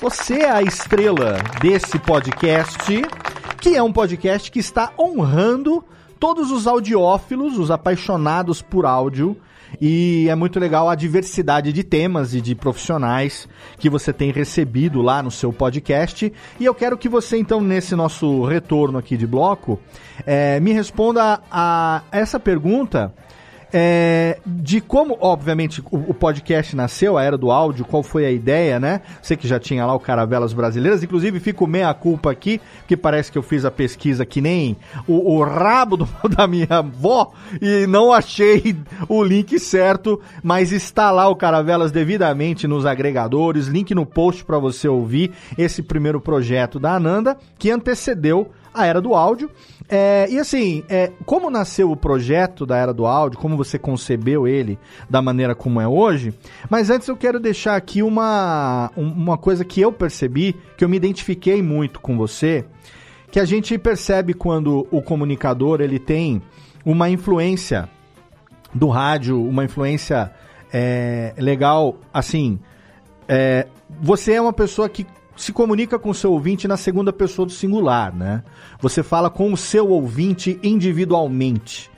Você 0.00 0.40
é 0.40 0.50
a 0.50 0.62
estrela 0.62 1.36
desse 1.60 1.98
podcast, 1.98 3.04
que 3.60 3.76
é 3.76 3.82
um 3.82 3.92
podcast 3.92 4.50
que 4.50 4.60
está 4.60 4.92
honrando 4.98 5.84
todos 6.18 6.50
os 6.50 6.66
audiófilos, 6.66 7.58
os 7.58 7.70
apaixonados 7.70 8.62
por 8.62 8.86
áudio. 8.86 9.36
E 9.80 10.28
é 10.28 10.34
muito 10.34 10.60
legal 10.60 10.88
a 10.88 10.94
diversidade 10.94 11.72
de 11.72 11.82
temas 11.82 12.32
e 12.34 12.40
de 12.40 12.54
profissionais 12.54 13.48
que 13.78 13.90
você 13.90 14.12
tem 14.12 14.30
recebido 14.30 15.02
lá 15.02 15.22
no 15.22 15.30
seu 15.30 15.52
podcast. 15.52 16.32
E 16.58 16.64
eu 16.64 16.74
quero 16.74 16.96
que 16.96 17.08
você, 17.08 17.36
então, 17.36 17.60
nesse 17.60 17.96
nosso 17.96 18.44
retorno 18.44 18.96
aqui 18.96 19.16
de 19.16 19.26
bloco, 19.26 19.78
eh, 20.24 20.60
me 20.60 20.72
responda 20.72 21.40
a 21.50 22.02
essa 22.12 22.38
pergunta 22.38 23.12
é, 23.72 24.38
de 24.46 24.80
como, 24.80 25.18
obviamente, 25.20 25.82
o, 25.90 26.10
o, 26.10 26.14
podcast 26.14 26.76
nasceu, 26.76 27.18
a 27.18 27.22
era 27.22 27.36
do 27.36 27.50
áudio, 27.50 27.84
qual 27.84 28.02
foi 28.02 28.24
a 28.24 28.30
ideia, 28.30 28.78
né? 28.78 29.00
Você 29.20 29.36
que 29.36 29.48
já 29.48 29.58
tinha 29.58 29.84
lá 29.84 29.94
o 29.94 30.00
Caravelas 30.00 30.52
Brasileiras, 30.52 31.02
inclusive 31.02 31.40
fico 31.40 31.66
meia 31.66 31.92
culpa 31.92 32.30
aqui, 32.30 32.60
que 32.86 32.96
parece 32.96 33.30
que 33.30 33.36
eu 33.36 33.42
fiz 33.42 33.64
a 33.64 33.70
pesquisa 33.70 34.24
que 34.24 34.40
nem 34.40 34.76
o, 35.06 35.36
o 35.36 35.42
rabo 35.42 35.96
do, 35.96 36.08
da 36.36 36.46
minha 36.46 36.68
avó 36.70 37.32
e 37.60 37.86
não 37.86 38.12
achei 38.12 38.76
o 39.08 39.22
link 39.22 39.58
certo, 39.58 40.20
mas 40.42 40.70
está 40.70 41.10
lá 41.10 41.28
o 41.28 41.36
Caravelas 41.36 41.90
devidamente 41.90 42.68
nos 42.68 42.86
agregadores, 42.86 43.66
link 43.66 43.94
no 43.94 44.06
post 44.06 44.44
para 44.44 44.58
você 44.58 44.86
ouvir 44.88 45.32
esse 45.58 45.82
primeiro 45.82 46.20
projeto 46.20 46.78
da 46.78 46.94
Ananda, 46.94 47.36
que 47.58 47.70
antecedeu 47.70 48.50
a 48.76 48.84
era 48.84 49.00
do 49.00 49.14
áudio. 49.14 49.50
É, 49.88 50.26
e 50.28 50.38
assim, 50.38 50.82
é, 50.88 51.12
como 51.24 51.48
nasceu 51.48 51.90
o 51.90 51.96
projeto 51.96 52.66
da 52.66 52.76
Era 52.76 52.92
do 52.92 53.06
Áudio, 53.06 53.38
como 53.38 53.56
você 53.56 53.78
concebeu 53.78 54.46
ele 54.46 54.78
da 55.08 55.22
maneira 55.22 55.54
como 55.54 55.80
é 55.80 55.86
hoje, 55.86 56.34
mas 56.68 56.90
antes 56.90 57.06
eu 57.06 57.16
quero 57.16 57.38
deixar 57.38 57.76
aqui 57.76 58.02
uma, 58.02 58.90
uma 58.96 59.38
coisa 59.38 59.64
que 59.64 59.80
eu 59.80 59.92
percebi, 59.92 60.56
que 60.76 60.84
eu 60.84 60.88
me 60.88 60.96
identifiquei 60.96 61.62
muito 61.62 62.00
com 62.00 62.16
você, 62.16 62.64
que 63.30 63.38
a 63.38 63.44
gente 63.44 63.78
percebe 63.78 64.34
quando 64.34 64.88
o 64.90 65.00
comunicador 65.00 65.80
ele 65.80 66.00
tem 66.00 66.42
uma 66.84 67.08
influência 67.08 67.88
do 68.74 68.88
rádio, 68.88 69.40
uma 69.40 69.64
influência 69.64 70.32
é, 70.72 71.32
legal, 71.38 71.96
assim, 72.12 72.58
é, 73.28 73.66
você 74.00 74.34
é 74.34 74.40
uma 74.40 74.52
pessoa 74.52 74.88
que 74.88 75.06
se 75.36 75.52
comunica 75.52 75.98
com 75.98 76.10
o 76.10 76.14
seu 76.14 76.32
ouvinte 76.32 76.66
na 76.66 76.76
segunda 76.76 77.12
pessoa 77.12 77.46
do 77.46 77.52
singular, 77.52 78.14
né? 78.14 78.42
Você 78.80 79.02
fala 79.02 79.28
com 79.28 79.52
o 79.52 79.56
seu 79.56 79.90
ouvinte 79.90 80.58
individualmente. 80.62 81.90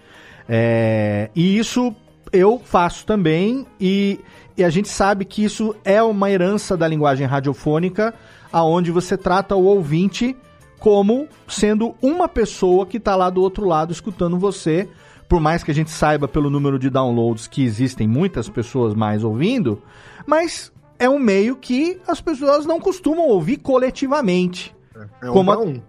É, 0.48 1.30
e 1.34 1.58
isso 1.58 1.94
eu 2.32 2.60
faço 2.62 3.06
também, 3.06 3.66
e, 3.80 4.20
e, 4.56 4.64
a 4.64 4.70
gente 4.70 4.88
sabe 4.88 5.24
que 5.24 5.44
isso 5.44 5.74
é 5.84 6.02
uma 6.02 6.30
herança 6.30 6.76
da 6.76 6.86
linguagem 6.86 7.26
radiofônica, 7.26 8.14
aonde 8.52 8.90
você 8.90 9.16
trata 9.16 9.54
o 9.54 9.64
ouvinte 9.64 10.36
como 10.78 11.26
sendo 11.46 11.94
uma 12.00 12.28
pessoa 12.28 12.86
que 12.86 12.98
está 12.98 13.16
lá 13.16 13.30
do 13.30 13.42
outro 13.42 13.66
lado 13.66 13.92
escutando 13.92 14.38
você. 14.38 14.88
Por 15.28 15.40
mais 15.40 15.62
que 15.62 15.70
a 15.70 15.74
gente 15.74 15.90
saiba 15.90 16.26
pelo 16.26 16.48
número 16.48 16.78
de 16.78 16.88
downloads 16.88 17.46
que 17.46 17.62
existem 17.62 18.08
muitas 18.08 18.48
pessoas 18.48 18.94
mais 18.94 19.22
ouvindo, 19.22 19.82
mas 20.26 20.72
é 20.98 21.08
um 21.08 21.18
meio 21.18 21.56
que 21.56 22.00
as 22.06 22.20
pessoas 22.20 22.66
não 22.66 22.80
costumam 22.80 23.28
ouvir 23.28 23.58
coletivamente. 23.58 24.74
É 25.22 25.30
um 25.30 25.32
como, 25.32 25.52
a, 25.52 25.58
um. 25.58 25.80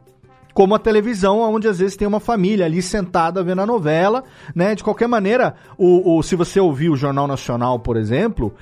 como 0.53 0.75
a 0.75 0.79
televisão, 0.79 1.39
onde 1.39 1.67
às 1.67 1.79
vezes 1.79 1.97
tem 1.97 2.07
uma 2.07 2.19
família 2.19 2.65
ali 2.65 2.81
sentada 2.81 3.43
vendo 3.43 3.61
a 3.61 3.65
novela, 3.65 4.23
né? 4.53 4.75
De 4.75 4.83
qualquer 4.83 5.07
maneira, 5.07 5.55
o, 5.77 6.17
o, 6.17 6.23
se 6.23 6.35
você 6.35 6.59
ouvir 6.59 6.89
o 6.89 6.95
Jornal 6.95 7.27
Nacional, 7.27 7.79
por 7.79 7.97
exemplo, 7.97 8.53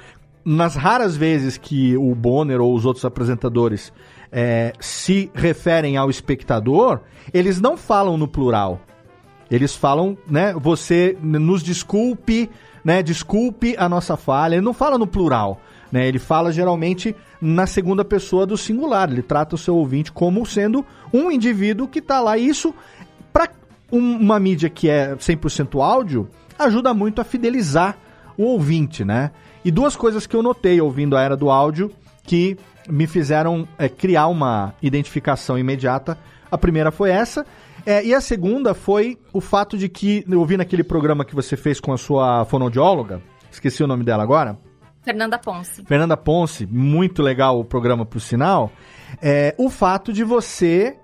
nas 0.46 0.76
raras 0.76 1.18
vezes 1.18 1.58
que 1.58 1.98
o 1.98 2.16
Bonner 2.16 2.62
ou 2.62 2.74
os 2.74 2.86
outros 2.86 3.04
apresentadores 3.04 3.92
é, 4.32 4.72
se 4.80 5.30
referem 5.34 5.98
ao 5.98 6.10
espectador, 6.10 7.02
eles 7.34 7.60
não 7.60 7.76
falam 7.76 8.18
no 8.18 8.28
plural. 8.28 8.80
Eles 9.50 9.76
falam, 9.76 10.18
né? 10.30 10.54
Você 10.54 11.18
nos 11.22 11.64
desculpe, 11.64 12.50
né? 12.84 13.02
Desculpe 13.02 13.76
a 13.78 13.88
nossa 13.88 14.18
falha. 14.18 14.56
Ele 14.56 14.66
não 14.66 14.74
fala 14.74 14.98
no 14.98 15.08
plural. 15.08 15.62
Né? 15.92 16.08
Ele 16.08 16.20
fala 16.20 16.52
geralmente 16.52 17.16
na 17.42 17.66
segunda 17.66 18.04
pessoa 18.04 18.46
do 18.46 18.58
singular. 18.58 19.12
Ele 19.12 19.22
trata 19.22 19.56
o 19.56 19.58
seu 19.58 19.76
ouvinte 19.76 20.12
como 20.12 20.46
sendo 20.46 20.86
um 21.14 21.32
indivíduo 21.32 21.88
que 21.88 22.00
está 22.00 22.20
lá. 22.20 22.38
Isso, 22.38 22.74
para 23.32 23.50
um, 23.92 24.18
uma 24.18 24.40
mídia 24.40 24.70
que 24.70 24.90
é 24.90 25.16
100% 25.16 25.82
áudio, 25.82 26.30
ajuda 26.58 26.94
muito 26.94 27.22
a 27.22 27.24
fidelizar 27.24 27.98
o 28.38 28.44
ouvinte, 28.44 29.04
né? 29.04 29.32
E 29.66 29.72
duas 29.72 29.96
coisas 29.96 30.28
que 30.28 30.36
eu 30.36 30.44
notei 30.44 30.80
ouvindo 30.80 31.18
a 31.18 31.22
era 31.22 31.36
do 31.36 31.50
áudio 31.50 31.92
que 32.24 32.58
me 32.90 33.08
fizeram 33.08 33.68
é, 33.78 33.90
criar 33.90 34.28
uma 34.28 34.74
identificação 34.82 35.58
imediata. 35.58 36.18
A 36.50 36.58
primeira 36.58 36.92
foi 36.92 37.10
essa. 37.10 37.46
É, 37.86 38.04
e 38.06 38.14
a 38.14 38.20
segunda 38.20 38.74
foi 38.74 39.18
o 39.32 39.40
fato 39.40 39.78
de 39.78 39.88
que, 39.88 40.26
eu 40.30 40.46
vi 40.46 40.58
naquele 40.58 40.84
programa 40.84 41.24
que 41.24 41.34
você 41.34 41.56
fez 41.56 41.80
com 41.80 41.94
a 41.94 41.98
sua 41.98 42.44
fonoaudióloga, 42.46 43.22
esqueci 43.50 43.82
o 43.82 43.88
nome 43.88 44.04
dela 44.04 44.24
agora, 44.24 44.58
Fernanda 45.08 45.40
Ponce. 45.40 45.86
Fernanda 45.86 46.18
Ponce, 46.18 46.66
muito 46.66 47.24
legal 47.24 47.58
o 47.58 47.64
programa 47.64 48.06
por 48.06 48.20
sinal. 48.20 48.70
É, 49.22 49.56
o 49.58 49.70
fato 49.70 50.12
de 50.12 50.22
você 50.22 50.98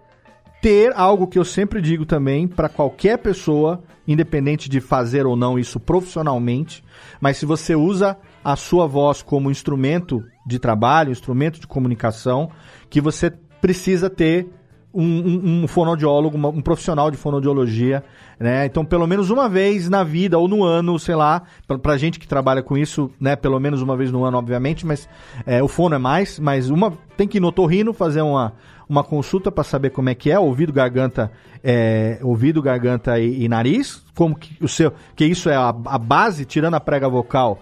ter 0.62 0.92
algo 0.94 1.26
que 1.26 1.40
eu 1.40 1.46
sempre 1.46 1.82
digo 1.82 2.06
também 2.06 2.46
para 2.46 2.68
qualquer 2.68 3.18
pessoa, 3.20 3.82
independente 4.06 4.70
de 4.70 4.82
fazer 4.82 5.26
ou 5.26 5.38
não 5.38 5.58
isso 5.58 5.80
profissionalmente, 5.80 6.84
mas 7.22 7.38
se 7.38 7.46
você 7.46 7.76
usa 7.76 8.18
a 8.44 8.58
sua 8.58 8.88
voz 8.88 9.22
como 9.22 9.50
instrumento 9.50 10.22
de 10.46 10.60
trabalho, 10.60 11.10
instrumento 11.10 11.58
de 11.58 11.68
comunicação, 11.68 12.52
que 12.90 13.00
você 13.00 13.32
precisa 13.62 14.10
ter 14.10 14.50
um, 14.94 15.04
um, 15.04 15.64
um 15.64 16.48
um 16.50 16.62
profissional 16.62 17.10
de 17.10 17.18
fonoaudiologia, 17.18 18.04
né? 18.40 18.66
Então, 18.66 18.86
pelo 18.86 19.08
menos 19.08 19.30
uma 19.30 19.50
vez 19.50 19.90
na 19.90 20.04
vida 20.04 20.38
ou 20.38 20.48
no 20.48 20.64
ano, 20.64 21.00
sei 21.00 21.16
lá, 21.16 21.44
pra, 21.68 21.78
pra 21.80 21.98
gente 21.98 22.20
que 22.20 22.28
trabalha 22.28 22.62
com 22.62 22.78
isso, 22.78 23.10
né? 23.20 23.36
Pelo 23.36 23.60
menos 23.60 23.82
uma 23.82 23.98
vez 23.98 24.12
no 24.12 24.24
ano, 24.24 24.38
obviamente, 24.38 24.86
mas 24.86 25.10
é, 25.46 25.64
o 25.64 25.68
fono 25.68 25.96
é 25.96 25.98
mais, 25.98 26.40
mas 26.40 26.70
uma 26.70 26.94
tem 27.18 27.28
que 27.28 27.38
ir 27.38 27.42
no 27.42 27.52
torrino 27.52 27.94
fazer 27.94 28.22
uma, 28.22 28.54
uma 28.88 29.04
consulta 29.04 29.52
para 29.52 29.64
saber 29.64 29.90
como 29.90 30.10
é 30.10 30.16
que 30.16 30.30
é, 30.30 30.38
ouvido, 30.38 30.72
garganta, 30.72 31.32
é, 31.64 32.20
ouvido, 32.22 32.62
garganta 32.62 33.20
e, 33.20 33.44
e, 33.44 33.50
nariz, 33.50 34.04
como 34.16 34.36
que 34.36 34.64
o 34.64 34.68
seu, 34.68 34.94
que 35.16 35.26
isso 35.26 35.50
é 35.50 35.56
a, 35.56 35.70
a 35.70 35.98
base, 35.98 36.46
tirando 36.46 36.76
a 36.76 36.80
prega 36.80 37.10
vocal, 37.10 37.60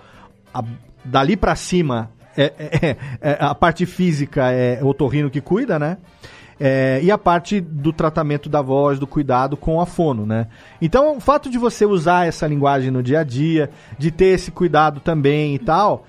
a, 0.53 0.63
dali 1.05 1.37
para 1.37 1.55
cima 1.55 2.11
é, 2.35 2.43
é, 2.43 2.97
é, 3.21 3.37
a 3.39 3.53
parte 3.53 3.85
física 3.85 4.51
é 4.51 4.79
o 4.83 4.93
torrino 4.93 5.29
que 5.29 5.41
cuida, 5.41 5.77
né? 5.77 5.97
É, 6.63 6.99
e 7.01 7.09
a 7.09 7.17
parte 7.17 7.59
do 7.59 7.91
tratamento 7.91 8.47
da 8.47 8.61
voz, 8.61 8.99
do 8.99 9.07
cuidado 9.07 9.57
com 9.57 9.81
a 9.81 9.85
fono, 9.87 10.27
né? 10.27 10.45
Então, 10.79 11.17
o 11.17 11.19
fato 11.19 11.49
de 11.49 11.57
você 11.57 11.87
usar 11.87 12.27
essa 12.27 12.45
linguagem 12.45 12.91
no 12.91 13.01
dia 13.01 13.21
a 13.21 13.23
dia, 13.23 13.71
de 13.97 14.11
ter 14.11 14.35
esse 14.35 14.51
cuidado 14.51 14.99
também 14.99 15.55
e 15.55 15.59
tal, 15.59 16.05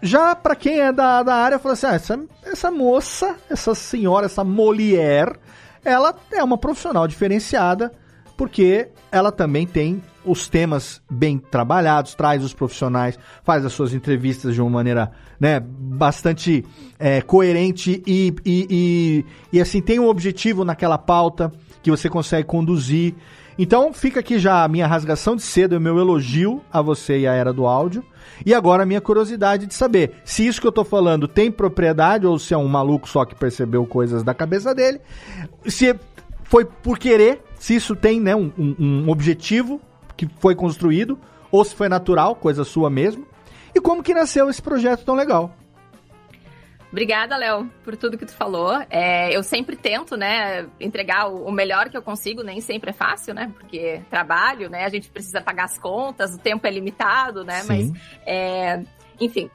já 0.00 0.34
para 0.34 0.56
quem 0.56 0.80
é 0.80 0.90
da, 0.90 1.22
da 1.22 1.34
área, 1.34 1.58
fala 1.58 1.74
assim: 1.74 1.86
ah, 1.86 1.94
essa, 1.94 2.20
essa 2.42 2.70
moça, 2.70 3.36
essa 3.50 3.74
senhora, 3.74 4.24
essa 4.24 4.42
Molière, 4.42 5.36
ela 5.84 6.14
é 6.32 6.42
uma 6.42 6.56
profissional 6.56 7.06
diferenciada, 7.06 7.92
porque 8.38 8.88
ela 9.12 9.30
também 9.30 9.66
tem 9.66 10.02
os 10.24 10.48
temas 10.48 11.02
bem 11.10 11.38
trabalhados, 11.38 12.14
traz 12.14 12.44
os 12.44 12.52
profissionais, 12.52 13.18
faz 13.42 13.64
as 13.64 13.72
suas 13.72 13.94
entrevistas 13.94 14.54
de 14.54 14.60
uma 14.60 14.70
maneira 14.70 15.10
né, 15.38 15.60
bastante 15.60 16.64
é, 16.98 17.22
coerente 17.22 18.02
e, 18.06 18.34
e, 18.44 18.66
e, 18.70 19.24
e, 19.52 19.60
assim 19.60 19.80
tem 19.80 19.98
um 19.98 20.08
objetivo 20.08 20.64
naquela 20.64 20.98
pauta 20.98 21.50
que 21.82 21.90
você 21.90 22.08
consegue 22.08 22.46
conduzir. 22.46 23.14
Então 23.58 23.92
fica 23.92 24.20
aqui 24.20 24.38
já 24.38 24.64
a 24.64 24.68
minha 24.68 24.86
rasgação 24.86 25.34
de 25.36 25.42
cedo 25.42 25.76
o 25.76 25.80
meu 25.80 25.98
elogio 25.98 26.62
a 26.72 26.80
você 26.80 27.20
e 27.20 27.26
a 27.26 27.32
era 27.32 27.52
do 27.52 27.66
áudio. 27.66 28.04
E 28.44 28.54
agora 28.54 28.82
a 28.82 28.86
minha 28.86 29.00
curiosidade 29.00 29.66
de 29.66 29.74
saber 29.74 30.12
se 30.24 30.46
isso 30.46 30.60
que 30.60 30.66
eu 30.66 30.72
tô 30.72 30.84
falando 30.84 31.28
tem 31.28 31.50
propriedade 31.50 32.26
ou 32.26 32.38
se 32.38 32.54
é 32.54 32.56
um 32.56 32.68
maluco 32.68 33.08
só 33.08 33.24
que 33.24 33.34
percebeu 33.34 33.84
coisas 33.86 34.22
da 34.22 34.32
cabeça 34.32 34.74
dele. 34.74 35.00
Se 35.66 35.94
foi 36.44 36.64
por 36.64 36.98
querer, 36.98 37.42
se 37.58 37.74
isso 37.74 37.94
tem 37.94 38.20
né, 38.20 38.34
um, 38.34 38.50
um 38.58 39.08
objetivo 39.10 39.80
que 40.20 40.28
foi 40.38 40.54
construído, 40.54 41.18
ou 41.50 41.64
se 41.64 41.74
foi 41.74 41.88
natural, 41.88 42.36
coisa 42.36 42.62
sua 42.62 42.90
mesmo. 42.90 43.26
E 43.74 43.80
como 43.80 44.02
que 44.02 44.12
nasceu 44.12 44.50
esse 44.50 44.60
projeto 44.60 45.02
tão 45.02 45.14
legal? 45.14 45.56
Obrigada, 46.90 47.38
Léo, 47.38 47.70
por 47.82 47.96
tudo 47.96 48.18
que 48.18 48.26
tu 48.26 48.34
falou. 48.34 48.84
É, 48.90 49.34
eu 49.34 49.42
sempre 49.42 49.76
tento, 49.76 50.18
né, 50.18 50.66
entregar 50.78 51.30
o, 51.30 51.46
o, 51.46 51.52
melhor 51.52 51.88
que 51.88 51.96
eu 51.96 52.02
consigo, 52.02 52.42
nem 52.42 52.60
sempre 52.60 52.90
é 52.90 52.92
fácil, 52.92 53.32
né, 53.32 53.50
porque 53.58 54.02
trabalho, 54.10 54.68
né, 54.68 54.84
a 54.84 54.88
gente 54.90 55.08
precisa 55.08 55.40
pagar 55.40 55.64
as 55.64 55.78
contas, 55.78 56.34
o 56.34 56.38
tempo 56.38 56.66
é 56.66 56.70
limitado, 56.70 57.42
né, 57.42 57.60
Sim. 57.60 57.66
mas, 57.68 57.92
é, 58.26 58.82
enfim, 59.18 59.48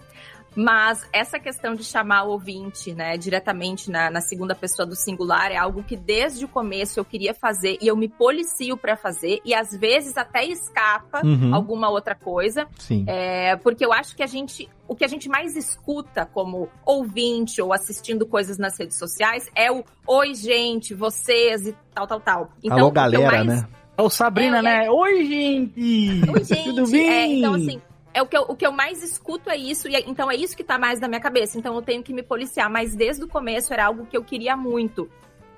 mas 0.55 1.05
essa 1.11 1.37
questão 1.37 1.75
de 1.75 1.83
chamar 1.83 2.23
o 2.23 2.31
ouvinte, 2.31 2.93
né, 2.93 3.17
diretamente 3.17 3.91
na, 3.91 4.09
na, 4.09 4.21
segunda 4.21 4.55
pessoa 4.55 4.85
do 4.85 4.95
singular 4.95 5.51
é 5.51 5.57
algo 5.57 5.83
que 5.83 5.97
desde 5.97 6.45
o 6.45 6.47
começo 6.47 6.99
eu 6.99 7.03
queria 7.03 7.33
fazer 7.33 7.77
e 7.81 7.87
eu 7.87 7.95
me 7.95 8.07
policio 8.07 8.77
para 8.77 8.95
fazer 8.95 9.41
e 9.43 9.53
às 9.53 9.75
vezes 9.75 10.17
até 10.17 10.45
escapa 10.45 11.21
uhum. 11.25 11.53
alguma 11.53 11.89
outra 11.89 12.15
coisa. 12.15 12.67
Sim. 12.79 13.03
É, 13.07 13.57
porque 13.57 13.85
eu 13.85 13.91
acho 13.91 14.15
que 14.15 14.23
a 14.23 14.27
gente, 14.27 14.69
o 14.87 14.95
que 14.95 15.03
a 15.03 15.07
gente 15.07 15.27
mais 15.27 15.55
escuta 15.57 16.25
como 16.25 16.69
ouvinte 16.85 17.61
ou 17.61 17.73
assistindo 17.73 18.25
coisas 18.25 18.57
nas 18.57 18.79
redes 18.79 18.97
sociais 18.97 19.49
é 19.53 19.71
o 19.71 19.83
oi 20.07 20.33
gente, 20.33 20.93
vocês 20.93 21.67
e 21.67 21.75
tal, 21.93 22.07
tal, 22.07 22.19
tal. 22.21 22.51
Então, 22.63 22.79
Alô 22.79 22.91
galera, 22.91 23.43
mais... 23.43 23.47
né? 23.47 23.67
Ô 23.97 24.09
Sabrina, 24.09 24.59
é, 24.59 24.61
né? 24.61 24.85
É... 24.85 24.91
Oi 24.91 25.25
gente! 25.25 26.31
Oi 26.31 26.43
gente! 26.45 26.63
Tudo 26.63 26.89
bem? 26.89 27.09
É, 27.09 27.25
então 27.27 27.53
assim 27.53 27.81
é 28.15 28.21
o 28.21 28.25
que, 28.25 28.37
eu, 28.37 28.43
o 28.43 28.55
que 28.55 28.65
eu 28.65 28.71
mais 28.71 29.03
escuto 29.03 29.49
é 29.49 29.57
isso, 29.57 29.89
e 29.89 29.95
é, 29.95 29.99
então 30.07 30.31
é 30.31 30.35
isso 30.35 30.55
que 30.55 30.63
tá 30.63 30.79
mais 30.79 31.01
na 31.01 31.07
minha 31.09 31.19
cabeça. 31.19 31.59
Então 31.59 31.75
eu 31.75 31.81
tenho 31.81 32.01
que 32.01 32.13
me 32.13 32.23
policiar, 32.23 32.69
mas 32.69 32.95
desde 32.95 33.25
o 33.25 33.27
começo 33.27 33.73
era 33.73 33.85
algo 33.85 34.05
que 34.05 34.15
eu 34.15 34.23
queria 34.23 34.55
muito. 34.55 35.09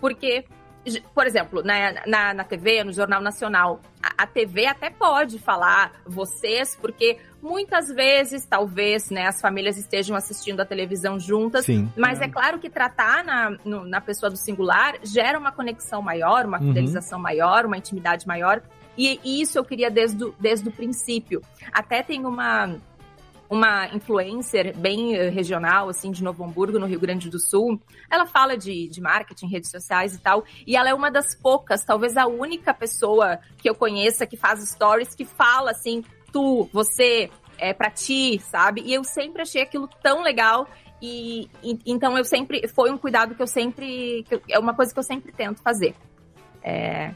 Porque, 0.02 0.44
por 1.14 1.28
exemplo, 1.28 1.62
na, 1.62 2.04
na, 2.08 2.34
na 2.34 2.44
TV, 2.44 2.84
no 2.84 2.92
Jornal 2.92 3.22
Nacional, 3.22 3.80
a, 4.02 4.24
a, 4.24 4.28
TV 4.28 4.66
até 4.66 4.90
pode 4.90 5.38
falar 5.38 6.02
vocês, 6.04 6.76
porque 6.76 7.20
muitas 7.40 7.90
vezes, 7.90 8.44
talvez, 8.44 9.12
né, 9.12 9.28
as 9.28 9.40
famílias 9.40 9.78
estejam 9.78 10.16
assistindo 10.16 10.60
a 10.60 10.66
televisão 10.66 11.20
juntas, 11.20 11.64
Sim. 11.64 11.92
mas 11.96 12.20
é. 12.22 12.26
é 12.26 12.28
claro 12.28 12.58
que 12.58 12.72
tratar 12.72 13.24
na, 13.24 13.56
no, 13.64 13.86
na 13.86 14.02
pessoa 14.02 14.32
do 14.32 14.38
singular 14.38 14.96
gera 15.04 15.38
uma 15.38 15.52
conexão 15.52 16.02
maior, 16.02 16.46
uma 16.48 16.60
uhum. 16.60 16.70
fidelização 16.70 17.20
uhum. 17.20 17.24
maior, 17.24 17.68
uma 17.68 17.78
intimidade 17.78 18.26
maior. 18.26 18.64
E, 18.98 19.42
isso 19.42 19.58
eu 19.58 19.64
queria 19.64 19.92
desde, 19.92 20.32
desde 20.40 20.68
o 20.68 20.72
princípio. 20.72 21.42
Até 21.72 22.02
tem 22.02 22.26
uma 22.26 22.76
uma 23.50 23.88
influencer 23.96 24.78
bem 24.78 25.16
eh, 25.16 25.30
regional, 25.30 25.88
assim, 25.88 26.12
de 26.12 26.22
Novo 26.22 26.44
Hamburgo, 26.44 26.78
no 26.78 26.86
Rio 26.86 27.00
Grande 27.00 27.30
do 27.30 27.40
Sul. 27.40 27.82
Ela 28.12 28.26
fala 28.26 28.58
de, 28.58 28.90
de 28.90 29.00
marketing, 29.00 29.48
redes 29.48 29.72
sociais 29.72 30.14
e 30.14 30.20
tal. 30.20 30.44
E 30.66 30.76
ela 30.76 30.90
é 30.90 30.94
uma 30.94 31.10
das 31.10 31.34
poucas, 31.34 31.86
talvez 31.86 32.18
a 32.18 32.28
única 32.28 32.74
pessoa 32.74 33.40
que 33.58 33.70
eu 33.70 33.74
conheça 33.74 34.28
que 34.28 34.36
faz 34.36 34.68
stories 34.68 35.16
que 35.16 35.24
fala 35.24 35.72
assim, 35.72 36.04
tu, 36.30 36.70
você, 36.74 37.30
é 37.58 37.74
pra 37.74 37.90
ti, 37.90 38.40
sabe? 38.40 38.82
E 38.82 38.94
eu 38.94 39.04
sempre 39.04 39.42
achei 39.42 39.62
aquilo 39.62 39.88
tão 40.02 40.22
legal. 40.22 40.68
E, 41.02 41.50
e 41.64 41.80
então 41.86 42.18
eu 42.18 42.24
sempre. 42.24 42.68
Foi 42.68 42.92
um 42.92 42.98
cuidado 42.98 43.36
que 43.36 43.42
eu 43.42 43.48
sempre. 43.48 44.24
Que 44.24 44.36
eu, 44.36 44.42
é 44.50 44.60
uma 44.60 44.74
coisa 44.74 44.94
que 44.94 45.00
eu 45.00 45.04
sempre 45.04 45.32
tento 45.32 45.62
fazer. 45.62 45.96
É, 46.64 47.14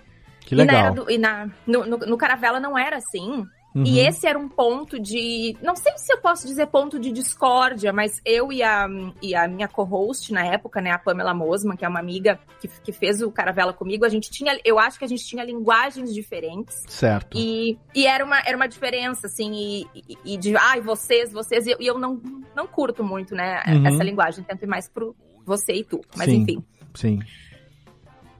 que 0.51 0.55
legal. 0.55 0.93
E, 1.09 1.17
na, 1.17 1.45
e 1.45 1.45
na, 1.45 1.49
no, 1.65 1.97
no, 1.97 2.17
Caravela 2.17 2.59
não 2.59 2.77
era 2.77 2.97
assim. 2.97 3.45
Uhum. 3.73 3.85
E 3.85 3.99
esse 3.99 4.27
era 4.27 4.37
um 4.37 4.49
ponto 4.49 4.99
de. 4.99 5.55
Não 5.63 5.77
sei 5.77 5.93
se 5.95 6.11
eu 6.11 6.17
posso 6.17 6.45
dizer 6.45 6.67
ponto 6.67 6.99
de 6.99 7.09
discórdia, 7.09 7.93
mas 7.93 8.19
eu 8.25 8.51
e 8.51 8.61
a, 8.61 8.85
e 9.21 9.33
a 9.33 9.47
minha 9.47 9.69
co-host 9.69 10.33
na 10.33 10.45
época, 10.45 10.81
né, 10.81 10.91
a 10.91 10.99
Pamela 10.99 11.33
Mosman, 11.33 11.77
que 11.77 11.85
é 11.85 11.87
uma 11.87 12.01
amiga 12.01 12.37
que, 12.59 12.67
que 12.67 12.91
fez 12.91 13.21
o 13.21 13.31
Caravela 13.31 13.71
comigo, 13.71 14.03
a 14.03 14.09
gente 14.09 14.29
tinha. 14.29 14.59
Eu 14.65 14.77
acho 14.77 14.99
que 14.99 15.05
a 15.05 15.07
gente 15.07 15.25
tinha 15.25 15.41
linguagens 15.41 16.13
diferentes. 16.13 16.83
Certo. 16.85 17.37
E, 17.37 17.79
e 17.95 18.05
era, 18.05 18.25
uma, 18.25 18.41
era 18.45 18.57
uma 18.57 18.67
diferença, 18.67 19.27
assim, 19.27 19.53
e, 19.53 19.87
e, 19.95 20.33
e 20.33 20.37
de. 20.37 20.53
Ai, 20.57 20.81
vocês, 20.81 21.31
vocês. 21.31 21.65
E 21.65 21.75
eu 21.79 21.97
não, 21.97 22.21
não 22.53 22.67
curto 22.67 23.05
muito, 23.05 23.33
né, 23.33 23.63
uhum. 23.69 23.87
essa 23.87 24.03
linguagem. 24.03 24.43
Tento 24.43 24.63
ir 24.63 24.67
mais 24.67 24.89
pro 24.89 25.15
você 25.45 25.75
e 25.75 25.85
tu. 25.85 26.01
Mas 26.17 26.25
sim, 26.25 26.41
enfim. 26.41 26.63
Sim. 26.93 27.19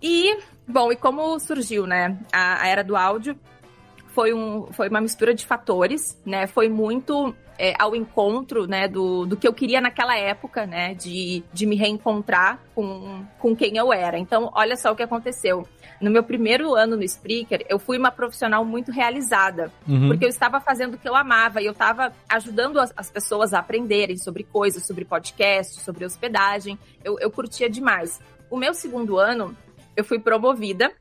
E 0.02 0.38
Bom, 0.72 0.90
e 0.92 0.96
como 0.96 1.38
surgiu, 1.38 1.86
né, 1.86 2.18
a, 2.32 2.64
a 2.64 2.68
era 2.68 2.84
do 2.84 2.96
áudio? 2.96 3.38
Foi, 4.08 4.34
um, 4.34 4.68
foi 4.72 4.90
uma 4.90 5.02
mistura 5.02 5.34
de 5.34 5.46
fatores, 5.46 6.20
né? 6.26 6.46
Foi 6.46 6.68
muito 6.68 7.34
é, 7.58 7.74
ao 7.80 7.96
encontro, 7.96 8.68
né, 8.68 8.88
do, 8.88 9.26
do 9.26 9.38
que 9.38 9.48
eu 9.48 9.54
queria 9.54 9.80
naquela 9.80 10.18
época, 10.18 10.66
né, 10.66 10.94
de, 10.94 11.44
de 11.54 11.66
me 11.66 11.76
reencontrar 11.76 12.60
com, 12.76 13.26
com 13.40 13.56
quem 13.56 13.78
eu 13.78 13.92
era. 13.92 14.18
Então, 14.18 14.52
olha 14.54 14.76
só 14.76 14.92
o 14.92 14.96
que 14.96 15.04
aconteceu. 15.04 15.68
No 16.00 16.10
meu 16.10 16.24
primeiro 16.24 16.74
ano 16.74 16.96
no 16.96 17.04
Spreaker, 17.04 17.66
eu 17.70 17.78
fui 17.78 17.98
uma 17.98 18.12
profissional 18.12 18.66
muito 18.66 18.92
realizada, 18.92 19.72
uhum. 19.88 20.08
porque 20.08 20.26
eu 20.26 20.30
estava 20.30 20.60
fazendo 20.60 20.96
o 20.96 20.98
que 20.98 21.08
eu 21.08 21.16
amava 21.16 21.62
e 21.62 21.66
eu 21.66 21.74
estava 21.74 22.12
ajudando 22.28 22.80
as, 22.80 22.92
as, 22.98 23.10
pessoas 23.12 23.54
a 23.54 23.60
aprenderem 23.60 24.18
sobre 24.18 24.44
coisas, 24.44 24.86
sobre 24.86 25.06
podcast, 25.06 25.80
sobre 25.82 26.04
hospedagem. 26.04 26.78
Eu, 27.04 27.18
eu 27.20 27.30
curtia 27.30 27.70
demais. 27.70 28.20
O 28.50 28.58
meu 28.58 28.74
segundo 28.74 29.18
ano, 29.18 29.56
eu 29.96 30.04
fui 30.04 30.20
promovida. 30.20 30.92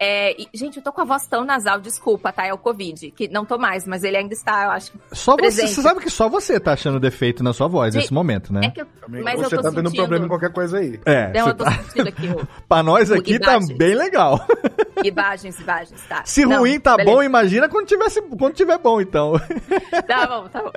É, 0.00 0.40
e, 0.40 0.48
gente, 0.54 0.76
eu 0.76 0.82
tô 0.82 0.92
com 0.92 1.00
a 1.00 1.04
voz 1.04 1.26
tão 1.26 1.44
nasal, 1.44 1.80
desculpa, 1.80 2.32
tá? 2.32 2.46
É 2.46 2.52
o 2.52 2.58
Covid, 2.58 3.10
que 3.10 3.26
não 3.26 3.44
tô 3.44 3.58
mais, 3.58 3.84
mas 3.84 4.04
ele 4.04 4.16
ainda 4.16 4.32
está, 4.32 4.64
eu 4.64 4.70
acho. 4.70 4.92
Só 5.10 5.34
presente. 5.34 5.68
você, 5.68 5.74
você 5.74 5.82
sabe 5.82 6.00
que 6.00 6.10
só 6.10 6.28
você 6.28 6.60
tá 6.60 6.72
achando 6.74 7.00
defeito 7.00 7.42
na 7.42 7.52
sua 7.52 7.66
voz 7.66 7.96
nesse 7.96 8.14
momento, 8.14 8.52
né? 8.52 8.60
É 8.64 8.70
que 8.70 8.80
eu, 8.80 8.86
mas 9.08 9.40
você 9.40 9.46
eu 9.46 9.50
tô 9.50 9.56
tá 9.56 9.70
sentindo... 9.70 9.90
tendo 9.90 9.96
problema 9.96 10.26
em 10.26 10.28
qualquer 10.28 10.52
coisa 10.52 10.78
aí. 10.78 11.00
É. 11.04 11.32
Não, 11.32 11.48
eu 11.48 11.54
tô 11.54 11.64
tá... 11.64 11.72
sentindo 11.72 12.08
aqui. 12.08 12.28
O... 12.28 12.46
pra 12.68 12.80
nós 12.80 13.10
aqui 13.10 13.40
tá 13.40 13.58
bem 13.76 13.96
legal. 13.96 14.46
Imagens, 15.02 15.58
imagens, 15.58 16.00
tá. 16.08 16.22
Se 16.24 16.44
não, 16.44 16.60
ruim 16.60 16.78
tá 16.78 16.96
beleza. 16.96 17.16
bom, 17.16 17.22
imagina 17.22 17.68
quando, 17.68 17.86
tivesse, 17.86 18.22
quando 18.22 18.54
tiver 18.54 18.78
bom, 18.78 19.00
então. 19.00 19.32
Tá 20.06 20.26
bom, 20.26 20.48
tá 20.48 20.62
bom. 20.62 20.72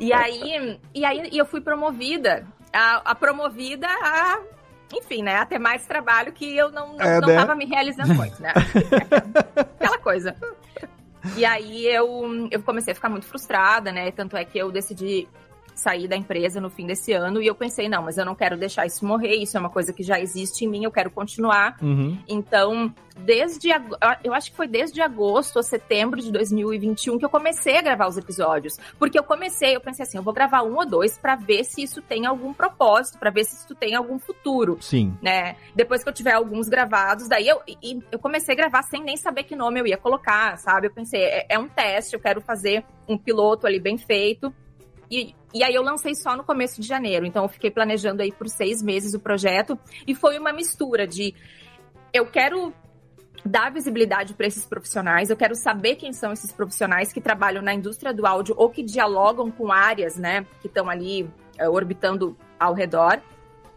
E 0.00 0.12
aí, 0.12 0.78
e 0.94 1.04
aí 1.04 1.30
eu 1.32 1.44
fui 1.44 1.60
promovida. 1.60 2.46
A, 2.72 3.10
a 3.10 3.14
promovida 3.14 3.86
a 3.86 4.38
enfim, 4.92 5.22
né, 5.22 5.36
a 5.36 5.46
ter 5.46 5.58
mais 5.58 5.86
trabalho 5.86 6.32
que 6.32 6.56
eu 6.56 6.70
não, 6.70 6.96
não, 6.96 7.00
é, 7.00 7.20
não 7.20 7.28
né? 7.28 7.36
tava 7.36 7.54
me 7.54 7.64
realizando 7.64 8.14
muito, 8.14 8.40
né? 8.40 8.52
Aquela 9.78 9.98
coisa. 9.98 10.36
E 11.36 11.44
aí 11.44 11.86
eu, 11.86 12.48
eu 12.50 12.62
comecei 12.62 12.92
a 12.92 12.94
ficar 12.94 13.08
muito 13.08 13.26
frustrada, 13.26 13.92
né? 13.92 14.10
Tanto 14.10 14.36
é 14.36 14.44
que 14.44 14.58
eu 14.58 14.70
decidi 14.70 15.28
sair 15.74 16.08
da 16.08 16.16
empresa 16.16 16.60
no 16.60 16.70
fim 16.70 16.86
desse 16.86 17.12
ano 17.12 17.40
e 17.42 17.46
eu 17.46 17.54
pensei, 17.54 17.88
não, 17.88 18.02
mas 18.02 18.18
eu 18.18 18.24
não 18.24 18.34
quero 18.34 18.56
deixar 18.56 18.86
isso 18.86 19.04
morrer, 19.04 19.36
isso 19.36 19.56
é 19.56 19.60
uma 19.60 19.70
coisa 19.70 19.92
que 19.92 20.02
já 20.02 20.20
existe 20.20 20.64
em 20.64 20.68
mim, 20.68 20.84
eu 20.84 20.90
quero 20.90 21.10
continuar. 21.10 21.76
Uhum. 21.82 22.18
Então, 22.28 22.92
desde 23.16 23.70
eu 24.24 24.32
acho 24.34 24.50
que 24.50 24.56
foi 24.56 24.66
desde 24.66 25.00
agosto 25.00 25.58
a 25.58 25.62
setembro 25.62 26.20
de 26.20 26.30
2021 26.32 27.18
que 27.18 27.24
eu 27.24 27.30
comecei 27.30 27.76
a 27.76 27.82
gravar 27.82 28.08
os 28.08 28.16
episódios, 28.16 28.78
porque 28.98 29.18
eu 29.18 29.24
comecei, 29.24 29.76
eu 29.76 29.80
pensei 29.80 30.04
assim, 30.04 30.18
eu 30.18 30.22
vou 30.22 30.32
gravar 30.32 30.62
um 30.62 30.76
ou 30.76 30.86
dois 30.86 31.18
para 31.18 31.36
ver 31.36 31.64
se 31.64 31.82
isso 31.82 32.00
tem 32.02 32.26
algum 32.26 32.52
propósito, 32.52 33.18
para 33.18 33.30
ver 33.30 33.44
se 33.44 33.54
isso 33.54 33.74
tem 33.74 33.94
algum 33.94 34.18
futuro. 34.18 34.78
Sim. 34.80 35.16
Né? 35.22 35.56
Depois 35.74 36.02
que 36.02 36.08
eu 36.08 36.12
tiver 36.12 36.32
alguns 36.32 36.68
gravados, 36.68 37.28
daí 37.28 37.48
eu 37.48 37.60
e 37.66 38.00
eu 38.10 38.18
comecei 38.18 38.54
a 38.54 38.56
gravar 38.56 38.82
sem 38.82 39.02
nem 39.02 39.16
saber 39.16 39.44
que 39.44 39.56
nome 39.56 39.80
eu 39.80 39.86
ia 39.86 39.96
colocar, 39.96 40.56
sabe? 40.58 40.86
Eu 40.86 40.92
pensei, 40.92 41.22
é, 41.22 41.46
é 41.50 41.58
um 41.58 41.68
teste, 41.68 42.14
eu 42.14 42.20
quero 42.20 42.40
fazer 42.40 42.84
um 43.08 43.18
piloto 43.18 43.66
ali 43.66 43.80
bem 43.80 43.98
feito. 43.98 44.52
E, 45.10 45.34
e 45.54 45.62
aí 45.62 45.74
eu 45.74 45.82
lancei 45.82 46.14
só 46.14 46.36
no 46.36 46.44
começo 46.44 46.80
de 46.80 46.86
janeiro. 46.86 47.26
Então 47.26 47.44
eu 47.44 47.48
fiquei 47.48 47.70
planejando 47.70 48.22
aí 48.22 48.32
por 48.32 48.48
seis 48.48 48.82
meses 48.82 49.14
o 49.14 49.20
projeto. 49.20 49.78
E 50.06 50.14
foi 50.14 50.38
uma 50.38 50.52
mistura 50.52 51.06
de 51.06 51.34
eu 52.12 52.26
quero 52.26 52.72
dar 53.44 53.72
visibilidade 53.72 54.34
para 54.34 54.46
esses 54.46 54.64
profissionais, 54.64 55.28
eu 55.28 55.36
quero 55.36 55.54
saber 55.56 55.96
quem 55.96 56.12
são 56.12 56.32
esses 56.32 56.52
profissionais 56.52 57.12
que 57.12 57.20
trabalham 57.20 57.60
na 57.60 57.74
indústria 57.74 58.14
do 58.14 58.24
áudio 58.24 58.54
ou 58.56 58.70
que 58.70 58.82
dialogam 58.84 59.50
com 59.50 59.72
áreas, 59.72 60.16
né, 60.16 60.46
que 60.60 60.68
estão 60.68 60.88
ali 60.88 61.28
é, 61.58 61.68
orbitando 61.68 62.36
ao 62.58 62.72
redor. 62.72 63.20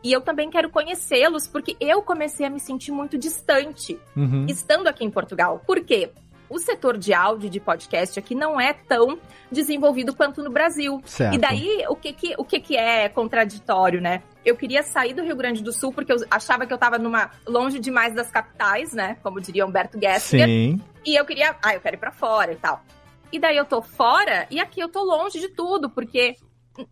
E 0.03 0.11
eu 0.11 0.21
também 0.21 0.51
quero 0.51 0.69
conhecê-los, 0.69 1.47
porque 1.47 1.75
eu 1.79 2.03
comecei 2.03 2.45
a 2.45 2.49
me 2.49 2.59
sentir 2.59 2.91
muito 2.91 3.17
distante 3.17 3.99
Uhum. 4.15 4.45
estando 4.47 4.87
aqui 4.87 5.03
em 5.03 5.09
Portugal. 5.09 5.59
Por 5.65 5.83
quê? 5.83 6.11
O 6.49 6.59
setor 6.59 6.97
de 6.97 7.13
áudio 7.13 7.49
de 7.49 7.59
podcast 7.59 8.19
aqui 8.19 8.35
não 8.35 8.59
é 8.59 8.73
tão 8.73 9.19
desenvolvido 9.51 10.15
quanto 10.15 10.43
no 10.43 10.51
Brasil. 10.51 11.01
Certo. 11.05 11.35
E 11.35 11.37
daí, 11.37 11.85
o 11.89 11.95
que 11.95 12.13
que, 12.13 12.35
o 12.37 12.43
que 12.43 12.59
que 12.59 12.77
é 12.77 13.09
contraditório, 13.09 13.99
né? 13.99 14.21
Eu 14.43 14.55
queria 14.55 14.83
sair 14.83 15.13
do 15.13 15.23
Rio 15.23 15.35
Grande 15.35 15.63
do 15.63 15.73
Sul 15.73 15.91
porque 15.91 16.11
eu 16.11 16.17
achava 16.29 16.65
que 16.65 16.73
eu 16.73 16.77
tava 16.77 16.97
numa 16.97 17.31
longe 17.47 17.79
demais 17.79 18.13
das 18.13 18.29
capitais, 18.29 18.93
né? 18.93 19.17
Como 19.23 19.41
diria 19.41 19.65
Humberto 19.65 19.99
Gessinger. 19.99 20.47
Sim. 20.47 20.81
E 21.05 21.15
eu 21.15 21.25
queria, 21.25 21.55
ah, 21.63 21.73
eu 21.73 21.81
quero 21.81 21.95
ir 21.95 21.99
pra 21.99 22.11
fora 22.11 22.51
e 22.51 22.55
tal. 22.55 22.83
E 23.31 23.39
daí 23.39 23.57
eu 23.57 23.65
tô 23.65 23.81
fora 23.81 24.47
e 24.49 24.59
aqui 24.59 24.79
eu 24.79 24.87
tô 24.87 25.03
longe 25.03 25.39
de 25.39 25.49
tudo, 25.49 25.89
porque 25.89 26.35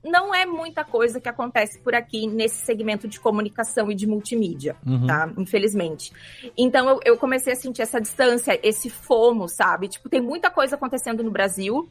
não 0.04 0.34
é 0.34 0.46
muita 0.46 0.84
coisa 0.84 1.20
que 1.20 1.28
acontece 1.30 1.80
por 1.80 1.94
aqui 1.96 2.28
nesse 2.28 2.66
segmento 2.66 3.08
de 3.08 3.20
comunicação 3.20 3.92
e 3.92 3.96
de 3.96 4.08
multimídia, 4.08 4.76
Uhum. 4.86 5.08
tá? 5.08 5.32
Infelizmente. 5.38 6.12
Então 6.58 6.90
eu, 6.90 7.00
eu 7.04 7.18
comecei 7.18 7.54
a 7.54 7.56
sentir 7.56 7.82
essa 7.82 8.00
distância, 8.00 8.60
esse 8.64 8.90
fomo, 8.90 9.48
sabe? 9.48 9.88
Tipo, 9.88 10.10
tem 10.10 10.22
muita 10.22 10.50
coisa 10.50 10.76
acontecendo 10.76 11.24
no 11.24 11.32
Brasil 11.32 11.90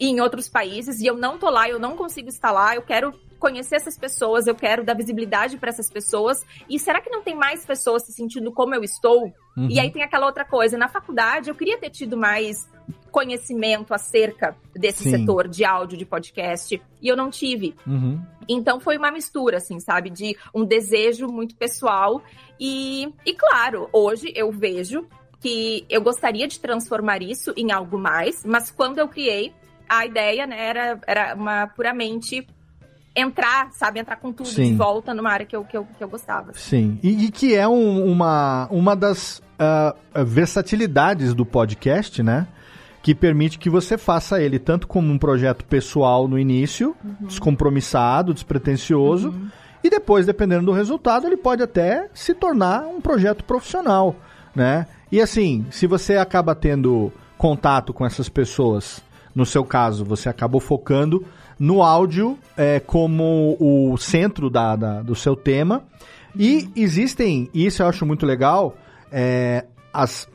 e 0.00 0.08
em 0.08 0.20
outros 0.20 0.48
países 0.48 1.00
e 1.00 1.06
eu 1.06 1.16
não 1.16 1.38
tô 1.38 1.48
lá, 1.50 1.68
eu 1.68 1.78
não 1.78 1.96
consigo 1.96 2.28
estar 2.28 2.50
lá, 2.50 2.74
eu 2.74 2.82
quero 2.82 3.12
conhecer 3.44 3.76
essas 3.76 3.98
pessoas, 3.98 4.46
eu 4.46 4.54
quero 4.54 4.82
dar 4.82 4.94
visibilidade 4.94 5.58
para 5.58 5.68
essas 5.68 5.90
pessoas. 5.90 6.46
E 6.66 6.78
será 6.78 7.02
que 7.02 7.10
não 7.10 7.22
tem 7.22 7.36
mais 7.36 7.62
pessoas 7.62 8.06
se 8.06 8.12
sentindo 8.14 8.50
como 8.50 8.74
eu 8.74 8.82
estou? 8.82 9.24
Uhum. 9.54 9.68
E 9.68 9.78
aí 9.78 9.90
tem 9.92 10.02
aquela 10.02 10.24
outra 10.24 10.46
coisa, 10.46 10.78
na 10.78 10.88
faculdade 10.88 11.50
eu 11.50 11.54
queria 11.54 11.76
ter 11.76 11.90
tido 11.90 12.16
mais 12.16 12.66
conhecimento 13.10 13.92
acerca 13.92 14.56
desse 14.74 15.04
Sim. 15.04 15.10
setor 15.10 15.46
de 15.46 15.62
áudio, 15.62 15.98
de 15.98 16.06
podcast, 16.06 16.82
e 17.02 17.06
eu 17.06 17.14
não 17.14 17.28
tive. 17.28 17.74
Uhum. 17.86 18.18
Então 18.48 18.80
foi 18.80 18.96
uma 18.96 19.10
mistura, 19.10 19.58
assim, 19.58 19.78
sabe? 19.78 20.08
De 20.08 20.34
um 20.54 20.64
desejo 20.64 21.26
muito 21.26 21.54
pessoal. 21.54 22.22
E, 22.58 23.12
e 23.26 23.34
claro, 23.34 23.90
hoje 23.92 24.32
eu 24.34 24.50
vejo 24.50 25.06
que 25.38 25.84
eu 25.90 26.00
gostaria 26.00 26.48
de 26.48 26.58
transformar 26.58 27.20
isso 27.20 27.52
em 27.58 27.70
algo 27.72 27.98
mais, 27.98 28.42
mas 28.42 28.70
quando 28.70 28.98
eu 28.98 29.06
criei, 29.06 29.52
a 29.86 30.06
ideia 30.06 30.46
né, 30.46 30.66
era, 30.66 31.00
era 31.06 31.34
uma 31.34 31.66
puramente 31.66 32.46
entrar, 33.16 33.70
sabe? 33.72 34.00
Entrar 34.00 34.16
com 34.16 34.32
tudo 34.32 34.48
Sim. 34.48 34.70
de 34.70 34.74
volta 34.74 35.14
numa 35.14 35.30
área 35.30 35.46
que 35.46 35.54
eu, 35.54 35.64
que 35.64 35.76
eu, 35.76 35.86
que 35.96 36.02
eu 36.02 36.08
gostava. 36.08 36.52
Sim, 36.54 36.98
e, 37.02 37.26
e 37.26 37.30
que 37.30 37.54
é 37.54 37.66
um- 37.68 38.10
uma, 38.10 38.66
uma 38.70 38.96
das 38.96 39.42
ah, 39.58 39.94
versatilidades 40.24 41.32
do 41.34 41.46
podcast, 41.46 42.22
né? 42.22 42.46
Que 43.02 43.14
permite 43.14 43.58
que 43.58 43.68
você 43.70 43.98
faça 43.98 44.40
ele 44.42 44.58
tanto 44.58 44.86
como 44.88 45.12
um 45.12 45.18
projeto 45.18 45.64
pessoal 45.64 46.26
no 46.26 46.38
início, 46.38 46.96
descompromissado, 47.20 48.32
despretensioso, 48.32 49.34
e 49.82 49.90
depois, 49.90 50.24
dependendo 50.24 50.64
do 50.66 50.72
resultado, 50.72 51.26
ele 51.26 51.36
pode 51.36 51.62
até 51.62 52.08
se 52.14 52.32
tornar 52.34 52.86
um 52.86 53.00
projeto 53.02 53.44
profissional, 53.44 54.16
né? 54.54 54.86
E 55.12 55.20
assim, 55.20 55.66
se 55.70 55.86
você 55.86 56.16
acaba 56.16 56.54
tendo 56.54 57.12
contato 57.36 57.92
com 57.92 58.06
essas 58.06 58.28
pessoas, 58.30 59.02
no 59.34 59.44
seu 59.44 59.64
caso, 59.64 60.04
você 60.04 60.28
acabou 60.30 60.60
focando 60.60 61.24
no 61.58 61.82
áudio 61.82 62.38
é, 62.56 62.80
como 62.80 63.56
o 63.60 63.96
centro 63.96 64.48
da, 64.50 64.74
da- 64.76 65.02
do 65.02 65.14
seu 65.14 65.34
tema. 65.36 65.82
E 66.36 66.68
existem, 66.74 67.48
e 67.54 67.64
isso 67.66 67.82
eu 67.82 67.86
acho 67.86 68.04
muito 68.04 68.26
legal, 68.26 68.76
é, 69.12 69.64
as 69.92 70.28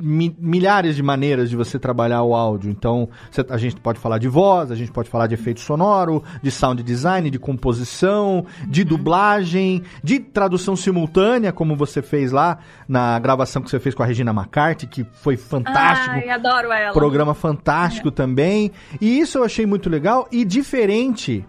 mi- 0.00 0.34
milhares 0.38 0.96
de 0.96 1.02
maneiras 1.02 1.48
de 1.50 1.56
você 1.56 1.78
trabalhar 1.78 2.22
o 2.22 2.34
áudio. 2.34 2.70
Então, 2.70 3.08
você- 3.30 3.44
a 3.48 3.56
gente 3.56 3.76
pode 3.76 3.98
falar 3.98 4.18
de 4.18 4.28
voz, 4.28 4.70
a 4.70 4.74
gente 4.74 4.90
pode 4.92 5.08
falar 5.08 5.26
de 5.26 5.34
efeito 5.34 5.60
sonoro, 5.60 6.22
de 6.42 6.50
sound 6.50 6.82
design, 6.82 7.30
de 7.30 7.38
composição, 7.38 8.44
de 8.68 8.84
dublagem, 8.84 9.82
de 10.02 10.18
tradução 10.20 10.76
simultânea, 10.76 11.52
como 11.52 11.76
você 11.76 12.02
fez 12.02 12.32
lá 12.32 12.58
na 12.88 13.18
gravação 13.18 13.62
que 13.62 13.70
você 13.70 13.78
fez 13.80 13.94
com 13.94 14.02
a 14.02 14.06
Regina 14.06 14.30
McCarthy, 14.32 14.86
que 14.86 15.04
foi 15.04 15.36
fantástico 15.36 16.14
Ai, 16.16 16.28
adoro 16.30 16.70
ela. 16.72 16.92
programa 16.92 17.34
fantástico 17.34 18.10
também. 18.10 18.70
E 19.00 19.18
isso 19.20 19.38
eu 19.38 19.44
achei 19.44 19.66
muito 19.66 19.88
legal 19.88 20.28
e 20.30 20.44
diferente 20.44 21.44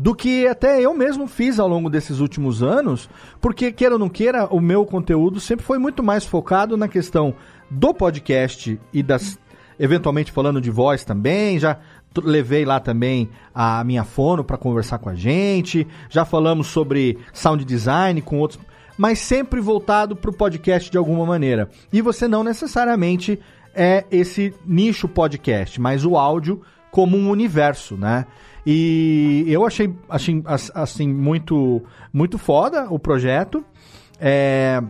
do 0.00 0.14
que 0.14 0.46
até 0.46 0.80
eu 0.80 0.94
mesmo 0.94 1.26
fiz 1.26 1.60
ao 1.60 1.68
longo 1.68 1.90
desses 1.90 2.20
últimos 2.20 2.62
anos, 2.62 3.06
porque 3.38 3.70
queira 3.70 3.96
ou 3.96 3.98
não 3.98 4.08
queira, 4.08 4.46
o 4.46 4.58
meu 4.58 4.86
conteúdo 4.86 5.38
sempre 5.38 5.62
foi 5.62 5.78
muito 5.78 6.02
mais 6.02 6.24
focado 6.24 6.74
na 6.74 6.88
questão 6.88 7.34
do 7.70 7.92
podcast 7.92 8.80
e 8.94 9.02
das 9.02 9.38
eventualmente 9.78 10.32
falando 10.32 10.58
de 10.58 10.70
voz 10.70 11.04
também, 11.04 11.58
já 11.58 11.78
levei 12.16 12.64
lá 12.64 12.80
também 12.80 13.28
a 13.54 13.84
minha 13.84 14.02
fono 14.02 14.42
para 14.42 14.56
conversar 14.56 14.98
com 14.98 15.10
a 15.10 15.14
gente, 15.14 15.86
já 16.08 16.24
falamos 16.24 16.68
sobre 16.68 17.18
sound 17.34 17.62
design 17.62 18.22
com 18.22 18.38
outros, 18.38 18.58
mas 18.96 19.18
sempre 19.18 19.60
voltado 19.60 20.16
para 20.16 20.30
o 20.30 20.34
podcast 20.34 20.90
de 20.90 20.96
alguma 20.96 21.26
maneira. 21.26 21.68
E 21.92 22.00
você 22.00 22.26
não 22.26 22.42
necessariamente 22.42 23.38
é 23.74 24.04
esse 24.10 24.54
nicho 24.66 25.06
podcast, 25.06 25.78
mas 25.78 26.06
o 26.06 26.16
áudio 26.16 26.62
como 26.90 27.16
um 27.16 27.30
universo, 27.30 27.96
né? 27.96 28.26
E 28.66 29.44
eu 29.48 29.64
achei, 29.66 29.92
achei 30.08 30.42
as- 30.44 30.70
assim 30.74 31.08
muito 31.08 31.82
muito 32.12 32.38
foda 32.38 32.86
o 32.90 32.98
projeto. 32.98 33.64
É 34.20 34.82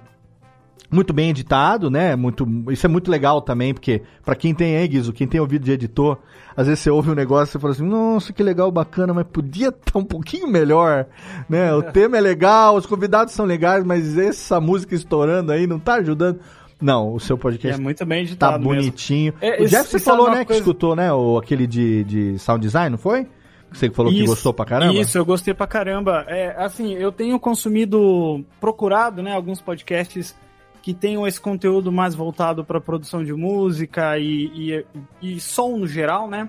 muito 0.93 1.13
bem 1.13 1.31
editado, 1.31 1.89
né? 1.89 2.17
Muito, 2.17 2.45
isso 2.69 2.85
é 2.85 2.89
muito 2.89 3.09
legal 3.13 3.41
também, 3.41 3.73
porque 3.73 4.03
pra 4.25 4.35
quem 4.35 4.53
tem 4.53 4.77
aí, 4.77 4.89
Guizo, 4.89 5.13
quem 5.13 5.25
tem 5.29 5.41
ouvido 5.41 5.65
de 5.65 5.71
editor, 5.71 6.19
às 6.57 6.67
vezes 6.67 6.81
você 6.83 6.91
ouve 6.91 7.13
um 7.13 7.15
negócio 7.15 7.57
e 7.57 7.61
fala 7.61 7.73
assim, 7.73 7.85
nossa, 7.87 8.33
que 8.33 8.43
legal, 8.43 8.73
bacana, 8.73 9.15
mas 9.15 9.25
podia 9.33 9.69
estar 9.69 9.97
um 10.01 10.05
pouquinho 10.05 10.49
melhor, 10.49 11.07
né? 11.49 11.73
O 11.73 11.81
tema 11.95 12.19
é 12.19 12.21
legal, 12.21 12.75
os 12.75 12.87
convidados 12.87 13.33
são 13.35 13.47
legais, 13.47 13.85
mas 13.85 14.19
essa 14.19 14.61
música 14.61 14.93
estourando 14.97 15.53
aí 15.53 15.65
não 15.65 15.79
tá 15.79 15.95
ajudando. 15.95 16.41
Não, 16.83 17.15
o 17.15 17.21
seu 17.21 17.39
podcast 17.39 17.79
É 17.79 17.81
muito 17.81 18.05
bem 18.05 18.25
tá 18.25 18.29
editado 18.31 18.59
mesmo. 18.59 18.75
bonitinho. 18.75 19.33
É, 19.41 19.63
o 19.63 19.69
Jeff, 19.69 19.89
você 19.91 20.01
falou, 20.01 20.29
né, 20.29 20.39
que 20.41 20.47
coisa- 20.47 20.61
escutou, 20.61 20.97
né, 20.97 21.13
o, 21.13 21.39
aquele 21.39 21.69
de, 21.69 22.03
de 22.03 22.39
sound 22.41 22.61
design, 22.61 22.91
não 22.91 22.99
foi? 22.99 23.29
Você 23.73 23.89
que 23.89 23.95
falou 23.95 24.13
que 24.13 24.19
Isso, 24.19 24.27
gostou 24.27 24.53
pra 24.53 24.65
caramba? 24.65 24.95
Isso, 24.95 25.17
eu 25.17 25.25
gostei 25.25 25.55
pra 25.55 25.67
caramba. 25.67 26.25
É, 26.27 26.55
assim, 26.57 26.95
eu 26.95 27.13
tenho 27.13 27.39
consumido, 27.39 28.45
procurado, 28.61 29.23
né, 29.23 29.33
alguns 29.33 29.61
podcasts 29.61 30.37
que 30.83 30.95
tenham 30.95 31.27
esse 31.27 31.41
conteúdo 31.41 31.93
mais 31.93 32.15
voltado 32.15 32.65
para 32.65 32.81
produção 32.81 33.23
de 33.23 33.33
música 33.33 34.19
e, 34.19 34.85
e, 35.23 35.35
e 35.35 35.41
som 35.41 35.77
no 35.77 35.87
geral, 35.87 36.29
né? 36.29 36.49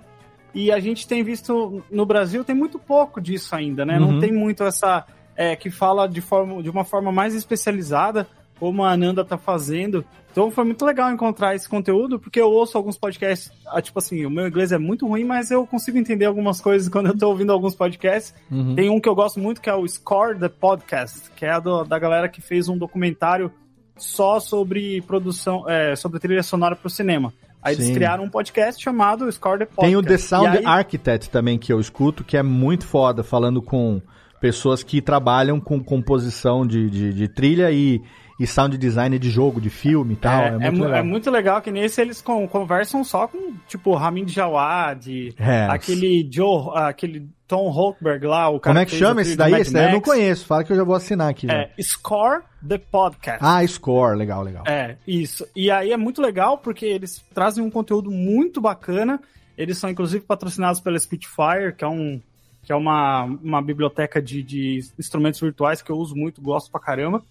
E 0.54 0.72
a 0.72 0.80
gente 0.80 1.08
tem 1.08 1.24
visto 1.24 1.84
no 1.90 2.06
Brasil 2.06 2.44
tem 2.44 2.56
muito 2.56 2.78
pouco 2.78 3.22
disso 3.22 3.56
ainda, 3.56 3.86
né? 3.86 4.00
Uhum. 4.00 4.14
Não 4.14 4.20
tem 4.20 4.32
muito 4.32 4.64
essa 4.64 5.06
é, 5.36 5.56
que 5.56 5.70
fala 5.70 6.08
de 6.08 6.22
forma 6.22 6.62
de 6.62 6.70
uma 6.70 6.84
forma 6.84 7.12
mais 7.12 7.34
especializada 7.34 8.28
como 8.60 8.84
a 8.84 8.92
Ananda 8.92 9.26
tá 9.26 9.38
fazendo. 9.38 10.06
Então 10.32 10.50
foi 10.50 10.64
muito 10.64 10.86
legal 10.86 11.12
encontrar 11.12 11.56
esse 11.56 11.68
conteúdo, 11.68 12.18
porque 12.18 12.40
eu 12.40 12.50
ouço 12.50 12.78
alguns 12.78 12.98
podcasts, 12.98 13.52
ah, 13.68 13.82
tipo 13.82 14.00
assim, 14.00 14.26
o 14.26 14.30
meu 14.30 14.48
inglês 14.48 14.72
é 14.72 14.78
muito 14.78 15.06
ruim, 15.08 15.26
mas 15.26 15.52
eu 15.52 15.68
consigo 15.68 15.98
entender 15.98 16.24
algumas 16.26 16.62
coisas 16.62 16.88
quando 16.88 17.08
eu 17.08 17.18
tô 17.18 17.28
ouvindo 17.28 17.52
alguns 17.52 17.76
podcasts. 17.76 18.34
Uhum. 18.50 18.74
Tem 18.76 18.90
um 18.90 19.00
que 19.00 19.10
eu 19.10 19.16
gosto 19.16 19.40
muito 19.40 19.60
que 19.62 19.70
é 19.70 19.76
o 19.76 19.86
Score 19.88 20.40
the 20.40 20.48
Podcast, 20.48 21.30
que 21.36 21.46
é 21.46 21.60
do- 21.60 21.84
da 21.84 22.00
galera 22.00 22.30
que 22.30 22.42
fez 22.42 22.70
um 22.70 22.78
documentário 22.78 23.52
só 23.98 24.40
sobre 24.40 25.02
produção, 25.02 25.70
é, 25.70 25.96
sobre 25.96 26.20
trilha 26.20 26.42
sonora 26.44 26.76
pro 26.76 26.90
cinema. 26.90 27.34
Aí 27.62 27.76
eles 27.76 27.88
Sim. 27.88 27.94
criaram 27.94 28.24
um 28.24 28.30
podcast 28.30 28.82
chamado 28.82 29.32
Score 29.32 29.60
the 29.60 29.66
Podcast. 29.66 29.86
Tem 29.86 29.96
o 29.96 30.02
The 30.02 30.18
Sound 30.18 30.58
aí- 30.58 30.66
Architect 30.66 31.30
também 31.30 31.60
que 31.60 31.72
eu 31.72 31.80
escuto, 31.80 32.24
que 32.24 32.36
é 32.36 32.42
muito 32.42 32.86
foda, 32.88 33.22
falando 33.24 33.62
com 33.62 34.02
pessoas 34.40 34.82
que 34.82 35.00
trabalham 35.02 35.60
com 35.60 35.84
composição 35.84 36.66
de, 36.66 36.90
de, 36.90 37.14
de 37.14 37.28
trilha 37.28 37.70
e, 37.72 38.02
e 38.42 38.48
sound 38.48 38.78
design 38.78 39.18
de 39.20 39.30
jogo, 39.30 39.62
de 39.62 39.70
filme 39.70 40.14
e 40.14 40.18
tal. 40.18 40.42
É, 40.42 40.46
É, 40.46 40.48
é 40.48 40.58
muito 40.58 40.78
mu- 40.78 40.84
legal. 40.86 41.00
é 41.00 41.04
muito 41.04 41.32
legal 41.32 41.62
que 41.62 41.72
nesse 41.72 42.02
eles 42.02 42.22
con- 42.22 42.48
conversam 42.48 43.04
só 43.04 43.28
com, 43.28 43.54
tipo, 43.68 43.94
Ramin 43.94 44.26
Djawad, 44.26 45.08
É. 45.38 45.68
aquele 45.70 46.28
Joe, 46.32 46.72
aquele 46.76 47.28
Tom 47.48 47.70
Holkberg 47.70 48.26
lá, 48.26 48.48
o 48.50 48.60
cara 48.60 48.74
Como 48.74 48.80
é 48.80 48.86
que 48.86 48.96
a 48.96 48.98
chama 49.00 49.22
esse 49.22 49.36
daí? 49.36 49.54
Esse 49.56 49.74
daí 49.74 49.88
eu 49.88 49.92
não 49.92 50.02
conheço. 50.02 50.46
Fala 50.46 50.64
que 50.64 50.72
eu 50.72 50.78
já 50.78 50.84
vou 50.84 50.96
assinar 50.96 51.30
aqui. 51.30 51.48
já. 51.48 51.54
É, 51.54 51.72
Score 51.82 52.42
the 52.66 52.78
Podcast. 52.78 53.40
Ah, 53.42 53.66
Score. 53.68 54.18
Legal, 54.18 54.42
legal. 54.44 54.64
É, 54.66 54.96
isso. 55.06 55.46
E 55.56 55.70
aí 55.70 55.92
é 55.92 55.98
muito 55.98 56.22
legal 56.22 56.58
porque 56.58 56.86
eles 56.86 57.22
trazem 57.34 57.64
um 57.64 57.70
conteúdo 57.70 58.10
muito 58.10 58.62
bacana. 58.62 59.20
Eles 59.58 59.78
são, 59.78 59.90
inclusive, 59.90 60.24
patrocinados 60.26 60.80
pela 60.80 60.98
Spitfire, 60.98 61.74
que 61.78 61.84
é, 61.84 61.88
um, 61.88 62.22
que 62.64 62.72
é 62.72 62.76
uma, 62.76 63.24
uma 63.26 63.62
biblioteca 63.62 64.22
de, 64.22 64.42
de 64.42 64.80
instrumentos 64.98 65.40
virtuais 65.42 65.82
que 65.82 65.92
eu 65.92 65.98
uso 65.98 66.16
muito, 66.16 66.42
gosto 66.42 66.72
pra 66.72 66.80
caramba. 66.80 67.22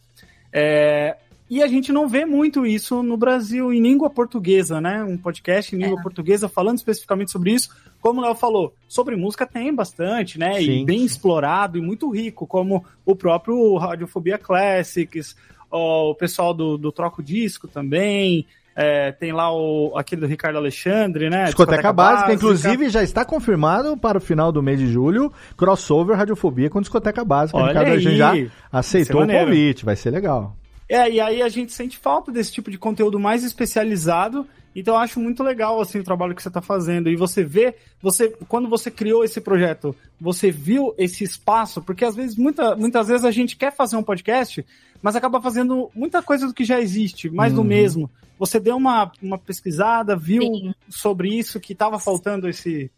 É, 0.53 1.17
e 1.51 1.65
a 1.65 1.67
gente 1.67 1.91
não 1.91 2.09
vê 2.09 2.25
muito 2.25 2.65
isso 2.65 3.03
no 3.03 3.17
Brasil 3.17 3.73
em 3.73 3.83
língua 3.83 4.09
portuguesa, 4.09 4.81
né? 4.81 5.03
Um 5.03 5.19
podcast 5.19 5.75
em 5.75 5.81
língua 5.81 6.01
portuguesa 6.01 6.49
falando 6.49 6.79
especificamente 6.79 7.33
sobre 7.33 7.53
isso. 7.53 7.71
Como 8.01 8.21
o 8.21 8.23
Léo 8.23 8.37
falou, 8.37 8.73
sobre 8.87 9.17
música 9.17 9.45
tem 9.45 9.75
bastante, 9.75 10.39
né? 10.39 10.61
Sim, 10.61 10.83
e 10.83 10.85
bem 10.85 11.05
explorado 11.05 11.77
e 11.77 11.83
muito 11.83 12.09
rico, 12.09 12.47
como 12.47 12.85
o 13.05 13.17
próprio 13.17 13.77
Radiofobia 13.77 14.39
Classics, 14.39 15.35
ó, 15.69 16.11
o 16.11 16.15
pessoal 16.15 16.55
do, 16.55 16.79
do 16.79 16.93
Troco 16.93 17.21
Disco 17.21 17.67
também. 17.67 18.47
É, 18.75 19.13
tem 19.13 19.33
lá 19.33 19.53
o, 19.53 19.93
aquele 19.97 20.23
do 20.23 20.27
Ricardo 20.27 20.57
Alexandre, 20.57 21.29
né? 21.29 21.45
Discoteca, 21.45 21.93
Básica, 21.93 22.33
inclusive 22.33 22.89
já 22.89 23.03
está 23.03 23.25
confirmado 23.25 23.97
para 23.97 24.19
o 24.19 24.21
final 24.21 24.53
do 24.53 24.63
mês 24.63 24.79
de 24.79 24.87
julho, 24.87 25.33
crossover 25.57 26.17
Radiofobia 26.17 26.71
com 26.71 26.81
Discoteca 26.81 27.25
Básica. 27.25 27.59
Olha 27.59 27.69
Ricardo 27.69 27.89
Alexandre 27.89 28.17
já 28.17 28.33
aceitou 28.73 29.23
o 29.23 29.27
convite, 29.27 29.85
vai 29.85 29.97
ser 29.97 30.11
legal. 30.11 30.57
É, 30.89 31.09
e 31.09 31.21
aí 31.21 31.41
a 31.41 31.49
gente 31.49 31.73
sente 31.73 31.97
falta 31.97 32.33
desse 32.33 32.53
tipo 32.53 32.69
de 32.69 32.77
conteúdo 32.77 33.19
mais 33.19 33.45
especializado. 33.45 34.45
Então 34.75 34.95
eu 34.95 35.01
acho 35.01 35.21
muito 35.21 35.43
legal 35.43 35.81
assim 35.81 35.99
o 35.99 36.05
trabalho 36.05 36.35
que 36.35 36.43
você 36.43 36.49
está 36.49 36.61
fazendo 36.61 37.09
e 37.09 37.17
você 37.17 37.45
vê, 37.45 37.75
você 38.01 38.29
quando 38.49 38.69
você 38.69 38.91
criou 38.91 39.25
esse 39.25 39.41
projeto, 39.41 39.95
você 40.21 40.51
viu 40.51 40.95
esse 40.97 41.25
espaço, 41.25 41.83
porque 41.83 42.05
às 42.05 42.15
vezes 42.15 42.37
muita, 42.37 42.77
muitas 42.77 43.09
vezes 43.09 43.25
a 43.25 43.31
gente 43.31 43.57
quer 43.57 43.73
fazer 43.73 43.97
um 43.97 44.03
podcast, 44.03 44.65
mas 45.03 45.17
acaba 45.17 45.41
fazendo 45.41 45.91
muita 45.95 46.23
coisa 46.23 46.47
do 46.47 46.55
que 46.55 46.65
já 46.65 46.81
existe, 46.81 47.31
mais 47.31 47.53
do 47.53 47.61
Uhum. 47.61 47.67
mesmo. 47.67 48.11
Você 48.39 48.59
deu 48.59 48.77
uma, 48.77 49.11
uma 49.23 49.39
pesquisada, 49.39 50.17
viu 50.17 50.43
sobre 50.89 51.29
isso 51.39 51.61
que 51.61 51.73
estava 51.73 51.99
faltando 51.99 52.49
esse 52.49 52.91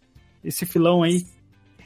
esse 0.45 0.67
filão 0.67 1.03
aí. 1.05 1.25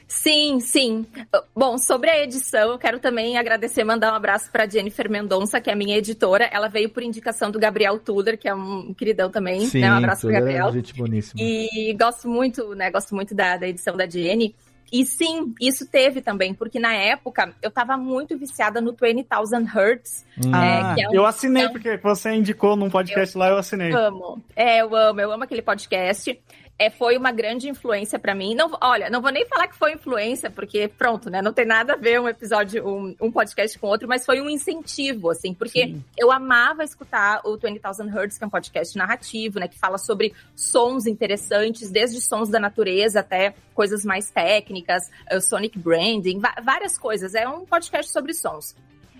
Sim, 0.07 0.59
sim. 0.61 1.05
Bom, 1.53 1.77
sobre 1.77 2.09
a 2.09 2.23
edição, 2.23 2.71
eu 2.71 2.77
quero 2.79 2.97
também 2.97 3.37
agradecer, 3.37 3.83
mandar 3.83 4.13
um 4.13 4.15
abraço 4.15 4.49
para 4.51 4.67
Jennifer 4.67 5.09
Mendonça, 5.11 5.59
que 5.59 5.69
é 5.69 5.73
a 5.73 5.75
minha 5.75 5.97
editora. 5.97 6.45
Ela 6.45 6.69
veio 6.69 6.89
por 6.89 7.03
indicação 7.03 7.51
do 7.51 7.59
Gabriel 7.59 7.99
Tuller, 7.99 8.37
que 8.37 8.47
é 8.47 8.55
um 8.55 8.93
queridão 8.93 9.29
também. 9.29 9.65
Sim, 9.67 9.81
né? 9.81 9.91
Um 9.91 9.97
abraço 9.97 10.21
pro 10.21 10.29
Tuller 10.29 10.39
Gabriel. 10.43 10.69
é 10.69 10.71
gente 10.71 10.93
boníssima. 10.93 11.41
E 11.41 11.93
gosto 11.99 12.29
muito, 12.29 12.73
né? 12.73 12.89
Gosto 12.89 13.13
muito 13.13 13.35
da, 13.35 13.57
da 13.57 13.67
edição 13.67 13.97
da 13.97 14.07
Jenny. 14.07 14.55
E 14.91 15.05
sim, 15.05 15.53
isso 15.59 15.85
teve 15.85 16.21
também, 16.21 16.53
porque 16.53 16.79
na 16.79 16.93
época 16.93 17.53
eu 17.61 17.69
tava 17.69 17.97
muito 17.97 18.37
viciada 18.37 18.79
no 18.79 18.93
20,000 18.93 19.65
Hertz. 19.65 20.25
Ah, 20.53 20.95
é, 20.97 21.03
é 21.03 21.09
um- 21.09 21.13
eu 21.13 21.25
assinei 21.25 21.63
é 21.63 21.67
um- 21.67 21.71
porque 21.71 21.97
você 21.97 22.33
indicou 22.33 22.75
num 22.75 22.89
podcast 22.89 23.37
lá, 23.37 23.49
eu 23.49 23.57
assinei. 23.57 23.91
Amo. 23.91 24.41
É, 24.55 24.81
eu 24.81 24.95
amo, 24.95 25.19
eu 25.19 25.31
amo 25.31 25.43
aquele 25.43 25.61
podcast. 25.61 26.39
É, 26.79 26.91
foi 26.91 27.17
uma 27.17 27.31
grande 27.31 27.67
influência 27.67 28.19
pra 28.19 28.35
mim. 28.35 28.53
Não, 28.53 28.69
olha, 28.79 29.09
não 29.09 29.19
vou 29.19 29.31
nem 29.31 29.45
falar 29.47 29.67
que 29.67 29.75
foi 29.75 29.93
influência, 29.93 30.49
porque 30.49 30.87
pronto, 30.87 31.27
né? 31.29 31.41
Não 31.41 31.51
tem 31.51 31.65
nada 31.65 31.93
a 31.93 31.95
ver 31.95 32.21
um 32.21 32.29
episódio, 32.29 32.87
um, 32.87 33.15
um 33.19 33.31
podcast 33.31 33.79
com 33.79 33.87
outro, 33.87 34.07
mas 34.07 34.25
foi 34.25 34.39
um 34.39 34.49
incentivo, 34.49 35.31
assim, 35.31 35.55
porque 35.55 35.95
eu 36.15 36.31
amava 36.31 36.83
escutar 36.83 37.41
o 37.43 37.57
20,000 37.57 38.07
Hertz, 38.09 38.37
que 38.37 38.43
é 38.43 38.47
um 38.47 38.49
podcast 38.49 38.95
narrativo, 38.95 39.59
né? 39.59 39.67
Que 39.67 39.77
fala 39.77 39.97
sobre 39.97 40.33
sons 40.55 41.07
interessantes, 41.07 41.89
desde 41.89 42.21
sons 42.21 42.47
da 42.47 42.59
natureza 42.59 43.21
até 43.21 43.55
coisas 43.73 44.05
mais 44.05 44.29
técnicas, 44.29 45.09
eh, 45.27 45.39
sonic 45.39 45.79
branding, 45.79 46.39
várias 46.63 46.97
coisas. 46.97 47.33
É 47.33 47.47
um 47.47 47.65
podcast 47.65 48.11
sobre 48.11 48.33
sons. 48.33 48.75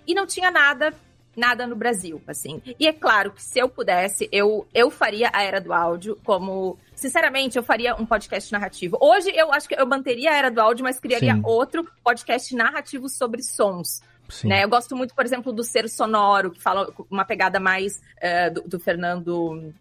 E 0.05 0.13
não 0.13 0.27
tinha 0.27 0.51
nada 0.51 0.93
nada 1.37 1.67
no 1.67 1.75
Brasil, 1.75 2.19
assim. 2.27 2.61
E 2.79 2.87
é 2.87 2.91
claro 2.91 3.31
que 3.31 3.43
se 3.43 3.59
eu 3.59 3.69
pudesse, 3.69 4.27
eu, 4.31 4.67
eu 4.73 4.89
faria 4.89 5.29
a 5.31 5.43
Era 5.43 5.61
do 5.61 5.71
Áudio 5.71 6.19
como... 6.23 6.77
Sinceramente, 6.95 7.57
eu 7.57 7.63
faria 7.63 7.95
um 7.95 8.05
podcast 8.05 8.51
narrativo. 8.51 8.97
Hoje, 8.99 9.31
eu 9.35 9.53
acho 9.53 9.69
que 9.69 9.79
eu 9.79 9.85
manteria 9.85 10.31
a 10.31 10.35
Era 10.35 10.49
do 10.49 10.59
Áudio, 10.59 10.83
mas 10.83 10.99
criaria 10.99 11.35
Sim. 11.35 11.41
outro 11.45 11.87
podcast 12.03 12.55
narrativo 12.55 13.07
sobre 13.07 13.43
sons. 13.43 14.01
Sim. 14.27 14.47
Né? 14.47 14.63
Eu 14.63 14.69
gosto 14.69 14.95
muito, 14.95 15.13
por 15.13 15.23
exemplo, 15.23 15.53
do 15.53 15.63
Ser 15.63 15.87
Sonoro, 15.87 16.49
que 16.49 16.61
fala 16.61 16.91
uma 17.09 17.23
pegada 17.23 17.59
mais 17.59 18.01
eh, 18.19 18.49
do, 18.49 18.61
do 18.63 18.79
Fernando... 18.79 19.73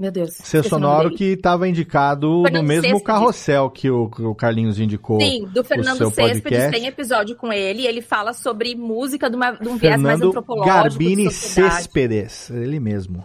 Meu 0.00 0.10
Deus. 0.10 0.30
Ser 0.32 0.64
sonoro 0.64 1.10
que 1.10 1.24
estava 1.34 1.68
indicado 1.68 2.26
no 2.26 2.42
Fernando 2.44 2.66
mesmo 2.66 2.82
Cespedes. 2.84 3.06
carrossel 3.06 3.68
que 3.68 3.90
o, 3.90 4.04
o 4.04 4.34
Carlinhos 4.34 4.78
indicou. 4.80 5.20
Sim, 5.20 5.44
do 5.52 5.62
Fernando 5.62 6.10
podcast. 6.10 6.70
tem 6.70 6.86
episódio 6.86 7.36
com 7.36 7.52
ele, 7.52 7.86
ele 7.86 8.00
fala 8.00 8.32
sobre 8.32 8.74
música 8.74 9.28
de, 9.28 9.36
uma- 9.36 9.50
de 9.52 9.68
um 9.68 9.76
viés 9.76 10.00
mais 10.00 10.14
Fernando 10.18 10.28
antropológico. 10.30 10.74
Garbini. 10.74 11.30
Céspedes, 11.30 12.48
ele 12.48 12.80
mesmo. 12.80 13.22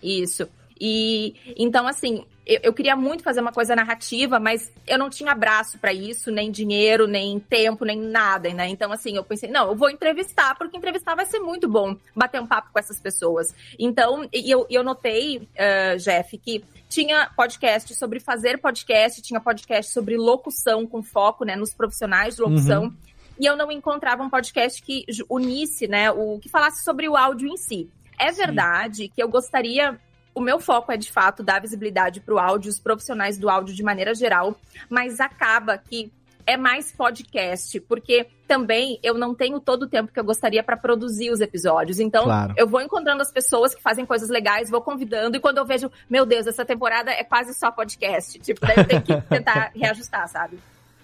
Isso. 0.00 0.46
E 0.80 1.34
então, 1.56 1.88
assim, 1.88 2.24
eu, 2.46 2.60
eu 2.64 2.72
queria 2.72 2.94
muito 2.94 3.22
fazer 3.22 3.40
uma 3.40 3.52
coisa 3.52 3.74
narrativa, 3.74 4.38
mas 4.38 4.70
eu 4.86 4.98
não 4.98 5.08
tinha 5.08 5.34
braço 5.34 5.78
pra 5.78 5.92
isso, 5.92 6.30
nem 6.30 6.50
dinheiro, 6.50 7.06
nem 7.06 7.40
tempo, 7.40 7.84
nem 7.84 7.98
nada, 7.98 8.52
né? 8.52 8.68
Então, 8.68 8.92
assim, 8.92 9.16
eu 9.16 9.24
pensei, 9.24 9.50
não, 9.50 9.68
eu 9.68 9.76
vou 9.76 9.90
entrevistar, 9.90 10.54
porque 10.56 10.76
entrevistar 10.76 11.14
vai 11.14 11.26
ser 11.26 11.38
muito 11.38 11.68
bom, 11.68 11.96
bater 12.14 12.40
um 12.40 12.46
papo 12.46 12.70
com 12.72 12.78
essas 12.78 13.00
pessoas. 13.00 13.54
Então, 13.78 14.28
e 14.32 14.50
eu, 14.50 14.66
eu 14.68 14.82
notei, 14.82 15.48
eh, 15.54 15.96
Jeff, 15.96 16.36
que 16.38 16.62
tinha 16.88 17.30
podcast 17.36 17.94
sobre 17.94 18.20
fazer 18.20 18.58
podcast, 18.58 19.20
tinha 19.22 19.40
podcast 19.40 19.92
sobre 19.92 20.16
locução 20.16 20.86
com 20.86 21.02
foco, 21.02 21.44
né, 21.44 21.56
nos 21.56 21.74
profissionais 21.74 22.36
de 22.36 22.42
locução. 22.42 22.84
Uhum. 22.84 22.94
E 23.40 23.46
eu 23.46 23.56
não 23.56 23.72
encontrava 23.72 24.22
um 24.22 24.30
podcast 24.30 24.80
que 24.80 25.04
unisse, 25.28 25.88
né, 25.88 26.10
o 26.10 26.38
que 26.38 26.48
falasse 26.48 26.84
sobre 26.84 27.08
o 27.08 27.16
áudio 27.16 27.48
em 27.48 27.56
si. 27.56 27.90
É 28.18 28.30
verdade 28.30 29.08
que 29.08 29.22
eu 29.22 29.28
gostaria. 29.28 29.98
O 30.34 30.40
meu 30.40 30.58
foco 30.58 30.90
é 30.90 30.96
de 30.96 31.10
fato 31.12 31.42
dar 31.42 31.60
visibilidade 31.60 32.20
para 32.20 32.34
o 32.34 32.38
áudio, 32.38 32.68
os 32.70 32.78
profissionais 32.80 33.38
do 33.38 33.48
áudio 33.48 33.74
de 33.74 33.82
maneira 33.82 34.14
geral, 34.14 34.56
mas 34.90 35.20
acaba 35.20 35.78
que 35.78 36.10
é 36.46 36.56
mais 36.58 36.92
podcast, 36.92 37.80
porque 37.80 38.26
também 38.46 38.98
eu 39.02 39.14
não 39.14 39.34
tenho 39.34 39.58
todo 39.60 39.84
o 39.84 39.88
tempo 39.88 40.12
que 40.12 40.20
eu 40.20 40.24
gostaria 40.24 40.62
para 40.62 40.76
produzir 40.76 41.30
os 41.30 41.40
episódios. 41.40 41.98
Então, 41.98 42.24
Claro. 42.24 42.52
eu 42.58 42.66
vou 42.66 42.82
encontrando 42.82 43.22
as 43.22 43.32
pessoas 43.32 43.74
que 43.74 43.80
fazem 43.80 44.04
coisas 44.04 44.28
legais, 44.28 44.68
vou 44.68 44.82
convidando, 44.82 45.36
e 45.36 45.40
quando 45.40 45.56
eu 45.58 45.64
vejo, 45.64 45.90
meu 46.10 46.26
Deus, 46.26 46.46
essa 46.46 46.64
temporada 46.64 47.10
é 47.10 47.24
quase 47.24 47.54
só 47.54 47.70
podcast. 47.70 48.38
Tipo, 48.40 48.60
daí 48.66 48.76
eu 48.76 48.86
tenho 48.86 49.02
que 49.02 49.20
tentar 49.30 49.70
reajustar, 49.74 50.28
sabe? 50.28 50.58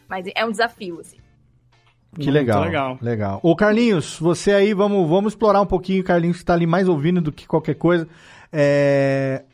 Mas 0.06 0.26
é 0.34 0.44
um 0.44 0.50
desafio, 0.50 1.00
assim. 1.00 1.16
Que 2.16 2.24
Muito 2.24 2.32
legal, 2.32 2.62
legal. 2.64 2.98
legal. 3.00 3.40
Ô 3.42 3.54
Carlinhos, 3.54 4.18
você 4.18 4.52
aí, 4.52 4.74
vamos, 4.74 5.08
vamos 5.08 5.32
explorar 5.32 5.60
um 5.60 5.66
pouquinho, 5.66 6.02
Carlinhos, 6.02 6.38
que 6.38 6.44
tá 6.44 6.52
ali 6.54 6.66
mais 6.66 6.88
ouvindo 6.88 7.20
do 7.20 7.30
que 7.32 7.46
qualquer 7.46 7.74
coisa. 7.76 8.06
É, 8.52 9.44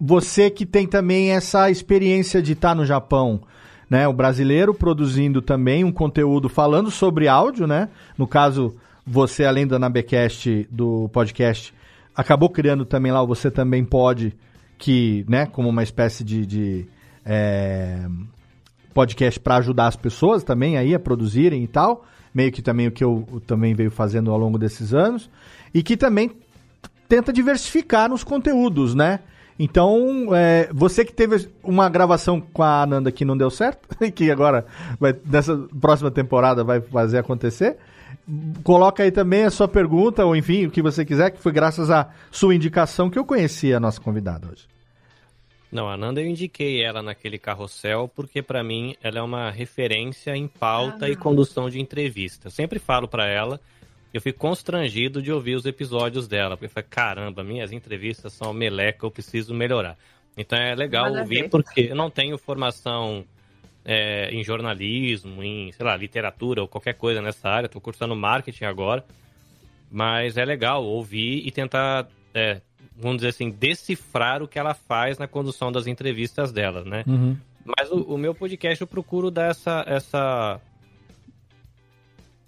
Você 0.00 0.50
que 0.50 0.66
tem 0.66 0.86
também 0.86 1.30
essa 1.30 1.70
experiência 1.70 2.42
de 2.42 2.52
estar 2.52 2.74
no 2.74 2.84
Japão, 2.84 3.40
né? 3.88 4.08
O 4.08 4.12
brasileiro 4.12 4.74
produzindo 4.74 5.40
também 5.40 5.84
um 5.84 5.92
conteúdo 5.92 6.48
falando 6.48 6.90
sobre 6.90 7.28
áudio, 7.28 7.66
né? 7.66 7.88
No 8.18 8.26
caso, 8.26 8.74
você, 9.06 9.44
além 9.44 9.66
da 9.66 9.78
Nabecast, 9.78 10.66
do 10.70 11.08
podcast, 11.10 11.72
acabou 12.14 12.48
criando 12.50 12.84
também 12.84 13.12
lá 13.12 13.22
o 13.22 13.26
Você 13.26 13.50
Também 13.50 13.84
Pode, 13.84 14.34
que, 14.78 15.24
né, 15.28 15.46
como 15.46 15.68
uma 15.68 15.82
espécie 15.82 16.24
de... 16.24 16.46
de, 16.46 16.86
é, 17.24 18.06
podcast 18.92 19.40
para 19.40 19.56
ajudar 19.56 19.86
as 19.86 19.96
pessoas 19.96 20.44
também 20.44 20.76
aí 20.76 20.94
a 20.94 21.00
produzirem 21.00 21.64
e 21.64 21.66
tal, 21.66 22.04
meio 22.34 22.52
que 22.52 22.60
também 22.60 22.88
o 22.88 22.92
que 22.92 23.02
eu 23.02 23.42
também 23.46 23.74
veio 23.74 23.90
fazendo 23.90 24.30
ao 24.30 24.38
longo 24.38 24.58
desses 24.58 24.92
anos, 24.92 25.30
e 25.72 25.82
que 25.82 25.96
também 25.96 26.30
tenta 27.12 27.30
diversificar 27.30 28.08
nos 28.08 28.24
conteúdos, 28.24 28.94
né? 28.94 29.20
Então, 29.58 30.34
é, 30.34 30.70
você 30.72 31.04
que 31.04 31.12
teve 31.12 31.46
uma 31.62 31.86
gravação 31.86 32.40
com 32.40 32.62
a 32.62 32.84
Ananda 32.84 33.12
que 33.12 33.22
não 33.22 33.36
deu 33.36 33.50
certo, 33.50 33.86
e 34.00 34.10
que 34.10 34.30
agora, 34.30 34.64
vai, 34.98 35.14
nessa 35.26 35.54
próxima 35.78 36.10
temporada, 36.10 36.64
vai 36.64 36.80
fazer 36.80 37.18
acontecer, 37.18 37.76
coloca 38.64 39.02
aí 39.02 39.10
também 39.10 39.44
a 39.44 39.50
sua 39.50 39.68
pergunta, 39.68 40.24
ou 40.24 40.34
enfim, 40.34 40.64
o 40.64 40.70
que 40.70 40.80
você 40.80 41.04
quiser, 41.04 41.32
que 41.32 41.38
foi 41.38 41.52
graças 41.52 41.90
à 41.90 42.08
sua 42.30 42.54
indicação 42.54 43.10
que 43.10 43.18
eu 43.18 43.26
conheci 43.26 43.74
a 43.74 43.78
nossa 43.78 44.00
convidada 44.00 44.48
hoje. 44.50 44.66
Não, 45.70 45.90
a 45.90 45.98
Nanda 45.98 46.22
eu 46.22 46.26
indiquei 46.26 46.82
ela 46.82 47.02
naquele 47.02 47.38
carrossel 47.38 48.10
porque 48.16 48.40
pra 48.40 48.64
mim 48.64 48.96
ela 49.02 49.18
é 49.18 49.22
uma 49.22 49.50
referência 49.50 50.34
em 50.34 50.48
pauta 50.48 51.10
e 51.10 51.16
condução 51.16 51.68
de 51.68 51.78
entrevista. 51.78 52.46
Eu 52.46 52.50
sempre 52.50 52.78
falo 52.78 53.06
pra 53.06 53.26
ela, 53.26 53.60
eu 54.12 54.20
fico 54.20 54.38
constrangido 54.38 55.22
de 55.22 55.32
ouvir 55.32 55.54
os 55.54 55.64
episódios 55.64 56.28
dela, 56.28 56.56
porque 56.56 56.66
eu 56.66 56.70
falo, 56.70 56.86
caramba, 56.88 57.42
minhas 57.42 57.72
entrevistas 57.72 58.32
são 58.32 58.52
meleca, 58.52 59.06
eu 59.06 59.10
preciso 59.10 59.54
melhorar. 59.54 59.96
Então 60.36 60.58
é 60.58 60.74
legal 60.74 61.04
Nada 61.04 61.18
a 61.18 61.22
ouvir 61.22 61.48
porque 61.48 61.88
eu 61.90 61.96
não 61.96 62.10
tenho 62.10 62.38
formação 62.38 63.24
é, 63.84 64.30
em 64.30 64.42
jornalismo, 64.42 65.42
em, 65.42 65.72
sei 65.72 65.84
lá, 65.84 65.96
literatura 65.96 66.62
ou 66.62 66.68
qualquer 66.68 66.94
coisa 66.94 67.20
nessa 67.20 67.48
área, 67.48 67.68
tô 67.68 67.80
cursando 67.80 68.14
marketing 68.16 68.64
agora, 68.64 69.04
mas 69.90 70.36
é 70.36 70.44
legal 70.44 70.84
ouvir 70.84 71.46
e 71.46 71.50
tentar, 71.50 72.08
é, 72.34 72.60
vamos 72.96 73.18
dizer 73.18 73.28
assim, 73.28 73.50
decifrar 73.50 74.42
o 74.42 74.48
que 74.48 74.58
ela 74.58 74.74
faz 74.74 75.18
na 75.18 75.26
condução 75.26 75.70
das 75.70 75.86
entrevistas 75.86 76.52
dela, 76.52 76.84
né? 76.84 77.04
Uhum. 77.06 77.36
Mas 77.64 77.90
o, 77.90 78.02
o 78.02 78.18
meu 78.18 78.34
podcast 78.34 78.80
eu 78.80 78.86
procuro 78.86 79.30
dar 79.30 79.50
essa, 79.50 79.84
essa. 79.86 80.60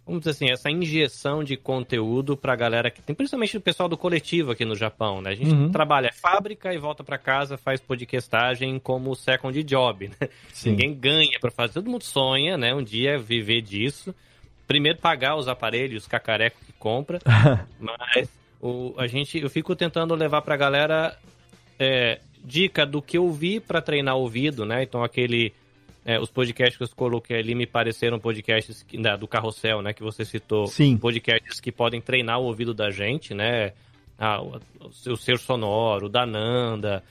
Vamos 0.06 0.20
dizer 0.20 0.32
assim, 0.32 0.50
essa 0.50 0.70
injeção 0.70 1.42
de 1.42 1.56
conteúdo 1.56 2.36
pra 2.36 2.54
galera 2.54 2.90
que 2.90 3.00
tem, 3.00 3.14
principalmente 3.14 3.56
o 3.56 3.60
pessoal 3.60 3.88
do 3.88 3.96
coletivo 3.96 4.50
aqui 4.50 4.64
no 4.64 4.76
Japão, 4.76 5.22
né? 5.22 5.30
A 5.30 5.34
gente 5.34 5.50
Uhum. 5.54 5.70
trabalha 5.70 6.12
fábrica 6.12 6.74
e 6.74 6.78
volta 6.78 7.02
pra 7.02 7.16
casa, 7.16 7.56
faz 7.56 7.80
podcastagem 7.80 8.78
como 8.78 9.14
second 9.16 9.62
job, 9.62 10.08
né? 10.20 10.28
Ninguém 10.64 10.94
ganha 10.94 11.38
pra 11.40 11.50
fazer, 11.50 11.74
todo 11.74 11.88
mundo 11.90 12.04
sonha, 12.04 12.58
né? 12.58 12.74
Um 12.74 12.82
dia 12.82 13.18
viver 13.18 13.62
disso. 13.62 14.14
Primeiro 14.66 14.98
pagar 14.98 15.36
os 15.36 15.48
aparelhos 15.48 16.06
cacareco 16.06 16.58
que 16.66 16.72
compra, 16.74 17.18
mas 17.80 18.28
o, 18.60 18.94
a 18.98 19.06
gente, 19.06 19.38
eu 19.38 19.48
fico 19.48 19.74
tentando 19.74 20.14
levar 20.14 20.42
pra 20.42 20.56
galera 20.56 21.16
é, 21.78 22.20
dica 22.44 22.84
do 22.84 23.00
que 23.00 23.16
eu 23.16 23.30
vi 23.32 23.58
pra 23.58 23.80
treinar 23.80 24.16
o 24.16 24.20
ouvido, 24.20 24.66
né? 24.66 24.82
Então 24.82 25.02
aquele 25.02 25.52
é, 26.04 26.18
os 26.20 26.30
podcasts 26.30 26.76
que 26.76 26.82
eu 26.84 26.88
coloquei 26.96 27.38
ali 27.38 27.54
me 27.54 27.66
pareceram 27.66 28.18
podcasts 28.18 28.82
que- 28.82 28.98
da- 28.98 29.16
do 29.16 29.26
carrossel, 29.26 29.80
né? 29.82 29.92
Que 29.92 30.02
você 30.02 30.24
citou. 30.24 30.66
Sim. 30.66 30.96
Podcasts 30.96 31.60
que 31.60 31.72
podem 31.72 32.00
treinar 32.00 32.38
o 32.40 32.44
ouvido 32.44 32.74
da 32.74 32.90
gente, 32.90 33.32
né? 33.34 33.72
ah, 34.18 34.40
o, 34.40 34.60
o 34.80 34.92
seu 34.92 35.16
ser 35.16 35.38
sonoro, 35.38 36.06
o 36.06 36.08
da 36.08 36.24
Nanda, 36.24 37.02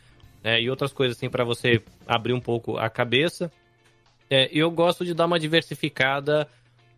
né, 0.43 0.61
e 0.61 0.69
outras 0.69 0.93
coisas 0.93 1.17
assim 1.17 1.29
para 1.29 1.43
você 1.43 1.81
abrir 2.07 2.33
um 2.33 2.39
pouco 2.39 2.77
a 2.77 2.89
cabeça. 2.89 3.51
É, 4.29 4.49
eu 4.51 4.71
gosto 4.71 5.05
de 5.05 5.13
dar 5.13 5.25
uma 5.25 5.39
diversificada, 5.39 6.47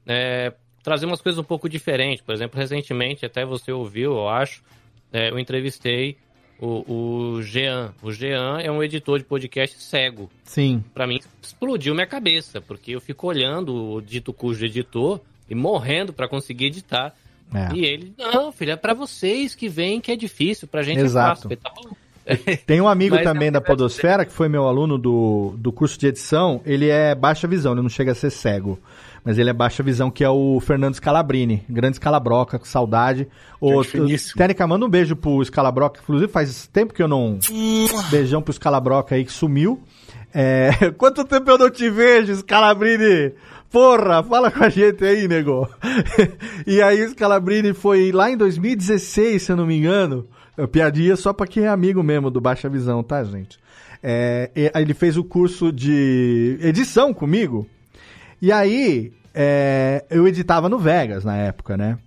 é, 0.06 0.54
trazer 0.84 1.06
umas 1.06 1.22
coisas 1.22 1.40
um 1.40 1.44
pouco 1.44 1.68
diferentes. 1.68 2.22
Por 2.24 2.34
exemplo, 2.34 2.60
recentemente, 2.60 3.26
até 3.26 3.44
você 3.44 3.72
ouviu, 3.72 4.14
eu 4.14 4.30
acho, 4.30 4.64
é, 5.12 5.30
eu 5.32 5.40
entrevistei 5.40 6.18
o, 6.60 7.36
o 7.36 7.41
Jean. 7.41 7.94
O 8.02 8.11
Jean 8.11 8.60
é 8.60 8.72
um 8.72 8.84
editor 8.84 9.19
de 9.19 9.26
podcast 9.26 9.82
cego. 9.82 10.30
Sim. 10.44 10.84
Pra 10.94 11.06
mim, 11.07 11.19
explodiu 11.41 11.94
minha 11.94 12.07
cabeça, 12.07 12.61
porque 12.61 12.91
eu 12.91 13.02
fico 13.02 13.27
olhando 13.27 13.94
o 13.94 14.02
dito 14.02 14.34
cujo 14.34 14.65
editor 14.65 15.19
e 15.49 15.56
morrendo 15.56 16.14
para 16.14 16.27
conseguir 16.27 16.65
editar. 16.65 17.14
É. 17.53 17.76
E 17.76 17.86
ele, 17.86 18.14
não, 18.18 18.52
filho, 18.52 18.72
é 18.72 18.76
pra 18.76 18.94
vocês 18.94 19.53
que 19.53 19.69
vêm 19.69 20.02
que 20.02 20.11
é 20.11 20.15
difícil, 20.15 20.68
pra 20.68 20.84
gente 20.84 20.99
Exato. 20.99 21.48
é 21.52 21.56
fácil. 21.56 21.57
Tá. 21.57 21.95
Tem 22.65 22.82
um 22.82 22.88
amigo 22.88 23.22
também 23.22 23.49
é 23.49 23.52
da 23.52 23.61
Podosfera, 23.61 24.26
que 24.26 24.32
foi 24.32 24.49
meu 24.49 24.68
aluno 24.68 24.98
do, 24.98 25.53
do 25.57 25.72
curso 25.72 25.99
de 25.99 26.07
edição. 26.07 26.60
Ele 26.65 26.90
é 26.90 27.14
baixa 27.14 27.48
visão, 27.48 27.73
ele 27.73 27.82
não 27.82 27.90
chega 27.90 28.14
a 28.14 28.15
ser 28.15 28.32
cego. 28.32 28.80
Mas 29.26 29.40
ele 29.40 29.50
é 29.50 29.54
baixa 29.54 29.82
visão, 29.82 30.12
que 30.12 30.24
é 30.24 30.30
o 30.30 30.60
Fernando 30.60 30.94
Scalabrini. 30.94 31.66
Grande 31.68 31.98
Scalabroca, 31.98 32.60
com 32.60 32.66
saudade. 32.66 33.28
O. 33.60 33.84
Tênica, 34.38 34.68
manda 34.68 34.86
um 34.86 34.90
beijo 34.90 35.16
pro 35.16 35.44
Scalabroca. 35.44 36.00
Inclusive, 36.04 36.32
faz 36.32 36.68
tempo 36.68 36.94
que 36.94 37.02
eu 37.02 37.08
não. 37.08 37.40
Beijão 38.12 38.40
pro 38.40 38.54
Scalabroca 38.54 39.16
aí 39.16 39.26
que 39.26 39.32
sumiu. 39.32 39.82
É, 40.32 40.70
Quanto 40.96 41.26
tempo 41.26 41.50
eu 41.50 41.58
não 41.58 41.72
te 41.72 41.90
vejo, 41.90 42.36
Scalabrini? 42.36 43.34
Porra, 43.72 44.22
fala 44.22 44.52
com 44.52 44.64
a 44.64 44.70
gente 44.70 45.04
aí, 45.04 45.28
nego. 45.28 45.68
e 46.68 46.80
aí 46.80 47.04
o 47.04 47.10
Scalabrini 47.10 47.74
foi 47.74 48.12
lá 48.12 48.30
em 48.30 48.38
2016, 48.38 49.42
se 49.42 49.52
eu 49.52 49.56
não 49.56 49.66
me 49.66 49.76
engano. 49.76 50.28
É, 50.56 50.68
Piadinha 50.68 51.16
só 51.16 51.34
pra 51.34 51.48
quem 51.48 51.64
é 51.64 51.68
amigo 51.68 52.04
mesmo 52.04 52.30
do 52.30 52.40
Baixa 52.40 52.70
Visão, 52.70 53.02
tá, 53.02 53.24
gente? 53.24 53.58
É, 54.04 54.52
ele 54.76 54.94
fez 54.94 55.18
o 55.18 55.24
curso 55.24 55.72
de 55.72 56.60
edição 56.62 57.12
comigo. 57.12 57.68
E 58.41 58.52
aí, 58.52 59.12
é, 59.34 60.06
eu 60.10 60.28
editava 60.28 60.70
no 60.70 60.78
Vegas 60.78 61.24
na 61.24 61.36
época, 61.38 61.76
né? 61.78 61.98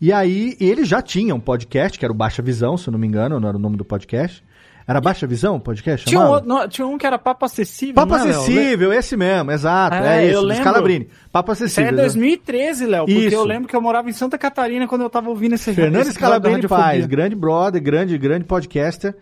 E 0.00 0.12
aí, 0.12 0.56
ele 0.60 0.84
já 0.84 1.00
tinha 1.00 1.34
um 1.34 1.40
podcast, 1.40 1.98
que 1.98 2.04
era 2.04 2.12
o 2.12 2.16
Baixa 2.16 2.42
Visão, 2.42 2.76
se 2.76 2.88
eu 2.88 2.92
não 2.92 2.98
me 2.98 3.06
engano, 3.06 3.38
não 3.38 3.48
era 3.48 3.56
o 3.56 3.60
nome 3.60 3.76
do 3.76 3.84
podcast. 3.84 4.42
Era 4.86 5.00
Baixa 5.00 5.26
Visão 5.26 5.56
o 5.56 5.60
podcast? 5.60 6.06
Tinha 6.06 6.20
um, 6.20 6.40
não, 6.40 6.68
tinha 6.68 6.86
um 6.86 6.98
que 6.98 7.06
era 7.06 7.18
Papo 7.18 7.44
Acessível. 7.44 7.94
Papo 7.94 8.16
não 8.16 8.18
é, 8.18 8.24
Léo? 8.24 8.40
Acessível, 8.40 8.92
esse 8.92 9.16
mesmo, 9.16 9.50
exato. 9.52 9.96
É, 9.96 10.18
É, 10.18 10.24
esse, 10.24 10.34
eu 10.34 10.40
do 10.40 10.46
lembro. 10.48 10.64
Scalabrini. 10.64 11.08
Papo 11.30 11.52
Acessível. 11.52 11.90
é 11.90 11.92
2013, 11.92 12.86
Léo, 12.86 13.06
porque 13.06 13.26
Isso. 13.26 13.36
eu 13.36 13.44
lembro 13.44 13.68
que 13.68 13.76
eu 13.76 13.80
morava 13.80 14.10
em 14.10 14.12
Santa 14.12 14.36
Catarina 14.36 14.88
quando 14.88 15.02
eu 15.02 15.10
tava 15.10 15.28
ouvindo 15.28 15.54
esse 15.54 15.72
Fernando 15.72 16.10
Scalabrini 16.10 16.66
faz, 16.66 17.06
grande 17.06 17.36
brother, 17.36 17.80
grande, 17.80 18.18
grande 18.18 18.44
podcaster. 18.44 19.14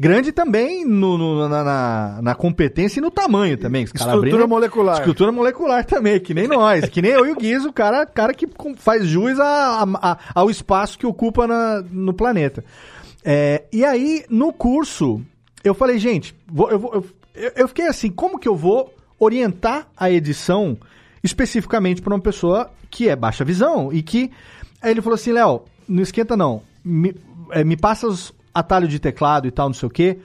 Grande 0.00 0.30
também 0.30 0.84
no, 0.84 1.18
no- 1.18 1.48
na, 1.48 1.64
na- 1.64 2.18
na 2.22 2.34
competência 2.34 3.00
e 3.00 3.02
no 3.02 3.10
tamanho 3.10 3.56
também. 3.58 3.82
Estrutura 3.84 4.46
molecular. 4.46 4.96
Estrutura 4.98 5.32
molecular 5.32 5.84
também, 5.84 6.20
que 6.20 6.32
nem 6.32 6.46
nós. 6.46 6.84
que 6.88 7.02
nem 7.02 7.10
eu 7.10 7.26
e 7.26 7.32
o 7.32 7.36
Guizo, 7.36 7.70
o 7.70 7.72
cara, 7.72 8.06
cara 8.06 8.32
que 8.32 8.46
faz 8.76 9.04
jus 9.06 9.40
a- 9.40 9.82
a- 9.82 10.10
a- 10.12 10.18
ao 10.34 10.48
espaço 10.50 10.96
que 10.98 11.04
ocupa 11.06 11.46
na- 11.48 11.82
no 11.90 12.12
planeta. 12.12 12.64
É, 13.24 13.64
e 13.72 13.84
aí, 13.84 14.24
no 14.30 14.52
curso, 14.52 15.20
eu 15.64 15.74
falei, 15.74 15.98
gente, 15.98 16.32
vou- 16.46 16.70
eu, 16.70 16.78
vou- 16.78 17.04
eu- 17.34 17.52
eu 17.56 17.66
fiquei 17.68 17.88
assim, 17.88 18.08
como 18.08 18.38
que 18.38 18.46
eu 18.48 18.54
vou 18.54 18.94
orientar 19.18 19.88
a 19.96 20.08
edição 20.08 20.78
especificamente 21.24 22.00
para 22.00 22.14
uma 22.14 22.20
pessoa 22.20 22.70
que 22.88 23.08
é 23.08 23.16
baixa 23.16 23.44
visão 23.44 23.92
e 23.92 24.00
que. 24.02 24.30
Aí 24.80 24.92
ele 24.92 25.02
falou 25.02 25.16
assim, 25.16 25.32
Léo, 25.32 25.62
não 25.88 26.02
esquenta 26.04 26.36
não, 26.36 26.62
me, 26.84 27.14
é, 27.50 27.64
me 27.64 27.76
passa 27.76 28.06
os 28.06 28.32
atalhos 28.58 28.90
de 28.90 28.98
teclado 28.98 29.46
e 29.46 29.50
tal, 29.50 29.68
não 29.68 29.74
sei 29.74 29.86
o 29.86 29.90
quê. 29.90 30.18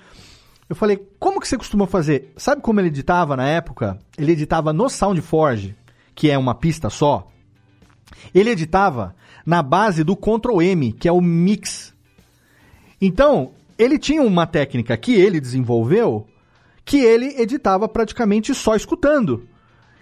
Eu 0.69 0.76
falei, 0.76 0.97
como 1.19 1.39
que 1.39 1.47
você 1.47 1.57
costuma 1.57 1.85
fazer? 1.85 2.34
Sabe 2.35 2.61
como 2.61 2.80
ele 2.80 2.88
editava 2.88 3.35
na 3.35 3.47
época? 3.47 3.99
Ele 4.18 4.31
editava 4.31 4.73
no 4.73 4.89
SoundForge, 4.89 5.76
que 6.15 6.30
é 6.30 6.38
uma 6.38 6.55
pista 6.55 6.89
só. 6.89 7.27
Ele 8.34 8.49
editava 8.49 9.15
na 9.45 9.61
base 9.61 10.03
do 10.03 10.15
Ctrl 10.15 10.61
M, 10.61 10.93
que 10.93 11.07
é 11.07 11.11
o 11.11 11.22
mix. 11.22 11.93
Então, 13.01 13.51
ele 13.77 13.99
tinha 13.99 14.22
uma 14.22 14.47
técnica 14.47 14.95
que 14.95 15.14
ele 15.14 15.39
desenvolveu 15.39 16.27
que 16.85 16.97
ele 16.97 17.41
editava 17.41 17.88
praticamente 17.88 18.53
só 18.53 18.76
escutando. 18.76 19.47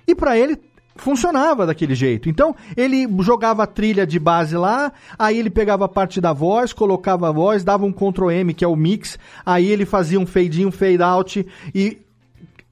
E 0.07 0.15
para 0.15 0.37
ele 0.37 0.59
funcionava 1.01 1.65
daquele 1.65 1.95
jeito. 1.95 2.29
Então, 2.29 2.55
ele 2.77 3.07
jogava 3.21 3.63
a 3.63 3.67
trilha 3.67 4.05
de 4.05 4.19
base 4.19 4.55
lá, 4.55 4.93
aí 5.17 5.37
ele 5.37 5.49
pegava 5.49 5.85
a 5.85 5.89
parte 5.89 6.21
da 6.21 6.31
voz, 6.31 6.71
colocava 6.71 7.27
a 7.27 7.31
voz, 7.31 7.63
dava 7.63 7.85
um 7.85 7.91
Ctrl 7.91 8.31
M, 8.31 8.53
que 8.53 8.63
é 8.63 8.67
o 8.67 8.75
mix, 8.75 9.17
aí 9.45 9.67
ele 9.67 9.85
fazia 9.85 10.19
um 10.19 10.25
fade 10.25 10.61
in, 10.61 10.67
um 10.67 10.71
fade 10.71 11.01
out 11.01 11.45
e 11.73 11.97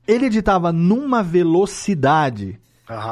ele 0.07 0.27
editava 0.27 0.71
numa 0.71 1.21
velocidade 1.21 2.59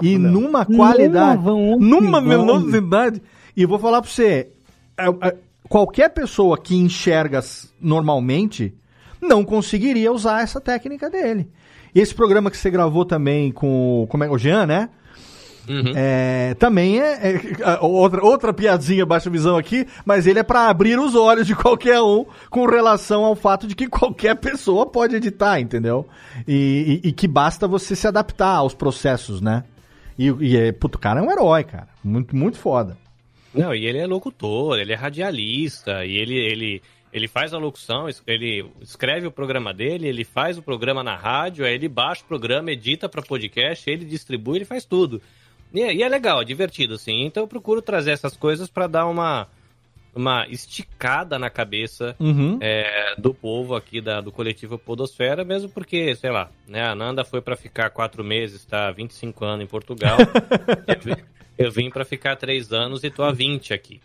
e 0.01 0.17
numa 0.17 0.65
qualidade, 0.65 1.41
numa 1.79 2.21
velocidade. 2.21 3.21
E 3.55 3.65
vou 3.65 3.79
falar 3.79 4.01
pra 4.01 4.09
você, 4.09 4.49
é, 4.97 5.07
é, 5.07 5.35
qualquer 5.67 6.09
pessoa 6.09 6.57
que 6.57 6.75
enxerga 6.75 7.39
normalmente 7.81 8.73
não 9.21 9.43
conseguiria 9.43 10.11
usar 10.11 10.41
essa 10.41 10.61
técnica 10.61 11.09
dele. 11.09 11.49
Esse 11.93 12.13
programa 12.13 12.51
que 12.51 12.57
você 12.57 12.69
gravou 12.69 13.05
também 13.05 13.51
com 13.51 14.05
como 14.09 14.23
é, 14.23 14.29
o 14.29 14.37
Jean, 14.37 14.65
né? 14.67 14.89
É, 15.95 16.53
também 16.59 16.99
é, 17.01 17.35
é, 17.35 17.79
outra, 17.81 18.23
outra 18.23 18.53
piadinha 18.53 19.05
baixa 19.05 19.29
visão 19.29 19.57
aqui, 19.57 19.85
mas 20.05 20.25
ele 20.27 20.39
é 20.39 20.43
pra 20.43 20.69
abrir 20.69 20.97
os 20.99 21.13
olhos 21.15 21.45
de 21.47 21.55
qualquer 21.55 22.01
um 22.01 22.25
com 22.49 22.65
relação 22.65 23.23
ao 23.25 23.35
fato 23.35 23.67
de 23.67 23.75
que 23.75 23.87
qualquer 23.87 24.35
pessoa 24.35 24.85
pode 24.85 25.15
editar, 25.15 25.59
entendeu? 25.59 26.07
E, 26.47 27.01
e- 27.03 27.09
e 27.09 27.11
que 27.11 27.27
basta 27.27 27.67
você 27.67 27.95
se 27.95 28.07
adaptar 28.07 28.55
aos 28.55 28.73
processos, 28.73 29.41
né? 29.41 29.63
E, 30.17 30.27
e 30.39 30.57
é, 30.57 30.71
puto, 30.71 30.97
o 30.97 31.01
cara 31.01 31.19
é 31.19 31.23
um 31.23 31.31
herói, 31.31 31.63
cara. 31.63 31.87
Muito, 32.03 32.35
muito 32.35 32.57
foda. 32.57 32.97
Não, 33.53 33.73
e 33.73 33.85
ele 33.85 33.97
é 33.97 34.05
locutor, 34.07 34.77
ele 34.79 34.93
é 34.93 34.95
radialista, 34.95 36.05
e 36.05 36.15
ele, 36.17 36.35
ele, 36.35 36.81
ele 37.11 37.27
faz 37.27 37.53
a 37.53 37.57
locução, 37.57 38.07
ele 38.25 38.65
escreve 38.81 39.25
o 39.27 39.31
programa 39.31 39.73
dele, 39.73 40.07
ele 40.07 40.23
faz 40.23 40.57
o 40.57 40.61
programa 40.61 41.03
na 41.03 41.15
rádio, 41.15 41.65
aí 41.65 41.73
ele 41.73 41.87
baixa 41.87 42.21
o 42.23 42.27
programa, 42.27 42.71
edita 42.71 43.07
para 43.09 43.21
podcast, 43.21 43.89
ele 43.89 44.05
distribui, 44.05 44.57
ele 44.57 44.65
faz 44.65 44.85
tudo. 44.85 45.21
E 45.73 45.81
é, 45.81 45.93
e 45.93 46.03
é 46.03 46.09
legal, 46.09 46.41
é 46.41 46.45
divertido, 46.45 46.95
assim. 46.95 47.23
Então 47.25 47.43
eu 47.43 47.47
procuro 47.47 47.81
trazer 47.81 48.11
essas 48.11 48.35
coisas 48.37 48.69
para 48.69 48.87
dar 48.87 49.05
uma, 49.05 49.47
uma 50.15 50.47
esticada 50.47 51.37
na 51.37 51.49
cabeça 51.49 52.15
Uhum. 52.19 52.57
é, 52.61 53.15
do 53.17 53.33
povo 53.33 53.75
aqui 53.75 53.99
da, 54.01 54.21
do 54.21 54.31
coletivo 54.31 54.77
Podosfera, 54.79 55.43
mesmo 55.43 55.69
porque, 55.69 56.15
sei 56.15 56.31
lá, 56.31 56.49
né, 56.67 56.83
a 56.87 56.95
Nanda 56.95 57.23
foi 57.23 57.41
para 57.41 57.55
ficar 57.55 57.89
quatro 57.89 58.23
meses, 58.23 58.65
tá 58.65 58.87
há 58.87 58.91
25 58.91 59.43
anos 59.45 59.63
em 59.63 59.67
Portugal. 59.67 60.17
eu, 60.87 60.99
vim- 61.15 61.23
eu 61.57 61.71
vim 61.71 61.89
para 61.89 62.05
ficar 62.05 62.35
três 62.35 62.71
anos 62.71 63.03
e 63.03 63.09
tô 63.09 63.23
há 63.23 63.31
20 63.31 63.73
aqui. 63.73 63.99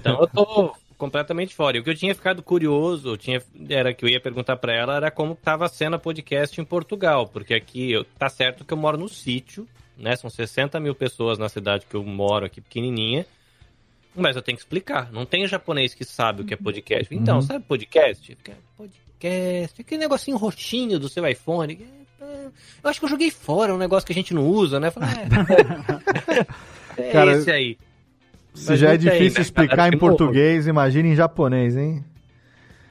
Então 0.00 0.20
eu 0.20 0.26
tô 0.26 0.74
completamente 0.98 1.54
fora. 1.54 1.76
E 1.76 1.80
o 1.80 1.84
que 1.84 1.90
eu 1.90 1.94
tinha 1.94 2.14
ficado 2.14 2.42
curioso, 2.42 3.16
tinha, 3.18 3.42
era 3.68 3.92
que 3.92 4.04
eu 4.04 4.08
ia 4.08 4.20
perguntar 4.20 4.56
para 4.56 4.72
ela, 4.74 4.96
era 4.96 5.10
como 5.10 5.34
tava 5.34 5.66
a 5.66 5.68
cena 5.68 5.98
podcast 5.98 6.58
em 6.60 6.64
Portugal, 6.64 7.26
porque 7.28 7.52
aqui 7.54 7.92
eu, 7.92 8.04
tá 8.18 8.28
certo 8.30 8.64
que 8.64 8.72
eu 8.72 8.78
moro 8.78 8.96
no 8.96 9.08
sítio, 9.08 9.68
né? 9.96 10.14
São 10.16 10.28
60 10.30 10.78
mil 10.80 10.94
pessoas 10.94 11.38
na 11.38 11.48
cidade 11.48 11.86
que 11.88 11.94
eu 11.96 12.04
moro 12.04 12.46
aqui, 12.46 12.60
pequenininha. 12.60 13.24
Mas 14.14 14.34
eu 14.34 14.42
tenho 14.42 14.56
que 14.56 14.62
explicar. 14.62 15.12
Não 15.12 15.26
tem 15.26 15.46
japonês 15.46 15.92
que 15.94 16.04
sabe 16.04 16.42
o 16.42 16.44
que 16.44 16.54
é 16.54 16.56
podcast. 16.56 17.14
Então, 17.14 17.36
Uhum. 17.36 17.42
sabe 17.42 17.64
podcast? 17.66 18.36
Podcast, 18.76 19.80
aquele 19.80 20.00
negocinho 20.00 20.36
roxinho 20.38 20.98
do 20.98 21.08
seu 21.08 21.26
iPhone. 21.26 21.86
É, 22.20 22.46
Eu 22.82 22.88
acho 22.90 22.98
que 22.98 23.04
eu 23.04 23.10
joguei 23.10 23.30
fora, 23.30 23.74
um 23.74 23.78
negócio 23.78 24.06
que 24.06 24.12
a 24.12 24.14
gente 24.14 24.32
não 24.32 24.46
usa, 24.48 24.80
né? 24.80 24.90
Falei, 24.90 25.08
é, 26.96 27.08
é 27.08 27.12
Cara, 27.12 27.32
esse 27.32 27.50
aí. 27.50 27.78
Se 28.54 28.70
Mas 28.70 28.80
já 28.80 28.94
é 28.94 28.98
tem, 28.98 29.10
difícil 29.10 29.38
né, 29.40 29.42
explicar 29.42 29.76
cara? 29.76 29.88
em 29.88 29.90
De 29.90 29.96
novo. 29.98 30.16
português, 30.16 30.66
imagina 30.66 31.08
em 31.08 31.14
japonês, 31.14 31.76
hein? 31.76 32.02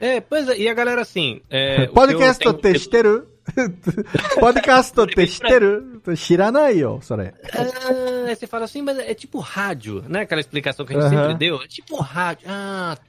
É, 0.00 0.20
pois 0.20 0.48
é, 0.48 0.58
e 0.58 0.68
a 0.68 0.74
galera 0.74 1.00
assim. 1.00 1.40
É, 1.50 1.86
o 3.48 3.70
que 4.34 4.40
Podcast 4.40 4.92
eu 4.96 5.06
tenho- 5.06 5.16
testeiro. 5.16 5.66
Podcast 5.82 6.00
testeiro. 6.02 6.16
Shiranai, 6.16 6.84
ó, 6.84 7.00
sorry. 7.00 7.32
Ah, 7.52 8.28
aí 8.28 8.34
você 8.36 8.46
fala 8.46 8.64
assim, 8.64 8.82
mas 8.82 8.98
é 8.98 9.12
tipo 9.14 9.38
rádio, 9.40 10.04
né? 10.08 10.20
Aquela 10.22 10.40
explicação 10.40 10.84
que 10.86 10.96
a 10.96 11.00
gente 11.00 11.10
sempre 11.10 11.34
deu. 11.34 11.60
É 11.62 11.66
tipo 11.66 11.96
rádio. 12.00 12.46
Ah, 12.48 12.96
tá. 12.96 13.02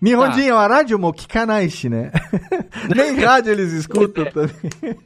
Nem 2.96 3.20
rádio 3.24 3.52
eles 3.52 3.72
escutam 3.74 4.26
também. 4.26 4.56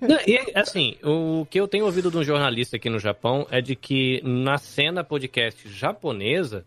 Não, 0.01 0.17
e 0.27 0.39
assim, 0.55 0.95
o 1.03 1.45
que 1.49 1.59
eu 1.59 1.67
tenho 1.67 1.85
ouvido 1.85 2.09
de 2.11 2.17
um 2.17 2.23
jornalista 2.23 2.75
aqui 2.77 2.89
no 2.89 2.99
Japão 2.99 3.45
é 3.51 3.61
de 3.61 3.75
que 3.75 4.21
na 4.23 4.57
cena 4.57 5.03
podcast 5.03 5.67
japonesa 5.69 6.63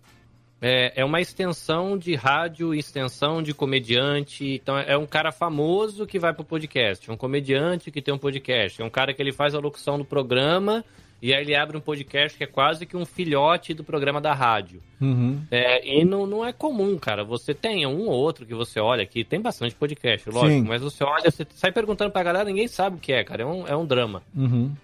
é, 0.67 0.95
é 0.97 1.05
uma 1.05 1.21
extensão 1.21 1.99
de 1.99 2.15
rádio, 2.15 2.75
extensão 2.75 3.43
de 3.43 3.53
comediante. 3.53 4.55
Então 4.55 4.79
é 4.79 4.97
um 4.97 5.05
cara 5.05 5.31
famoso 5.31 6.07
que 6.07 6.19
vai 6.19 6.33
pro 6.33 6.43
podcast, 6.43 7.11
um 7.11 7.19
comediante 7.19 7.91
que 7.91 8.01
tem 8.01 8.15
um 8.15 8.19
podcast, 8.19 8.81
é 8.81 8.85
um 8.85 8.89
cara 8.89 9.13
que 9.13 9.21
ele 9.21 9.31
faz 9.31 9.55
a 9.55 9.59
locução 9.59 9.99
do 9.99 10.07
programa 10.07 10.83
E 11.21 11.35
aí 11.35 11.43
ele 11.43 11.55
abre 11.55 11.77
um 11.77 11.83
podcast 11.83 12.39
que 12.39 12.45
é 12.45 12.47
quase 12.47 12.87
que 12.87 12.97
um 12.97 13.05
filhote 13.05 13.75
do 13.75 13.85
programa 13.85 14.23
da 14.23 14.33
rádio. 14.33 14.81
Uhum. 15.03 15.43
É, 15.51 15.87
e 15.87 16.03
não, 16.03 16.27
não 16.27 16.43
é 16.43 16.51
comum, 16.51 16.99
cara. 16.99 17.25
Você 17.25 17.53
tem 17.53 17.87
um 17.87 18.09
ou 18.09 18.15
outro 18.15 18.47
que 18.47 18.55
você 18.55 18.81
olha 18.81 19.03
aqui, 19.03 19.23
tem 19.23 19.43
bastante 19.43 19.75
podcast, 19.75 20.31
lógico, 20.31 20.63
Sim. 20.63 20.67
mas 20.67 20.81
você 20.81 21.05
olha, 21.05 21.31
você 21.31 21.47
sai 21.51 21.73
perguntando 21.73 22.11
pra 22.11 22.23
galera, 22.23 22.47
ninguém 22.47 22.69
sabe 22.69 22.97
o 22.97 23.01
que 23.01 23.13
é, 23.13 23.23
cara. 23.23 23.43
É 23.43 23.47
um, 23.47 23.69
é 23.69 23.77
um 23.77 23.85
drama. 23.85 24.23
Uhum. 24.35 24.75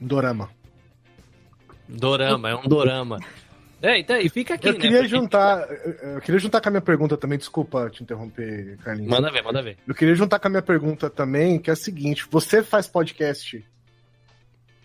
Dorama. 0.00 0.48
Dorama, 1.86 2.48
é 2.48 2.54
um 2.54 2.62
dorama. 2.62 3.18
É, 3.80 3.98
então, 3.98 4.16
e 4.16 4.28
fica 4.28 4.54
aqui, 4.54 4.68
Eu 4.68 4.72
né? 4.72 4.78
queria 4.80 4.98
Porque- 4.98 5.08
juntar. 5.08 5.68
Eu 6.14 6.20
queria 6.20 6.38
juntar 6.40 6.60
com 6.60 6.68
a 6.68 6.72
minha 6.72 6.80
pergunta 6.80 7.16
também, 7.16 7.38
desculpa 7.38 7.88
te 7.90 8.02
interromper, 8.02 8.76
Carlinhos. 8.78 9.10
Manda 9.10 9.30
ver, 9.30 9.42
manda 9.42 9.62
ver. 9.62 9.76
Eu 9.86 9.94
queria 9.94 10.14
juntar 10.14 10.38
com 10.40 10.48
a 10.48 10.50
minha 10.50 10.62
pergunta 10.62 11.08
também, 11.08 11.58
que 11.60 11.70
é 11.70 11.72
a 11.72 11.76
seguinte: 11.76 12.26
você 12.30 12.62
faz 12.62 12.86
podcast. 12.88 13.64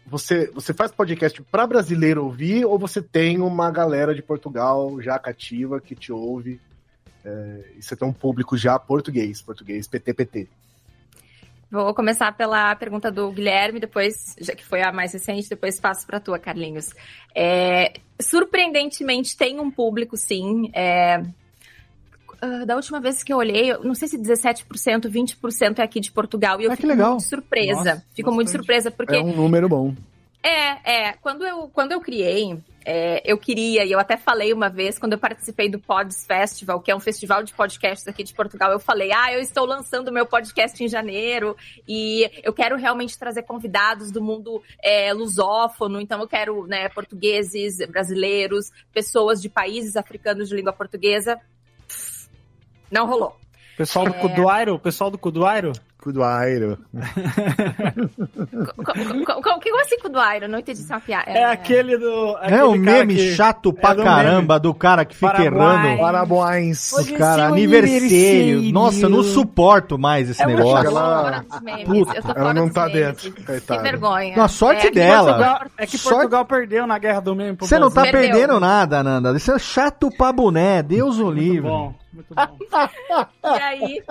Você, 0.06 0.52
você 0.52 0.74
faz 0.74 0.92
podcast 0.92 1.42
para 1.44 1.66
brasileiro 1.66 2.24
ouvir 2.26 2.66
ou 2.66 2.78
você 2.78 3.02
tem 3.02 3.40
uma 3.42 3.72
galera 3.72 4.14
de 4.14 4.22
Portugal 4.22 5.02
já 5.02 5.18
cativa 5.18 5.80
que 5.82 5.96
te 5.96 6.12
ouve? 6.12 6.60
é, 7.26 7.64
e 7.78 7.82
você 7.82 7.96
tem 7.96 8.06
um 8.06 8.12
público 8.12 8.58
já 8.58 8.78
português, 8.78 9.42
português 9.42 9.88
PTPT. 9.88 10.50
Vou 11.74 11.92
começar 11.96 12.32
pela 12.38 12.76
pergunta 12.76 13.12
do 13.12 13.32
Guilherme, 13.32 13.80
depois, 13.80 14.36
já 14.40 14.54
que 14.54 14.64
foi 14.64 14.84
a 14.84 14.92
mais 14.92 15.12
recente, 15.12 15.50
depois 15.50 15.80
passo 15.80 16.06
para 16.06 16.18
a 16.18 16.20
tua, 16.20 16.38
Carlinhos. 16.38 16.92
É, 17.34 17.94
surpreendentemente, 18.22 19.36
tem 19.36 19.60
um 19.60 19.72
público, 19.72 20.16
sim. 20.16 20.70
é, 20.72 21.24
ah, 22.40 22.64
da 22.66 22.76
última 22.76 23.00
vez 23.00 23.24
que 23.24 23.34
eu 23.34 23.38
olhei, 23.38 23.76
não 23.80 23.96
sei 23.96 24.08
se 24.08 24.20
17%, 24.20 25.10
20% 25.10 25.80
é 25.80 25.82
aqui 25.82 26.00
de 26.00 26.12
Portugal. 26.12 26.62
E 26.62 26.66
eu 26.66 26.72
Ah, 26.72 26.76
que 26.76 26.84
fico 26.84 26.94
legal. 26.94 27.12
muito 27.14 27.24
surpresa. 27.24 27.74
Nossa, 27.76 28.06
fico 28.14 28.32
muito 28.32 28.52
surpresa, 28.52 28.92
porque 28.92 29.16
É 29.16 29.20
um 29.20 29.36
número 29.36 29.68
bom. 29.68 29.96
é, 30.44 31.08
é. 31.08 31.14
Quando 31.14 31.44
eu, 31.44 31.70
quando 31.74 31.94
eu 31.94 32.00
criei, 32.02 32.56
é, 32.86 33.22
eu 33.26 33.38
queria, 33.38 33.86
e 33.86 33.92
eu 33.92 34.00
até 34.00 34.18
falei 34.18 34.54
uma 34.54 34.70
vez, 34.70 35.00
quando 35.00 35.14
eu 35.14 35.20
participei 35.20 35.70
do 35.70 35.80
Pods 35.80 36.26
Festival, 36.26 36.80
que 36.82 36.92
é 36.92 36.96
um 36.96 37.00
festival 37.00 37.44
de 37.44 37.54
podcasts 37.54 38.08
aqui 38.08 38.24
de 38.24 38.34
Portugal, 38.34 38.72
eu 38.72 38.80
falei, 38.80 39.12
ah, 39.12 39.34
eu 39.34 39.40
estou 39.40 39.66
lançando 39.66 40.12
meu 40.12 40.26
podcast 40.26 40.84
em 40.84 40.88
janeiro, 40.88 41.56
e 41.88 42.30
eu 42.44 42.54
quero 42.54 42.76
realmente 42.76 43.18
trazer 43.18 43.44
convidados 43.44 44.12
do 44.12 44.22
mundo 44.22 44.62
é, 44.82 45.14
lusófono, 45.14 46.00
então 46.00 46.20
eu 46.20 46.28
quero, 46.28 46.66
né, 46.68 46.90
portugueses, 46.90 47.78
brasileiros, 47.88 48.72
pessoas 48.92 49.42
de 49.42 49.50
países 49.50 49.96
africanos 49.96 50.50
de 50.50 50.56
língua 50.56 50.74
portuguesa. 50.74 51.40
Não 52.92 53.08
rolou. 53.08 53.38
Pessoal 53.76 54.06
do 54.06 54.14
É. 54.14 54.20
Cuduairo, 54.20 54.78
pessoal 54.78 55.10
do 55.10 55.18
Cuduairo. 55.18 55.72
Cuduairo. 56.04 56.78
Co- 58.76 58.94
co- 59.26 59.42
co- 59.42 59.60
Como 59.62 59.82
assim 59.82 59.98
com 60.00 60.08
o 60.10 60.12
Duairo? 60.12 60.50
Não 60.50 60.60
entendi 60.60 60.80
se 60.80 60.92
é 60.92 60.96
uma 60.96 61.02
piada. 61.02 61.32
É 61.32 61.46
aquele 61.46 61.98
do. 61.98 62.38
É 62.42 62.64
um 62.66 62.72
aquele 62.74 62.86
cara 62.86 62.98
meme 63.06 63.16
que- 63.16 63.36
chato 63.36 63.72
pra 63.72 63.92
é 63.92 63.96
do 63.96 64.04
caramba 64.04 64.60
do 64.60 64.74
cara 64.74 65.06
que 65.06 65.16
fica 65.16 65.42
errando. 65.44 65.98
Parabéns. 66.00 66.92
Os 66.92 67.10
cara, 67.12 67.46
aniversário. 67.48 68.64
Nossa, 68.74 69.06
eu 69.06 69.10
não 69.10 69.24
suporto 69.24 69.98
mais 69.98 70.30
esse 70.30 70.44
É 70.44 70.46
negócio. 70.46 70.92
memes. 71.62 71.86
Puta, 71.86 72.18
eu 72.18 72.22
tô 72.24 72.32
ela 72.34 72.54
não 72.54 72.70
tá 72.70 72.88
dentro, 72.90 73.32
Que 73.32 73.78
vergonha. 73.78 74.36
Na 74.36 74.48
sorte 74.50 74.88
É, 74.88 74.90
que 74.90 74.96
dela. 74.96 75.24
Portugal- 75.34 75.62
é 75.78 75.86
que 75.88 75.98
Sorte- 75.98 76.16
Portugal 76.18 76.46
perdeu 76.46 76.86
na 76.86 76.98
guerra 76.98 77.22
do 77.22 77.34
meme. 77.34 77.58
Você 77.62 77.80
não 77.80 77.90
tá 77.90 78.02
Brasil. 78.02 78.20
perdendo 78.20 78.60
nada, 78.60 79.02
Nanda. 79.02 79.32
Isso 79.38 79.52
é 79.54 79.60
chato 79.60 80.10
pra 80.18 80.34
boné. 80.34 80.84
Deus 80.84 81.18
o 81.18 81.32
livre. 81.32 81.62
bom, 81.70 81.94
muito 82.14 82.34
bom. 82.34 82.58
E 83.44 83.62
aí, 83.62 84.04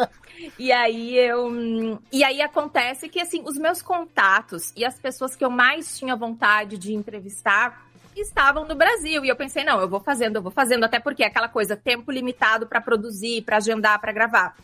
e 0.58 0.72
aí 0.72 1.16
eu. 1.18 1.46
hum, 1.46 1.98
E 2.10 2.22
aí 2.24 2.42
acontece 2.42 3.08
que 3.08 3.20
assim, 3.20 3.42
os 3.46 3.56
meus 3.56 3.80
contatos 3.80 4.72
e 4.76 4.84
as 4.84 4.98
pessoas 4.98 5.34
que 5.36 5.44
eu 5.44 5.50
mais 5.50 5.96
tinha 5.98 6.14
vontade 6.16 6.76
de 6.76 6.92
entrevistar 6.94 7.86
estavam 8.16 8.66
no 8.66 8.74
Brasil. 8.74 9.24
E 9.24 9.28
eu 9.28 9.36
pensei, 9.36 9.64
não, 9.64 9.80
eu 9.80 9.88
vou 9.88 10.00
fazendo, 10.00 10.36
eu 10.36 10.42
vou 10.42 10.50
fazendo, 10.52 10.84
até 10.84 10.98
porque 11.00 11.22
é 11.22 11.26
aquela 11.28 11.48
coisa, 11.48 11.76
tempo 11.76 12.10
limitado 12.12 12.66
pra 12.66 12.80
produzir, 12.80 13.42
pra 13.42 13.56
agendar, 13.58 13.98
pra 14.00 14.12
gravar. 14.12 14.54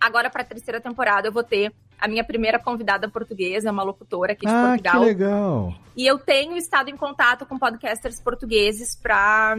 Agora, 0.00 0.28
pra 0.30 0.44
terceira 0.44 0.80
temporada, 0.80 1.26
eu 1.28 1.32
vou 1.32 1.42
ter 1.42 1.72
a 1.98 2.06
minha 2.06 2.22
primeira 2.22 2.58
convidada 2.58 3.08
portuguesa, 3.08 3.72
uma 3.72 3.82
locutora 3.82 4.32
aqui 4.32 4.44
de 4.46 4.52
Ah, 4.52 4.60
que 4.76 4.82
Portugal. 4.82 5.00
legal. 5.02 5.74
E 5.96 6.06
eu 6.06 6.18
tenho 6.18 6.54
estado 6.56 6.90
em 6.90 6.96
contato 6.96 7.46
com 7.46 7.58
podcasters 7.58 8.20
portugueses 8.20 8.94
para 8.94 9.56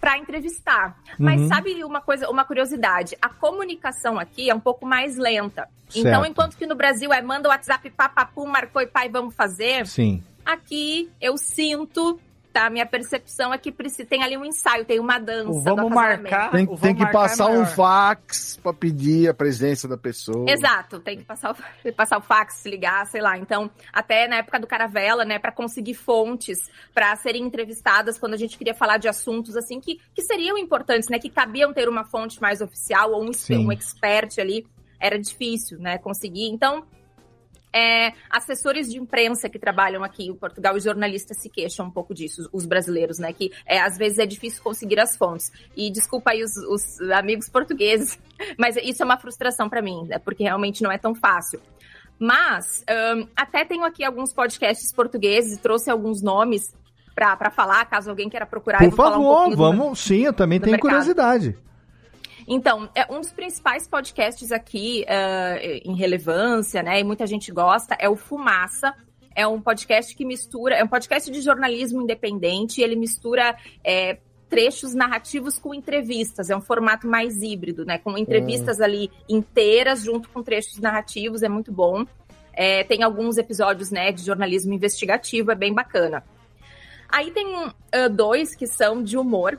para 0.00 0.18
entrevistar. 0.18 0.96
Mas 1.18 1.40
Uhum. 1.40 1.48
sabe 1.48 1.84
uma 1.84 2.00
coisa, 2.00 2.28
uma 2.28 2.44
curiosidade, 2.44 3.16
a 3.20 3.28
comunicação 3.28 4.18
aqui 4.18 4.50
é 4.50 4.54
um 4.54 4.60
pouco 4.60 4.86
mais 4.86 5.16
lenta. 5.16 5.68
Certo. 5.88 6.06
Então, 6.06 6.24
enquanto 6.26 6.56
que 6.56 6.66
no 6.66 6.74
Brasil 6.74 7.12
é 7.12 7.22
manda 7.22 7.48
o 7.48 7.52
WhatsApp, 7.52 7.88
papapu, 7.90 8.46
marcou 8.46 8.82
e 8.82 8.86
pai, 8.86 9.08
vamos 9.08 9.34
fazer. 9.34 9.86
Sim. 9.86 10.22
Aqui 10.44 11.10
eu 11.20 11.36
sinto, 11.36 12.20
tá? 12.56 12.70
Minha 12.70 12.86
percepção 12.86 13.52
é 13.52 13.58
que 13.58 13.70
precisa, 13.70 14.08
tem 14.08 14.22
ali 14.22 14.34
um 14.34 14.44
ensaio, 14.44 14.86
tem 14.86 14.98
uma 14.98 15.18
dança. 15.18 15.60
Vamos 15.60 15.92
marcar. 15.92 16.50
Tem, 16.50 16.64
tem 16.64 16.74
vamos 16.74 16.80
que 16.80 17.02
marcar 17.02 17.08
é 17.08 17.12
passar 17.12 17.48
um 17.48 17.66
fax 17.66 18.58
pra 18.62 18.72
pedir 18.72 19.28
a 19.28 19.34
presença 19.34 19.86
da 19.86 19.98
pessoa. 19.98 20.50
Exato, 20.50 20.98
tem 20.98 21.18
que 21.18 21.24
passar 21.24 21.52
o, 21.52 21.92
passar 21.92 22.16
o 22.16 22.22
fax, 22.22 22.54
se 22.54 22.70
ligar, 22.70 23.06
sei 23.08 23.20
lá. 23.20 23.36
Então, 23.36 23.70
até 23.92 24.26
na 24.26 24.36
época 24.36 24.58
do 24.58 24.66
Caravela, 24.66 25.22
né, 25.22 25.38
para 25.38 25.52
conseguir 25.52 25.92
fontes 25.92 26.70
para 26.94 27.14
serem 27.16 27.42
entrevistadas 27.42 28.18
quando 28.18 28.32
a 28.32 28.38
gente 28.38 28.56
queria 28.56 28.74
falar 28.74 28.96
de 28.96 29.06
assuntos 29.06 29.54
assim 29.54 29.78
que, 29.78 30.00
que 30.14 30.22
seriam 30.22 30.56
importantes, 30.56 31.10
né, 31.10 31.18
que 31.18 31.28
cabiam 31.28 31.74
ter 31.74 31.90
uma 31.90 32.04
fonte 32.04 32.40
mais 32.40 32.62
oficial 32.62 33.12
ou 33.12 33.22
um, 33.22 33.34
Sim. 33.34 33.66
um 33.66 33.70
expert 33.70 34.38
ali, 34.38 34.66
era 34.98 35.18
difícil, 35.18 35.78
né, 35.78 35.98
conseguir. 35.98 36.48
Então, 36.48 36.86
é, 37.76 38.14
assessores 38.30 38.90
de 38.90 38.98
imprensa 38.98 39.50
que 39.50 39.58
trabalham 39.58 40.02
aqui 40.02 40.26
em 40.26 40.34
Portugal 40.34 40.78
e 40.78 40.80
jornalistas 40.80 41.36
se 41.38 41.50
queixam 41.50 41.86
um 41.86 41.90
pouco 41.90 42.14
disso, 42.14 42.48
os 42.50 42.64
brasileiros, 42.64 43.18
né? 43.18 43.34
Que 43.34 43.52
é, 43.66 43.78
às 43.78 43.98
vezes 43.98 44.18
é 44.18 44.24
difícil 44.24 44.62
conseguir 44.62 44.98
as 44.98 45.14
fontes. 45.14 45.52
E 45.76 45.90
desculpa 45.90 46.30
aí 46.30 46.42
os, 46.42 46.56
os 46.56 46.98
amigos 47.10 47.50
portugueses, 47.50 48.18
mas 48.58 48.76
isso 48.76 49.02
é 49.02 49.04
uma 49.04 49.18
frustração 49.18 49.68
para 49.68 49.82
mim, 49.82 50.06
né? 50.06 50.18
Porque 50.18 50.42
realmente 50.42 50.82
não 50.82 50.90
é 50.90 50.96
tão 50.96 51.14
fácil. 51.14 51.60
Mas 52.18 52.82
ahn, 52.88 53.26
até 53.36 53.62
tenho 53.62 53.84
aqui 53.84 54.02
alguns 54.02 54.32
podcasts 54.32 54.90
portugueses 54.90 55.58
e 55.58 55.60
trouxe 55.60 55.90
alguns 55.90 56.22
nomes 56.22 56.74
para 57.14 57.50
falar, 57.50 57.84
caso 57.86 58.08
alguém 58.08 58.30
queira 58.30 58.46
procurar. 58.46 58.78
Por 58.78 58.92
falar 58.92 59.18
um 59.18 59.22
favor, 59.22 59.34
pouquinho 59.34 59.56
do 59.56 59.62
vamos. 59.62 59.98
Sim, 60.00 60.22
eu 60.22 60.32
também 60.32 60.58
tenho 60.58 60.72
mercado. 60.72 60.90
curiosidade. 60.90 61.56
Então, 62.46 62.88
é 62.94 63.12
um 63.12 63.20
dos 63.20 63.32
principais 63.32 63.88
podcasts 63.88 64.52
aqui 64.52 65.04
ah, 65.08 65.58
em 65.84 65.94
relevância, 65.94 66.82
né? 66.82 67.00
E 67.00 67.04
muita 67.04 67.26
gente 67.26 67.50
gosta, 67.50 67.96
é 67.98 68.08
o 68.08 68.16
Fumaça. 68.16 68.94
É 69.34 69.46
um 69.46 69.60
podcast 69.60 70.16
que 70.16 70.24
mistura, 70.24 70.76
é 70.76 70.82
um 70.82 70.88
podcast 70.88 71.30
de 71.30 71.42
jornalismo 71.42 72.00
independente, 72.00 72.80
e 72.80 72.84
ele 72.84 72.96
mistura 72.96 73.54
é, 73.84 74.16
trechos 74.48 74.94
narrativos 74.94 75.58
com 75.58 75.74
entrevistas. 75.74 76.48
É 76.48 76.56
um 76.56 76.60
formato 76.60 77.06
mais 77.06 77.42
híbrido, 77.42 77.84
né? 77.84 77.98
Com 77.98 78.16
entrevistas 78.16 78.80
ali 78.80 79.10
inteiras 79.28 80.02
junto 80.02 80.28
com 80.30 80.42
trechos 80.42 80.78
narrativos, 80.78 81.42
é 81.42 81.48
muito 81.48 81.70
bom. 81.70 82.06
É, 82.52 82.84
tem 82.84 83.02
alguns 83.02 83.36
episódios, 83.36 83.90
né, 83.90 84.10
de 84.10 84.24
jornalismo 84.24 84.72
investigativo, 84.72 85.50
é 85.50 85.54
bem 85.54 85.74
bacana. 85.74 86.24
Aí 87.08 87.30
tem 87.30 87.46
ah, 87.92 88.08
dois 88.08 88.54
que 88.54 88.66
são 88.66 89.02
de 89.02 89.18
humor. 89.18 89.58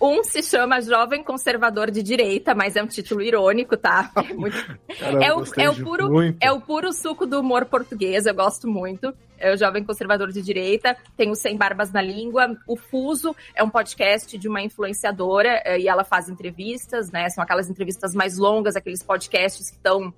Um 0.00 0.24
se 0.24 0.42
chama 0.42 0.80
Jovem 0.80 1.22
Conservador 1.22 1.90
de 1.90 2.02
Direita, 2.02 2.54
mas 2.54 2.74
é 2.74 2.82
um 2.82 2.86
título 2.86 3.20
irônico, 3.20 3.76
tá? 3.76 4.10
É, 4.16 4.32
muito- 4.32 4.78
Caramba, 4.98 5.24
é 5.24 5.34
o, 5.34 5.44
é 5.56 5.70
o 5.70 5.76
puro, 5.76 6.10
muito. 6.10 6.38
é 6.40 6.50
o 6.52 6.60
puro 6.60 6.92
suco 6.92 7.26
do 7.26 7.40
humor 7.40 7.66
português, 7.66 8.26
eu 8.26 8.34
gosto 8.34 8.66
muito. 8.66 9.14
É 9.38 9.52
o 9.52 9.56
Jovem 9.56 9.82
Conservador 9.84 10.30
de 10.32 10.42
Direita, 10.42 10.96
tem 11.16 11.30
o 11.30 11.34
Sem 11.34 11.56
Barbas 11.56 11.90
na 11.90 12.02
Língua. 12.02 12.56
O 12.66 12.76
Fuso 12.76 13.34
é 13.54 13.62
um 13.62 13.70
podcast 13.70 14.36
de 14.36 14.48
uma 14.48 14.60
influenciadora 14.60 15.62
eh, 15.64 15.80
e 15.80 15.88
ela 15.88 16.04
faz 16.04 16.28
entrevistas, 16.28 17.10
né? 17.10 17.28
São 17.30 17.42
aquelas 17.42 17.70
entrevistas 17.70 18.14
mais 18.14 18.36
longas, 18.36 18.76
aqueles 18.76 19.02
podcasts 19.02 19.70
que 19.70 19.76
estão 19.76 20.12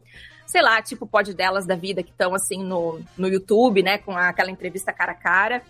sei 0.44 0.60
lá, 0.60 0.82
tipo 0.82 1.04
o 1.04 1.08
pod 1.08 1.32
delas 1.32 1.64
da 1.66 1.74
vida, 1.74 2.02
que 2.02 2.10
estão 2.10 2.34
assim 2.34 2.62
no, 2.62 3.00
no 3.16 3.28
YouTube, 3.28 3.82
né, 3.82 3.96
com 3.98 4.14
aquela 4.14 4.50
entrevista 4.50 4.92
cara 4.92 5.12
a 5.12 5.14
cara. 5.14 5.62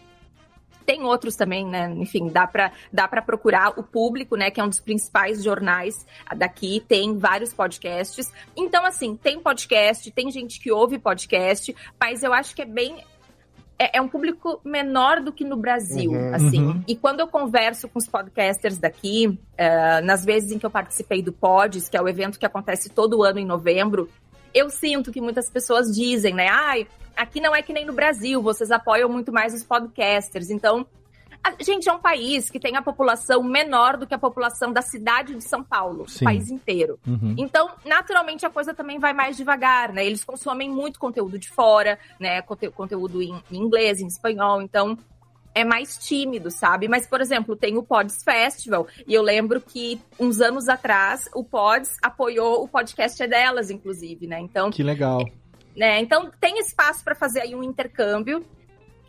Tem 0.85 1.03
outros 1.05 1.37
também, 1.37 1.67
né? 1.67 1.93
Enfim, 1.97 2.29
dá 2.29 2.47
para 2.47 2.73
dá 2.93 3.07
pra 3.09 3.23
procurar 3.23 3.79
o 3.79 3.83
público, 3.83 4.37
né? 4.37 4.51
Que 4.51 4.61
é 4.61 4.65
um 4.65 4.69
dos 4.69 4.81
principais 4.81 5.43
jornais 5.43 6.07
daqui. 6.37 6.83
Tem 6.87 7.17
vários 7.17 7.53
podcasts. 7.53 8.33
Então, 8.57 8.85
assim, 8.85 9.17
tem 9.17 9.41
podcast, 9.41 10.11
tem 10.11 10.31
gente 10.31 10.61
que 10.61 10.71
ouve 10.73 10.99
podcast, 10.99 11.75
mas 12.01 12.23
eu 12.23 12.33
acho 12.33 12.55
que 12.55 12.63
é 12.63 12.67
bem. 12.67 13.05
É, 13.79 13.99
é 13.99 14.01
um 14.01 14.07
público 14.07 14.61
menor 14.65 15.21
do 15.21 15.33
que 15.33 15.45
no 15.45 15.57
Brasil, 15.57 16.13
Uhum. 16.13 16.35
assim. 16.35 16.63
Uhum. 16.63 16.85
E 16.87 16.95
quando 16.95 17.21
eu 17.21 17.27
converso 17.27 17.89
com 17.89 17.99
os 17.99 18.07
podcasters 18.07 18.79
daqui, 18.79 19.39
eh, 19.57 20.01
nas 20.03 20.25
vezes 20.25 20.53
em 20.53 20.59
que 20.59 20.67
eu 20.67 20.71
participei 20.71 21.21
do 21.23 21.33
Pods, 21.33 21.89
que 21.89 21.97
é 21.97 22.03
o 22.03 22.09
evento 22.09 22.39
que 22.39 22.47
acontece 22.47 22.91
todo 22.91 23.23
ano 23.25 23.39
em 23.41 23.47
novembro, 23.47 24.09
eu 24.55 24.69
sinto 24.71 25.11
que 25.11 25.21
muitas 25.21 25.51
pessoas 25.51 25.93
dizem, 25.93 26.35
né? 26.35 26.47
Ai, 26.49 26.87
aqui 27.17 27.41
não 27.41 27.55
é 27.55 27.63
que 27.63 27.73
nem 27.73 27.85
no 27.85 27.93
Brasil, 27.93 28.41
vocês 28.43 28.71
apoiam 28.71 29.09
muito 29.09 29.33
mais 29.33 29.55
os 29.55 29.63
podcasters. 29.65 30.51
Então, 30.51 30.87
A- 31.45 31.55
gente, 31.61 31.89
é 31.89 31.93
um 31.93 31.99
país 31.99 32.49
que 32.49 32.61
tem 32.61 32.77
a 32.77 32.83
população 32.83 33.43
menor 33.43 33.97
do 33.97 34.07
que 34.07 34.15
a 34.15 34.19
população 34.19 34.73
da 34.73 34.81
cidade 34.81 35.35
de 35.35 35.43
São 35.43 35.61
Paulo, 35.65 36.09
Sim. 36.09 36.21
o 36.21 36.25
país 36.25 36.49
inteiro. 36.49 37.01
Uhum. 37.05 37.35
Então, 37.37 37.69
naturalmente, 37.85 38.47
a 38.47 38.51
coisa 38.51 38.73
também 38.73 39.01
vai 39.01 39.13
mais 39.13 39.37
devagar, 39.37 39.93
né? 39.93 40.07
Eles 40.07 40.23
consomem 40.23 40.71
muito 40.71 41.01
conteúdo 41.01 41.41
de 41.41 41.49
fora, 41.51 41.99
né? 42.21 42.41
Conte- 42.43 42.71
conteúdo 42.71 43.21
em, 43.21 43.35
em 43.51 43.57
inglês, 43.59 44.01
em 44.01 44.07
espanhol, 44.07 44.63
então 44.63 44.97
é 45.53 45.65
mais 45.65 45.99
tímido, 45.99 46.49
sabe? 46.49 46.87
Mas, 46.87 47.09
por 47.09 47.21
exemplo, 47.21 47.57
tem 47.57 47.77
o 47.77 47.83
Pods 47.83 48.23
Festival, 48.23 48.87
e 49.05 49.13
eu 49.13 49.21
lembro 49.23 49.61
que 49.61 50.01
uns 50.21 50.41
anos 50.41 50.69
atrás 50.69 51.29
o 51.35 51.43
Pods 51.43 51.97
apoiou 52.01 52.63
o 52.63 52.69
podcast 52.69 53.21
é 53.21 53.27
delas, 53.27 53.69
inclusive, 53.69 54.29
né? 54.29 54.39
Então, 54.39 54.71
Que 54.71 54.85
legal. 54.85 55.25
Né? 55.77 56.01
Então 56.01 56.31
tem 56.41 56.59
espaço 56.59 57.03
para 57.05 57.15
fazer 57.15 57.41
aí 57.41 57.55
um 57.55 57.63
intercâmbio, 57.63 58.45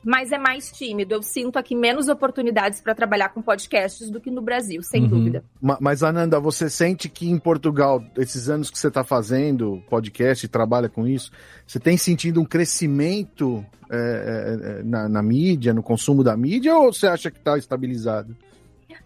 mas 0.06 0.32
é 0.34 0.38
mais 0.38 0.70
tímido. 0.72 1.14
Eu 1.14 1.22
sinto 1.24 1.58
aqui 1.58 1.74
menos 1.76 2.10
oportunidades 2.10 2.82
para 2.82 2.94
trabalhar 2.94 3.30
com 3.30 3.42
podcasts 3.42 4.10
do 4.10 4.20
que 4.20 4.30
no 4.30 4.42
Brasil, 4.42 4.82
sem 4.84 5.04
Uhum. 5.04 5.08
dúvida. 5.08 5.44
Ma- 5.62 5.78
Mas, 5.80 6.04
Ananda, 6.04 6.40
você 6.42 6.70
sente 6.70 7.08
que 7.08 7.30
em 7.30 7.38
Portugal, 7.40 8.04
esses 8.18 8.50
anos 8.50 8.70
que 8.70 8.78
você 8.78 8.90
está 8.90 9.04
fazendo 9.04 9.82
podcast 9.90 10.46
e 10.46 10.50
trabalha 10.50 10.90
com 10.90 11.08
isso, 11.08 11.32
você 11.66 11.80
tem 11.80 11.96
sentido 11.98 12.42
um 12.42 12.46
crescimento 12.46 13.66
é, 13.90 13.96
é, 13.96 14.80
é, 14.80 14.84
na, 14.84 15.08
na 15.08 15.22
mídia, 15.24 15.74
no 15.74 15.84
consumo 15.84 16.24
da 16.24 16.36
mídia, 16.36 16.76
ou 16.76 16.92
você 16.92 17.08
acha 17.08 17.30
que 17.32 17.38
está 17.38 17.58
estabilizado? 17.58 18.36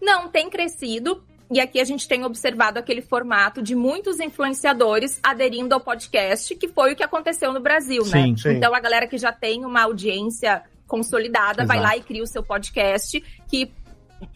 Não, 0.00 0.28
tem 0.28 0.48
crescido. 0.50 1.22
E 1.50 1.60
aqui 1.60 1.80
a 1.80 1.84
gente 1.84 2.06
tem 2.06 2.24
observado 2.24 2.78
aquele 2.78 3.00
formato 3.00 3.62
de 3.62 3.74
muitos 3.74 4.20
influenciadores 4.20 5.18
aderindo 5.22 5.74
ao 5.74 5.80
podcast, 5.80 6.54
que 6.54 6.68
foi 6.68 6.92
o 6.92 6.96
que 6.96 7.02
aconteceu 7.02 7.52
no 7.52 7.60
Brasil, 7.60 8.02
né? 8.04 8.10
Sim, 8.24 8.36
sim. 8.36 8.48
Então 8.50 8.74
a 8.74 8.80
galera 8.80 9.06
que 9.06 9.16
já 9.16 9.32
tem 9.32 9.64
uma 9.64 9.82
audiência 9.82 10.62
consolidada 10.86 11.64
vai 11.64 11.78
Exato. 11.78 11.92
lá 11.92 11.96
e 11.96 12.02
cria 12.02 12.22
o 12.22 12.26
seu 12.26 12.42
podcast, 12.42 13.20
que 13.48 13.70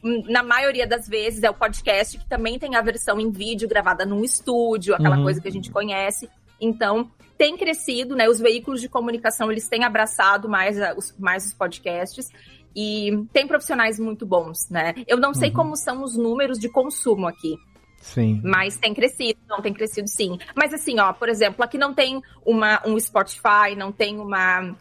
hum, 0.03 0.23
na 0.29 0.43
maioria 0.43 0.87
das 0.87 1.07
vezes 1.09 1.43
é 1.43 1.51
o 1.51 1.55
podcast 1.55 2.17
que 2.19 2.27
também 2.29 2.59
tem 2.59 2.77
a 2.77 2.81
versão 2.83 3.21
em 3.21 3.31
vídeo 3.31 3.69
gravada 3.69 4.07
num 4.07 4.25
estúdio, 4.25 4.95
aquela 4.95 5.17
Uhum. 5.17 5.25
coisa 5.25 5.41
que 5.41 5.49
a 5.49 5.53
gente 5.53 5.71
conhece. 5.71 6.29
Então, 6.61 7.11
tem 7.37 7.57
crescido, 7.57 8.15
né? 8.15 8.29
Os 8.29 8.39
veículos 8.39 8.81
de 8.81 8.89
comunicação, 8.89 9.51
eles 9.51 9.69
têm 9.69 9.83
abraçado 9.85 10.49
mais, 10.49 10.81
a- 10.81 10.95
os, 10.97 11.15
mais 11.19 11.45
os 11.47 11.53
podcasts. 11.53 12.31
E 12.75 13.25
tem 13.33 13.47
profissionais 13.47 13.99
muito 13.99 14.25
bons, 14.27 14.69
né? 14.71 14.95
Eu 15.07 15.17
não 15.19 15.35
sei 15.35 15.49
Uhum. 15.51 15.55
como 15.55 15.77
são 15.77 16.03
os 16.03 16.17
números 16.17 16.59
de 16.59 16.69
consumo 16.69 17.27
aqui, 17.27 17.57
Sim. 18.01 18.41
mas 18.43 18.77
tem 18.77 18.95
crescido, 18.95 19.39
não 19.49 19.61
tem 19.61 19.73
crescido 19.73 20.09
sim. 20.09 20.39
Mas 20.57 20.73
assim, 20.73 20.99
ó, 20.99 21.13
por 21.13 21.29
exemplo, 21.29 21.63
aqui 21.65 21.77
não 21.79 21.93
tem 21.95 22.21
uma, 22.45 22.81
um 22.87 22.99
Spotify, 22.99 23.75
não 23.77 23.93
tem 23.93 24.19
uma, 24.19 24.75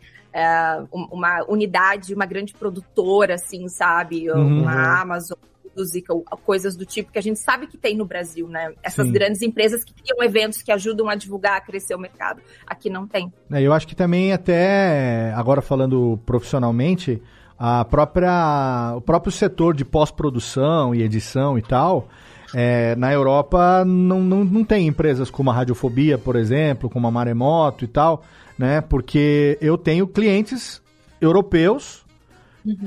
um- 0.94 1.08
uma 1.12 1.44
unidade, 1.50 2.14
uma 2.14 2.26
grande 2.26 2.54
produtora, 2.54 3.36
assim, 3.36 3.68
sabe? 3.68 4.32
Uhum. 4.32 4.62
Uma 4.64 5.02
Amazon 5.02 5.38
Music, 5.78 6.06
ou 6.12 6.22
coisas 6.46 6.76
do 6.76 6.86
tipo 6.86 7.12
que 7.14 7.18
a 7.20 7.22
gente 7.22 7.40
sabe 7.40 7.66
que 7.66 7.78
tem 7.78 7.96
no 7.96 8.04
Brasil, 8.06 8.46
né? 8.48 8.74
Essas 8.84 9.08
Sim. 9.08 9.14
grandes 9.14 9.42
empresas 9.42 9.84
que 9.86 9.94
criam 9.94 10.22
eventos 10.22 10.62
que 10.62 10.70
ajudam 10.72 11.08
a 11.08 11.16
divulgar, 11.16 11.58
a 11.58 11.62
crescer 11.62 11.96
o 11.96 12.00
mercado. 12.00 12.42
Aqui 12.68 12.90
não 12.90 13.08
tem. 13.08 13.32
É, 13.52 13.62
Eu 13.62 13.72
acho 13.72 13.88
que 13.88 13.96
também 13.96 14.34
até, 14.34 15.32
agora 15.34 15.62
falando 15.62 16.20
profissionalmente, 16.26 17.22
a 17.64 17.86
própria, 17.86 18.96
o 18.96 19.02
próprio 19.02 19.32
setor 19.32 19.76
de 19.76 19.86
pós-produção 19.86 20.96
e 20.96 21.04
edição 21.04 21.60
e 21.60 21.62
tal, 21.62 22.08
é, 22.56 22.96
na 22.96 23.14
Europa 23.14 23.86
não, 23.86 24.20
não, 24.20 24.44
não 24.44 24.64
tem 24.64 24.88
empresas 24.88 25.30
como 25.30 25.52
a 25.52 25.54
Radiofobia, 25.54 26.18
por 26.18 26.36
exemplo, 26.36 26.90
como 26.90 27.06
a 27.06 27.12
Maremoto 27.12 27.86
e 27.86 27.88
tal, 27.88 28.24
né? 28.58 28.82
Porque 28.82 29.60
eu 29.62 29.78
tenho 29.78 30.08
clientes 30.08 30.82
europeus 31.22 32.04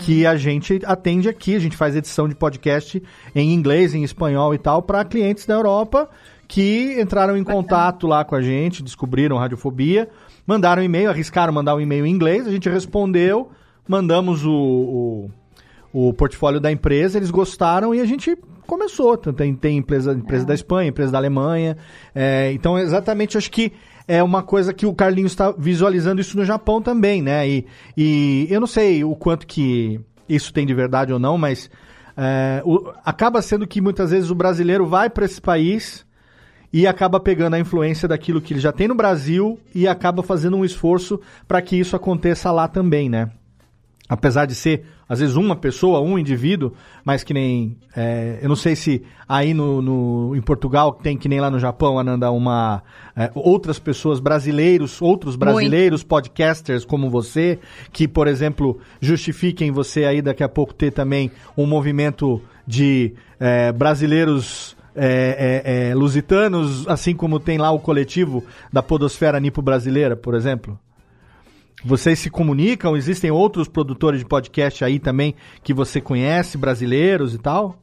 que 0.01 0.27
a 0.27 0.35
gente 0.35 0.81
atende 0.85 1.29
aqui, 1.29 1.55
a 1.55 1.61
gente 1.61 1.77
faz 1.77 1.95
edição 1.95 2.29
de 2.29 2.35
podcast 2.35 3.01
em 3.33 3.55
inglês, 3.55 3.95
em 3.95 4.03
espanhol 4.03 4.53
e 4.55 4.59
tal, 4.59 4.83
para 4.83 5.05
clientes 5.05 5.47
da 5.47 5.55
Europa 5.55 6.11
que 6.49 7.01
entraram 7.01 7.37
em 7.37 7.45
contato 7.45 8.09
lá 8.09 8.25
com 8.25 8.35
a 8.35 8.43
gente, 8.43 8.83
descobriram 8.83 9.39
Radiofobia, 9.39 10.09
mandaram 10.45 10.83
um 10.83 10.85
e-mail, 10.85 11.11
arriscaram 11.11 11.53
mandar 11.53 11.77
um 11.77 11.81
e-mail 11.81 12.05
em 12.05 12.11
inglês, 12.11 12.45
a 12.45 12.51
gente 12.51 12.69
respondeu, 12.69 13.53
mandamos 13.89 14.45
o, 14.45 15.31
o, 15.93 16.09
o 16.09 16.13
portfólio 16.15 16.61
da 16.61 16.71
empresa, 16.73 17.19
eles 17.19 17.31
gostaram 17.31 17.95
e 17.95 18.01
a 18.01 18.05
gente 18.05 18.37
começou. 18.67 19.17
Tem, 19.17 19.55
tem 19.55 19.77
empresa, 19.79 20.13
empresa 20.13 20.45
da 20.47 20.55
Espanha, 20.55 20.89
empresa 20.89 21.13
da 21.13 21.19
Alemanha. 21.19 21.77
é, 22.15 22.53
então, 22.53 22.79
exatamente, 22.79 23.37
acho 23.39 23.51
que 23.51 23.73
é 24.07 24.23
uma 24.23 24.43
coisa 24.43 24.73
que 24.75 24.85
o 24.87 24.95
Carlinhos 24.95 25.33
está 25.33 25.51
visualizando 25.53 26.21
isso 26.21 26.37
no 26.37 26.45
Japão 26.45 26.83
também, 26.83 27.23
né? 27.23 27.49
E, 27.49 27.67
e 27.97 28.47
eu 28.51 28.61
não 28.61 28.67
sei 28.67 29.03
o 29.05 29.15
quanto 29.17 29.47
que 29.47 29.99
isso 30.29 30.53
tem 30.53 30.67
de 30.67 30.75
verdade 30.75 31.13
ou 31.13 31.19
não, 31.19 31.39
mas 31.39 31.71
é, 32.17 32.63
o- 32.65 32.91
acaba 33.05 33.41
sendo 33.41 33.67
que 33.67 33.81
muitas 33.81 34.11
vezes 34.11 34.31
o 34.31 34.35
brasileiro 34.35 34.87
vai 34.87 35.09
para 35.09 35.25
esse 35.25 35.41
país 35.41 36.05
e 36.73 36.87
acaba 36.87 37.19
pegando 37.21 37.55
a 37.55 37.59
influência 37.59 38.07
daquilo 38.09 38.41
que 38.41 38.53
ele 38.53 38.61
já 38.61 38.73
tem 38.73 38.89
no 38.89 38.95
Brasil 38.95 39.59
e 39.75 39.87
acaba 39.89 40.23
fazendo 40.23 40.57
um 40.57 40.65
esforço 40.65 41.21
para 41.49 41.63
que 41.63 41.77
isso 41.77 41.95
aconteça 41.97 42.51
lá 42.51 42.67
também, 42.69 43.09
né? 43.09 43.31
Apesar 44.07 44.45
de 44.45 44.55
ser, 44.55 44.85
às 45.09 45.21
vezes, 45.21 45.35
uma 45.35 45.57
pessoa, 45.57 45.99
um 46.01 46.19
indivíduo, 46.19 46.73
mas 47.03 47.25
que 47.25 47.33
nem. 47.33 47.79
é, 47.97 48.39
eu 48.43 48.49
não 48.51 48.57
sei 48.57 48.77
se 48.77 49.03
aí 49.27 49.55
no, 49.55 49.81
no- 49.81 50.37
em 50.37 50.43
Portugal 50.43 50.93
tem 50.93 51.17
que 51.17 51.27
nem 51.27 51.41
lá 51.41 51.51
no 51.51 51.59
Japão, 51.59 51.99
Ananda, 51.99 52.31
uma. 52.31 52.83
é, 53.17 53.31
outras 53.35 53.79
pessoas, 53.79 54.21
brasileiros, 54.21 55.01
outros 55.01 55.37
brasileiros, 55.37 56.03
podcasters 56.03 56.85
como 56.85 57.09
você, 57.09 57.59
que, 57.95 58.07
por 58.07 58.29
exemplo, 58.29 58.79
justifiquem 59.01 59.71
você 59.71 60.05
aí 60.05 60.21
daqui 60.21 60.43
a 60.43 60.49
pouco 60.51 60.75
ter 60.75 60.91
também 60.91 61.31
um 61.57 61.65
movimento 61.65 62.43
de 62.67 63.15
é, 63.41 63.73
brasileiros 63.73 64.77
é, 64.95 65.63
é, 65.65 65.89
é, 65.91 65.95
lusitanos, 65.95 66.87
assim 66.89 67.15
como 67.15 67.41
tem 67.41 67.57
lá 67.59 67.71
o 67.71 67.81
coletivo 67.81 68.45
da 68.71 68.83
Podosfera 68.83 69.41
Nipo 69.41 69.63
Brasileira, 69.63 70.15
por 70.15 70.35
exemplo? 70.35 70.79
Vocês 71.85 72.19
se 72.19 72.31
comunicam? 72.31 72.97
Existem 72.97 73.31
outros 73.31 73.69
produtores 73.69 74.21
de 74.21 74.27
podcast 74.27 74.85
aí 74.85 74.99
também 74.99 75.35
que 75.63 75.75
você 75.75 76.01
conhece, 76.01 76.57
brasileiros 76.57 77.35
e 77.35 77.39
tal? 77.39 77.77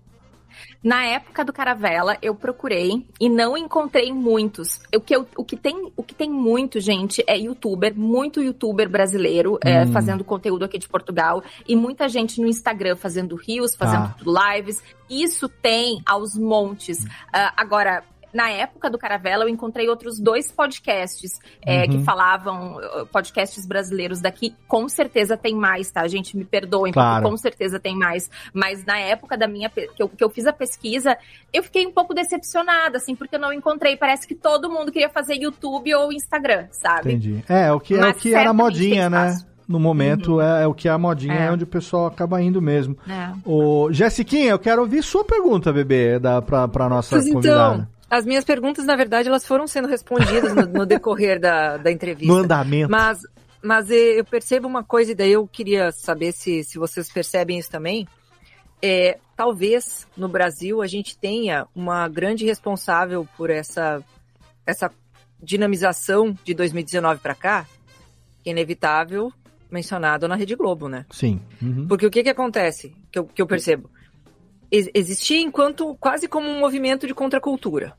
Na 0.84 1.04
época 1.06 1.46
do 1.46 1.54
Caravela, 1.54 2.18
eu 2.22 2.36
procurei 2.36 3.06
e 3.20 3.30
não 3.30 3.56
encontrei 3.56 4.12
muitos. 4.12 4.80
O 4.96 5.00
que, 5.00 5.16
eu- 5.16 5.28
o 5.38 5.46
que, 5.46 5.56
tem, 5.56 5.92
o 5.96 6.04
que 6.04 6.14
tem 6.14 6.30
muito, 6.30 6.80
gente, 6.80 7.24
é 7.28 7.38
youtuber, 7.38 7.94
muito 7.96 8.42
youtuber 8.42 8.90
brasileiro 8.90 9.58
é, 9.64 9.84
Hum. 9.86 9.92
fazendo 9.92 10.24
conteúdo 10.24 10.66
aqui 10.66 10.78
de 10.78 10.90
Portugal 10.90 11.42
e 11.68 11.76
muita 11.76 12.10
gente 12.10 12.42
no 12.42 12.48
Instagram 12.48 12.96
fazendo 12.96 13.36
reels, 13.36 13.76
fazendo 13.76 14.14
Tá. 14.14 14.54
lives. 14.56 14.84
Isso 15.10 15.48
tem 15.48 16.02
aos 16.06 16.36
montes. 16.36 17.06
Ah, 17.32 17.54
agora. 17.56 18.04
Na 18.34 18.50
época 18.50 18.90
do 18.90 18.98
Caravela, 18.98 19.44
eu 19.44 19.50
encontrei 19.50 19.90
outros 19.90 20.20
dois 20.20 20.52
podcasts 20.52 21.40
é, 21.66 21.82
Uhum. 21.84 21.90
que 21.90 22.04
falavam, 22.04 22.78
uh, 22.78 23.06
podcasts 23.08 23.66
brasileiros 23.66 24.22
daqui. 24.22 24.56
Com 24.68 24.88
certeza 24.88 25.36
tem 25.36 25.56
mais, 25.56 25.92
tá, 25.92 26.08
gente? 26.08 26.38
Me 26.38 26.46
perdoem, 26.46 26.94
Claro. 26.94 27.16
porque 27.24 27.30
com 27.32 27.38
certeza 27.38 27.80
tem 27.80 27.96
mais. 27.98 28.30
Mas 28.54 28.86
na 28.86 28.98
época 29.00 29.38
da 29.38 29.48
minha 29.48 29.70
que 29.70 29.90
eu, 30.02 30.08
que 30.10 30.24
eu 30.24 30.30
fiz 30.30 30.46
a 30.48 30.54
pesquisa, 30.54 31.18
eu 31.54 31.62
fiquei 31.64 31.86
um 31.86 31.92
pouco 31.92 32.14
decepcionada, 32.14 32.98
assim, 32.98 33.16
porque 33.16 33.36
eu 33.36 33.40
não 33.40 33.52
encontrei. 33.52 33.98
Parece 33.98 34.28
que 34.28 34.36
todo 34.36 34.70
mundo 34.70 34.92
queria 34.92 35.10
fazer 35.10 35.36
YouTube 35.36 35.94
ou 35.96 36.12
Instagram, 36.14 36.68
sabe? 36.72 37.10
Entendi. 37.14 37.44
É, 37.50 37.68
é 37.68 37.72
o 37.74 37.80
que, 37.80 37.96
é 37.96 38.08
o 38.08 38.14
que 38.14 38.34
era 38.34 38.54
modinha, 38.54 39.10
né? 39.10 39.38
No 39.68 39.80
momento 39.80 40.42
é, 40.42 40.64
é 40.64 40.68
o 40.68 40.74
que 40.74 40.90
é 40.90 40.92
a 40.92 40.98
modinha, 40.98 41.34
é. 41.34 41.46
É. 41.46 41.52
onde 41.52 41.64
o 41.64 41.68
pessoal 41.68 42.06
acaba 42.06 42.42
indo 42.42 42.62
mesmo. 42.62 42.98
É. 43.08 43.32
Ô, 43.46 43.88
Jessiquinha, 43.92 44.50
eu 44.52 44.60
quero 44.60 44.82
ouvir 44.82 45.02
sua 45.02 45.24
pergunta, 45.24 45.72
bebê, 45.72 46.20
da, 46.20 46.42
pra, 46.42 46.68
pra 46.68 46.90
nossa 46.90 47.12
Pois 47.16 47.32
convidada. 47.32 47.74
então, 47.76 47.88
as 48.12 48.26
minhas 48.26 48.44
perguntas, 48.44 48.86
na 48.86 48.98
verdade, 48.98 49.30
elas 49.30 49.46
foram 49.46 49.66
sendo 49.66 49.88
respondidas 49.88 50.54
no, 50.54 50.66
no 50.66 50.86
decorrer 50.86 51.40
da, 51.40 51.78
da 51.78 51.90
entrevista. 51.90 52.34
No 52.34 52.40
andamento. 52.40 52.92
Mas, 52.92 53.22
mas 53.64 53.90
eu 53.90 54.26
percebo 54.26 54.68
uma 54.68 54.84
coisa, 54.84 55.14
e 55.14 55.16
daí 55.16 55.32
eu 55.32 55.48
queria 55.48 55.94
saber 55.94 56.34
se, 56.34 56.62
se 56.66 56.78
vocês 56.78 57.10
percebem 57.10 57.58
isso 57.58 57.72
também. 57.72 58.06
É, 58.82 59.18
talvez 59.34 60.06
no 60.18 60.28
Brasil 60.28 60.82
a 60.82 60.88
gente 60.88 61.18
tenha 61.18 61.66
uma 61.74 62.10
grande 62.10 62.46
responsável 62.46 63.26
por 63.38 63.50
essa, 63.50 64.04
essa 64.66 64.92
dinamização 65.42 66.36
de 66.44 66.54
2019 66.54 67.22
para 67.22 67.34
cá, 67.34 67.66
que 68.44 68.50
é 68.50 68.52
inevitável, 68.52 69.32
mencionado 69.70 70.28
na 70.28 70.36
Rede 70.36 70.56
Globo, 70.56 70.90
né? 70.90 71.06
Sim. 71.12 71.40
Uhum. 71.62 71.88
Porque 71.88 72.06
o 72.06 72.12
que 72.12 72.24
que 72.24 72.30
acontece, 72.30 72.94
que 73.10 73.20
eu, 73.20 73.26
que 73.26 73.42
eu 73.42 73.48
percebo? 73.48 73.90
Ex- 74.70 74.90
existia 74.94 75.40
enquanto 75.40 75.96
quase 75.96 76.28
como 76.28 76.50
um 76.50 76.60
movimento 76.60 77.08
de 77.08 77.14
contracultura. 77.14 77.96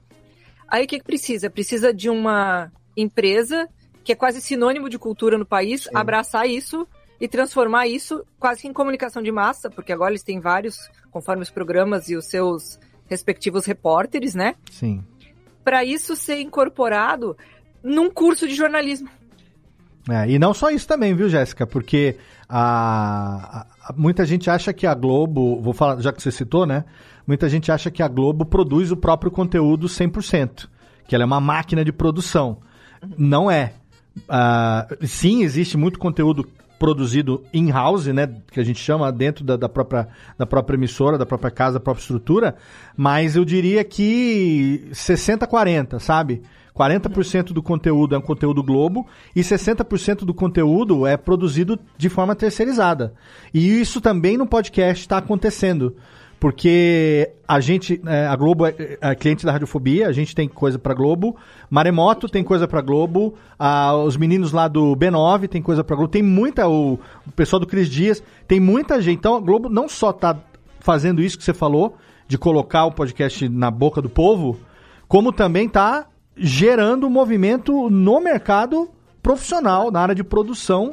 Aí 0.72 0.84
o 0.84 0.88
que 0.88 0.98
que 0.98 1.04
precisa? 1.04 1.50
Precisa 1.50 1.92
de 1.92 2.08
uma 2.08 2.72
empresa 2.96 3.68
que 4.02 4.10
é 4.12 4.14
quase 4.14 4.40
sinônimo 4.40 4.88
de 4.88 4.98
cultura 4.98 5.36
no 5.36 5.44
país, 5.44 5.86
abraçar 5.94 6.48
isso 6.48 6.88
e 7.20 7.28
transformar 7.28 7.86
isso 7.86 8.24
quase 8.40 8.62
que 8.62 8.68
em 8.68 8.72
comunicação 8.72 9.22
de 9.22 9.30
massa, 9.30 9.68
porque 9.68 9.92
agora 9.92 10.12
eles 10.12 10.22
têm 10.22 10.40
vários, 10.40 10.76
conforme 11.10 11.42
os 11.42 11.50
programas 11.50 12.08
e 12.08 12.16
os 12.16 12.24
seus 12.24 12.80
respectivos 13.06 13.66
repórteres, 13.66 14.34
né? 14.34 14.54
Sim. 14.70 15.04
Para 15.62 15.84
isso 15.84 16.16
ser 16.16 16.40
incorporado 16.40 17.36
num 17.82 18.10
curso 18.10 18.48
de 18.48 18.54
jornalismo. 18.54 19.10
É, 20.08 20.28
e 20.30 20.38
não 20.38 20.54
só 20.54 20.70
isso 20.70 20.88
também, 20.88 21.14
viu, 21.14 21.28
Jéssica? 21.28 21.66
Porque 21.66 22.16
a, 22.48 23.66
a- 23.88 23.92
muita 23.96 24.24
gente 24.24 24.48
acha 24.50 24.72
que 24.72 24.86
a 24.86 24.94
Globo, 24.94 25.60
vou 25.60 25.72
falar, 25.74 26.00
já 26.00 26.12
que 26.12 26.22
você 26.22 26.32
citou, 26.32 26.64
né? 26.66 26.84
Muita 27.26 27.48
gente 27.48 27.70
acha 27.70 27.90
que 27.90 28.02
a 28.02 28.08
Globo 28.08 28.44
produz 28.44 28.90
o 28.90 28.96
próprio 28.96 29.30
conteúdo 29.30 29.86
100%, 29.86 30.68
que 31.06 31.14
ela 31.14 31.24
é 31.24 31.26
uma 31.26 31.40
máquina 31.40 31.84
de 31.84 31.92
produção. 31.92 32.58
Não 33.16 33.50
é. 33.50 33.74
Ah, 34.28 34.86
sim, 35.02 35.42
existe 35.42 35.76
muito 35.76 35.98
conteúdo 35.98 36.46
produzido 36.78 37.44
in-house, 37.54 38.06
né, 38.08 38.28
que 38.50 38.58
a 38.58 38.64
gente 38.64 38.80
chama 38.80 39.12
dentro 39.12 39.44
da, 39.44 39.56
da 39.56 39.68
própria, 39.68 40.08
da 40.36 40.44
própria 40.44 40.76
emissora, 40.76 41.16
da 41.16 41.24
própria 41.24 41.50
casa, 41.50 41.74
da 41.74 41.80
própria 41.80 42.02
estrutura, 42.02 42.56
mas 42.96 43.36
eu 43.36 43.44
diria 43.44 43.84
que 43.84 44.88
60-40, 44.90 46.00
sabe? 46.00 46.42
40% 46.76 47.52
do 47.52 47.62
conteúdo 47.62 48.16
é 48.16 48.18
um 48.18 48.22
conteúdo 48.22 48.64
Globo 48.64 49.06
e 49.36 49.42
60% 49.42 50.24
do 50.24 50.34
conteúdo 50.34 51.06
é 51.06 51.16
produzido 51.16 51.78
de 51.96 52.08
forma 52.08 52.34
terceirizada. 52.34 53.14
E 53.54 53.80
isso 53.80 54.00
também 54.00 54.36
no 54.36 54.46
podcast 54.46 55.02
está 55.02 55.18
acontecendo. 55.18 55.94
Porque 56.42 57.30
a 57.46 57.60
gente, 57.60 58.02
é, 58.04 58.26
a 58.26 58.34
Globo 58.34 58.66
é, 58.66 58.74
é 59.00 59.14
cliente 59.14 59.46
da 59.46 59.52
Radiofobia, 59.52 60.08
a 60.08 60.12
gente 60.12 60.34
tem 60.34 60.48
coisa 60.48 60.76
pra 60.76 60.92
Globo, 60.92 61.36
Maremoto 61.70 62.28
tem 62.28 62.42
coisa 62.42 62.66
pra 62.66 62.80
Globo, 62.80 63.34
ah, 63.56 63.94
os 63.94 64.16
meninos 64.16 64.50
lá 64.50 64.66
do 64.66 64.96
B9 64.96 65.48
tem 65.48 65.62
coisa 65.62 65.84
pra 65.84 65.94
Globo, 65.94 66.10
tem 66.10 66.20
muita, 66.20 66.66
o, 66.66 66.94
o 67.24 67.30
pessoal 67.36 67.60
do 67.60 67.66
Cris 67.68 67.88
Dias, 67.88 68.20
tem 68.48 68.58
muita 68.58 69.00
gente. 69.00 69.18
Então 69.18 69.36
a 69.36 69.40
Globo 69.40 69.68
não 69.68 69.88
só 69.88 70.12
tá 70.12 70.36
fazendo 70.80 71.22
isso 71.22 71.38
que 71.38 71.44
você 71.44 71.54
falou, 71.54 71.96
de 72.26 72.36
colocar 72.36 72.86
o 72.86 72.92
podcast 72.92 73.48
na 73.48 73.70
boca 73.70 74.02
do 74.02 74.10
povo, 74.10 74.58
como 75.06 75.32
também 75.32 75.68
tá 75.68 76.08
gerando 76.36 77.08
movimento 77.08 77.88
no 77.88 78.20
mercado 78.20 78.90
profissional, 79.22 79.92
na 79.92 80.00
área 80.00 80.14
de 80.16 80.24
produção, 80.24 80.92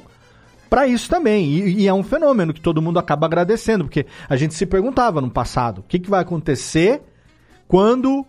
para 0.70 0.88
isso 0.88 1.10
também. 1.10 1.46
E, 1.46 1.82
e 1.82 1.88
é 1.88 1.94
um 1.94 2.04
fenômeno 2.04 2.54
que 2.54 2.62
todo 2.62 2.82
mundo 2.82 3.00
acaba 3.00 3.26
agradecendo, 3.26 3.86
porque 3.86 4.06
a 4.28 4.36
gente 4.36 4.54
se 4.54 4.66
perguntava 4.66 5.20
no 5.22 5.30
passado: 5.30 5.80
o 5.80 5.84
que, 5.84 6.00
que 6.00 6.10
vai 6.10 6.22
acontecer 6.22 7.02
quando 7.68 8.26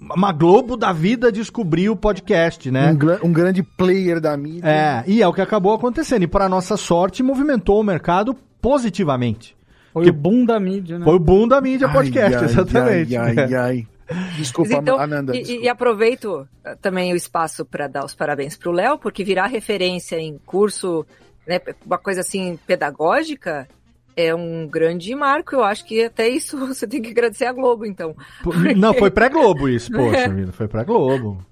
uma 0.00 0.32
Globo 0.32 0.76
da 0.76 0.92
vida 0.92 1.32
descobrir 1.32 1.88
o 1.88 1.96
podcast, 1.96 2.70
né? 2.70 2.92
Um, 3.22 3.28
um 3.28 3.32
grande 3.32 3.62
player 3.62 4.20
da 4.20 4.36
mídia. 4.36 4.68
É, 4.68 5.04
e 5.06 5.22
é 5.22 5.28
o 5.28 5.32
que 5.32 5.40
acabou 5.40 5.72
acontecendo. 5.72 6.24
E 6.24 6.26
para 6.26 6.48
nossa 6.48 6.76
sorte, 6.76 7.22
movimentou 7.22 7.80
o 7.80 7.84
mercado 7.84 8.36
positivamente. 8.60 9.56
Foi 9.92 10.08
o 10.08 10.12
boom 10.12 10.44
da 10.44 10.58
mídia, 10.58 10.98
né? 10.98 11.04
Foi 11.04 11.14
o 11.14 11.20
boom 11.20 11.46
da 11.46 11.60
mídia 11.60 11.88
podcast, 11.88 12.38
ai, 12.38 12.44
exatamente. 12.44 13.16
ai, 13.16 13.36
ai, 13.38 13.54
ai. 13.54 13.86
Desculpa, 14.36 14.74
então, 14.74 14.98
Ananda. 14.98 15.34
e- 15.34 15.62
e, 15.62 15.68
aproveito 15.68 16.46
eh, 16.64 16.76
também 16.82 17.12
o 17.12 17.16
espaço 17.16 17.64
para 17.64 17.86
dar 17.86 18.04
os 18.04 18.14
parabéns 18.14 18.56
para 18.56 18.68
o 18.68 18.72
Léo, 18.72 18.98
porque 18.98 19.24
virar 19.24 19.46
referência 19.46 20.16
em 20.20 20.38
curso, 20.44 21.06
né, 21.46 21.60
uma 21.84 21.98
coisa 21.98 22.20
assim 22.20 22.58
pedagógica, 22.66 23.68
é 24.16 24.34
um 24.34 24.66
grande 24.66 25.14
marco. 25.14 25.54
Eu 25.54 25.64
acho 25.64 25.84
que 25.84 26.04
até 26.04 26.28
isso 26.28 26.56
você 26.66 26.86
tem 26.86 27.02
que 27.02 27.10
agradecer 27.10 27.46
a 27.46 27.52
Globo, 27.52 27.84
então. 27.86 28.14
Pô, 28.42 28.52
Não, 28.76 28.94
foi 28.94 29.10
pré-Globo 29.10 29.68
isso, 29.68 29.90
poxa 29.90 30.28
vida, 30.28 30.52
foi 30.52 30.68
pré-Globo. 30.68 31.44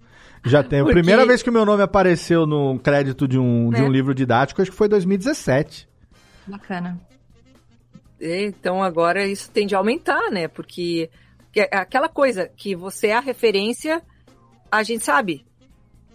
Já 0.44 0.62
tem. 0.62 0.81
A 0.81 0.82
Porque- 0.82 0.98
primeira 0.98 1.24
vez 1.24 1.43
que 1.43 1.51
o 1.51 1.52
meu 1.52 1.64
nome 1.64 1.82
apareceu 1.85 2.47
no 2.47 2.78
crédito 2.78 3.28
de 3.28 3.39
um, 3.39 3.70
de 3.70 3.81
um 3.81 3.86
É. 3.86 3.89
livro 3.90 4.12
didático, 4.14 4.60
acho 4.60 4.70
que 4.73 4.77
foi 4.77 4.89
2017. 4.89 5.89
Bacana. 6.47 6.98
É, 8.20 8.44
Então 8.47 8.82
agora 8.82 9.24
isso 9.27 9.51
tende 9.51 9.74
a 9.74 9.78
aumentar, 9.78 10.31
né? 10.31 10.48
Porque 10.48 11.09
que 11.52 11.60
é 11.60 11.69
aquela 11.77 12.09
coisa 12.09 12.48
que 12.56 12.74
você 12.74 13.09
é 13.09 13.14
a 13.16 13.20
referência, 13.20 14.01
a 14.70 14.82
gente 14.82 15.05
sabe. 15.05 15.44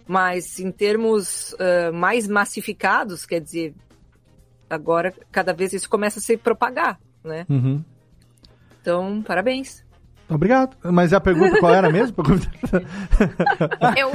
Mas 0.08 0.58
em 0.58 0.72
termos 0.72 1.54
ah, 1.60 1.92
mais 1.92 2.26
massificados, 2.26 3.26
quer 3.26 3.40
dizer, 3.40 3.74
agora 4.70 5.12
cada 5.30 5.52
vez 5.52 5.72
isso 5.74 5.88
começa 5.88 6.18
a 6.18 6.22
se 6.22 6.36
propagar, 6.36 6.98
né? 7.22 7.44
Uhum. 7.48 7.84
Então, 8.80 9.22
parabéns. 9.22 9.86
Obrigado. 10.30 10.76
Mas 10.84 11.12
a 11.14 11.20
pergunta 11.20 11.58
qual 11.58 11.72
era 11.74 11.90
mesmo? 11.90 12.16
Eu. 13.96 14.12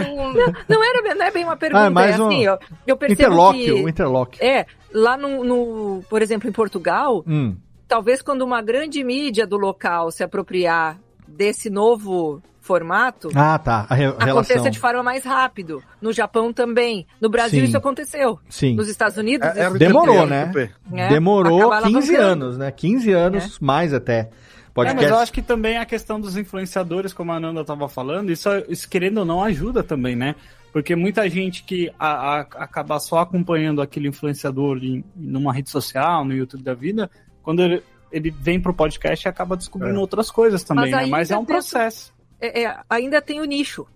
Não 0.69 0.83
era 0.83 1.15
não 1.15 1.25
é 1.25 1.31
bem 1.31 1.43
uma 1.43 1.55
pergunta, 1.57 1.85
Ah, 1.85 1.89
mais 1.89 2.17
é 2.19 2.21
um 2.21 2.27
assim, 2.27 2.47
ó, 2.47 2.57
eu 2.85 2.95
percebo 2.97 3.21
interlock, 3.21 3.57
que 3.63 3.71
o 3.71 3.89
interlock. 3.89 4.43
é 4.43 4.65
lá 4.93 5.17
no, 5.17 5.43
no- 5.43 6.03
por 6.09 6.21
exemplo, 6.21 6.47
em 6.49 6.51
Portugal, 6.53 7.23
Hum. 7.27 7.55
talvez 7.87 8.21
quando 8.21 8.43
uma 8.43 8.61
grande 8.61 9.03
mídia 9.03 9.47
do 9.47 9.57
local 9.57 10.11
se 10.11 10.23
apropriar 10.23 10.99
desse 11.27 11.69
novo 11.69 12.41
formato, 12.63 13.29
Ah, 13.35 13.59
tá. 13.59 13.85
A 13.89 13.93
re- 13.93 14.05
aconteça 14.05 14.25
relação. 14.53 14.69
de 14.71 14.79
forma 14.79 15.03
mais 15.03 15.25
rápido. 15.25 15.83
No 16.01 16.13
Japão 16.13 16.53
também. 16.53 17.05
No 17.19 17.27
Brasil 17.29 17.59
Sim. 17.59 17.65
isso 17.67 17.77
aconteceu. 17.77 18.39
Sim. 18.49 18.73
Nos 18.75 18.87
Estados 18.87 19.17
Unidos 19.17 19.45
É- 19.49 19.67
isso 19.67 19.77
Demorou, 19.77 20.25
né? 20.25 20.49
É, 20.93 21.09
Demorou 21.09 21.71
acaba 21.71 21.87
15 21.87 22.15
alavancando. 22.15 22.45
anos, 22.45 22.57
né? 22.57 22.71
15 22.71 23.11
anos, 23.11 23.59
mais 23.59 23.93
até. 23.93 24.19
É, 24.19 24.29
Podcast. 24.73 25.01
mas 25.03 25.11
eu 25.11 25.19
acho 25.21 25.33
que 25.33 25.41
também 25.41 25.77
a 25.77 25.85
questão 25.85 26.19
dos 26.19 26.37
influenciadores, 26.37 27.11
como 27.13 27.31
a 27.31 27.35
Ananda 27.35 27.61
estava 27.61 27.87
falando, 27.89 28.31
isso, 28.31 28.49
isso 28.69 28.89
querendo 28.89 29.17
ou 29.19 29.25
não 29.25 29.43
ajuda 29.43 29.83
também, 29.83 30.15
né? 30.15 30.33
Porque 30.71 30.95
muita 30.95 31.29
gente 31.29 31.63
que 31.63 31.91
a, 31.99 32.37
a- 32.37 32.39
acaba 32.39 32.97
só 32.99 33.19
acompanhando 33.19 33.81
aquele 33.81 34.07
influenciador 34.07 34.77
em, 34.81 35.03
numa 35.15 35.53
rede 35.53 35.69
social, 35.69 36.23
no 36.25 36.33
YouTube 36.33 36.63
da 36.63 36.73
vida, 36.73 37.11
quando 37.43 37.61
ele, 37.61 37.83
ele 38.11 38.31
vem 38.31 38.59
pro 38.59 38.73
podcast 38.73 39.27
acaba 39.27 39.57
descobrindo 39.57 39.97
É. 39.97 39.99
outras 39.99 40.31
coisas 40.31 40.63
também, 40.63 40.89
Mas 40.91 41.01
né? 41.03 41.11
Mas 41.11 41.29
é 41.31 41.37
um 41.37 41.43
processo. 41.45 42.12
É, 42.45 42.63
é, 42.63 42.77
ainda 42.89 43.21
tem 43.21 43.39
o 43.39 43.45
nicho. 43.45 43.87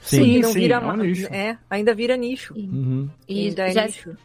Sim. 0.00 0.22
Sim, 0.24 0.38
não 0.40 0.52
sim, 0.52 0.60
vira 0.60 0.74
é 0.76 0.78
um 0.78 0.96
nicho. 0.96 1.26
é, 1.32 1.58
ainda 1.68 1.94
vira 1.94 2.16
nicho. 2.16 2.54
Uhum. 2.54 3.08
E 3.28 3.48
ainda 3.48 3.68
é 3.68 3.86
nicho. 3.86 4.16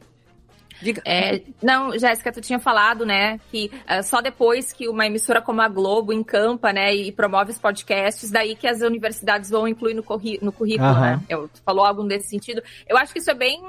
Diga. 0.79 1.01
É, 1.05 1.41
não, 1.63 1.97
Jéssica, 1.97 2.31
tu 2.31 2.39
tinha 2.39 2.59
falado, 2.59 3.03
né, 3.03 3.39
que 3.51 3.71
ah, 3.87 4.03
só 4.03 4.21
depois 4.21 4.71
que 4.71 4.87
uma 4.87 5.07
emissora 5.07 5.41
como 5.41 5.59
a 5.61 5.67
Globo 5.67 6.13
encampa, 6.13 6.71
né, 6.71 6.93
e 6.95 7.11
promove 7.11 7.51
os 7.51 7.57
podcasts, 7.57 8.29
daí 8.29 8.55
que 8.55 8.67
as 8.67 8.81
universidades 8.81 9.49
vão 9.49 9.67
incluir 9.67 9.95
no, 9.95 10.03
curri- 10.03 10.37
no 10.39 10.51
currículo, 10.51 10.89
Aham. 10.89 11.01
né? 11.17 11.21
Eu, 11.27 11.47
tu 11.47 11.59
falou 11.65 11.83
algo 11.83 12.03
nesse 12.03 12.27
sentido. 12.29 12.61
Eu 12.87 12.95
acho 12.95 13.11
que 13.11 13.17
isso 13.17 13.31
é 13.31 13.33
bem 13.33 13.59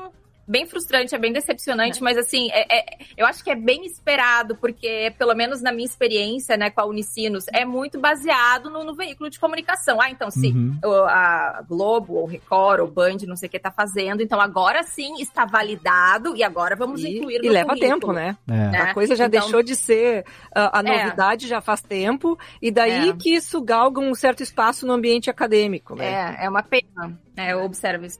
bem 0.48 0.66
frustrante, 0.66 1.14
é 1.14 1.18
bem 1.18 1.32
decepcionante, 1.32 2.02
mas 2.02 2.16
assim, 2.16 2.48
é- 2.52 2.78
é- 2.78 2.98
eu 3.16 3.26
acho 3.26 3.44
que 3.44 3.50
é 3.50 3.54
bem 3.54 3.84
esperado, 3.84 4.56
porque, 4.56 5.12
pelo 5.18 5.34
menos 5.34 5.60
na 5.60 5.70
minha 5.70 5.84
experiência, 5.84 6.56
né, 6.56 6.70
com 6.70 6.80
a 6.80 6.86
Unicinos, 6.86 7.44
é 7.52 7.64
muito 7.66 8.00
baseado 8.00 8.70
no, 8.70 8.82
no 8.82 8.94
veículo 8.94 9.28
de 9.28 9.38
comunicação. 9.38 10.00
Ah, 10.00 10.10
então, 10.10 10.30
se 10.30 10.48
Uhum. 10.48 10.78
o- 10.82 11.04
a 11.04 11.62
Globo, 11.68 12.14
ou 12.14 12.26
Record, 12.26 12.80
ou 12.80 12.86
Band, 12.88 13.18
não 13.26 13.36
sei 13.36 13.46
o 13.48 13.50
que 13.50 13.58
tá 13.58 13.70
fazendo, 13.70 14.22
então 14.22 14.40
agora 14.40 14.82
sim 14.82 15.20
está 15.20 15.44
validado 15.44 16.34
e 16.34 16.42
agora 16.42 16.74
vamos 16.74 17.04
E, 17.04 17.18
incluir 17.18 17.40
e 17.42 17.46
no 17.46 17.52
leva 17.52 17.68
currículo. 17.68 17.92
tempo, 17.92 18.12
né? 18.12 18.36
É. 18.48 18.52
né? 18.70 18.78
A 18.80 18.94
coisa 18.94 19.14
já 19.14 19.26
Então- 19.26 19.40
deixou 19.42 19.62
de 19.62 19.76
ser 19.76 20.24
ah, 20.54 20.78
a 20.78 20.80
É. 20.80 21.04
novidade 21.04 21.46
já 21.46 21.60
faz 21.60 21.82
tempo, 21.82 22.38
e 22.62 22.70
daí 22.70 23.10
É. 23.10 23.12
que 23.12 23.34
isso 23.34 23.60
galga 23.60 24.00
um 24.00 24.14
certo 24.14 24.42
espaço 24.42 24.86
no 24.86 24.94
ambiente 24.94 25.28
acadêmico, 25.28 25.94
né? 25.94 26.36
É, 26.40 26.46
é 26.46 26.48
uma 26.48 26.62
pena. 26.62 27.18
É, 27.36 27.52
eu 27.52 27.62
observo 27.62 28.04
isso. 28.06 28.18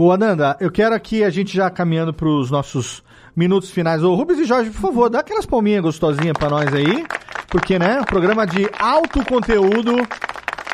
Ô, 0.00 0.12
Ananda, 0.12 0.56
eu 0.60 0.70
quero 0.70 0.94
aqui, 0.94 1.24
a 1.24 1.30
gente 1.30 1.56
já 1.56 1.68
caminhando 1.68 2.14
para 2.14 2.28
os 2.28 2.52
nossos 2.52 3.02
minutos 3.34 3.68
finais. 3.68 4.00
Ô, 4.04 4.14
Rubens 4.14 4.38
e 4.38 4.44
Jorge, 4.44 4.70
por 4.70 4.80
favor, 4.80 5.10
dá 5.10 5.18
aquelas 5.18 5.44
palminhas 5.44 5.82
gostosinhas 5.82 6.34
para 6.38 6.48
nós 6.48 6.72
aí. 6.72 7.04
Porque, 7.48 7.80
né, 7.80 8.04
programa 8.04 8.46
de 8.46 8.70
alto 8.78 9.24
conteúdo, 9.24 9.96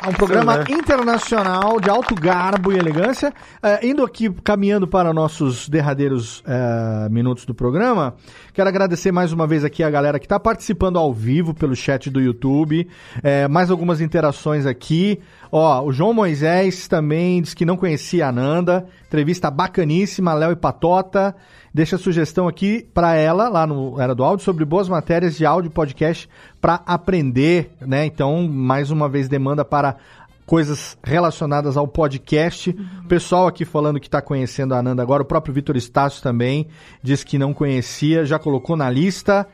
um 0.07 0.13
programa 0.13 0.57
né? 0.57 0.65
internacional 0.69 1.79
de 1.79 1.89
alto 1.89 2.15
garbo 2.15 2.71
e 2.71 2.77
elegância. 2.77 3.33
É, 3.61 3.85
indo 3.85 4.03
aqui, 4.03 4.29
caminhando 4.43 4.87
para 4.87 5.13
nossos 5.13 5.67
derradeiros 5.67 6.43
é, 6.45 7.09
minutos 7.09 7.45
do 7.45 7.53
programa, 7.53 8.15
quero 8.53 8.69
agradecer 8.69 9.11
mais 9.11 9.31
uma 9.31 9.47
vez 9.47 9.63
aqui 9.63 9.83
a 9.83 9.89
galera 9.89 10.19
que 10.19 10.25
está 10.25 10.39
participando 10.39 10.97
ao 10.97 11.13
vivo 11.13 11.53
pelo 11.53 11.75
chat 11.75 12.09
do 12.09 12.21
YouTube. 12.21 12.87
É, 13.23 13.47
mais 13.47 13.71
algumas 13.71 14.01
interações 14.01 14.65
aqui. 14.65 15.19
Ó, 15.51 15.83
o 15.83 15.93
João 15.93 16.13
Moisés 16.13 16.87
também 16.87 17.41
diz 17.41 17.53
que 17.53 17.65
não 17.65 17.77
conhecia 17.77 18.27
a 18.27 18.31
Nanda. 18.31 18.85
Entrevista 19.07 19.49
bacaníssima, 19.49 20.33
Léo 20.33 20.51
e 20.51 20.55
Patota. 20.55 21.35
Deixa 21.75 21.97
a 21.97 21.99
sugestão 21.99 22.47
aqui 22.47 22.87
para 22.93 23.15
ela, 23.15 23.49
lá 23.49 23.67
no 23.67 23.99
Era 23.99 24.15
do 24.15 24.23
Áudio, 24.23 24.45
sobre 24.45 24.63
boas 24.63 24.87
matérias 24.87 25.35
de 25.35 25.45
áudio 25.45 25.67
e 25.67 25.73
podcast 25.73 26.29
para 26.61 26.75
aprender, 26.85 27.69
né? 27.81 28.05
Então, 28.05 28.47
mais 28.47 28.91
uma 28.91 29.09
vez, 29.09 29.27
demanda 29.27 29.65
para 29.65 29.97
coisas 30.45 30.97
relacionadas 31.03 31.75
ao 31.75 31.85
podcast. 31.85 32.69
O 33.03 33.07
pessoal 33.09 33.45
aqui 33.45 33.65
falando 33.65 33.99
que 33.99 34.07
está 34.07 34.21
conhecendo 34.21 34.73
a 34.73 34.77
Ananda 34.77 35.03
agora, 35.03 35.23
o 35.23 35.25
próprio 35.25 35.53
Vitor 35.53 35.75
Estácio 35.75 36.23
também 36.23 36.69
disse 37.03 37.25
que 37.25 37.37
não 37.37 37.53
conhecia, 37.53 38.23
já 38.23 38.39
colocou 38.39 38.77
na 38.77 38.89
lista. 38.89 39.45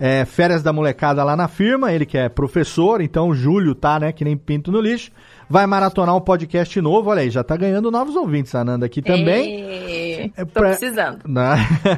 É, 0.00 0.24
férias 0.24 0.62
da 0.62 0.72
molecada 0.72 1.22
lá 1.24 1.36
na 1.36 1.46
firma, 1.46 1.92
ele 1.92 2.06
que 2.06 2.16
é 2.16 2.30
professor, 2.30 3.02
então 3.02 3.28
o 3.28 3.34
Júlio 3.34 3.74
tá, 3.74 4.00
né, 4.00 4.12
que 4.12 4.24
nem 4.24 4.36
pinto 4.36 4.72
no 4.72 4.80
lixo. 4.80 5.10
Vai 5.48 5.64
maratonar 5.64 6.16
um 6.16 6.20
podcast 6.20 6.80
novo, 6.80 7.08
olha 7.08 7.22
aí, 7.22 7.30
já 7.30 7.44
tá 7.44 7.56
ganhando 7.56 7.88
novos 7.88 8.16
ouvintes, 8.16 8.52
a 8.54 8.60
Ananda 8.62 8.86
aqui 8.86 9.00
também. 9.00 9.60
E... 9.60 10.32
É 10.36 10.44
Tô 10.44 10.46
pra- 10.52 10.70
precisando. 10.70 11.20
Né? 11.26 11.54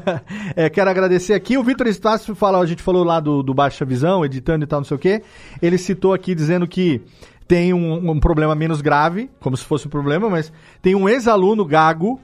É, 0.54 0.68
quero 0.68 0.90
agradecer 0.90 1.34
aqui. 1.34 1.56
O 1.56 1.62
Vitor 1.62 1.86
Estácio 1.86 2.34
fala, 2.34 2.58
a 2.58 2.66
gente 2.66 2.82
falou 2.82 3.04
lá 3.04 3.20
do, 3.20 3.42
do 3.42 3.54
Baixa 3.54 3.84
Visão, 3.84 4.24
editando 4.24 4.64
e 4.64 4.66
tal, 4.66 4.80
não 4.80 4.84
sei 4.84 4.96
o 4.96 5.00
quê. 5.00 5.22
Ele 5.62 5.78
citou 5.78 6.12
aqui 6.12 6.34
dizendo 6.34 6.66
que 6.66 7.00
tem 7.46 7.72
um, 7.72 8.10
um 8.10 8.20
problema 8.20 8.54
menos 8.54 8.80
grave, 8.82 9.30
como 9.40 9.56
se 9.56 9.64
fosse 9.64 9.86
um 9.86 9.90
problema, 9.90 10.28
mas 10.28 10.52
tem 10.82 10.94
um 10.94 11.08
ex-aluno 11.08 11.64
gago, 11.64 12.20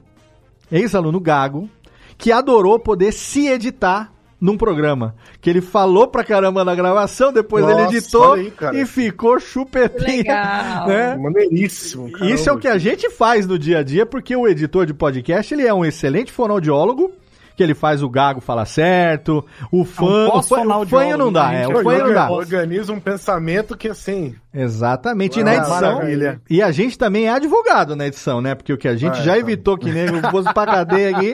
ex-aluno 0.71 1.19
gago, 1.19 1.69
que 2.17 2.31
adorou 2.31 2.77
poder 2.77 3.11
se 3.11 3.47
editar 3.47 4.11
num 4.39 4.57
programa. 4.57 5.15
Que 5.41 5.49
ele 5.49 5.61
falou 5.61 6.07
pra 6.07 6.23
caramba 6.23 6.63
na 6.63 6.75
gravação, 6.75 7.31
depois 7.31 7.65
Nossa, 7.65 7.81
ele 7.81 7.97
editou 7.97 8.33
aí, 8.33 8.53
e 8.73 8.85
ficou 8.85 9.39
chupetinha. 9.39 10.17
Legal. 10.17 10.87
Né? 10.87 11.15
Maneiríssimo. 11.17 12.11
caramba. 12.11 12.31
Isso 12.31 12.49
é 12.49 12.53
o 12.53 12.57
que 12.57 12.67
a 12.67 12.77
gente 12.77 13.09
faz 13.09 13.47
no 13.47 13.57
dia 13.57 13.79
a 13.79 13.83
dia, 13.83 14.05
porque 14.05 14.35
o 14.35 14.47
editor 14.47 14.85
de 14.85 14.93
podcast 14.93 15.53
ele 15.53 15.65
é 15.65 15.73
um 15.73 15.85
excelente 15.85 16.31
fonoaudiólogo, 16.31 17.11
que 17.55 17.63
ele 17.63 17.73
faz 17.73 18.03
o 18.03 18.09
gago 18.09 18.41
falar 18.41 18.65
certo, 18.65 19.45
o 19.71 19.85
fã, 19.85 20.27
o 20.27 20.43
fã, 20.43 20.77
o 20.77 20.85
fanho 20.85 21.17
não 21.17 21.31
dá, 21.31 21.49
né, 21.49 21.63
é, 21.63 21.67
o 21.67 21.83
fanho 21.83 22.07
não 22.07 22.13
dá. 22.13 22.29
Organiza 22.29 22.91
um 22.91 22.99
pensamento 22.99 23.77
que 23.77 23.87
assim. 23.87 24.35
Exatamente, 24.55 25.39
e 25.39 25.43
na 25.43 25.55
edição, 25.55 25.95
maravilha. 25.95 26.41
e 26.49 26.61
a 26.61 26.71
gente 26.71 26.97
também 26.97 27.25
é 27.27 27.31
advogado 27.31 27.95
na 27.95 28.07
edição, 28.07 28.39
né? 28.41 28.55
Porque 28.55 28.71
o 28.71 28.77
que 28.77 28.87
a 28.87 28.95
gente 28.95 29.19
Ah, 29.19 29.21
já 29.23 29.35
é, 29.35 29.39
evitou 29.39 29.77
que 29.77 29.91
nego 29.91 30.21
fosse 30.31 30.53
pra 30.53 30.65
cadeia 30.65 31.15
aqui, 31.17 31.33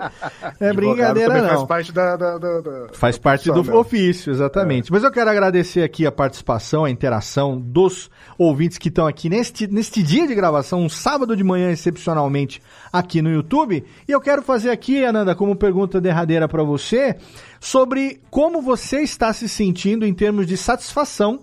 é 0.59 0.73
brincadeira 0.73 1.41
não. 1.41 1.49
Faz 1.49 1.63
parte 1.65 1.91
da. 1.91 2.15
da, 2.15 2.37
da- 2.37 2.61
da- 2.61 2.87
Faz 2.93 3.17
parte 3.17 3.51
do 3.51 3.63
né? 3.63 3.73
ofício, 3.73 4.31
exatamente. 4.31 4.91
Mas 4.91 5.03
eu 5.03 5.11
quero 5.11 5.29
agradecer 5.29 5.83
aqui 5.83 6.05
a 6.05 6.11
participação, 6.11 6.83
a 6.85 6.89
interação 6.89 7.59
dos 7.59 8.09
ouvintes 8.37 8.77
que 8.77 8.89
estão 8.89 9.05
aqui 9.05 9.29
neste, 9.29 9.67
neste 9.67 10.01
dia 10.01 10.27
de 10.27 10.33
gravação, 10.33 10.81
um 10.81 10.89
sábado 10.89 11.35
de 11.35 11.43
manhã, 11.43 11.71
excepcionalmente, 11.71 12.61
aqui 12.91 13.21
no 13.21 13.29
YouTube. 13.31 13.83
E 14.07 14.11
eu 14.11 14.19
quero 14.19 14.41
fazer 14.41 14.71
aqui, 14.71 15.05
Ananda, 15.05 15.35
como 15.35 15.55
pergunta 15.55 16.01
derradeira 16.01 16.47
para 16.47 16.63
você, 16.63 17.15
sobre 17.59 18.19
como 18.31 18.61
você 18.61 19.01
está 19.01 19.31
se 19.31 19.47
sentindo 19.47 20.05
em 20.05 20.13
termos 20.13 20.47
de 20.47 20.57
satisfação 20.57 21.39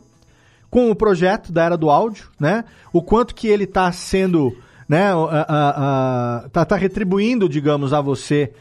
com 0.71 0.91
o 0.91 0.95
projeto 0.95 1.53
da 1.53 1.65
Era 1.65 1.77
do 1.77 1.91
Áudio, 1.91 2.27
né? 2.39 2.65
O 2.93 3.03
quanto 3.03 3.35
que 3.35 3.49
ele 3.49 3.65
está 3.65 3.91
sendo, 3.93 4.57
né? 4.89 5.11
a- 5.13 5.47
a- 6.45 6.49
tá, 6.51 6.65
tá 6.65 6.77
retribuindo, 6.77 7.49
digamos, 7.49 7.93
a 7.93 8.01
você 8.01 8.53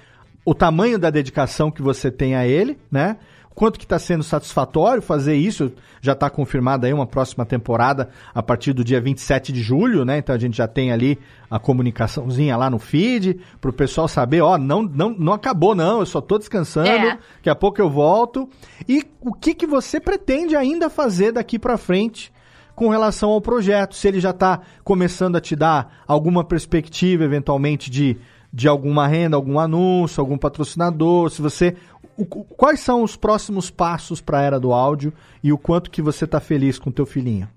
o 0.45 0.55
tamanho 0.55 0.97
da 0.97 1.09
dedicação 1.09 1.69
que 1.69 1.81
você 1.81 2.09
tem 2.09 2.33
a 2.35 2.47
ele, 2.47 2.77
né? 2.89 3.17
Quanto 3.57 3.79
que 3.79 3.85
está 3.85 3.97
sendo 3.97 4.23
satisfatório 4.23 5.01
fazer 5.01 5.35
isso? 5.35 5.71
Já 5.99 6.13
está 6.13 6.29
confirmada 6.29 6.85
aí 6.85 6.93
uma 6.93 7.07
próxima 7.07 7.43
temporada 7.43 8.07
a 8.31 8.43
partir 8.43 8.71
do 8.71 8.83
dia 8.83 9.01
27 9.01 9.51
de 9.51 9.63
julho, 9.63 10.05
né? 10.05 10.19
Então 10.19 10.35
a 10.35 10.37
gente 10.37 10.55
já 10.55 10.67
tem 10.67 10.91
ali 10.91 11.17
a 11.49 11.57
comunicaçãozinha 11.57 12.55
lá 12.55 12.69
no 12.69 12.77
feed 12.77 13.39
para 13.59 13.71
o 13.71 13.73
pessoal 13.73 14.07
saber, 14.07 14.41
ó, 14.41 14.59
não, 14.59 14.83
não, 14.83 15.09
não 15.09 15.33
acabou 15.33 15.73
não, 15.73 16.01
eu 16.01 16.05
só 16.05 16.21
tô 16.21 16.37
descansando, 16.37 16.87
É. 16.87 17.17
daqui 17.37 17.49
a 17.49 17.55
pouco 17.55 17.81
eu 17.81 17.89
volto. 17.89 18.47
E 18.87 19.03
o 19.19 19.33
que 19.33 19.55
que 19.55 19.65
você 19.65 19.99
pretende 19.99 20.55
ainda 20.55 20.87
fazer 20.87 21.31
daqui 21.31 21.57
para 21.57 21.77
frente? 21.77 22.31
com 22.75 22.89
relação 22.89 23.31
ao 23.31 23.41
projeto, 23.41 23.95
se 23.95 24.07
ele 24.07 24.19
já 24.19 24.29
está 24.29 24.61
começando 24.83 25.35
a 25.35 25.41
te 25.41 25.55
dar 25.55 26.03
alguma 26.07 26.43
perspectiva, 26.43 27.23
eventualmente, 27.23 27.89
de, 27.89 28.17
de 28.53 28.67
alguma 28.67 29.07
renda, 29.07 29.35
algum 29.35 29.57
anúncio, 29.57 30.21
algum 30.21 30.37
patrocinador, 30.37 31.31
se 31.31 31.41
você. 31.41 31.75
O- 32.17 32.25
quais 32.25 32.79
são 32.79 33.03
os 33.03 33.15
próximos 33.15 33.69
passos 33.69 34.19
para 34.21 34.39
a 34.39 34.41
era 34.41 34.59
do 34.59 34.73
áudio 34.73 35.13
e 35.43 35.51
o 35.53 35.57
quanto 35.57 35.91
que 35.91 36.01
você 36.01 36.25
está 36.25 36.39
feliz 36.39 36.77
com 36.79 36.89
o 36.89 36.93
teu 36.93 37.05
filhinho? 37.05 37.47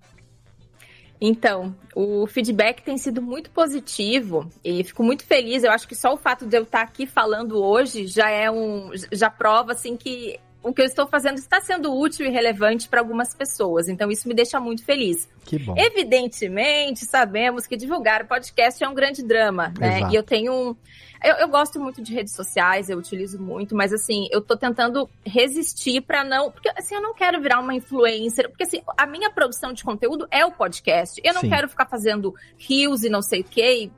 Então, 1.20 1.74
o 1.95 2.27
feedback 2.27 2.82
tem 2.82 2.97
sido 2.97 3.20
muito 3.20 3.51
positivo 3.51 4.49
e 4.65 4.82
fico 4.82 5.03
muito 5.03 5.23
feliz. 5.24 5.62
Eu 5.62 5.70
acho 5.70 5.87
que 5.87 5.95
só 5.95 6.15
o 6.15 6.16
fato 6.16 6.47
de 6.47 6.57
eu 6.57 6.62
estar 6.62 6.81
aqui 6.81 7.07
falando 7.07 7.62
hoje 7.62 8.07
já 8.07 8.31
é 8.31 8.51
um 8.51 8.91
já 9.12 9.28
prova 9.28 9.73
assim 9.73 9.97
que 9.99 10.39
o 10.62 10.73
que 10.73 10.81
eu 10.81 10.87
estou 10.87 11.07
fazendo 11.07 11.37
está 11.39 11.61
sendo 11.61 11.95
útil 11.95 12.27
e 12.27 12.31
relevante 12.31 12.89
para 12.89 13.01
algumas 13.01 13.35
pessoas. 13.35 13.87
Então 13.89 14.11
isso 14.11 14.27
me 14.28 14.32
deixa 14.35 14.59
muito 14.59 14.82
feliz. 14.82 15.28
Que 15.45 15.59
bom. 15.59 15.74
Evidentemente, 15.77 17.05
sabemos 17.05 17.66
que 17.66 17.77
divulgar 17.77 18.27
podcast 18.27 18.82
é 18.82 18.89
um 18.89 18.95
grande 18.95 19.23
drama, 19.23 19.74
né? 19.78 19.99
Exato. 19.99 20.12
E 20.12 20.16
eu 20.16 20.23
tenho 20.23 20.53
um. 20.55 20.77
Eu, 21.23 21.35
eu 21.37 21.49
gosto 21.49 21.79
muito 21.79 22.03
de 22.03 22.15
redes 22.15 22.35
sociais, 22.35 22.89
eu 22.89 22.99
utilizo 22.99 23.41
muito, 23.41 23.75
mas 23.77 23.93
assim, 23.93 24.27
eu 24.31 24.41
tô 24.41 24.57
tentando 24.57 25.09
resistir 25.25 26.01
pra 26.01 26.25
não. 26.25 26.51
Porque 26.51 26.71
assim, 26.77 26.95
eu 26.95 27.03
não 27.03 27.15
quero 27.15 27.41
virar 27.41 27.61
uma 27.61 27.75
influencer. 27.75 28.49
Porque 28.49 28.65
assim, 28.65 28.81
a 28.97 29.07
minha 29.07 29.31
produção 29.31 29.73
de 29.73 29.85
conteúdo 29.85 30.27
é 30.31 30.45
o 30.45 30.53
podcast. 30.53 31.21
Eu 31.23 31.35
não 31.35 31.43
Sim. 31.43 31.51
quero 31.51 31.69
ficar 31.69 31.87
fazendo 31.87 32.35
rios 32.57 33.05
e 33.05 33.09
não 33.09 33.23
sei 33.23 33.41
o 33.41 33.45
quê, 33.45 33.91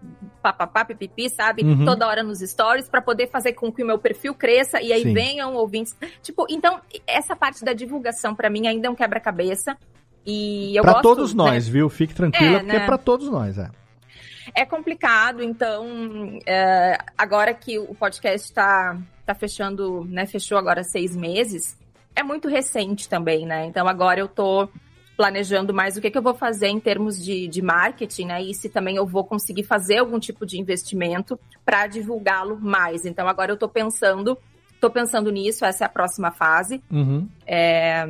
papapá, 0.43 0.85
pipipi, 0.85 1.31
sabe? 1.31 1.63
Uhum. 1.63 1.85
Toda 1.85 2.07
hora 2.07 2.23
nos 2.23 2.41
stories, 2.41 2.89
pra 2.89 3.01
poder 3.01 3.29
fazer 3.29 3.53
com 3.53 3.73
que 3.73 3.83
o 3.83 3.87
meu 3.87 3.99
perfil 3.99 4.35
cresça 4.35 4.81
e 4.81 4.93
aí 4.93 5.03
Sim. 5.03 5.15
venham 5.15 5.55
ouvintes. 5.55 5.97
Tipo, 6.23 6.47
então, 6.51 6.81
essa 7.07 7.37
parte 7.37 7.65
da 7.65 7.73
divulgação 7.73 8.35
pra 8.35 8.51
mim 8.51 8.67
ainda 8.67 8.89
é 8.89 8.91
um 8.91 8.95
quebra-cabeça. 8.95 9.77
E 10.25 10.77
eu 10.77 10.83
Para 10.83 10.95
gosto, 10.95 11.03
todos 11.03 11.35
né, 11.35 11.45
nós, 11.45 11.67
viu? 11.67 11.89
Fique 11.89 12.15
tranquila, 12.15 12.57
É, 12.57 12.61
porque 12.61 12.77
é 12.77 12.79
né? 12.81 12.87
para 12.87 12.99
todos 12.99 13.29
nós, 13.29 13.59
é. 13.59 13.69
É 14.55 14.65
complicado, 14.65 15.43
então 15.43 16.39
é, 16.47 16.99
agora 17.17 17.55
que 17.55 17.79
o 17.79 17.95
podcast 17.95 18.49
está 18.49 18.99
tá 19.25 19.35
fechando, 19.35 20.05
né? 20.05 20.27
Fechou 20.27 20.59
agora 20.59 20.83
seis 20.83 21.15
meses, 21.15 21.79
é 22.15 22.23
muito 22.23 22.49
recente 22.49 23.09
também, 23.09 23.47
né? 23.47 23.67
Então 23.67 23.87
agora 23.89 24.21
eu 24.21 24.29
tô 24.29 24.69
planejando 25.17 25.73
mais 25.75 25.97
o 25.97 26.01
que, 26.01 26.11
que 26.11 26.19
eu 26.19 26.23
vou 26.23 26.35
fazer 26.35 26.69
em 26.69 26.81
termos 26.81 27.23
de, 27.23 27.47
de 27.47 27.63
marketing, 27.63 28.27
né? 28.27 28.43
E 28.43 28.55
se 28.55 28.69
também 28.69 28.97
eu 28.97 29.07
vou 29.07 29.25
conseguir 29.25 29.63
fazer 29.63 29.99
algum 29.99 30.19
tipo 30.19 30.45
de 30.45 30.59
investimento 30.59 31.39
para 31.65 31.87
divulgá-lo 31.87 32.59
mais. 32.61 33.05
Então 33.05 33.29
agora 33.29 33.53
eu 33.53 33.57
tô 33.57 33.69
pensando, 33.69 34.37
tô 34.83 34.91
pensando 34.91 35.31
nisso, 35.31 35.65
essa 35.65 35.85
é 35.85 35.87
a 35.87 35.89
próxima 35.89 36.33
fase. 36.33 36.83
Uhum. 36.91 37.29
É, 37.47 38.05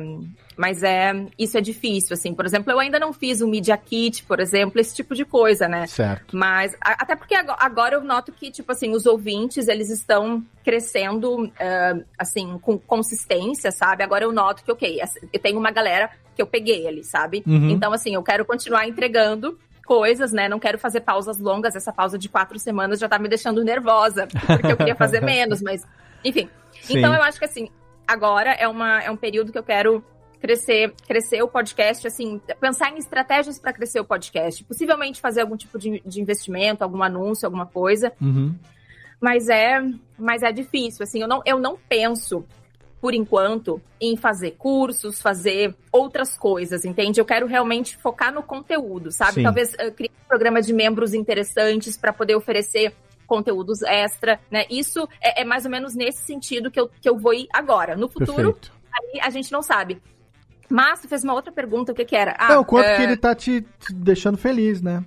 mas 0.57 0.81
é 0.81 1.13
isso 1.37 1.55
é 1.55 1.61
difícil, 1.61 2.15
assim. 2.15 2.33
Por 2.33 2.45
exemplo, 2.47 2.71
eu 2.71 2.79
ainda 2.79 2.99
não 2.99 3.13
fiz 3.13 3.43
um 3.43 3.47
Media 3.47 3.77
Kit, 3.77 4.23
por 4.23 4.39
exemplo, 4.39 4.81
esse 4.81 4.95
tipo 4.95 5.13
de 5.13 5.23
coisa, 5.23 5.67
né? 5.67 5.85
Certo. 5.85 6.35
Mas 6.35 6.75
até 6.81 7.15
porque 7.15 7.35
ago- 7.35 7.55
agora 7.59 7.93
eu 7.93 8.01
noto 8.03 8.31
que, 8.31 8.49
tipo 8.49 8.71
assim, 8.71 8.89
os 8.89 9.05
ouvintes, 9.05 9.67
eles 9.67 9.91
estão 9.91 10.43
crescendo, 10.63 11.51
é, 11.59 11.95
assim, 12.17 12.57
com 12.59 12.75
consistência, 12.79 13.71
sabe? 13.71 14.03
Agora 14.03 14.23
eu 14.25 14.31
noto 14.31 14.63
que, 14.63 14.71
ok, 14.71 14.99
eu 15.31 15.39
tenho 15.39 15.59
uma 15.59 15.69
galera 15.71 16.09
que 16.35 16.41
eu 16.41 16.47
peguei 16.47 16.87
ali, 16.87 17.03
sabe? 17.03 17.43
Uhum. 17.45 17.69
Então, 17.69 17.93
assim, 17.93 18.15
eu 18.15 18.23
quero 18.23 18.43
continuar 18.45 18.87
entregando 18.87 19.59
coisas, 19.85 20.31
né? 20.31 20.49
Não 20.49 20.59
quero 20.59 20.79
fazer 20.79 21.01
pausas 21.01 21.37
longas. 21.37 21.75
Essa 21.75 21.93
pausa 21.93 22.17
de 22.17 22.27
quatro 22.29 22.57
semanas 22.57 22.99
já 22.99 23.07
tá 23.07 23.19
me 23.19 23.29
deixando 23.29 23.63
nervosa, 23.63 24.27
porque 24.47 24.71
eu 24.71 24.77
queria 24.77 24.95
fazer 24.95 25.21
menos, 25.23 25.61
mas... 25.61 25.85
Enfim. 26.25 26.49
Sim. 26.83 26.99
Então, 26.99 27.13
eu 27.13 27.21
acho 27.21 27.39
que, 27.39 27.45
assim, 27.45 27.69
agora 28.07 28.51
é, 28.51 28.67
uma, 28.67 29.01
é 29.01 29.09
um 29.09 29.17
período 29.17 29.51
que 29.51 29.57
eu 29.57 29.63
quero 29.63 30.03
crescer, 30.43 30.93
crescer 31.07 31.41
o 31.41 31.47
podcast, 31.47 32.05
assim, 32.05 32.41
pensar 32.59 32.91
em 32.91 32.97
estratégias 32.97 33.57
para 33.57 33.71
crescer 33.71 34.01
o 34.01 34.05
podcast. 34.05 34.61
Possivelmente 34.65 35.21
fazer 35.21 35.41
algum 35.41 35.55
tipo 35.55 35.79
de, 35.79 36.01
de 36.05 36.21
investimento, 36.21 36.83
algum 36.83 37.01
anúncio, 37.01 37.45
alguma 37.45 37.65
coisa. 37.65 38.11
Uhum. 38.21 38.53
Mas 39.21 39.47
é, 39.47 39.81
mas 40.17 40.43
é 40.43 40.51
difícil, 40.51 41.03
assim, 41.03 41.21
eu 41.21 41.29
não, 41.29 41.41
eu 41.45 41.57
não 41.57 41.77
penso, 41.87 42.43
por 42.99 43.13
enquanto, 43.13 43.81
em 44.01 44.17
fazer 44.17 44.51
cursos, 44.51 45.21
fazer 45.21 45.73
outras 45.89 46.37
coisas, 46.37 46.83
entende? 46.83 47.21
Eu 47.21 47.25
quero 47.25 47.47
realmente 47.47 47.95
focar 47.95 48.33
no 48.33 48.43
conteúdo, 48.43 49.13
sabe? 49.13 49.35
Sim. 49.35 49.43
Talvez 49.43 49.73
eh, 49.79 49.91
criar 49.91 50.11
um 50.11 50.27
programa 50.27 50.61
de 50.61 50.73
membros 50.73 51.13
interessantes 51.13 51.95
para 51.95 52.11
poder 52.11 52.35
oferecer 52.35 52.93
conteúdos 53.25 53.81
extra, 53.83 54.39
né? 54.51 54.65
Isso 54.69 55.07
é, 55.21 55.41
é 55.41 55.45
mais 55.45 55.65
ou 55.65 55.71
menos 55.71 55.95
nesse 55.95 56.23
sentido 56.25 56.69
que 56.71 56.79
eu, 56.79 56.89
que 56.89 57.07
eu 57.09 57.17
vou 57.17 57.33
ir 57.33 57.47
agora. 57.53 57.95
No 57.95 58.07
futuro, 58.09 58.53
Perfeito. 58.53 58.71
aí 58.93 59.19
a 59.21 59.29
gente 59.29 59.51
não 59.51 59.61
sabe. 59.61 60.01
Mas 60.69 61.01
tu 61.01 61.07
fez 61.07 61.23
uma 61.23 61.33
outra 61.33 61.51
pergunta, 61.51 61.91
o 61.91 61.95
que 61.95 62.05
que 62.05 62.15
era? 62.15 62.35
é 62.39 62.57
o 62.57 62.65
quanto 62.65 62.95
que 62.95 63.01
ele 63.01 63.17
tá 63.17 63.35
te, 63.35 63.61
te 63.61 63.93
deixando 63.93 64.37
feliz, 64.37 64.81
né? 64.81 65.03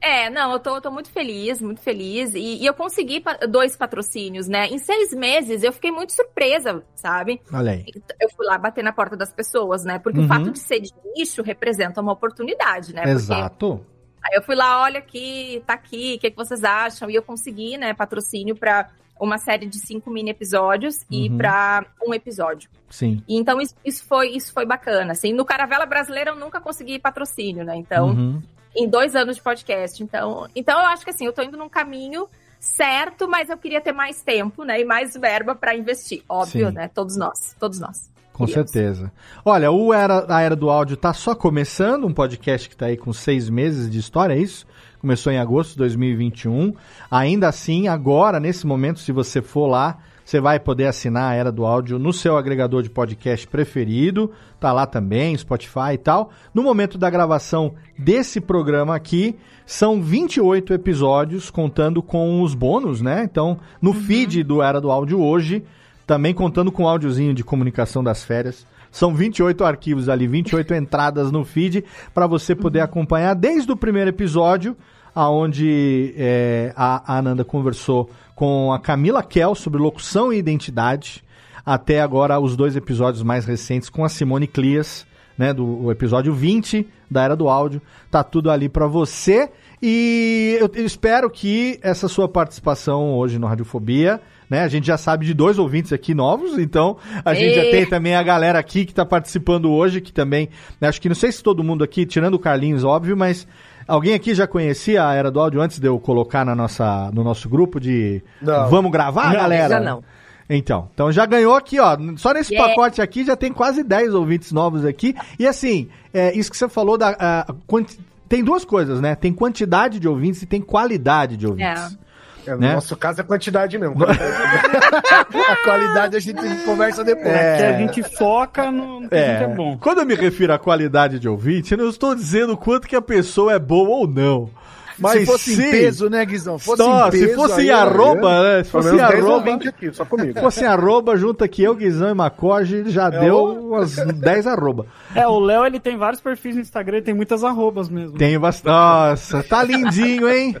é, 0.00 0.30
não, 0.30 0.52
eu 0.52 0.60
tô, 0.60 0.76
eu 0.76 0.80
tô 0.80 0.90
muito 0.90 1.10
feliz, 1.10 1.60
muito 1.60 1.80
feliz. 1.80 2.32
E, 2.34 2.62
e 2.62 2.66
eu 2.66 2.74
consegui 2.74 3.20
pa- 3.20 3.38
dois 3.48 3.76
patrocínios, 3.76 4.46
né? 4.46 4.66
Em 4.68 4.78
seis 4.78 5.12
meses 5.12 5.62
eu 5.64 5.72
fiquei 5.72 5.90
muito 5.90 6.12
surpresa, 6.12 6.84
sabe? 6.94 7.40
Olha 7.52 7.72
aí. 7.72 7.84
Eu 8.20 8.28
fui 8.30 8.46
lá 8.46 8.56
bater 8.56 8.84
na 8.84 8.92
porta 8.92 9.16
das 9.16 9.32
pessoas, 9.32 9.84
né? 9.84 9.98
Porque 9.98 10.18
Uhum. 10.20 10.24
o 10.26 10.28
fato 10.28 10.50
de 10.52 10.58
ser 10.60 10.80
de 10.80 10.92
nicho 11.16 11.42
representa 11.42 12.00
uma 12.00 12.12
oportunidade, 12.12 12.94
né? 12.94 13.02
Porque 13.02 13.14
Exato. 13.16 13.84
Aí 14.26 14.36
eu 14.36 14.42
fui 14.42 14.54
lá, 14.54 14.82
olha 14.82 14.98
aqui, 14.98 15.62
tá 15.66 15.74
aqui, 15.74 16.14
o 16.16 16.20
que, 16.20 16.30
que 16.30 16.36
vocês 16.36 16.64
acham? 16.64 17.08
E 17.10 17.14
eu 17.14 17.22
consegui, 17.22 17.76
né, 17.78 17.94
patrocínio 17.94 18.56
pra 18.56 18.88
uma 19.20 19.38
série 19.38 19.66
de 19.66 19.78
cinco 19.78 20.10
mini 20.10 20.30
episódios 20.30 21.06
e 21.10 21.28
Uhum. 21.30 21.36
pra 21.38 21.86
um 22.06 22.12
episódio. 22.12 22.68
Sim. 22.90 23.22
E 23.26 23.36
então 23.38 23.60
isso, 23.60 23.74
isso 23.84 24.04
foi 24.04 24.28
isso 24.30 24.52
foi 24.52 24.66
bacana. 24.66 25.12
Assim, 25.12 25.32
no 25.32 25.44
Caravela 25.44 25.86
Brasileira 25.86 26.32
eu 26.32 26.36
nunca 26.36 26.60
consegui 26.60 26.98
patrocínio, 26.98 27.64
né? 27.64 27.76
Então, 27.76 28.08
Uhum. 28.10 28.42
em 28.76 28.86
dois 28.88 29.16
anos 29.16 29.36
de 29.36 29.42
podcast. 29.42 30.02
Então, 30.02 30.46
então 30.54 30.78
eu 30.78 30.86
acho 30.86 31.02
que 31.04 31.10
assim, 31.10 31.24
eu 31.24 31.32
tô 31.32 31.40
indo 31.42 31.56
num 31.56 31.68
caminho 31.68 32.28
certo, 32.60 33.26
mas 33.28 33.48
eu 33.48 33.56
queria 33.56 33.80
ter 33.80 33.92
mais 33.92 34.22
tempo, 34.22 34.64
né? 34.64 34.80
E 34.80 34.84
mais 34.84 35.14
verba 35.14 35.54
pra 35.54 35.74
investir. 35.74 36.22
Óbvio, 36.28 36.68
Sim. 36.68 36.74
né? 36.74 36.88
Todos 36.88 37.16
nós, 37.16 37.54
todos 37.58 37.78
nós. 37.80 38.10
Com 38.36 38.46
certeza. 38.46 39.10
Olha, 39.44 39.70
o 39.70 39.92
era, 39.92 40.26
a 40.28 40.40
Era 40.40 40.54
do 40.54 40.68
Áudio 40.68 40.96
tá 40.96 41.12
só 41.12 41.34
começando, 41.34 42.06
um 42.06 42.12
podcast 42.12 42.68
que 42.68 42.76
tá 42.76 42.86
aí 42.86 42.96
com 42.96 43.12
seis 43.12 43.48
meses 43.48 43.90
de 43.90 43.98
história, 43.98 44.34
é 44.34 44.38
isso? 44.38 44.66
Começou 45.00 45.32
em 45.32 45.38
agosto 45.38 45.72
de 45.72 45.78
2021. 45.78 46.74
Ainda 47.10 47.48
assim, 47.48 47.88
agora, 47.88 48.38
nesse 48.38 48.66
momento, 48.66 49.00
se 49.00 49.12
você 49.12 49.40
for 49.40 49.66
lá, 49.66 49.98
Você 50.26 50.40
vai 50.40 50.58
poder 50.58 50.88
assinar 50.88 51.30
a 51.30 51.34
Era 51.36 51.52
do 51.52 51.64
Áudio 51.64 52.00
no 52.00 52.12
seu 52.12 52.36
agregador 52.36 52.82
de 52.82 52.90
podcast 52.90 53.46
preferido. 53.46 54.32
Tá 54.58 54.72
lá 54.72 54.84
também, 54.84 55.38
Spotify 55.38 55.92
e 55.94 55.98
tal. 55.98 56.32
No 56.52 56.64
momento 56.64 56.98
da 56.98 57.08
gravação 57.08 57.74
desse 57.96 58.40
programa 58.40 58.96
aqui, 58.96 59.36
são 59.64 60.02
28 60.02 60.74
episódios, 60.74 61.48
contando 61.48 62.02
com 62.02 62.42
os 62.42 62.56
bônus, 62.56 63.00
né? 63.00 63.22
Então, 63.22 63.60
no 63.80 63.92
feed 63.92 64.42
do 64.42 64.60
Era 64.60 64.80
do 64.80 64.90
Áudio 64.90 65.22
hoje, 65.22 65.62
também 66.06 66.32
contando 66.32 66.70
com 66.70 66.84
o 66.84 66.88
áudiozinho 66.88 67.34
de 67.34 67.42
comunicação 67.42 68.02
das 68.02 68.24
férias. 68.24 68.66
São 68.90 69.14
28 69.14 69.64
arquivos 69.64 70.08
ali, 70.08 70.26
28 70.26 70.72
entradas 70.74 71.32
no 71.32 71.44
feed 71.44 71.84
para 72.14 72.26
você 72.26 72.54
poder 72.54 72.80
acompanhar 72.80 73.34
desde 73.34 73.70
o 73.72 73.76
primeiro 73.76 74.10
episódio, 74.10 74.76
aonde 75.14 76.14
é, 76.16 76.72
a, 76.76 77.14
a 77.14 77.18
Ananda 77.18 77.44
conversou 77.44 78.10
com 78.34 78.72
a 78.72 78.78
Camila 78.78 79.22
Kell 79.22 79.54
sobre 79.54 79.80
locução 79.80 80.32
e 80.32 80.38
identidade, 80.38 81.24
até 81.64 82.00
agora 82.00 82.38
os 82.38 82.54
dois 82.56 82.76
episódios 82.76 83.22
mais 83.22 83.44
recentes 83.44 83.88
com 83.88 84.04
a 84.04 84.08
Simone 84.08 84.46
Clias, 84.46 85.06
né, 85.36 85.52
do 85.52 85.90
episódio 85.90 86.32
20 86.32 86.86
da 87.10 87.22
Era 87.22 87.36
do 87.36 87.48
Áudio. 87.48 87.82
Tá 88.10 88.22
tudo 88.22 88.50
ali 88.50 88.68
para 88.68 88.86
você 88.86 89.50
e 89.82 90.56
eu, 90.60 90.70
eu 90.74 90.86
espero 90.86 91.28
que 91.28 91.78
essa 91.82 92.08
sua 92.08 92.28
participação 92.28 93.14
hoje 93.14 93.38
no 93.38 93.46
Radiofobia 93.46 94.20
né? 94.48 94.62
A 94.62 94.68
gente 94.68 94.86
já 94.86 94.96
sabe 94.96 95.26
de 95.26 95.34
dois 95.34 95.58
ouvintes 95.58 95.92
aqui 95.92 96.14
novos, 96.14 96.58
então 96.58 96.96
a 97.24 97.34
gente 97.34 97.54
já 97.54 97.62
tem 97.62 97.86
também 97.86 98.14
a 98.14 98.22
galera 98.22 98.58
aqui 98.58 98.84
que 98.84 98.92
está 98.92 99.04
participando 99.04 99.70
hoje, 99.70 100.00
que 100.00 100.12
também, 100.12 100.48
né, 100.80 100.88
acho 100.88 101.00
que 101.00 101.08
não 101.08 101.14
sei 101.16 101.32
se 101.32 101.42
todo 101.42 101.62
mundo 101.64 101.82
aqui, 101.84 102.06
tirando 102.06 102.34
o 102.34 102.38
Carlinhos, 102.38 102.84
óbvio, 102.84 103.16
mas 103.16 103.46
alguém 103.86 104.14
aqui 104.14 104.34
já 104.34 104.46
conhecia 104.46 105.06
a 105.06 105.14
Era 105.14 105.30
do 105.30 105.40
Áudio 105.40 105.60
antes 105.60 105.78
de 105.78 105.86
eu 105.86 105.98
colocar 105.98 106.44
na 106.44 106.54
nossa, 106.54 107.10
no 107.12 107.22
nosso 107.24 107.48
grupo 107.48 107.80
de 107.80 108.22
Não. 108.40 108.68
Vamos 108.68 108.90
gravar, 108.92 109.28
Não, 109.30 109.36
galera? 109.36 109.76
ainda 109.76 109.80
não. 109.90 110.02
Então, 110.48 110.88
então 110.94 111.10
já 111.10 111.26
ganhou 111.26 111.56
aqui, 111.56 111.80
ó. 111.80 111.96
Só 112.16 112.32
nesse 112.32 112.52
Yeah. 112.54 112.72
pacote 112.72 113.02
aqui 113.02 113.24
já 113.24 113.34
tem 113.34 113.52
quase 113.52 113.82
10 113.82 114.14
ouvintes 114.14 114.52
novos 114.52 114.84
aqui. 114.84 115.12
E 115.40 115.44
assim, 115.44 115.88
é, 116.14 116.32
isso 116.38 116.48
que 116.52 116.56
você 116.56 116.68
falou 116.68 116.96
da. 116.96 117.08
a 117.18 117.52
quanti- 117.66 117.98
Tem 118.28 118.44
duas 118.44 118.64
coisas, 118.64 119.00
né? 119.00 119.16
Tem 119.16 119.32
quantidade 119.32 119.98
de 119.98 120.06
ouvintes 120.08 120.42
e 120.42 120.46
tem 120.46 120.60
qualidade 120.60 121.36
de 121.36 121.46
ouvintes. 121.48 121.94
É, 121.94 122.05
no 122.54 122.58
Né? 122.60 122.74
nosso 122.74 122.96
caso 122.96 123.20
é 123.20 123.24
quantidade 123.24 123.78
mesmo. 123.78 123.96
a 124.04 125.56
qualidade 125.64 126.16
a 126.16 126.20
gente 126.20 126.40
conversa 126.64 127.02
depois. 127.04 127.26
É 127.26 127.56
que 127.56 127.62
a 127.62 127.78
gente 127.78 128.02
foca 128.16 128.70
no 128.70 129.00
no 129.00 129.08
que 129.08 129.14
a 129.14 129.18
gente 129.40 129.42
é 129.52 129.54
bom. 129.54 129.76
Quando 129.78 129.98
eu 130.00 130.06
me 130.06 130.14
refiro 130.14 130.52
à 130.52 130.58
qualidade 130.58 131.18
de 131.18 131.28
ouvinte, 131.28 131.72
eu 131.72 131.78
não 131.78 131.88
estou 131.88 132.14
dizendo 132.14 132.52
o 132.54 132.56
quanto 132.56 132.86
que 132.88 132.96
a 132.96 133.02
pessoa 133.02 133.52
é 133.52 133.58
boa 133.58 133.88
ou 133.88 134.06
não. 134.08 134.50
Mas 134.98 135.20
se 135.20 135.26
fosse 135.26 135.54
sim, 135.54 135.62
em 135.62 135.70
peso, 135.70 136.08
né, 136.08 136.24
Guizão? 136.24 136.58
Fosse 136.58 136.82
Nossa, 136.82 137.08
em 137.08 137.20
peso, 137.20 137.28
se 137.28 137.34
fosse 137.34 137.60
aí, 137.60 137.68
em 137.68 137.70
ó, 137.72 137.76
arroba, 137.80 138.42
né? 138.42 138.64
Se 138.64 138.70
fosse 138.70 138.88
em 138.88 138.92
menos 138.92 139.08
10 139.10 139.20
arroba, 139.24 139.36
ouvintes 139.36 139.68
aqui, 139.68 139.92
só 139.92 140.04
comigo. 140.06 140.32
se 140.32 140.40
fosse 140.40 140.64
em 140.64 140.66
arroba, 140.66 141.16
junto 141.18 141.44
aqui 141.44 141.62
eu, 141.62 141.74
Guizão 141.74 142.08
e 142.10 142.14
Macoge, 142.14 142.84
já 142.86 143.08
É 143.08 143.20
deu 143.20 143.36
o- 143.36 143.68
umas 143.74 143.94
10 143.94 144.46
arroba. 144.46 144.86
É, 145.14 145.28
o 145.28 145.38
Léo 145.38 145.66
ele 145.66 145.78
tem 145.78 145.98
vários 145.98 146.22
perfis 146.22 146.54
no 146.54 146.62
Instagram 146.62 146.96
e 146.96 147.02
tem 147.02 147.12
muitas 147.12 147.44
arrobas 147.44 147.90
mesmo. 147.90 148.16
Tenho 148.16 148.40
bastante. 148.40 148.72
Nossa, 148.72 149.42
tá 149.42 149.62
lindinho, 149.62 150.30
hein? 150.30 150.56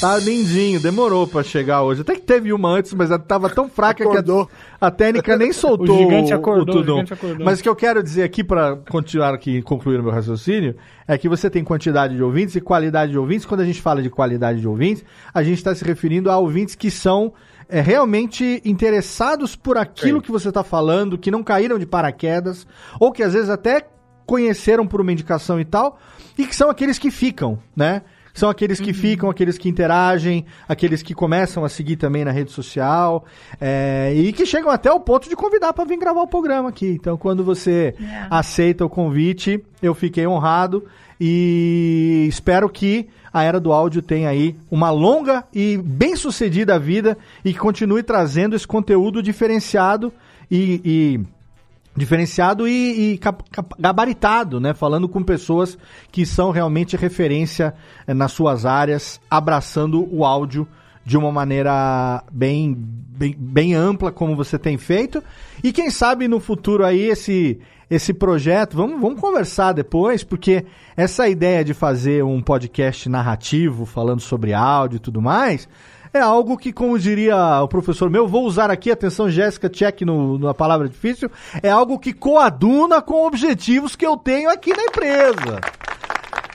Tá 0.00 0.16
lindinho, 0.16 0.78
demorou 0.80 1.26
pra 1.26 1.42
chegar 1.42 1.82
hoje. 1.82 2.02
Até 2.02 2.14
que 2.14 2.20
teve 2.20 2.52
uma 2.52 2.68
antes, 2.68 2.94
mas 2.94 3.10
ela 3.10 3.18
tava 3.18 3.50
tão 3.50 3.68
fraca 3.68 4.04
Acordou. 4.04 4.46
que 4.46 4.52
a, 4.80 4.86
a 4.86 4.90
técnica 4.92 5.36
nem 5.36 5.50
soltou 5.52 5.96
O 5.96 5.98
gigante 5.98 6.32
o- 6.32 6.36
acordou, 6.36 6.76
o 6.76 6.78
o 6.78 6.82
tudum. 6.82 6.92
gigante 6.98 7.14
acordou. 7.14 7.44
Mas 7.44 7.58
o 7.58 7.62
que 7.64 7.68
eu 7.68 7.74
quero 7.74 8.00
dizer 8.00 8.22
aqui 8.22 8.44
pra 8.44 8.76
continuar 8.76 9.34
aqui 9.34 9.56
e 9.58 9.62
concluir 9.62 9.98
o 9.98 10.02
meu 10.04 10.12
raciocínio 10.12 10.76
é 11.06 11.18
que 11.18 11.28
você 11.28 11.50
tem 11.50 11.64
quantidade 11.64 12.14
de 12.14 12.22
ouvintes 12.22 12.54
e 12.54 12.60
qualidade 12.60 13.10
de 13.10 13.18
ouvintes. 13.18 13.44
Quando 13.44 13.60
a 13.62 13.64
gente 13.64 13.82
fala 13.82 14.00
de 14.00 14.08
qualidade 14.08 14.60
de 14.60 14.68
ouvintes, 14.68 15.04
a 15.34 15.42
gente 15.42 15.58
está 15.58 15.74
se 15.74 15.84
referindo 15.84 16.30
a 16.30 16.38
ouvintes 16.38 16.76
que 16.76 16.92
são 16.92 17.32
é, 17.68 17.80
realmente 17.80 18.62
interessados 18.64 19.56
por 19.56 19.76
aquilo 19.76 20.22
que 20.22 20.30
você 20.30 20.48
está 20.48 20.62
falando, 20.62 21.18
que 21.18 21.30
não 21.30 21.42
caíram 21.42 21.76
de 21.76 21.86
paraquedas, 21.86 22.68
ou 23.00 23.10
que 23.10 23.22
às 23.24 23.32
vezes 23.32 23.50
até 23.50 23.84
conheceram 24.24 24.86
por 24.86 25.00
uma 25.00 25.10
indicação 25.10 25.58
e 25.58 25.64
tal, 25.64 25.98
e 26.38 26.46
que 26.46 26.54
são 26.54 26.70
aqueles 26.70 26.98
que 27.00 27.10
ficam, 27.10 27.58
né? 27.74 28.02
São 28.34 28.48
aqueles 28.48 28.80
que 28.80 28.92
ficam, 28.92 29.28
aqueles 29.30 29.58
que 29.58 29.68
interagem, 29.68 30.44
aqueles 30.68 31.02
que 31.02 31.14
começam 31.14 31.64
a 31.64 31.68
seguir 31.68 31.96
também 31.96 32.24
na 32.24 32.30
rede 32.30 32.52
social, 32.52 33.24
é, 33.60 34.12
e 34.14 34.32
que 34.32 34.46
chegam 34.46 34.70
até 34.70 34.90
o 34.92 35.00
ponto 35.00 35.28
de 35.28 35.34
convidar 35.36 35.72
para 35.72 35.84
vir 35.84 35.98
gravar 35.98 36.22
o 36.22 36.26
programa 36.28 36.68
aqui. 36.68 36.88
Então, 36.88 37.16
quando 37.16 37.42
você 37.42 37.94
aceita 38.30 38.84
o 38.84 38.88
convite, 38.90 39.62
eu 39.82 39.94
fiquei 39.94 40.26
honrado 40.26 40.84
e 41.20 42.26
espero 42.28 42.68
que 42.68 43.08
a 43.32 43.42
Era 43.42 43.60
do 43.60 43.72
Áudio 43.72 44.00
tenha 44.00 44.28
aí 44.28 44.56
uma 44.70 44.90
longa 44.90 45.44
e 45.52 45.76
bem 45.76 46.16
sucedida 46.16 46.78
vida 46.78 47.18
e 47.44 47.52
que 47.52 47.58
continue 47.58 48.02
trazendo 48.02 48.56
esse 48.56 48.66
conteúdo 48.66 49.22
diferenciado 49.22 50.12
e- 50.50 50.80
e 50.84 51.20
diferenciado 51.98 52.66
e, 52.66 53.12
e 53.14 53.18
cap- 53.18 53.44
cap- 53.50 53.74
gabaritado, 53.78 54.58
né? 54.60 54.72
Falando 54.72 55.08
com 55.08 55.22
pessoas 55.22 55.76
que 56.10 56.24
são 56.24 56.50
realmente 56.50 56.96
referência 56.96 57.74
eh, 58.06 58.14
nas 58.14 58.32
suas 58.32 58.64
áreas, 58.64 59.20
abraçando 59.30 60.08
o 60.10 60.24
áudio 60.24 60.66
de 61.04 61.16
uma 61.16 61.32
maneira 61.32 62.22
bem, 62.30 62.74
bem, 62.76 63.34
bem 63.38 63.74
ampla, 63.74 64.12
como 64.12 64.36
você 64.36 64.58
tem 64.58 64.76
feito. 64.76 65.22
E 65.64 65.72
quem 65.72 65.90
sabe 65.90 66.28
no 66.28 66.38
futuro 66.38 66.84
aí 66.84 67.00
esse, 67.00 67.58
esse 67.90 68.12
projeto, 68.12 68.76
vamos, 68.76 69.00
vamos 69.00 69.18
conversar 69.18 69.72
depois, 69.72 70.22
porque 70.22 70.66
essa 70.96 71.26
ideia 71.26 71.64
de 71.64 71.72
fazer 71.72 72.22
um 72.22 72.42
podcast 72.42 73.08
narrativo 73.08 73.86
falando 73.86 74.20
sobre 74.20 74.52
áudio 74.52 74.96
e 74.96 75.00
tudo 75.00 75.22
mais, 75.22 75.66
é 76.12 76.20
algo 76.20 76.56
que, 76.56 76.72
como 76.72 76.98
diria 76.98 77.36
o 77.62 77.68
professor 77.68 78.08
meu, 78.10 78.26
vou 78.26 78.44
usar 78.44 78.70
aqui, 78.70 78.90
atenção 78.90 79.30
Jéssica, 79.30 79.68
check 79.68 80.02
no, 80.02 80.38
na 80.38 80.54
palavra 80.54 80.88
difícil, 80.88 81.30
é 81.62 81.70
algo 81.70 81.98
que 81.98 82.12
coaduna 82.12 83.00
com 83.02 83.26
objetivos 83.26 83.94
que 83.96 84.06
eu 84.06 84.16
tenho 84.16 84.50
aqui 84.50 84.76
na 84.76 84.84
empresa. 84.84 85.60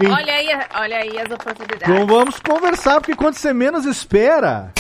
E- 0.01 0.07
Olha 0.07 0.33
aí, 0.33 0.47
olha 0.75 0.97
aí 0.97 1.19
as 1.19 1.31
oportunidades. 1.31 1.81
então 1.87 2.05
vamos 2.07 2.39
conversar, 2.39 2.99
porque 2.99 3.15
quando 3.15 3.35
você 3.35 3.53
menos 3.53 3.85
espera. 3.85 4.71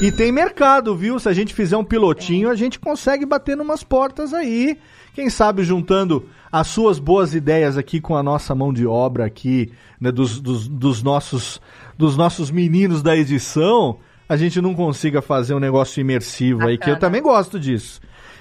E 0.00 0.10
tem 0.10 0.32
mercado, 0.32 0.96
viu? 0.96 1.18
Se 1.20 1.28
a 1.28 1.32
gente 1.32 1.54
fizer 1.54 1.76
um 1.76 1.84
pilotinho, 1.84 2.50
a 2.50 2.54
gente 2.56 2.78
consegue 2.78 3.24
bater 3.24 3.56
numas 3.56 3.82
portas 3.84 4.34
aí. 4.34 4.76
Quem 5.14 5.30
sabe 5.30 5.62
juntando 5.62 6.28
as 6.50 6.66
suas 6.66 6.98
boas 6.98 7.34
ideias 7.34 7.76
aqui 7.78 8.00
com 8.00 8.16
a 8.16 8.22
nossa 8.22 8.54
mão 8.54 8.72
de 8.72 8.84
obra 8.86 9.24
aqui, 9.24 9.72
né, 10.00 10.10
dos, 10.10 10.40
dos, 10.40 10.66
dos 10.66 11.02
nossos, 11.02 11.60
dos 11.96 12.16
nossos 12.16 12.50
meninos 12.50 13.00
da 13.02 13.16
edição, 13.16 13.98
a 14.32 14.36
gente 14.38 14.62
não 14.62 14.74
consiga 14.74 15.20
fazer 15.20 15.52
um 15.52 15.58
negócio 15.58 16.00
imersivo 16.00 16.66
aí, 16.66 16.78
que 16.78 16.84
eu 16.84 16.94
Bacana. 16.94 17.00
também 17.00 17.20
gosto 17.20 17.60
disso. 17.60 18.00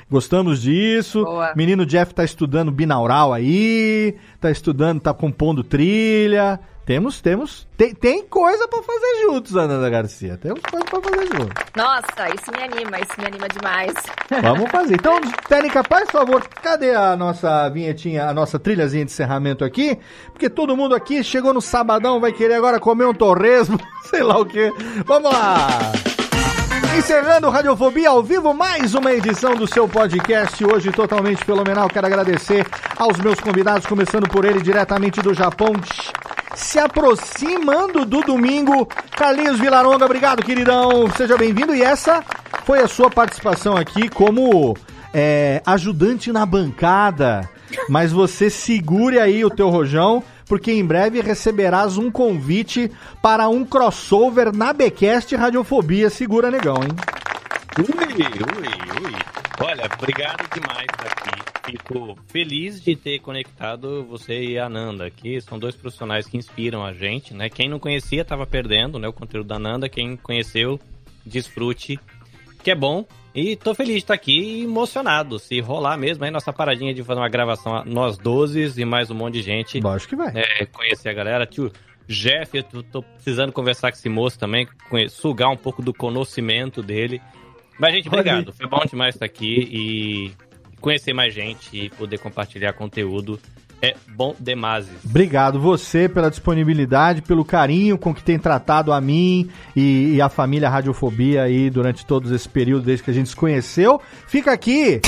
Gostamos 0.09 0.61
disso. 0.61 1.25
Boa. 1.25 1.53
Menino 1.53 1.85
Jeff 1.85 2.13
tá 2.15 2.23
estudando 2.23 2.71
binaural 2.71 3.33
aí, 3.33 4.15
tá 4.39 4.49
estudando, 4.49 5.01
tá 5.01 5.13
compondo 5.13 5.65
trilha. 5.65 6.61
Temos, 6.91 7.21
temos, 7.21 7.65
tem, 7.77 7.95
tem 7.95 8.27
coisa 8.27 8.67
pra 8.67 8.83
fazer 8.83 9.21
juntos, 9.21 9.55
Ananda 9.55 9.89
Garcia. 9.89 10.35
Temos 10.35 10.59
coisa 10.69 10.85
pra 10.85 11.01
fazer 11.01 11.25
juntos. 11.27 11.63
Nossa, 11.73 12.35
isso 12.35 12.51
me 12.51 12.63
anima, 12.63 12.99
isso 12.99 13.13
me 13.17 13.27
anima 13.27 13.47
demais. 13.47 13.93
Vamos 14.43 14.69
fazer. 14.69 14.95
Então, 14.95 15.21
técnica, 15.47 15.85
faz 15.87 16.11
favor, 16.11 16.45
cadê 16.61 16.93
a 16.93 17.15
nossa 17.15 17.69
vinhetinha, 17.69 18.27
a 18.27 18.33
nossa 18.33 18.59
trilhazinha 18.59 19.05
de 19.05 19.11
encerramento 19.13 19.63
aqui? 19.63 19.97
Porque 20.33 20.49
todo 20.49 20.75
mundo 20.75 20.93
aqui 20.93 21.23
chegou 21.23 21.53
no 21.53 21.61
sabadão, 21.61 22.19
vai 22.19 22.33
querer 22.33 22.55
agora 22.55 22.77
comer 22.77 23.05
um 23.05 23.13
torresmo, 23.13 23.79
sei 24.11 24.21
lá 24.21 24.37
o 24.37 24.45
quê. 24.45 24.69
Vamos 25.05 25.31
lá! 25.31 25.69
Encerrando 26.97 27.49
Radiofobia 27.49 28.09
ao 28.09 28.21
vivo, 28.21 28.53
mais 28.53 28.93
uma 28.93 29.13
edição 29.13 29.55
do 29.55 29.65
seu 29.65 29.87
podcast, 29.87 30.61
hoje 30.65 30.91
totalmente 30.91 31.41
fenomenal. 31.45 31.87
Quero 31.87 32.05
agradecer 32.05 32.67
aos 32.97 33.17
meus 33.17 33.39
convidados, 33.39 33.87
começando 33.87 34.27
por 34.27 34.43
ele 34.43 34.61
diretamente 34.61 35.21
do 35.21 35.33
Japão, 35.33 35.71
se 36.55 36.79
aproximando 36.79 38.05
do 38.05 38.21
domingo. 38.21 38.85
Carlinhos 39.15 39.59
Vilaronga, 39.59 40.05
obrigado, 40.05 40.43
queridão. 40.43 41.09
Seja 41.15 41.37
bem-vindo. 41.37 41.75
E 41.75 41.81
essa 41.81 42.23
foi 42.65 42.79
a 42.79 42.87
sua 42.87 43.09
participação 43.09 43.75
aqui 43.75 44.09
como 44.09 44.75
é, 45.13 45.61
ajudante 45.65 46.31
na 46.31 46.45
bancada. 46.45 47.49
Mas 47.87 48.11
você 48.11 48.49
segure 48.49 49.19
aí 49.19 49.45
o 49.45 49.49
teu 49.49 49.69
rojão, 49.69 50.23
porque 50.45 50.71
em 50.71 50.85
breve 50.85 51.21
receberás 51.21 51.97
um 51.97 52.11
convite 52.11 52.91
para 53.21 53.47
um 53.47 53.63
crossover 53.63 54.55
na 54.55 54.73
Becast 54.73 55.35
Radiofobia. 55.35 56.09
Segura, 56.09 56.51
negão, 56.51 56.75
hein? 56.83 56.91
Ui, 57.79 57.85
ui, 57.85 59.05
ui. 59.05 59.15
Olha, 59.63 59.89
obrigado 59.97 60.43
demais 60.53 60.87
aqui. 60.99 61.40
Fico 61.65 62.17
feliz 62.27 62.81
de 62.83 62.95
ter 62.95 63.19
conectado 63.19 64.03
você 64.05 64.41
e 64.43 64.57
a 64.59 64.67
Nanda 64.67 65.05
aqui. 65.05 65.39
São 65.41 65.59
dois 65.59 65.75
profissionais 65.75 66.25
que 66.27 66.37
inspiram 66.37 66.83
a 66.83 66.91
gente, 66.93 67.33
né? 67.33 67.49
Quem 67.49 67.69
não 67.69 67.79
conhecia 67.79 68.21
estava 68.23 68.45
perdendo, 68.47 68.97
né? 68.97 69.07
O 69.07 69.13
conteúdo 69.13 69.47
da 69.47 69.59
Nanda. 69.59 69.87
Quem 69.87 70.15
conheceu, 70.17 70.79
desfrute, 71.25 71.99
que 72.63 72.71
é 72.71 72.75
bom. 72.75 73.05
E 73.33 73.55
tô 73.55 73.73
feliz 73.73 73.93
de 73.93 73.99
estar 73.99 74.13
aqui 74.15 74.39
e 74.39 74.63
emocionado. 74.63 75.39
Se 75.39 75.59
rolar 75.61 75.97
mesmo, 75.97 76.23
aí 76.25 76.31
nossa 76.31 76.51
paradinha 76.51 76.93
de 76.93 77.03
fazer 77.03 77.19
uma 77.21 77.29
gravação, 77.29 77.83
nós 77.85 78.17
12 78.17 78.73
e 78.81 78.83
mais 78.85 79.09
um 79.09 79.15
monte 79.15 79.35
de 79.35 79.41
gente. 79.43 79.79
Lógico 79.79 80.09
que 80.09 80.15
vai. 80.15 80.33
É, 80.35 80.65
conhecer 80.65 81.09
a 81.09 81.13
galera. 81.13 81.45
Tio, 81.45 81.71
Jeff, 82.07 82.57
eu 82.57 82.63
tô- 82.83 83.01
precisando 83.03 83.53
conversar 83.53 83.91
com 83.91 83.97
esse 83.97 84.09
moço 84.09 84.37
também, 84.37 84.67
sugar 85.09 85.49
um 85.49 85.55
pouco 85.55 85.81
do 85.81 85.93
conhecimento 85.93 86.81
dele. 86.81 87.21
Mas, 87.79 87.93
gente, 87.95 88.07
obrigado. 88.09 88.51
Foi 88.51 88.67
bom 88.67 88.83
demais 88.85 89.15
estar 89.15 89.25
aqui 89.25 89.69
e 89.71 90.31
conhecer 90.81 91.13
mais 91.13 91.33
gente 91.33 91.69
e 91.71 91.89
poder 91.89 92.17
compartilhar 92.17 92.73
conteúdo. 92.73 93.39
É 93.83 93.95
bom 94.15 94.35
demais. 94.39 94.87
Obrigado 95.03 95.59
você 95.59 96.07
pela 96.07 96.29
disponibilidade, 96.29 97.23
pelo 97.23 97.43
carinho 97.43 97.97
com 97.97 98.13
que 98.13 98.21
tem 98.21 98.37
tratado 98.37 98.93
a 98.93 99.01
mim 99.01 99.49
e, 99.75 100.13
e 100.15 100.21
a 100.21 100.29
família 100.29 100.69
Radiofobia 100.69 101.41
aí 101.43 101.67
durante 101.67 102.05
todo 102.05 102.33
esse 102.35 102.47
período 102.47 102.85
desde 102.85 103.03
que 103.03 103.09
a 103.09 103.13
gente 103.13 103.29
se 103.29 103.35
conheceu. 103.35 103.99
Fica 104.27 104.51
aqui 104.51 105.01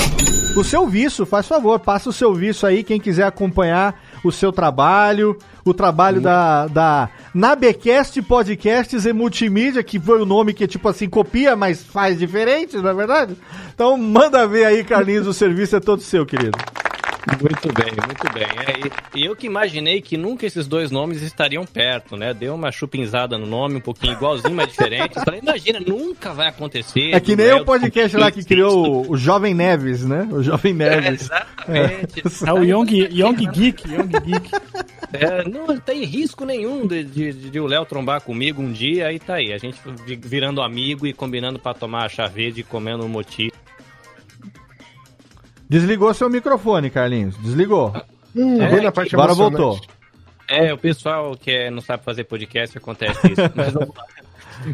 o 0.56 0.64
seu 0.64 0.88
visto, 0.88 1.24
faz 1.24 1.46
favor, 1.46 1.78
passa 1.78 2.10
o 2.10 2.12
seu 2.12 2.34
visto 2.34 2.66
aí, 2.66 2.82
quem 2.82 2.98
quiser 2.98 3.24
acompanhar 3.24 4.00
o 4.28 4.32
seu 4.32 4.52
trabalho, 4.52 5.38
o 5.64 5.72
trabalho 5.72 6.20
da, 6.20 6.66
da 6.66 7.08
Nabecast 7.32 8.20
Podcasts 8.22 9.06
e 9.06 9.12
Multimídia, 9.12 9.82
que 9.82 10.00
foi 10.00 10.20
o 10.20 10.26
nome 10.26 10.54
que, 10.54 10.66
tipo 10.66 10.88
assim, 10.88 11.08
copia, 11.08 11.54
mas 11.54 11.82
faz 11.82 12.18
diferente, 12.18 12.76
não 12.76 12.90
é 12.90 12.94
verdade? 12.94 13.36
Então 13.74 13.96
manda 13.96 14.46
ver 14.46 14.64
aí, 14.64 14.82
Carlinhos, 14.84 15.26
o 15.26 15.32
serviço 15.34 15.76
é 15.76 15.80
todo 15.80 16.02
seu, 16.02 16.24
querido. 16.24 16.58
Muito 17.26 17.72
bem, 17.72 17.92
muito 18.06 18.32
bem. 18.32 18.44
É, 18.44 19.16
e, 19.16 19.20
e 19.22 19.26
eu 19.26 19.34
que 19.34 19.46
imaginei 19.46 20.00
que 20.02 20.16
nunca 20.16 20.44
esses 20.46 20.66
dois 20.66 20.90
nomes 20.90 21.22
estariam 21.22 21.64
perto, 21.64 22.16
né? 22.16 22.34
Deu 22.34 22.54
uma 22.54 22.70
chupinzada 22.70 23.38
no 23.38 23.46
nome, 23.46 23.76
um 23.76 23.80
pouquinho 23.80 24.12
igualzinho, 24.12 24.54
mas 24.54 24.68
diferente. 24.68 25.14
Falei, 25.24 25.40
imagina, 25.40 25.80
nunca 25.80 26.32
vai 26.34 26.48
acontecer. 26.48 27.14
É 27.14 27.20
que 27.20 27.34
nem 27.34 27.52
o 27.52 27.64
podcast 27.64 28.16
lá 28.16 28.30
que 28.30 28.44
criou 28.44 29.04
o, 29.06 29.12
o 29.12 29.16
Jovem 29.16 29.54
Neves, 29.54 30.04
né? 30.04 30.28
O 30.30 30.42
Jovem 30.42 30.74
Neves. 30.74 31.22
exatamente. 31.22 32.22
É 32.46 32.52
o 32.52 32.62
Young, 32.62 33.08
Young 33.10 33.34
Geek, 33.52 33.88
Young 33.90 34.08
Geek. 34.08 34.50
É, 35.12 35.48
não 35.48 35.78
tem 35.78 36.04
risco 36.04 36.44
nenhum 36.44 36.86
de, 36.86 37.04
de, 37.04 37.32
de 37.50 37.60
o 37.60 37.66
Léo 37.66 37.84
trombar 37.86 38.20
comigo 38.20 38.60
um 38.60 38.72
dia, 38.72 39.06
aí 39.06 39.18
tá 39.18 39.36
aí. 39.36 39.52
A 39.52 39.58
gente 39.58 39.78
vi- 40.04 40.16
virando 40.22 40.60
amigo 40.60 41.06
e 41.06 41.12
combinando 41.12 41.58
pra 41.58 41.72
tomar 41.72 42.08
chá 42.10 42.26
verde 42.26 42.60
e 42.60 42.64
comendo 42.64 43.04
um 43.04 43.08
moti. 43.08 43.50
Desligou 45.74 46.14
seu 46.14 46.30
microfone, 46.30 46.88
Carlinhos. 46.88 47.36
Desligou. 47.38 47.92
Hum, 48.36 48.62
É, 48.62 48.68
bem 48.70 48.80
na 48.82 48.92
parte 48.92 49.12
Agora 49.14 49.34
voltou. 49.34 49.80
É, 50.48 50.72
o 50.72 50.78
pessoal 50.78 51.36
que 51.36 51.50
é- 51.50 51.68
não 51.70 51.80
sabe 51.80 52.04
fazer 52.04 52.22
podcast 52.24 52.78
acontece 52.78 53.32
isso. 53.32 53.40
Mas 53.56 53.72
vamos 53.72 53.88
lá. 53.96 54.04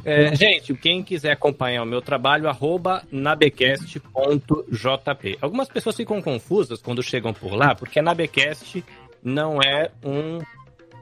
É, 0.05 0.37
gente, 0.37 0.75
quem 0.75 1.03
quiser 1.03 1.33
acompanhar 1.33 1.83
o 1.83 1.87
meu 1.87 2.03
trabalho, 2.03 2.47
arroba 2.51 3.03
nabecast.jp. 3.11 5.39
Algumas 5.41 5.69
pessoas 5.69 5.97
ficam 5.97 6.21
confusas 6.21 6.83
quando 6.83 7.03
chegam 7.03 7.33
por 7.33 7.55
lá, 7.55 7.75
porque 7.75 7.99
a 7.99 8.03
Nabecast 8.03 8.85
não 9.25 9.59
é 9.61 9.91
um 10.05 10.39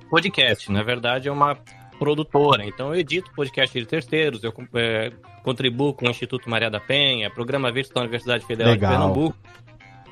podcast, 0.09 0.71
na 0.71 0.85
verdade 0.85 1.29
é 1.29 1.33
uma 1.33 1.59
produtora. 1.99 2.65
Então 2.65 2.95
eu 2.95 3.01
edito 3.01 3.33
podcast 3.35 3.77
de 3.79 3.85
terceiros, 3.85 4.43
eu 4.45 4.55
é, 4.75 5.11
contribuo 5.43 5.93
com 5.93 6.07
o 6.07 6.11
Instituto 6.11 6.49
Maria 6.49 6.71
da 6.71 6.79
Penha, 6.81 7.29
Programa 7.31 7.73
Verde 7.73 7.91
da 7.93 8.01
Universidade 8.01 8.47
Federal 8.47 8.73
Legal. 8.73 8.91
de 8.93 8.97
Pernambuco. 8.97 9.37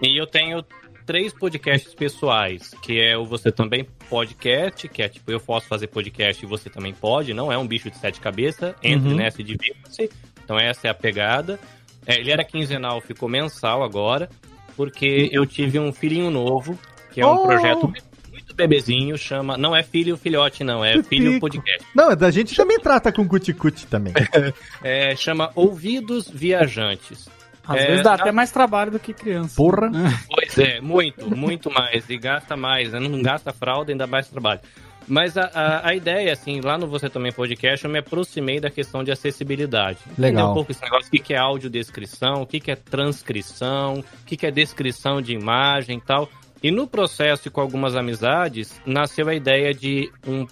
E 0.03 0.21
eu 0.21 0.27
tenho 0.27 0.65
três 1.07 1.33
podcasts 1.33 1.95
pessoais, 1.95 2.73
que 2.83 3.01
é 3.01 3.17
o 3.17 3.25
Você 3.25 3.51
Também 3.53 3.87
Podcast, 4.11 4.89
que 4.89 5.03
é 5.03 5.09
tipo, 5.09 5.31
eu 5.31 5.41
posso 5.41 5.67
fazer 5.69 5.87
podcast 5.87 6.45
e 6.45 6.49
você 6.49 6.69
também 6.69 6.93
pode, 6.93 7.33
não 7.33 7.51
é 7.53 7.57
um 7.57 7.67
bicho 7.67 7.91
de 7.91 7.97
sete 7.99 8.21
cabeças, 8.21 8.75
entre 8.83 9.11
Uhum. 9.11 9.17
nessa 9.17 9.41
e 9.41 9.45
divirta-se. 9.45 10.11
Então 10.45 10.59
essa 10.59 10.89
é 10.89 10.91
a 10.91 10.95
pegada. 10.95 11.59
É, 12.07 12.17
ele 12.21 12.31
era 12.31 12.45
quinzenal, 12.45 13.01
ficou 13.01 13.29
mensal 13.29 13.83
agora, 13.83 14.29
porque 14.77 15.29
eu 15.33 15.47
tive 15.47 15.79
um 15.79 15.93
filhinho 15.93 16.31
novo, 16.31 16.79
que 17.13 17.21
é 17.21 17.27
um 17.27 17.35
Oh! 17.37 17.43
projeto 17.47 17.87
muito 18.31 18.55
bebezinho, 18.55 19.17
chama. 19.17 19.57
Não 19.57 19.75
é 19.75 19.83
filho 19.83 20.17
filhote, 20.17 20.63
não, 20.63 20.85
é 20.85 21.03
filho 21.03 21.39
podcast. 21.41 21.85
Não, 21.95 22.09
a 22.11 22.31
gente 22.31 22.55
também 22.55 22.79
trata 22.79 23.11
com 23.13 23.27
cuticute 23.27 23.87
também. 23.87 24.13
É, 24.83 25.15
chama 25.17 25.51
Ouvidos 25.55 26.29
Viajantes. 26.29 27.29
Às 27.69 27.77
É, 27.83 27.87
vezes 27.89 28.03
dá 28.05 28.11
na- 28.17 28.23
até 28.23 28.33
mais 28.33 28.51
trabalho 28.51 28.91
do 28.93 28.99
que 28.99 29.13
criança. 29.13 29.57
Porra. 29.57 29.91
Pois 30.31 30.59
é, 30.59 30.81
muito, 30.81 31.29
muito 31.37 31.71
mais. 31.71 32.09
E 32.09 32.17
gasta 32.17 32.57
mais, 32.57 32.93
né? 32.93 33.01
Não 33.01 33.21
gasta 33.23 33.53
fralda, 33.53 33.91
ainda 33.93 34.07
mais 34.07 34.29
trabalho. 34.29 34.61
Mas 35.09 35.37
a, 35.39 35.45
a, 35.55 35.89
a 35.91 35.95
ideia, 35.95 36.33
assim, 36.33 36.61
lá 36.61 36.77
no 36.77 36.89
Você 36.89 37.09
Também 37.09 37.31
Podcast, 37.33 37.85
eu 37.85 37.91
me 37.91 37.99
aproximei 38.01 38.59
da 38.59 38.69
questão 38.71 39.05
de 39.05 39.13
acessibilidade. 39.13 39.99
Entender 40.11 40.23
Legal. 40.29 40.51
um 40.51 40.55
pouco 40.55 40.73
esse 40.73 40.83
negócio, 40.83 41.07
o 41.07 41.11
que 41.13 41.19
que 41.21 41.33
é 41.35 41.39
audiodescrição, 41.39 42.43
o 42.43 42.47
que 42.47 42.59
que 42.59 42.71
é 42.73 42.77
transcrição, 42.77 43.95
o 44.01 44.05
que 44.25 44.37
que 44.37 44.47
é 44.47 44.51
descrição 44.51 45.23
de 45.23 45.33
imagem 45.33 45.99
e 45.99 46.01
tal. 46.01 46.29
E 46.63 46.71
no 46.73 46.87
processo, 46.89 47.47
e 47.47 47.51
com 47.53 47.61
algumas 47.61 47.95
amizades, 47.95 48.81
nasceu 48.85 49.29
a 49.29 49.35
ideia 49.35 49.73
de 49.73 50.11
um... 50.27 50.45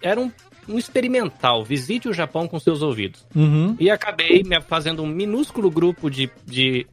Era 0.00 0.18
um, 0.20 0.32
um 0.68 0.78
experimental, 0.78 1.64
visite 1.64 2.08
o 2.08 2.12
Japão 2.12 2.46
com 2.46 2.58
seus 2.58 2.82
ouvidos. 2.82 3.24
Uhum. 3.34 3.76
E 3.78 3.90
acabei 3.90 4.42
me 4.42 4.60
fazendo 4.60 5.02
um 5.02 5.06
minúsculo 5.06 5.70
grupo 5.70 6.10
de, 6.10 6.30
de 6.44 6.86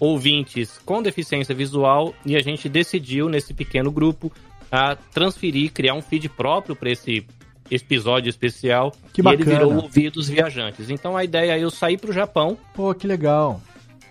ouvintes 0.00 0.78
com 0.84 1.02
deficiência 1.02 1.54
visual 1.54 2.14
e 2.26 2.36
a 2.36 2.40
gente 2.40 2.68
decidiu, 2.68 3.28
nesse 3.28 3.54
pequeno 3.54 3.90
grupo, 3.90 4.32
a 4.70 4.96
transferir, 4.96 5.70
criar 5.72 5.94
um 5.94 6.02
feed 6.02 6.28
próprio 6.30 6.74
para 6.74 6.90
esse 6.90 7.24
episódio 7.70 8.28
especial. 8.28 8.92
Que 9.12 9.22
e 9.22 9.28
ele 9.28 9.44
bacana. 9.44 9.58
virou 9.58 9.82
Ouvidos 9.82 10.28
Viajantes. 10.28 10.90
Então 10.90 11.16
a 11.16 11.24
ideia 11.24 11.52
é 11.52 11.62
eu 11.62 11.70
sair 11.70 11.98
para 11.98 12.10
o 12.10 12.12
Japão 12.12 12.58
Pô, 12.74 12.92
que 12.94 13.06
legal. 13.06 13.60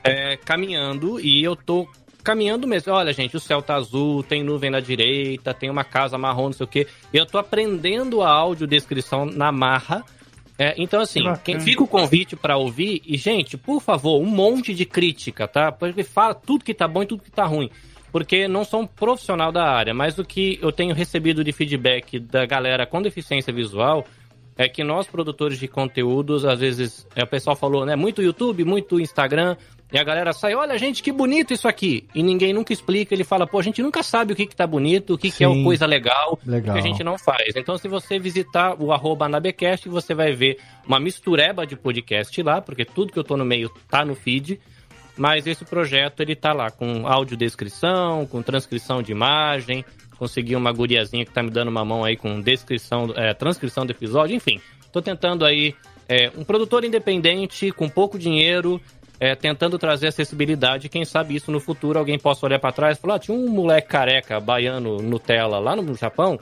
é, 0.04 0.38
caminhando 0.38 1.20
e 1.20 1.44
eu 1.44 1.56
tô 1.56 1.88
caminhando 2.22 2.68
mesmo. 2.68 2.94
Olha, 2.94 3.12
gente, 3.14 3.36
o 3.36 3.40
céu 3.40 3.62
tá 3.62 3.76
azul, 3.76 4.24
tem 4.24 4.44
nuvem 4.44 4.70
na 4.70 4.80
direita, 4.80 5.54
tem 5.54 5.70
uma 5.70 5.84
casa 5.84 6.18
marrom, 6.18 6.46
não 6.46 6.54
sei 6.54 6.64
o 6.64 6.70
quê. 6.70 6.88
Eu 7.14 7.26
tô 7.26 7.38
aprendendo 7.38 8.22
a 8.22 8.30
audiodescrição 8.30 9.26
na 9.26 9.52
marra. 9.52 10.04
É, 10.58 10.76
então, 10.78 11.02
assim, 11.02 11.22
quem 11.44 11.60
fica 11.60 11.84
o 11.84 11.88
convite 11.88 12.36
pra 12.36 12.56
ouvir, 12.56 13.02
e, 13.06 13.18
gente, 13.18 13.58
por 13.58 13.82
favor, 13.82 14.22
um 14.22 14.26
monte 14.26 14.76
de 14.76 14.86
crítica, 14.86 15.48
tá? 15.48 15.72
Porque 15.72 16.04
fala 16.04 16.36
tudo 16.36 16.64
que 16.64 16.74
tá 16.74 16.88
bom 16.88 17.02
e 17.02 17.08
tudo 17.08 17.24
que 17.24 17.32
tá 17.32 17.46
ruim. 17.46 17.70
Porque 18.12 18.48
não 18.48 18.64
sou 18.64 18.82
um 18.82 18.88
profissional 18.88 19.52
da 19.52 19.64
área, 19.64 19.94
mas 19.94 20.20
o 20.20 20.26
que 20.26 20.60
eu 20.62 20.72
tenho 20.72 20.94
recebido 20.94 21.44
de 21.44 21.52
feedback 21.52 22.20
da 22.20 22.46
galera 22.46 22.86
com 22.86 23.02
deficiência 23.02 23.52
visual 23.52 24.06
é 24.58 24.68
que 24.68 24.84
nós, 24.84 25.08
produtores 25.08 25.58
de 25.58 25.68
conteúdos, 25.68 26.46
às 26.46 26.60
vezes, 26.60 27.08
é, 27.16 27.24
o 27.24 27.28
pessoal 27.28 27.56
falou, 27.56 27.86
né? 27.86 27.96
Muito 27.96 28.22
YouTube, 28.22 28.64
muito 28.64 29.00
Instagram, 29.00 29.56
e 29.92 29.98
a 29.98 30.04
galera 30.04 30.32
sai, 30.32 30.56
olha, 30.56 30.78
gente, 30.78 31.04
que 31.04 31.12
bonito 31.12 31.54
isso 31.54 31.68
aqui. 31.68 32.08
E 32.16 32.24
ninguém 32.24 32.54
nunca 32.54 32.72
explica, 32.72 33.14
ele 33.14 33.26
fala, 33.26 33.46
pô, 33.46 33.60
a 33.60 33.64
gente 33.64 33.82
nunca 33.82 34.02
sabe 34.02 34.32
o 34.32 34.36
que, 34.36 34.46
que 34.46 34.56
tá 34.56 34.66
bonito, 34.66 35.16
o 35.16 35.18
que, 35.18 35.30
que 35.30 35.44
é 35.44 35.64
coisa 35.64 35.86
legal, 35.86 36.40
Legal. 36.46 36.74
que 36.74 36.80
a 36.80 36.82
gente 36.82 37.04
não 37.04 37.18
faz. 37.18 37.56
Então, 37.58 37.78
se 37.78 37.90
você 37.90 38.18
visitar 38.18 38.82
o 38.82 38.94
arroba 38.94 39.26
Anabecast, 39.26 39.90
você 39.90 40.14
vai 40.14 40.32
ver 40.32 40.58
uma 40.88 41.00
mistureba 41.00 41.68
de 41.68 41.76
podcast 41.76 42.42
lá, 42.42 42.62
porque 42.62 42.86
tudo 42.86 43.12
que 43.12 43.20
eu 43.20 43.24
tô 43.24 43.36
no 43.36 43.44
meio 43.44 43.70
tá 43.90 44.06
no 44.06 44.16
feed. 44.16 44.60
Mas 45.18 45.46
esse 45.46 45.66
projeto, 45.66 46.22
ele 46.22 46.38
tá 46.38 46.54
lá 46.54 46.72
com 46.72 47.06
audiodescrição, 47.06 48.26
com 48.26 48.42
transcrição 48.42 49.04
de 49.04 49.12
imagem, 49.12 49.84
consegui 50.18 50.56
uma 50.56 50.72
guriazinha 50.72 51.26
que 51.26 51.34
tá 51.34 51.44
me 51.44 51.50
dando 51.50 51.68
uma 51.68 51.84
mão 51.84 52.06
aí 52.06 52.16
com 52.16 52.40
descrição, 52.40 53.12
é, 53.16 53.34
transcrição 53.34 53.86
do 53.86 53.92
episódio, 53.92 54.36
enfim. 54.36 54.62
Tô 54.92 55.02
tentando 55.02 55.46
aí 55.46 55.76
é, 56.08 56.32
um 56.38 56.44
produtor 56.44 56.84
independente, 56.86 57.72
com 57.72 57.90
pouco 57.90 58.18
dinheiro, 58.18 58.80
é, 59.22 59.36
tentando 59.36 59.78
trazer 59.78 60.08
acessibilidade. 60.08 60.90
Quem 60.90 61.06
sabe 61.06 61.36
isso 61.36 61.52
no 61.52 61.60
futuro 61.60 62.00
alguém 62.00 62.18
possa 62.18 62.44
olhar 62.44 62.58
para 62.58 62.72
trás 62.72 62.98
e 62.98 63.02
falar: 63.02 63.16
ah, 63.16 63.20
tinha 63.20 63.38
um 63.38 63.48
moleque 63.48 63.88
careca 63.88 64.40
baiano 64.40 64.98
Nutella 64.98 65.60
lá 65.60 65.76
no 65.76 65.94
Japão 65.94 66.40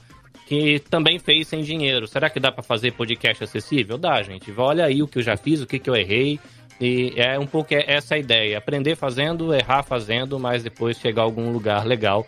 que 0.48 0.80
também 0.90 1.20
fez 1.20 1.48
sem 1.48 1.62
dinheiro. 1.62 2.08
Será 2.08 2.28
que 2.28 2.40
dá 2.40 2.52
para 2.52 2.64
fazer 2.64 2.94
podcast 2.94 3.44
acessível? 3.44 4.00
Dá, 4.00 4.24
gente. 4.24 4.52
Olha 4.58 4.86
aí 4.86 5.04
o 5.04 5.08
que 5.08 5.20
eu 5.20 5.22
já 5.22 5.38
fiz, 5.38 5.62
o 5.62 5.68
que, 5.68 5.78
que 5.78 5.88
eu 5.88 5.96
errei. 5.96 6.40
E 6.82 7.14
é 7.18 7.38
um 7.38 7.46
pouco 7.46 7.68
essa 7.72 8.16
a 8.16 8.18
ideia. 8.18 8.58
Aprender 8.58 8.96
fazendo, 8.96 9.54
errar 9.54 9.84
fazendo, 9.84 10.40
mas 10.40 10.64
depois 10.64 10.98
chegar 10.98 11.22
a 11.22 11.26
algum 11.26 11.52
lugar 11.52 11.86
legal. 11.86 12.26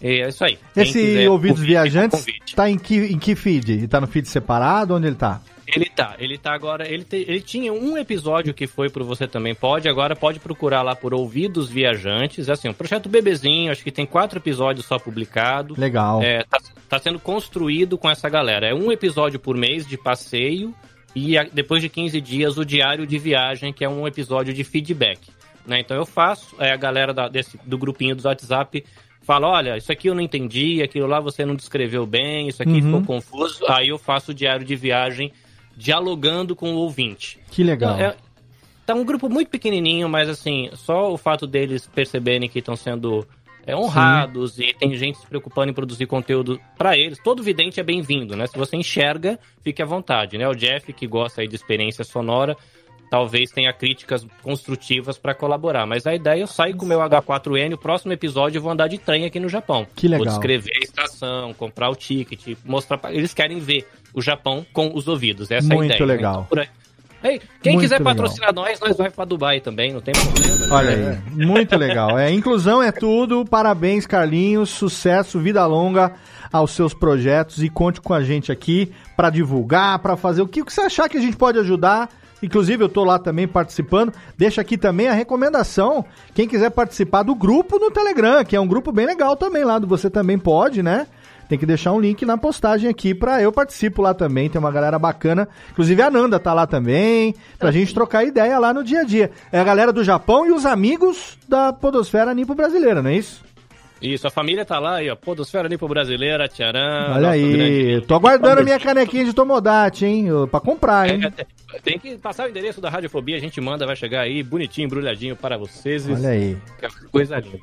E 0.00 0.20
é 0.20 0.28
isso 0.28 0.44
aí. 0.44 0.56
Quem 0.72 0.82
Esse 0.84 0.92
quiser 0.92 1.30
Ouvidos 1.30 1.62
Viajantes 1.62 2.20
convite. 2.20 2.54
tá 2.54 2.70
em 2.70 2.78
que, 2.78 2.96
em 2.96 3.18
que 3.18 3.34
feed? 3.34 3.72
Ele 3.72 3.88
tá 3.88 4.00
no 4.00 4.06
feed 4.06 4.28
separado? 4.28 4.94
Onde 4.94 5.08
ele 5.08 5.16
tá? 5.16 5.40
Ele 5.66 5.86
tá, 5.86 6.16
ele 6.18 6.36
tá 6.38 6.52
agora. 6.52 6.86
Ele, 6.88 7.04
te- 7.04 7.24
ele 7.28 7.40
tinha 7.40 7.72
um 7.72 7.96
episódio 7.96 8.52
que 8.52 8.66
foi 8.66 8.90
pro 8.90 9.04
Você 9.04 9.26
Também 9.28 9.54
Pode, 9.54 9.88
agora 9.88 10.16
pode 10.16 10.40
procurar 10.40 10.82
lá 10.82 10.94
por 10.96 11.14
Ouvidos 11.14 11.68
Viajantes. 11.70 12.48
Assim, 12.48 12.68
um 12.68 12.72
projeto 12.74 13.08
bebezinho, 13.08 13.70
acho 13.70 13.84
que 13.84 13.92
tem 13.92 14.04
quatro 14.04 14.38
episódios 14.38 14.86
só 14.86 14.98
publicados. 14.98 15.78
Legal. 15.78 16.22
É, 16.22 16.42
tá, 16.44 16.58
tá 16.88 16.98
sendo 16.98 17.18
construído 17.18 17.96
com 17.96 18.10
essa 18.10 18.28
galera. 18.28 18.66
É 18.66 18.74
um 18.74 18.90
episódio 18.90 19.38
por 19.38 19.56
mês 19.56 19.86
de 19.86 19.96
passeio 19.96 20.74
e 21.14 21.38
a- 21.38 21.44
depois 21.52 21.80
de 21.80 21.88
15 21.88 22.20
dias 22.20 22.58
o 22.58 22.64
diário 22.64 23.06
de 23.06 23.18
viagem, 23.18 23.72
que 23.72 23.84
é 23.84 23.88
um 23.88 24.06
episódio 24.06 24.52
de 24.52 24.64
feedback. 24.64 25.20
né? 25.64 25.78
Então 25.78 25.96
eu 25.96 26.04
faço, 26.04 26.56
é, 26.58 26.72
a 26.72 26.76
galera 26.76 27.14
da- 27.14 27.28
desse, 27.28 27.56
do 27.64 27.78
grupinho 27.78 28.16
do 28.16 28.26
WhatsApp 28.26 28.84
fala, 29.24 29.46
olha, 29.48 29.76
isso 29.76 29.92
aqui 29.92 30.08
eu 30.08 30.14
não 30.16 30.20
entendi, 30.20 30.82
aquilo 30.82 31.06
lá 31.06 31.20
você 31.20 31.46
não 31.46 31.54
descreveu 31.54 32.04
bem, 32.04 32.48
isso 32.48 32.60
aqui 32.60 32.72
Uhum. 32.72 32.82
ficou 32.82 33.02
confuso. 33.04 33.64
Aí 33.68 33.86
eu 33.86 33.96
faço 33.96 34.32
o 34.32 34.34
diário 34.34 34.66
de 34.66 34.74
viagem 34.74 35.32
dialogando 35.82 36.54
com 36.54 36.72
o 36.74 36.76
ouvinte. 36.76 37.40
Que 37.50 37.64
legal. 37.64 37.98
É, 37.98 38.16
tá 38.86 38.94
um 38.94 39.04
grupo 39.04 39.28
muito 39.28 39.48
pequenininho, 39.48 40.08
mas 40.08 40.28
assim, 40.28 40.70
só 40.74 41.12
o 41.12 41.18
fato 41.18 41.44
deles 41.44 41.88
perceberem 41.92 42.48
que 42.48 42.60
estão 42.60 42.76
sendo 42.76 43.26
é, 43.66 43.74
honrados 43.74 44.60
e 44.60 44.72
tem 44.72 44.94
gente 44.94 45.18
se 45.18 45.26
preocupando 45.26 45.70
em 45.70 45.74
produzir 45.74 46.06
conteúdo 46.06 46.60
para 46.78 46.96
eles. 46.96 47.18
Todo 47.18 47.42
vidente 47.42 47.80
é 47.80 47.82
bem-vindo, 47.82 48.36
né? 48.36 48.46
Se 48.46 48.56
você 48.56 48.76
enxerga, 48.76 49.40
fique 49.62 49.82
à 49.82 49.84
vontade, 49.84 50.38
né? 50.38 50.48
O 50.48 50.54
Jeff, 50.54 50.92
que 50.92 51.06
gosta 51.06 51.40
aí 51.40 51.48
de 51.48 51.56
experiência 51.56 52.04
sonora, 52.04 52.56
talvez 53.12 53.50
tenha 53.50 53.70
críticas 53.74 54.26
construtivas 54.42 55.18
para 55.18 55.34
colaborar. 55.34 55.84
Mas 55.86 56.06
a 56.06 56.14
ideia 56.14 56.40
é 56.40 56.42
eu 56.44 56.46
sair 56.46 56.72
com 56.72 56.86
o 56.86 56.88
meu 56.88 56.98
H4N, 57.00 57.74
o 57.74 57.76
próximo 57.76 58.10
episódio 58.10 58.56
eu 58.56 58.62
vou 58.62 58.72
andar 58.72 58.88
de 58.88 58.96
trem 58.96 59.26
aqui 59.26 59.38
no 59.38 59.50
Japão. 59.50 59.86
Que 59.94 60.08
legal. 60.08 60.24
Vou 60.24 60.32
descrever 60.32 60.70
a 60.80 60.82
estação, 60.82 61.52
comprar 61.52 61.90
o 61.90 61.94
ticket, 61.94 62.56
mostrar 62.64 62.96
pra... 62.96 63.12
Eles 63.12 63.34
querem 63.34 63.58
ver 63.58 63.86
o 64.14 64.22
Japão 64.22 64.64
com 64.72 64.92
os 64.94 65.08
ouvidos. 65.08 65.50
Essa 65.50 65.68
é 65.68 65.72
a 65.72 65.76
Muito 65.76 65.90
ideia. 65.92 66.06
né? 66.06 66.14
legal. 66.14 66.32
Então, 66.32 66.44
por 66.46 66.58
aí. 66.60 66.68
Ei, 67.22 67.40
quem 67.62 67.74
Muito 67.74 67.82
quiser 67.82 67.98
legal. 67.98 68.14
patrocinar 68.14 68.54
nós, 68.54 68.80
nós 68.80 68.96
vai 68.96 69.10
pra 69.10 69.26
Dubai 69.26 69.60
também, 69.60 69.92
não 69.92 70.00
tem 70.00 70.14
problema. 70.14 70.56
né? 70.56 70.68
Olha 70.70 70.90
aí, 70.90 71.46
muito 71.46 71.76
legal. 71.76 72.18
É, 72.18 72.32
inclusão 72.32 72.82
é 72.82 72.90
tudo. 72.90 73.44
Parabéns, 73.44 74.06
Carlinhos. 74.06 74.70
Sucesso, 74.70 75.38
vida 75.38 75.66
longa 75.66 76.14
aos 76.50 76.70
seus 76.70 76.94
projetos 76.94 77.62
e 77.62 77.68
conte 77.68 78.00
com 78.00 78.14
a 78.14 78.22
gente 78.22 78.50
aqui 78.50 78.90
pra 79.14 79.28
divulgar, 79.28 79.98
pra 79.98 80.16
fazer 80.16 80.40
o 80.40 80.48
que 80.48 80.62
você 80.62 80.80
achar 80.80 81.10
que 81.10 81.18
a 81.18 81.20
gente 81.20 81.36
pode 81.36 81.58
ajudar. 81.58 82.08
Inclusive, 82.42 82.82
eu 82.82 82.88
tô 82.88 83.04
lá 83.04 83.18
também 83.18 83.46
participando. 83.46 84.12
Deixa 84.36 84.60
aqui 84.60 84.76
também 84.76 85.08
a 85.08 85.12
recomendação. 85.12 86.04
Quem 86.34 86.48
quiser 86.48 86.70
participar 86.70 87.22
do 87.22 87.34
grupo 87.34 87.78
no 87.78 87.90
Telegram, 87.90 88.44
que 88.44 88.56
é 88.56 88.60
um 88.60 88.66
grupo 88.66 88.90
bem 88.90 89.06
legal 89.06 89.36
também 89.36 89.64
lá 89.64 89.78
do 89.78 89.86
Você 89.86 90.10
Também 90.10 90.38
Pode, 90.38 90.82
né? 90.82 91.06
Tem 91.48 91.58
que 91.58 91.66
deixar 91.66 91.92
um 91.92 92.00
link 92.00 92.24
na 92.24 92.38
postagem 92.38 92.88
aqui 92.88 93.14
pra 93.14 93.42
eu 93.42 93.52
participo 93.52 94.00
lá 94.00 94.14
também. 94.14 94.48
Tem 94.48 94.58
uma 94.58 94.70
galera 94.70 94.98
bacana. 94.98 95.46
Inclusive 95.70 96.00
a 96.00 96.10
Nanda 96.10 96.40
tá 96.40 96.54
lá 96.54 96.66
também. 96.66 97.34
Pra 97.58 97.70
gente 97.70 97.92
trocar 97.92 98.24
ideia 98.24 98.58
lá 98.58 98.72
no 98.72 98.82
dia 98.82 99.00
a 99.00 99.04
dia. 99.04 99.30
É 99.52 99.60
a 99.60 99.64
galera 99.64 99.92
do 99.92 100.02
Japão 100.02 100.46
e 100.46 100.50
os 100.50 100.64
amigos 100.64 101.36
da 101.46 101.72
Podosfera 101.72 102.32
Nipo 102.32 102.54
Brasileira, 102.54 103.02
não 103.02 103.10
é 103.10 103.16
isso? 103.16 103.44
Isso, 104.02 104.26
a 104.26 104.30
família 104.30 104.64
tá 104.64 104.78
lá 104.78 104.96
aí, 104.96 105.08
ó. 105.08 105.14
Podosfera 105.16 105.68
Nipo 105.68 105.86
Brasileira, 105.86 106.48
Tcharam. 106.48 107.14
Olha 107.14 107.28
nosso 107.28 107.38
grande- 107.38 107.62
aí. 107.62 108.00
Tô 108.00 108.14
aguardando 108.16 108.60
a 108.60 108.64
minha 108.64 108.80
canequinha 108.80 109.24
de 109.24 109.32
Tomodachi, 109.32 110.04
hein? 110.04 110.26
Pra 110.50 110.58
comprar, 110.60 111.08
hein? 111.08 111.20
É, 111.24 111.30
tem- 111.30 111.46
Tem 111.84 111.98
que 111.98 112.18
passar 112.18 112.46
o 112.46 112.50
endereço 112.50 112.80
da 112.80 112.90
Radiofobia, 112.90 113.36
a 113.36 113.40
gente 113.40 113.60
manda, 113.60 113.86
vai 113.86 113.94
chegar 113.96 114.20
aí, 114.22 114.42
bonitinho, 114.42 114.86
embrulhadinho 114.86 115.36
para 115.36 115.56
vocês. 115.56 116.08
Olha 116.10 116.28
aí. 116.30 116.56
Que 116.80 117.08
Coisa 117.10 117.38
linda. 117.38 117.58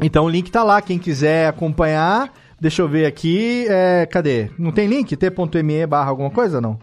Então 0.00 0.24
o 0.26 0.28
link 0.28 0.50
tá 0.50 0.62
lá, 0.62 0.80
quem 0.80 0.98
quiser 0.98 1.48
acompanhar, 1.48 2.32
deixa 2.60 2.82
eu 2.82 2.88
ver 2.88 3.06
aqui, 3.06 3.66
é, 3.68 4.06
cadê? 4.06 4.48
Não 4.58 4.70
tem 4.70 4.86
link? 4.86 5.16
t.me 5.16 5.86
barra 5.86 6.10
alguma 6.10 6.30
coisa, 6.30 6.60
não? 6.60 6.78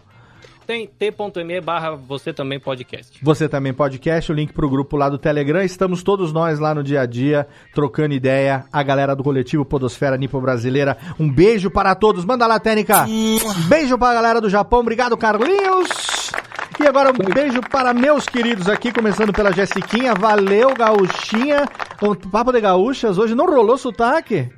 Tem 0.66 0.84
t.me 0.86 1.60
barra 1.60 1.92
você 1.94 2.32
também 2.32 2.58
podcast. 2.58 3.20
Você 3.22 3.48
também 3.48 3.72
podcast, 3.72 4.32
o 4.32 4.34
link 4.34 4.52
pro 4.52 4.68
grupo 4.68 4.96
lá 4.96 5.08
do 5.08 5.16
Telegram, 5.16 5.62
estamos 5.62 6.02
todos 6.02 6.32
nós 6.32 6.58
lá 6.58 6.74
no 6.74 6.82
dia 6.82 7.02
a 7.02 7.06
dia, 7.06 7.46
trocando 7.72 8.14
ideia, 8.14 8.64
a 8.72 8.82
galera 8.82 9.14
do 9.14 9.22
coletivo 9.22 9.64
Podosfera 9.64 10.16
Nipo 10.16 10.40
Brasileira, 10.40 10.98
um 11.20 11.32
beijo 11.32 11.70
para 11.70 11.94
todos, 11.94 12.24
manda 12.24 12.48
lá, 12.48 12.58
Técnica! 12.58 13.04
Um 13.04 13.68
beijo 13.68 13.96
pra 13.96 14.12
galera 14.12 14.40
do 14.40 14.50
Japão, 14.50 14.80
obrigado 14.80 15.16
Carlinhos! 15.16 16.32
E 16.80 16.86
agora 16.86 17.10
um 17.10 17.34
beijo 17.34 17.60
para 17.70 17.94
meus 17.94 18.26
queridos 18.26 18.68
aqui, 18.68 18.92
começando 18.92 19.32
pela 19.32 19.52
Jessiquinha, 19.52 20.14
valeu 20.14 20.74
Gaúchinha, 20.74 21.64
o 22.02 22.14
Papo 22.14 22.52
de 22.52 22.60
Gaúchas, 22.60 23.18
hoje 23.18 23.34
não 23.34 23.46
rolou 23.46 23.78
sotaque? 23.78 24.50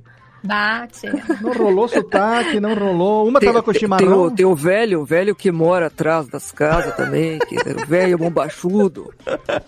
Bate. 0.42 1.06
Não 1.40 1.52
rolou 1.52 1.88
sotaque, 1.88 2.60
não 2.60 2.74
rolou. 2.74 3.26
Uma 3.28 3.40
tava 3.40 3.62
com 3.62 3.72
Tem, 3.72 3.80
chimarrão. 3.80 4.22
o, 4.24 4.30
tem 4.30 4.46
o 4.46 4.54
velho, 4.54 5.00
o 5.00 5.04
velho 5.04 5.34
que 5.34 5.50
mora 5.50 5.86
atrás 5.86 6.28
das 6.28 6.52
casas 6.52 6.94
também, 6.96 7.38
que 7.40 7.56
é 7.56 7.82
o 7.82 7.86
velho 7.86 8.16
bombachudo. 8.18 9.12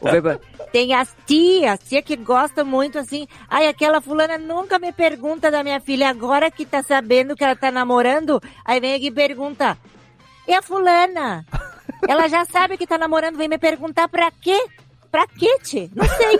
O 0.01 0.09
velho- 0.10 0.40
Tem 0.72 0.94
as 0.94 1.14
tias, 1.26 1.80
tia 1.80 2.01
que 2.02 2.16
gostam 2.16 2.64
muito 2.64 2.98
assim. 2.98 3.26
Ai, 3.48 3.66
aquela 3.66 4.01
fulana 4.01 4.38
nunca 4.38 4.78
me 4.78 4.92
pergunta 4.92 5.51
da 5.51 5.62
minha 5.64 5.80
filha, 5.80 6.09
agora 6.09 6.51
que 6.51 6.64
tá 6.64 6.82
sabendo 6.82 7.34
que 7.34 7.42
ela 7.44 7.56
tá 7.56 7.70
namorando, 7.70 8.40
aí 8.64 8.78
vem 8.80 8.94
aqui 8.94 9.06
e 9.09 9.10
pergunta. 9.12 9.76
E 10.47 10.55
a 10.55 10.62
fulana? 10.62 11.44
Ela 12.09 12.28
já 12.28 12.44
sabe 12.44 12.76
que 12.76 12.86
tá 12.86 12.97
namorando, 12.97 13.36
vem 13.36 13.48
me 13.48 13.59
perguntar 13.59 14.09
pra 14.09 14.30
quê? 14.30 14.59
Pra 15.10 15.26
quê, 15.26 15.58
tchê? 15.62 15.90
Não 15.94 16.04
sei. 16.04 16.38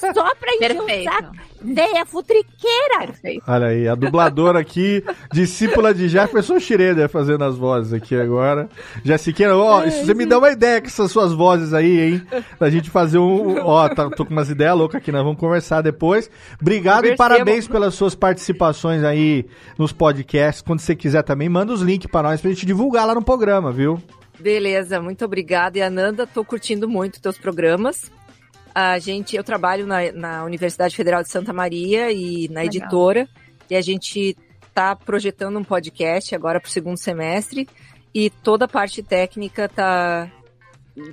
Só 0.14 0.34
pra 0.34 0.54
encher 0.54 0.80
o 0.80 1.04
saco. 1.04 1.32
Véia 1.62 2.06
futriqueira. 2.06 2.98
Perfeito. 3.06 3.42
Olha 3.46 3.66
aí, 3.68 3.86
a 3.86 3.94
dubladora 3.94 4.58
aqui, 4.58 5.04
discípula 5.32 5.92
de 5.92 6.08
Jefferson 6.08 6.58
Schroeder 6.58 7.08
fazendo 7.08 7.44
as 7.44 7.56
vozes 7.56 7.92
aqui 7.92 8.18
agora. 8.18 8.68
Jessiquinha, 9.04 9.54
ó, 9.54 9.84
isso 9.84 10.06
você 10.06 10.14
me 10.14 10.24
dá 10.24 10.38
uma 10.38 10.50
ideia 10.50 10.80
com 10.80 10.86
essas 10.86 11.12
suas 11.12 11.32
vozes 11.34 11.74
aí, 11.74 12.00
hein? 12.00 12.22
Da 12.58 12.70
gente 12.70 12.88
fazer 12.90 13.18
um. 13.18 13.58
Ó, 13.64 13.88
tá, 13.90 14.08
tô 14.10 14.24
com 14.24 14.32
umas 14.32 14.48
ideias 14.48 14.76
loucas 14.76 15.00
aqui, 15.00 15.12
nós 15.12 15.22
vamos 15.22 15.38
conversar 15.38 15.82
depois. 15.82 16.30
Obrigado 16.60 17.04
e 17.04 17.10
Conversemos. 17.10 17.16
parabéns 17.18 17.68
pelas 17.68 17.94
suas 17.94 18.14
participações 18.14 19.04
aí 19.04 19.46
nos 19.78 19.92
podcasts. 19.92 20.62
Quando 20.62 20.80
você 20.80 20.96
quiser 20.96 21.22
também, 21.22 21.48
manda 21.48 21.72
os 21.72 21.82
links 21.82 22.10
pra 22.10 22.22
nós 22.22 22.40
pra 22.40 22.50
gente 22.50 22.64
divulgar 22.64 23.06
lá 23.06 23.14
no 23.14 23.22
programa, 23.22 23.70
viu? 23.70 24.00
Beleza, 24.40 25.00
muito 25.00 25.24
obrigada. 25.24 25.78
E 25.78 25.82
Ananda, 25.82 26.26
tô 26.26 26.44
curtindo 26.44 26.88
muito 26.88 27.20
teus 27.20 27.38
programas. 27.38 28.10
A 28.74 28.98
gente, 28.98 29.36
eu 29.36 29.44
trabalho 29.44 29.86
na, 29.86 30.12
na 30.12 30.44
Universidade 30.44 30.96
Federal 30.96 31.22
de 31.22 31.28
Santa 31.28 31.52
Maria 31.52 32.10
e 32.10 32.48
na 32.48 32.60
Legal. 32.60 32.64
editora, 32.64 33.28
e 33.68 33.76
a 33.76 33.80
gente 33.80 34.36
tá 34.72 34.94
projetando 34.96 35.58
um 35.58 35.64
podcast 35.64 36.34
agora 36.34 36.60
pro 36.60 36.70
segundo 36.70 36.96
semestre, 36.96 37.68
e 38.14 38.30
toda 38.30 38.64
a 38.64 38.68
parte 38.68 39.02
técnica 39.02 39.68
tá 39.68 40.30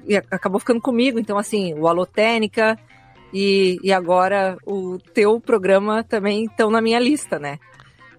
e 0.05 0.15
acabou 0.15 0.59
ficando 0.59 0.81
comigo, 0.81 1.19
então 1.19 1.37
assim, 1.37 1.73
o 1.73 1.87
Alotênica 1.87 2.77
e, 3.33 3.79
e 3.83 3.91
agora 3.91 4.57
o 4.65 4.97
teu 5.13 5.39
programa 5.39 6.03
também 6.03 6.45
estão 6.45 6.69
na 6.69 6.81
minha 6.81 6.99
lista, 6.99 7.37
né? 7.39 7.59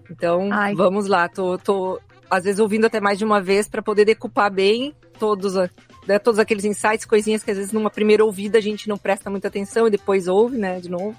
Então, 0.09 0.49
Ai. 0.51 0.73
vamos 0.73 1.07
lá, 1.07 1.27
tô, 1.27 1.57
tô 1.57 1.99
às 2.29 2.43
vezes 2.43 2.59
ouvindo 2.59 2.85
até 2.85 2.99
mais 2.99 3.17
de 3.17 3.25
uma 3.25 3.41
vez 3.41 3.67
para 3.67 3.81
poder 3.81 4.05
decupar 4.05 4.51
bem 4.51 4.93
todos, 5.19 5.57
a- 5.57 5.69
né, 6.07 6.19
todos 6.19 6.39
aqueles 6.39 6.65
insights, 6.65 7.05
coisinhas 7.05 7.43
que 7.43 7.51
às 7.51 7.57
vezes 7.57 7.71
numa 7.71 7.89
primeira 7.89 8.23
ouvida 8.25 8.57
a 8.57 8.61
gente 8.61 8.87
não 8.89 8.97
presta 8.97 9.29
muita 9.29 9.47
atenção 9.47 9.87
e 9.87 9.91
depois 9.91 10.27
ouve, 10.27 10.57
né, 10.57 10.79
de 10.79 10.89
novo. 10.89 11.15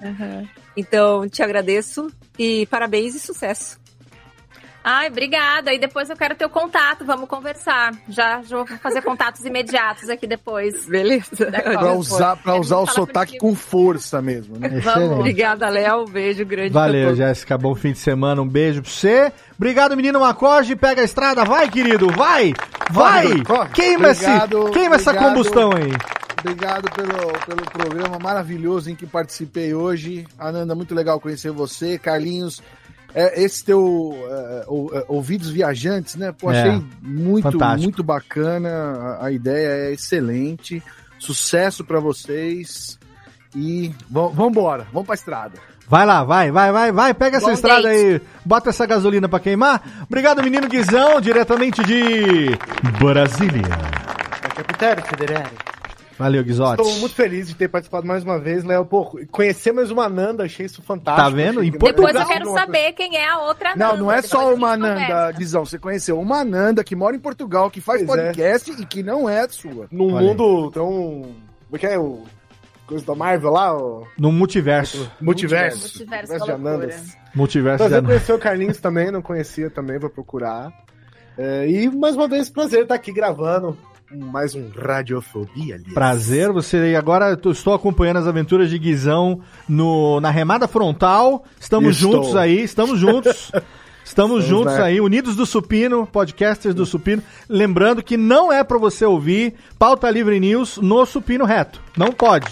Então, 0.77 1.29
te 1.29 1.43
agradeço 1.43 2.11
e 2.39 2.67
parabéns 2.67 3.15
e 3.15 3.21
sucesso. 3.21 3.80
Ai, 4.83 5.09
obrigada. 5.09 5.73
E 5.73 5.79
depois 5.79 6.09
eu 6.09 6.17
quero 6.17 6.35
teu 6.35 6.49
contato, 6.49 7.05
vamos 7.05 7.29
conversar. 7.29 7.93
Já, 8.09 8.43
já 8.43 8.57
vou 8.57 8.67
fazer 8.79 9.03
contatos 9.03 9.45
imediatos 9.45 10.09
aqui 10.09 10.27
depois. 10.27 10.87
Beleza. 10.87 11.29
Pra 11.37 11.93
usar, 11.95 12.37
pra 12.37 12.57
usar 12.57 12.79
o 12.79 12.87
sotaque 12.87 13.39
com 13.39 13.55
força 13.55 14.23
mesmo, 14.23 14.59
né? 14.59 14.79
Excelente. 14.79 15.15
Obrigada, 15.15 15.69
Léo. 15.69 16.07
Beijo 16.07 16.45
grande 16.47 16.73
Valeu. 16.73 17.15
Jéssica. 17.15 17.59
Bom 17.59 17.75
fim 17.75 17.93
de 17.93 17.99
semana. 17.99 18.41
Um 18.41 18.49
beijo 18.49 18.83
pra 18.83 18.91
você. 18.91 19.33
Obrigado, 19.57 19.97
menino 19.97 20.21
Macorde. 20.21 20.75
Pega 20.75 21.03
a 21.03 21.05
estrada. 21.05 21.45
Vai, 21.45 21.69
querido. 21.69 22.09
Vai. 22.09 22.55
Vai. 22.91 23.29
Corre, 23.29 23.45
corre. 23.45 23.69
Queima, 23.71 24.11
esse, 24.11 24.25
Obrigado, 24.25 24.71
queima 24.71 24.95
essa 24.97 25.15
combustão 25.15 25.73
aí. 25.73 25.93
Obrigado 26.41 26.91
pelo, 26.93 27.33
pelo 27.45 27.71
programa 27.71 28.19
maravilhoso 28.19 28.91
em 28.91 28.95
que 28.97 29.07
participei 29.07 29.75
hoje. 29.75 30.27
Ananda, 30.39 30.75
muito 30.75 30.95
legal 30.95 31.21
conhecer 31.21 31.51
você. 31.51 31.99
Carlinhos, 31.99 32.63
é, 33.15 33.43
esse 33.43 33.65
teu 33.65 34.15
é, 34.29 34.65
ou- 34.67 34.91
é, 34.97 35.05
Ouvidos 35.09 35.49
Viajantes, 35.51 36.17
né? 36.17 36.33
Pô, 36.33 36.51
É, 36.53 36.61
achei 36.63 36.85
muito, 37.03 37.51
fantástico. 37.53 37.83
muito 37.83 38.03
bacana. 38.03 38.69
A, 39.21 39.27
a 39.27 39.33
ideia 39.33 39.89
é 39.89 39.93
excelente. 39.93 40.83
Sucesso 41.19 41.85
pra 41.85 42.01
vocês. 42.01 42.99
E 43.55 43.93
vamos 44.09 44.39
embora, 44.39 44.87
vamos 44.93 45.07
pra 45.07 45.15
estrada. 45.15 45.55
Vai 45.89 46.07
lá, 46.07 46.23
vai, 46.23 46.53
vai, 46.53 46.71
vai, 46.71 46.93
vai. 46.93 47.13
Pega 47.15 47.39
essa 47.39 47.47
Bom 47.49 47.53
estrada 47.53 47.83
date. 47.83 47.97
aí. 47.97 48.21
Bota 48.45 48.71
essa 48.71 48.87
gasolina 48.87 49.29
pra 49.29 49.41
queimar. 49.41 49.83
Obrigado, 50.09 50.41
menino 50.41 50.69
Guizão, 50.69 51.21
diretamente 51.21 51.83
de 51.83 52.57
Brasília. 53.01 53.63
Capitão 54.55 55.05
Federale. 55.05 55.51
Valeu, 56.21 56.45
Guizotti. 56.45 56.83
Estou 56.83 56.99
muito 57.01 57.15
feliz 57.15 57.49
de 57.49 57.55
ter 57.55 57.67
participado 57.69 58.07
mais 58.07 58.23
uma 58.23 58.39
vez, 58.39 58.63
Léo. 58.63 58.85
Pô, 58.85 59.19
conhecer 59.31 59.73
mais 59.73 59.91
uma 59.91 60.07
Nanda, 60.09 60.45
achei 60.45 60.67
isso 60.67 60.83
fantástico. 60.83 61.29
Tá 61.29 61.35
vendo? 61.35 61.65
Em 61.65 61.71
que- 61.73 61.79
Depois 61.79 61.95
eu 61.97 62.03
Portugal. 62.03 62.29
quero 62.29 62.53
saber 62.53 62.93
quem 62.93 63.17
é 63.17 63.27
a 63.27 63.39
outra 63.39 63.71
Não, 63.75 63.87
Nanda. 63.89 63.99
não 64.03 64.13
é 64.13 64.17
Depois 64.17 64.35
a 64.35 64.37
só 64.37 64.55
uma 64.55 64.77
Nanda. 64.77 65.33
Guizão. 65.33 65.65
Você 65.65 65.79
conheceu 65.79 66.21
uma 66.21 66.45
Nanda 66.45 66.85
que 66.85 66.95
mora 66.95 67.17
em 67.17 67.19
Portugal, 67.19 67.71
que 67.71 67.81
faz 67.81 68.03
Pois 68.05 68.19
é. 68.21 68.27
podcast 68.27 68.71
e 68.73 68.85
que 68.85 69.03
não 69.03 69.29
é 69.29 69.49
sua. 69.49 69.87
Num 69.91 70.13
Olha 70.15 70.27
mundo 70.27 70.71
tão. 70.73 70.85
Como 70.85 71.75
é 71.75 71.79
que 71.79 71.87
é 71.87 71.99
o. 71.99 72.23
Coisa 72.87 73.07
da 73.07 73.15
Marvel 73.15 73.51
lá? 73.53 73.75
O 73.77 74.07
No 74.19 74.31
multiverso. 74.31 75.11
multiverso. 75.21 75.79
Multiverso 75.81 76.33
de 76.33 76.39
da 76.39 76.45
loucura. 76.45 76.55
Anandas. 76.75 77.17
Multiverso 77.35 77.79
Prazer 77.79 78.01
de... 78.03 78.07
conhecer 78.09 78.33
o 78.33 78.39
Carlinhos 78.39 78.81
também, 78.81 79.11
não 79.13 79.23
conhecia 79.23 79.71
também, 79.71 79.97
vou 79.99 80.11
procurar. 80.11 80.73
É, 81.39 81.67
e 81.71 81.89
mais 81.89 82.17
uma 82.17 82.27
vez, 82.27 82.51
prazer 82.51 82.83
estar 82.83 82.97
aqui 82.97 83.13
gravando 83.13 83.79
mais 84.13 84.55
um 84.55 84.69
Radiofobia 84.71 85.77
ali. 85.77 85.95
Prazer, 85.95 86.51
você 86.53 86.95
agora 86.99 87.39
eu 87.43 87.53
estou 87.53 87.75
acompanhando 87.75 88.19
as 88.19 88.27
aventuras 88.27 88.69
de 88.69 88.79
Guizão 88.79 89.41
no, 89.69 90.21
na 90.21 90.31
remada 90.31 90.67
frontal. 90.67 91.45
Estamos 91.61 91.97
Estou. 91.97 92.13
juntos 92.13 92.37
aí, 92.37 92.63
estamos 92.63 92.99
juntos. 92.99 93.53
Estamos 94.11 94.43
Estamos 94.43 94.45
juntos 94.67 94.75
aí, 94.81 95.01
unidos 95.01 95.37
do 95.37 95.47
Supino, 95.47 96.05
podcasters 96.05 96.75
do 96.75 96.85
Supino. 96.85 97.23
Lembrando 97.49 98.03
que 98.03 98.17
não 98.17 98.53
é 98.53 98.65
pra 98.65 98.77
você 98.77 99.05
ouvir 99.05 99.55
Pauta 99.79 100.11
Livre 100.11 100.41
News 100.41 100.79
no 100.79 101.07
Supino 101.07 101.45
reto. 101.45 101.81
Não 101.97 102.09
pode. 102.11 102.45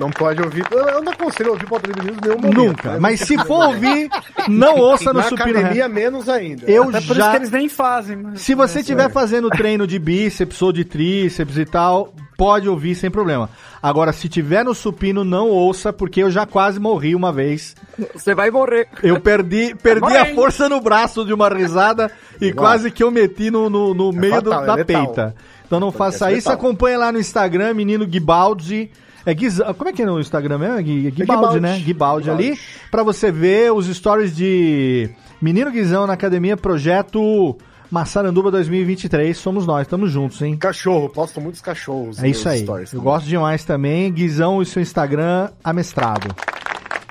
Não 0.00 0.10
pode 0.10 0.42
ouvir. 0.42 0.66
Eu 0.68 1.00
não 1.04 1.12
aconselho 1.12 1.52
ouvir 1.52 1.64
Pauta 1.68 1.86
Livre 1.86 2.06
News 2.06 2.18
nenhum 2.20 2.36
momento. 2.40 2.56
Nunca. 2.56 2.92
né? 2.94 2.98
Mas 2.98 3.20
se 3.20 3.38
for 3.44 3.66
ouvir, 3.68 4.10
não 4.48 4.78
ouça 4.78 5.12
no 5.12 5.20
Na 5.20 5.28
Supino 5.28 5.50
academia, 5.60 5.84
reto. 5.84 5.94
menos 5.94 6.28
ainda. 6.28 6.68
Eu 6.68 6.82
Até 6.88 7.00
por 7.00 7.04
isso 7.04 7.14
já. 7.14 7.30
que 7.30 7.36
eles 7.36 7.50
nem 7.52 7.68
fazem. 7.68 8.16
Mas... 8.16 8.40
Se 8.40 8.56
você 8.56 8.78
É, 8.78 8.80
estiver 8.80 9.02
sério. 9.02 9.14
fazendo 9.14 9.48
treino 9.48 9.86
de 9.86 10.00
bíceps 10.00 10.60
ou 10.60 10.72
de 10.72 10.84
tríceps 10.84 11.56
e 11.56 11.64
tal, 11.64 12.12
pode 12.36 12.68
ouvir 12.68 12.94
sem 12.94 13.10
problema. 13.10 13.48
Agora, 13.82 14.12
se 14.12 14.28
tiver 14.28 14.64
no 14.64 14.74
supino, 14.74 15.24
não 15.24 15.48
ouça, 15.48 15.92
porque 15.92 16.22
eu 16.22 16.30
já 16.30 16.44
quase 16.46 16.78
morri 16.78 17.14
uma 17.14 17.32
vez. 17.32 17.74
Você 18.14 18.34
vai 18.34 18.50
morrer. 18.50 18.88
Eu 19.02 19.20
perdi, 19.20 19.74
perdi 19.82 20.16
a 20.16 20.34
força 20.34 20.68
no 20.68 20.80
braço 20.80 21.24
de 21.24 21.32
uma 21.32 21.48
risada 21.48 22.10
e 22.40 22.46
Igual. 22.48 22.66
quase 22.66 22.90
que 22.90 23.02
eu 23.02 23.10
meti 23.10 23.50
no, 23.50 23.70
no, 23.70 23.94
no 23.94 24.12
meio 24.12 24.40
do- 24.42 24.50
fatal, 24.50 24.64
é 24.64 24.66
da 24.66 24.74
letal. 24.74 25.06
peita. 25.06 25.34
Então 25.66 25.80
não 25.80 25.90
Podcast 25.90 26.18
faça 26.18 26.32
isso. 26.32 26.48
letal. 26.48 26.64
Acompanhe 26.66 26.96
lá 26.96 27.10
no 27.10 27.18
Instagram, 27.18 27.74
menino 27.74 28.06
Guibaldi. 28.06 28.90
É 29.24 29.34
Guiz... 29.34 29.58
Como 29.76 29.88
é 29.90 29.92
que 29.92 30.02
é 30.02 30.06
no 30.06 30.20
Instagram 30.20 30.58
mesmo? 30.58 30.78
É 30.78 30.82
Gui- 30.82 31.10
Guibaldi, 31.10 31.20
Guibaldi. 31.24 31.60
né? 31.60 31.78
Guibaldi 31.84 32.30
ali. 32.30 32.42
Guibaldi. 32.50 32.60
Pra 32.90 33.02
você 33.02 33.32
ver 33.32 33.72
os 33.72 33.86
stories 33.86 34.34
de 34.36 35.10
Menino 35.42 35.70
Guizão 35.70 36.06
na 36.06 36.12
Academia 36.12 36.56
Projeto 36.56 37.56
Massaranduba 37.90 38.50
2023. 38.50 39.36
Somos 39.36 39.66
nós, 39.66 39.82
estamos 39.82 40.10
juntos, 40.10 40.40
hein? 40.42 40.56
Cachorro, 40.56 41.08
posto 41.08 41.40
muitos 41.40 41.60
cachorros. 41.60 42.22
É 42.22 42.28
isso 42.28 42.48
aí. 42.48 42.60
Eu 42.60 42.66
também. 42.66 42.86
gosto 43.00 43.26
demais 43.26 43.64
também. 43.64 44.12
Guizão 44.12 44.60
e 44.60 44.66
seu 44.66 44.82
Instagram 44.82 45.50
amestrado. 45.62 46.34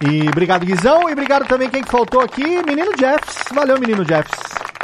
E 0.01 0.27
obrigado, 0.29 0.65
Guizão. 0.65 1.09
E 1.09 1.13
obrigado 1.13 1.47
também 1.47 1.69
quem 1.69 1.83
que 1.83 1.89
faltou 1.91 2.21
aqui, 2.21 2.43
menino 2.65 2.91
Jeffs. 2.97 3.43
Valeu, 3.53 3.79
menino 3.79 4.03
Jeffs. 4.05 4.35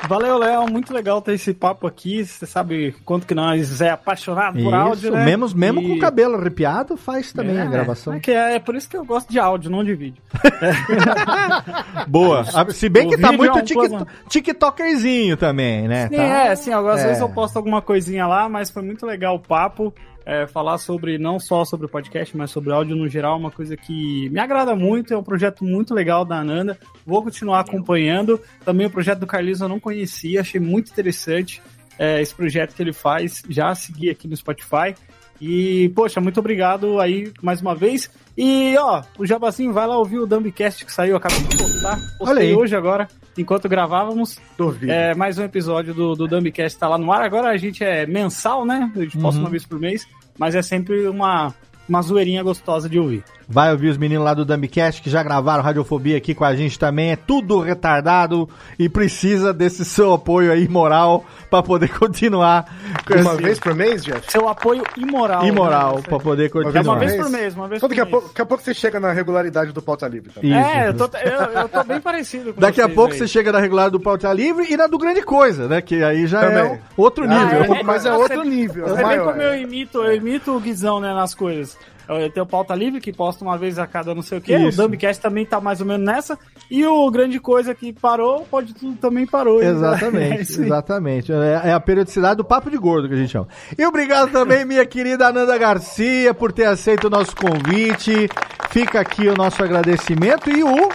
Valeu, 0.07 0.37
Léo. 0.39 0.67
Muito 0.69 0.91
legal 0.93 1.21
ter 1.21 1.33
esse 1.33 1.53
papo 1.53 1.85
aqui. 1.85 2.25
Você 2.25 2.45
sabe 2.47 2.95
quanto 3.05 3.27
que 3.27 3.35
nós 3.35 3.81
é 3.81 3.91
apaixonado 3.91 4.57
por 4.61 4.73
áudio, 4.73 5.09
Isso, 5.09 5.11
né? 5.11 5.25
mesmo, 5.25 5.49
mesmo 5.55 5.81
E- 5.81 5.87
com 5.89 5.93
o 5.93 5.99
cabelo 5.99 6.35
arrepiado, 6.35 6.97
faz 6.97 7.31
também 7.31 7.55
É, 7.57 7.61
a 7.61 7.65
gravação. 7.65 8.13
É, 8.13 8.19
que 8.19 8.31
é, 8.31 8.55
é 8.55 8.59
por 8.59 8.75
isso 8.75 8.89
que 8.89 8.97
eu 8.97 9.05
gosto 9.05 9.29
de 9.29 9.37
áudio, 9.37 9.69
não 9.69 9.83
de 9.83 9.93
vídeo. 9.93 10.21
Boa. 12.07 12.43
Ah, 12.53 12.65
Se 12.71 12.89
bem 12.89 13.07
O 13.07 13.09
que 13.11 13.17
tá 13.17 13.29
vídeo 13.31 13.45
é 13.45 13.51
muito 13.89 14.03
um 14.03 14.05
tiktokerzinho 14.29 15.37
também, 15.37 15.87
né? 15.87 16.07
Sim, 16.07 16.15
Tá- 16.17 16.23
é, 16.23 16.55
sim, 16.55 16.73
às 16.73 16.99
É. 16.99 17.07
vezes 17.07 17.21
eu 17.21 17.29
posto 17.29 17.57
alguma 17.57 17.81
coisinha 17.81 18.25
lá, 18.25 18.49
mas 18.49 18.69
foi 18.71 18.81
muito 18.81 19.05
legal 19.05 19.35
o 19.35 19.39
papo. 19.39 19.93
É, 20.25 20.47
falar 20.47 20.77
sobre, 20.77 21.17
não 21.17 21.39
só 21.39 21.65
sobre 21.65 21.85
o 21.85 21.89
podcast, 21.89 22.35
mas 22.35 22.51
sobre 22.51 22.71
áudio 22.71 22.95
no 22.95 23.07
geral, 23.07 23.37
uma 23.37 23.51
coisa 23.51 23.75
que 23.75 24.29
me 24.29 24.39
agrada 24.39 24.75
muito, 24.75 25.13
é 25.13 25.17
um 25.17 25.23
projeto 25.23 25.63
muito 25.63 25.93
legal 25.93 26.23
da 26.23 26.39
Ananda. 26.39 26.77
Vou 27.05 27.23
continuar 27.23 27.61
acompanhando. 27.61 28.39
Também 28.63 28.87
o 28.87 28.91
projeto 28.91 29.19
do 29.19 29.27
Carlinhos 29.27 29.61
eu 29.61 29.69
não 29.69 29.79
conhecia, 29.79 30.41
achei 30.41 30.59
muito 30.59 30.91
interessante 30.91 31.61
é, 31.97 32.21
esse 32.21 32.33
projeto 32.33 32.75
que 32.75 32.81
ele 32.81 32.93
faz. 32.93 33.43
Já 33.49 33.73
segui 33.75 34.09
aqui 34.09 34.27
no 34.27 34.35
Spotify. 34.35 34.95
E, 35.41 35.89
poxa, 35.95 36.21
muito 36.21 36.39
obrigado 36.39 36.99
aí 36.99 37.31
mais 37.41 37.61
uma 37.61 37.73
vez. 37.73 38.09
E, 38.37 38.75
ó, 38.77 39.01
o 39.17 39.25
Jabazinho 39.25 39.73
vai 39.73 39.87
lá 39.87 39.97
ouvir 39.97 40.19
o 40.19 40.27
Dumbcast 40.27 40.85
que 40.85 40.91
saiu, 40.93 41.15
acabei 41.17 41.39
de 41.39 41.57
postar. 41.57 41.97
Postei 42.19 42.53
hoje 42.55 42.75
agora, 42.75 43.07
enquanto 43.37 43.67
gravávamos. 43.67 44.37
Duvido. 44.57 44.91
É, 44.91 45.15
mais 45.15 45.37
um 45.39 45.43
episódio 45.43 45.93
do, 45.95 46.13
do 46.15 46.27
Dumbcast 46.27 46.77
tá 46.77 46.87
lá 46.87 46.97
no 46.97 47.11
ar. 47.11 47.23
Agora 47.23 47.49
a 47.49 47.57
gente 47.57 47.83
é 47.83 48.05
mensal, 48.05 48.65
né? 48.65 48.91
A 48.95 48.99
gente 48.99 49.17
posta 49.17 49.39
Uhum. 49.39 49.45
uma 49.45 49.49
vez 49.49 49.65
por 49.65 49.79
mês, 49.79 50.07
mas 50.37 50.53
é 50.53 50.61
sempre 50.61 51.07
uma, 51.07 51.53
uma 51.89 52.01
zoeirinha 52.03 52.43
gostosa 52.43 52.87
de 52.87 52.99
ouvir. 52.99 53.23
Vai 53.51 53.69
ouvir 53.71 53.89
os 53.89 53.97
meninos 53.97 54.23
lá 54.23 54.33
do 54.33 54.45
Dumbcast 54.45 55.01
que 55.01 55.09
já 55.09 55.21
gravaram 55.21 55.61
Radiofobia 55.61 56.15
aqui 56.17 56.33
com 56.33 56.45
a 56.45 56.55
gente 56.55 56.79
também. 56.79 57.11
É 57.11 57.15
tudo 57.17 57.59
retardado 57.59 58.47
e 58.79 58.87
precisa 58.87 59.53
desse 59.53 59.83
seu 59.83 60.13
apoio 60.13 60.51
aí 60.53 60.69
moral 60.69 61.25
pra 61.49 61.61
poder 61.61 61.89
continuar 61.99 62.65
com 63.05 63.13
Uma 63.19 63.33
esse- 63.33 63.41
vez 63.43 63.59
por 63.59 63.75
mês, 63.75 64.03
Jeff? 64.03 64.31
Seu 64.31 64.47
apoio 64.47 64.83
imoral. 64.95 65.45
imoral 65.45 65.95
né? 65.97 66.01
pra 66.07 66.17
poder 66.19 66.45
É 66.45 66.49
continuar. 66.49 66.81
uma 66.83 66.97
vez 66.99 67.15
por 67.17 67.29
mês, 67.29 67.53
uma 67.55 67.67
vez 67.67 67.79
Então 67.79 67.89
por 67.89 67.95
daqui 67.95 68.01
a, 68.01 68.05
mês. 68.05 68.11
pouco, 68.11 68.27
daqui 68.29 68.41
a 68.41 68.45
pouco 68.45 68.63
você 68.63 68.73
chega 68.73 68.99
na 69.01 69.11
regularidade 69.11 69.71
do 69.73 69.81
pauta 69.81 70.07
livre. 70.07 70.31
Tá? 70.31 70.39
Isso. 70.41 70.53
É, 70.55 70.87
eu 70.87 70.93
tô, 70.93 71.09
eu, 71.17 71.61
eu 71.61 71.69
tô 71.69 71.83
bem 71.83 71.99
parecido 71.99 72.53
com 72.53 72.61
Daqui 72.61 72.79
a 72.79 72.85
vocês 72.85 72.95
pouco 72.95 73.11
aí. 73.13 73.19
você 73.19 73.27
chega 73.27 73.51
na 73.51 73.59
regular 73.59 73.89
do 73.91 73.99
Pauta 73.99 74.31
Livre 74.31 74.65
e 74.71 74.77
na 74.77 74.87
do 74.87 74.97
Grande 74.97 75.21
Coisa, 75.23 75.67
né? 75.67 75.81
Que 75.81 76.01
aí 76.03 76.25
já 76.25 76.41
é 76.43 76.49
Também. 76.49 76.79
o- 76.97 77.01
outro 77.01 77.25
Ah, 77.25 77.27
nível. 77.27 77.75
é, 77.75 77.83
mas 77.83 78.05
é 78.05 78.13
outro 78.13 78.43
nível. 78.43 78.85
Você 78.85 78.93
é 78.93 78.95
vê 78.97 79.03
maior. 79.03 79.31
como 79.31 79.41
eu 79.41 79.55
imito, 79.59 79.97
eu 80.03 80.15
imito 80.15 80.51
o 80.55 80.59
Guizão, 80.59 80.99
né, 81.01 81.13
nas 81.13 81.33
coisas. 81.35 81.77
Eu 82.07 82.29
tenho 82.31 82.45
Pauta 82.45 82.75
Livre, 82.75 82.99
que 82.99 83.11
posta 83.13 83.43
uma 83.43 83.57
vez 83.57 83.79
a 83.79 83.87
cada 83.87 84.13
não 84.13 84.21
sei 84.21 84.37
o 84.37 84.41
quê. 84.41 84.55
Isso. 84.57 84.81
O 84.81 84.87
Dumbcast 84.87 85.21
também 85.21 85.45
tá 85.45 85.59
mais 85.61 85.79
ou 85.81 85.85
menos 85.87 86.05
nessa. 86.05 86.37
E 86.69 86.85
o 86.85 87.09
Grande 87.11 87.39
Coisa 87.39 87.73
que 87.75 87.91
parou, 87.93 88.45
pode 88.49 88.73
tudo 88.73 88.97
também 88.97 89.25
parou. 89.25 89.61
É 89.61 89.67
Exatamente, 89.67 90.41
isso 90.43 90.59
aí. 90.61 90.65
exatamente. 90.67 91.31
É, 91.31 91.69
é 91.69 91.73
a 91.73 91.79
periodicidade 91.79 92.37
do 92.37 92.43
papo 92.45 92.69
de 92.69 92.77
gordo 92.77 93.07
que 93.07 93.13
a 93.13 93.17
gente 93.17 93.31
chama. 93.31 93.47
E 93.77 93.85
obrigado 93.85 94.31
também, 94.31 94.65
minha 94.65 94.85
querida 94.85 95.27
Ananda 95.27 95.57
Garcia, 95.57 96.33
por 96.33 96.51
ter 96.51 96.65
aceito 96.65 97.07
o 97.07 97.09
nosso 97.09 97.35
convite. 97.35 98.29
Fica 98.69 98.99
aqui 98.99 99.27
o 99.27 99.35
nosso 99.35 99.61
agradecimento 99.63 100.49
e 100.49 100.63
o, 100.63 100.89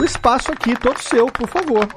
o 0.00 0.04
espaço 0.04 0.52
aqui, 0.52 0.74
todo 0.78 0.98
seu, 0.98 1.26
por 1.26 1.48
favor. 1.48 1.88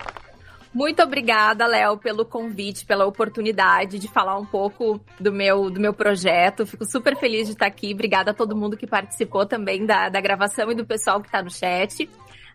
Muito 0.76 1.02
obrigada, 1.02 1.66
Léo, 1.66 1.98
pelo 1.98 2.26
convite, 2.26 2.86
pela 2.86 3.06
oportunidade 3.06 3.98
de 3.98 4.10
falar 4.10 4.38
um 4.38 4.46
pouco 4.46 5.00
do 5.18 5.32
meu, 5.32 5.70
do 5.70 5.80
meu 5.80 5.94
projeto. 5.94 6.66
Fico 6.66 6.84
super 6.84 7.16
feliz 7.16 7.48
de 7.48 7.54
estar 7.54 7.66
aqui. 7.66 7.94
Obrigada 7.94 8.32
a 8.32 8.34
todo 8.34 8.58
mundo 8.58 8.76
que 8.76 8.86
participou 8.86 9.46
também 9.46 9.86
da, 9.86 10.10
da 10.10 10.20
gravação 10.20 10.70
e 10.70 10.76
do 10.76 10.86
pessoal 10.86 11.22
que 11.22 11.28
está 11.28 11.42
no 11.42 11.50
chat. 11.50 12.10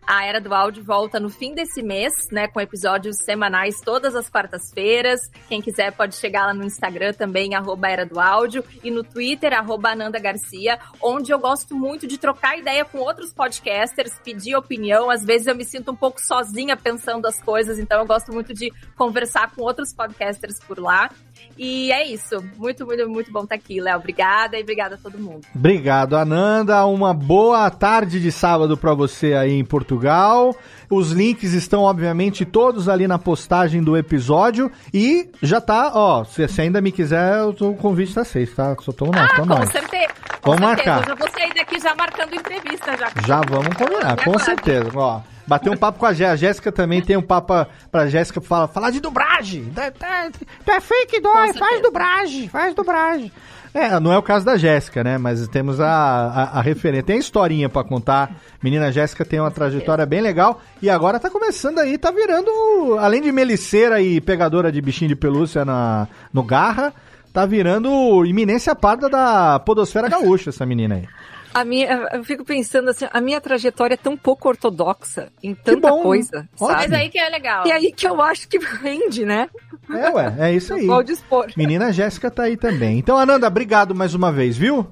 A 0.05 0.25
Era 0.25 0.41
do 0.41 0.53
Áudio 0.53 0.83
volta 0.83 1.19
no 1.19 1.29
fim 1.29 1.53
desse 1.53 1.81
mês, 1.81 2.27
né, 2.31 2.47
com 2.47 2.59
episódios 2.59 3.17
semanais 3.23 3.79
todas 3.81 4.15
as 4.15 4.29
quartas-feiras. 4.29 5.21
Quem 5.47 5.61
quiser 5.61 5.91
pode 5.91 6.15
chegar 6.15 6.47
lá 6.47 6.53
no 6.53 6.63
Instagram 6.63 7.13
também, 7.13 7.55
arroba 7.55 7.89
Era 7.89 8.05
do 8.05 8.19
Áudio, 8.19 8.63
e 8.83 8.91
no 8.91 9.03
Twitter, 9.03 9.53
arroba 9.53 9.91
Ananda 9.91 10.19
Garcia, 10.19 10.79
onde 11.01 11.31
eu 11.31 11.39
gosto 11.39 11.75
muito 11.75 12.07
de 12.07 12.17
trocar 12.17 12.57
ideia 12.57 12.83
com 12.83 12.97
outros 12.99 13.33
podcasters, 13.33 14.19
pedir 14.23 14.55
opinião. 14.55 15.09
Às 15.09 15.23
vezes 15.23 15.47
eu 15.47 15.55
me 15.55 15.63
sinto 15.63 15.91
um 15.91 15.95
pouco 15.95 16.19
sozinha 16.21 16.75
pensando 16.75 17.25
as 17.27 17.41
coisas, 17.41 17.79
então 17.79 17.99
eu 17.99 18.05
gosto 18.05 18.33
muito 18.33 18.53
de 18.53 18.71
conversar 18.95 19.51
com 19.51 19.61
outros 19.61 19.93
podcasters 19.93 20.59
por 20.59 20.79
lá. 20.79 21.09
E 21.57 21.91
é 21.91 22.07
isso. 22.07 22.43
Muito, 22.57 22.85
muito, 22.85 23.07
muito 23.09 23.31
bom 23.31 23.43
estar 23.43 23.55
aqui, 23.55 23.79
Léo. 23.79 23.97
Obrigada 23.97 24.57
e 24.57 24.61
obrigada 24.61 24.95
a 24.95 24.97
todo 24.97 25.19
mundo. 25.19 25.41
Obrigado, 25.53 26.15
Ananda. 26.15 26.85
Uma 26.85 27.13
boa 27.13 27.69
tarde 27.69 28.19
de 28.19 28.31
sábado 28.31 28.75
para 28.77 28.93
você 28.93 29.33
aí 29.33 29.51
em 29.53 29.63
Portugal. 29.65 30.55
Os 30.89 31.11
links 31.11 31.53
estão, 31.53 31.81
obviamente, 31.81 32.45
todos 32.45 32.89
ali 32.89 33.07
na 33.07 33.19
postagem 33.19 33.83
do 33.83 33.95
episódio. 33.97 34.71
E 34.93 35.29
já 35.41 35.61
tá, 35.61 35.91
ó, 35.93 36.23
se 36.23 36.47
você 36.47 36.61
ainda 36.63 36.81
me 36.81 36.91
quiser, 36.91 37.43
o 37.43 37.73
convite 37.75 38.13
tá 38.13 38.21
aceito, 38.21 38.55
tá? 38.55 38.75
Só 38.81 38.91
tamo 38.91 39.11
nós, 39.11 39.29
Ah, 39.31 39.35
tamo 39.35 39.47
com 39.53 39.59
nós. 39.59 39.71
certeza. 39.71 40.07
Com 40.41 40.51
Vamos 40.55 40.67
certeza. 40.69 40.89
marcar. 40.91 41.01
Eu 41.01 41.07
já 41.09 41.15
vou 41.15 41.29
sair 41.31 41.53
daqui 41.53 41.79
já 41.79 41.95
marcando 41.95 42.33
entrevista 42.33 42.97
já. 42.97 43.11
Já 43.27 43.41
vamos 43.41 43.75
combinar, 43.77 44.23
com 44.23 44.39
certeza. 44.39 44.89
Ó, 44.95 45.21
bater 45.51 45.69
um 45.69 45.75
papo 45.77 45.99
com 45.99 46.05
a 46.05 46.13
Jéssica. 46.13 46.31
A 46.31 46.35
Jéssica 46.37 46.71
também 46.71 47.01
tem 47.01 47.17
um 47.17 47.21
papo 47.21 47.53
pra- 47.91 48.07
Jéssica 48.07 48.39
falar, 48.39 48.67
falar 48.69 48.89
de 48.91 49.01
dublagem. 49.01 49.65
Tá, 49.75 49.91
tá, 49.91 50.29
tá 50.65 50.79
fake 50.81 51.19
dói, 51.19 51.53
faz 51.53 51.81
dublagem, 51.81 52.47
faz 52.47 52.73
dublagem. 52.73 53.31
É, 53.73 53.99
não 54.01 54.11
é 54.11 54.17
o 54.17 54.21
caso 54.23 54.45
da 54.45 54.57
Jéssica, 54.57 55.01
né? 55.03 55.17
Mas 55.17 55.47
temos 55.47 55.79
a, 55.79 55.87
a, 55.89 56.59
a 56.59 56.61
referência. 56.61 57.03
Tem 57.03 57.15
a 57.17 57.19
historinha 57.19 57.69
pra 57.69 57.83
contar. 57.83 58.31
Menina 58.61 58.91
Jéssica 58.91 59.23
tem 59.25 59.39
uma 59.39 59.51
trajetória 59.51 60.05
bem 60.05 60.19
legal. 60.21 60.61
E 60.81 60.89
agora 60.89 61.19
tá 61.19 61.29
começando 61.29 61.79
aí, 61.79 61.97
tá 61.97 62.11
virando, 62.11 62.51
além 62.99 63.21
de 63.21 63.31
meliceira 63.31 64.01
e 64.01 64.19
pegadora 64.21 64.71
de 64.71 64.81
bichinho 64.81 65.09
de 65.09 65.15
pelúcia 65.15 65.63
na, 65.63 66.07
no 66.33 66.43
garra, 66.43 66.93
tá 67.31 67.45
virando 67.45 68.25
iminência 68.25 68.75
parda 68.75 69.07
da 69.09 69.57
podosfera 69.59 70.09
gaúcha, 70.09 70.49
essa 70.49 70.65
menina 70.65 70.95
aí. 70.95 71.07
A 71.53 71.65
minha, 71.65 72.09
eu 72.13 72.23
fico 72.23 72.45
pensando 72.45 72.89
assim, 72.89 73.05
a 73.11 73.19
minha 73.19 73.41
trajetória 73.41 73.95
é 73.95 73.97
tão 73.97 74.15
pouco 74.15 74.47
ortodoxa 74.47 75.29
em 75.43 75.53
tanta 75.53 75.89
bom, 75.89 76.01
coisa, 76.01 76.47
ótimo. 76.59 76.77
Mas 76.77 76.83
sabe? 76.83 76.95
aí 76.95 77.09
que 77.09 77.19
é 77.19 77.29
legal. 77.29 77.67
E 77.67 77.71
aí 77.71 77.91
que 77.91 78.07
eu 78.07 78.21
acho 78.21 78.47
que 78.47 78.57
rende, 78.57 79.25
né? 79.25 79.49
É, 79.89 80.09
ué, 80.09 80.35
é 80.39 80.53
isso 80.53 80.73
aí. 80.73 80.87
Pode 80.87 81.11
expor. 81.11 81.47
Menina 81.57 81.91
Jéssica 81.91 82.31
tá 82.31 82.43
aí 82.43 82.55
também. 82.55 82.97
Então, 82.97 83.17
Ananda, 83.17 83.47
obrigado 83.47 83.93
mais 83.93 84.13
uma 84.13 84.31
vez, 84.31 84.55
viu? 84.57 84.87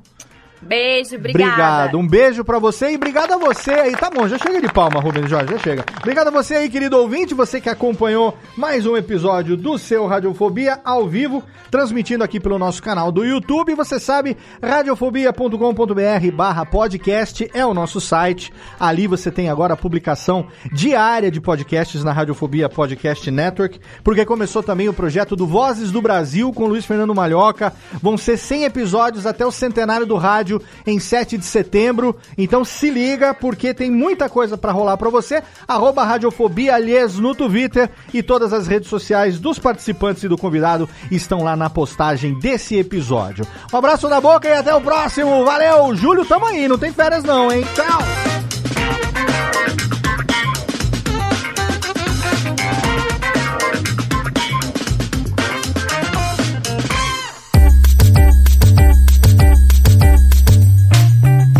Beijo, 0.61 1.15
obrigada. 1.15 1.51
Obrigado. 1.51 1.97
Um 1.97 2.07
beijo 2.07 2.43
pra 2.43 2.59
você 2.59 2.91
e 2.91 2.95
obrigado 2.95 3.31
a 3.31 3.37
você 3.37 3.71
aí. 3.71 3.91
Tá 3.93 4.09
bom, 4.09 4.27
já 4.27 4.37
chega 4.37 4.61
de 4.61 4.67
palma, 4.71 4.99
Rubens 4.99 5.29
Jorge, 5.29 5.53
já 5.53 5.59
chega. 5.59 5.85
Obrigado 5.97 6.27
a 6.27 6.31
você 6.31 6.55
aí, 6.55 6.69
querido 6.69 6.97
ouvinte, 6.97 7.33
você 7.33 7.61
que 7.61 7.69
acompanhou 7.69 8.37
mais 8.57 8.85
um 8.85 8.97
episódio 8.97 9.55
do 9.55 9.77
seu 9.77 10.05
Radiofobia 10.05 10.79
ao 10.83 11.07
vivo, 11.07 11.41
transmitindo 11.71 12.23
aqui 12.23 12.39
pelo 12.39 12.59
nosso 12.59 12.83
canal 12.83 13.09
do 13.11 13.23
YouTube. 13.23 13.73
Você 13.75 13.99
sabe, 13.99 14.35
radiofobia.com.br 14.61 16.31
barra 16.33 16.65
podcast 16.65 17.49
é 17.53 17.65
o 17.65 17.73
nosso 17.73 18.01
site. 18.01 18.51
Ali 18.77 19.07
você 19.07 19.31
tem 19.31 19.49
agora 19.49 19.75
a 19.75 19.77
publicação 19.77 20.47
diária 20.73 21.31
de 21.31 21.39
podcasts 21.39 22.03
na 22.03 22.11
Radiofobia 22.11 22.67
Podcast 22.67 23.31
Network, 23.31 23.79
porque 24.03 24.25
começou 24.25 24.61
também 24.61 24.89
o 24.89 24.93
projeto 24.93 25.35
do 25.35 25.47
Vozes 25.47 25.91
do 25.91 26.01
Brasil 26.01 26.51
com 26.51 26.67
Luiz 26.67 26.85
Fernando 26.85 27.15
Malhoca. 27.15 27.71
Vão 28.01 28.17
ser 28.17 28.35
100 28.35 28.65
episódios 28.65 29.25
até 29.25 29.45
o 29.45 29.51
centenário 29.51 30.05
do 30.05 30.17
rádio 30.17 30.48
em 30.85 30.99
7 30.99 31.37
de 31.37 31.45
setembro. 31.45 32.15
Então 32.37 32.65
se 32.65 32.89
liga, 32.89 33.33
porque 33.33 33.73
tem 33.73 33.91
muita 33.91 34.29
coisa 34.29 34.57
pra 34.57 34.71
rolar 34.71 34.97
pra 34.97 35.09
você. 35.09 35.43
Arroba 35.67 36.03
Radiofobia, 36.03 36.75
no 37.19 37.35
Twitter 37.35 37.89
e 38.13 38.23
todas 38.23 38.53
as 38.53 38.67
redes 38.67 38.89
sociais 38.89 39.39
dos 39.39 39.59
participantes 39.59 40.23
e 40.23 40.27
do 40.27 40.37
convidado 40.37 40.89
estão 41.11 41.43
lá 41.43 41.55
na 41.55 41.69
postagem 41.69 42.37
desse 42.39 42.77
episódio. 42.77 43.45
Um 43.71 43.77
abraço 43.77 44.07
na 44.07 44.19
boca 44.19 44.47
e 44.47 44.53
até 44.53 44.73
o 44.73 44.81
próximo. 44.81 45.43
Valeu, 45.43 45.95
Júlio, 45.95 46.25
tamo 46.25 46.45
aí, 46.45 46.67
não 46.67 46.77
tem 46.77 46.91
férias 46.91 47.23
não, 47.23 47.51
hein? 47.51 47.65
Tchau! 47.75 47.99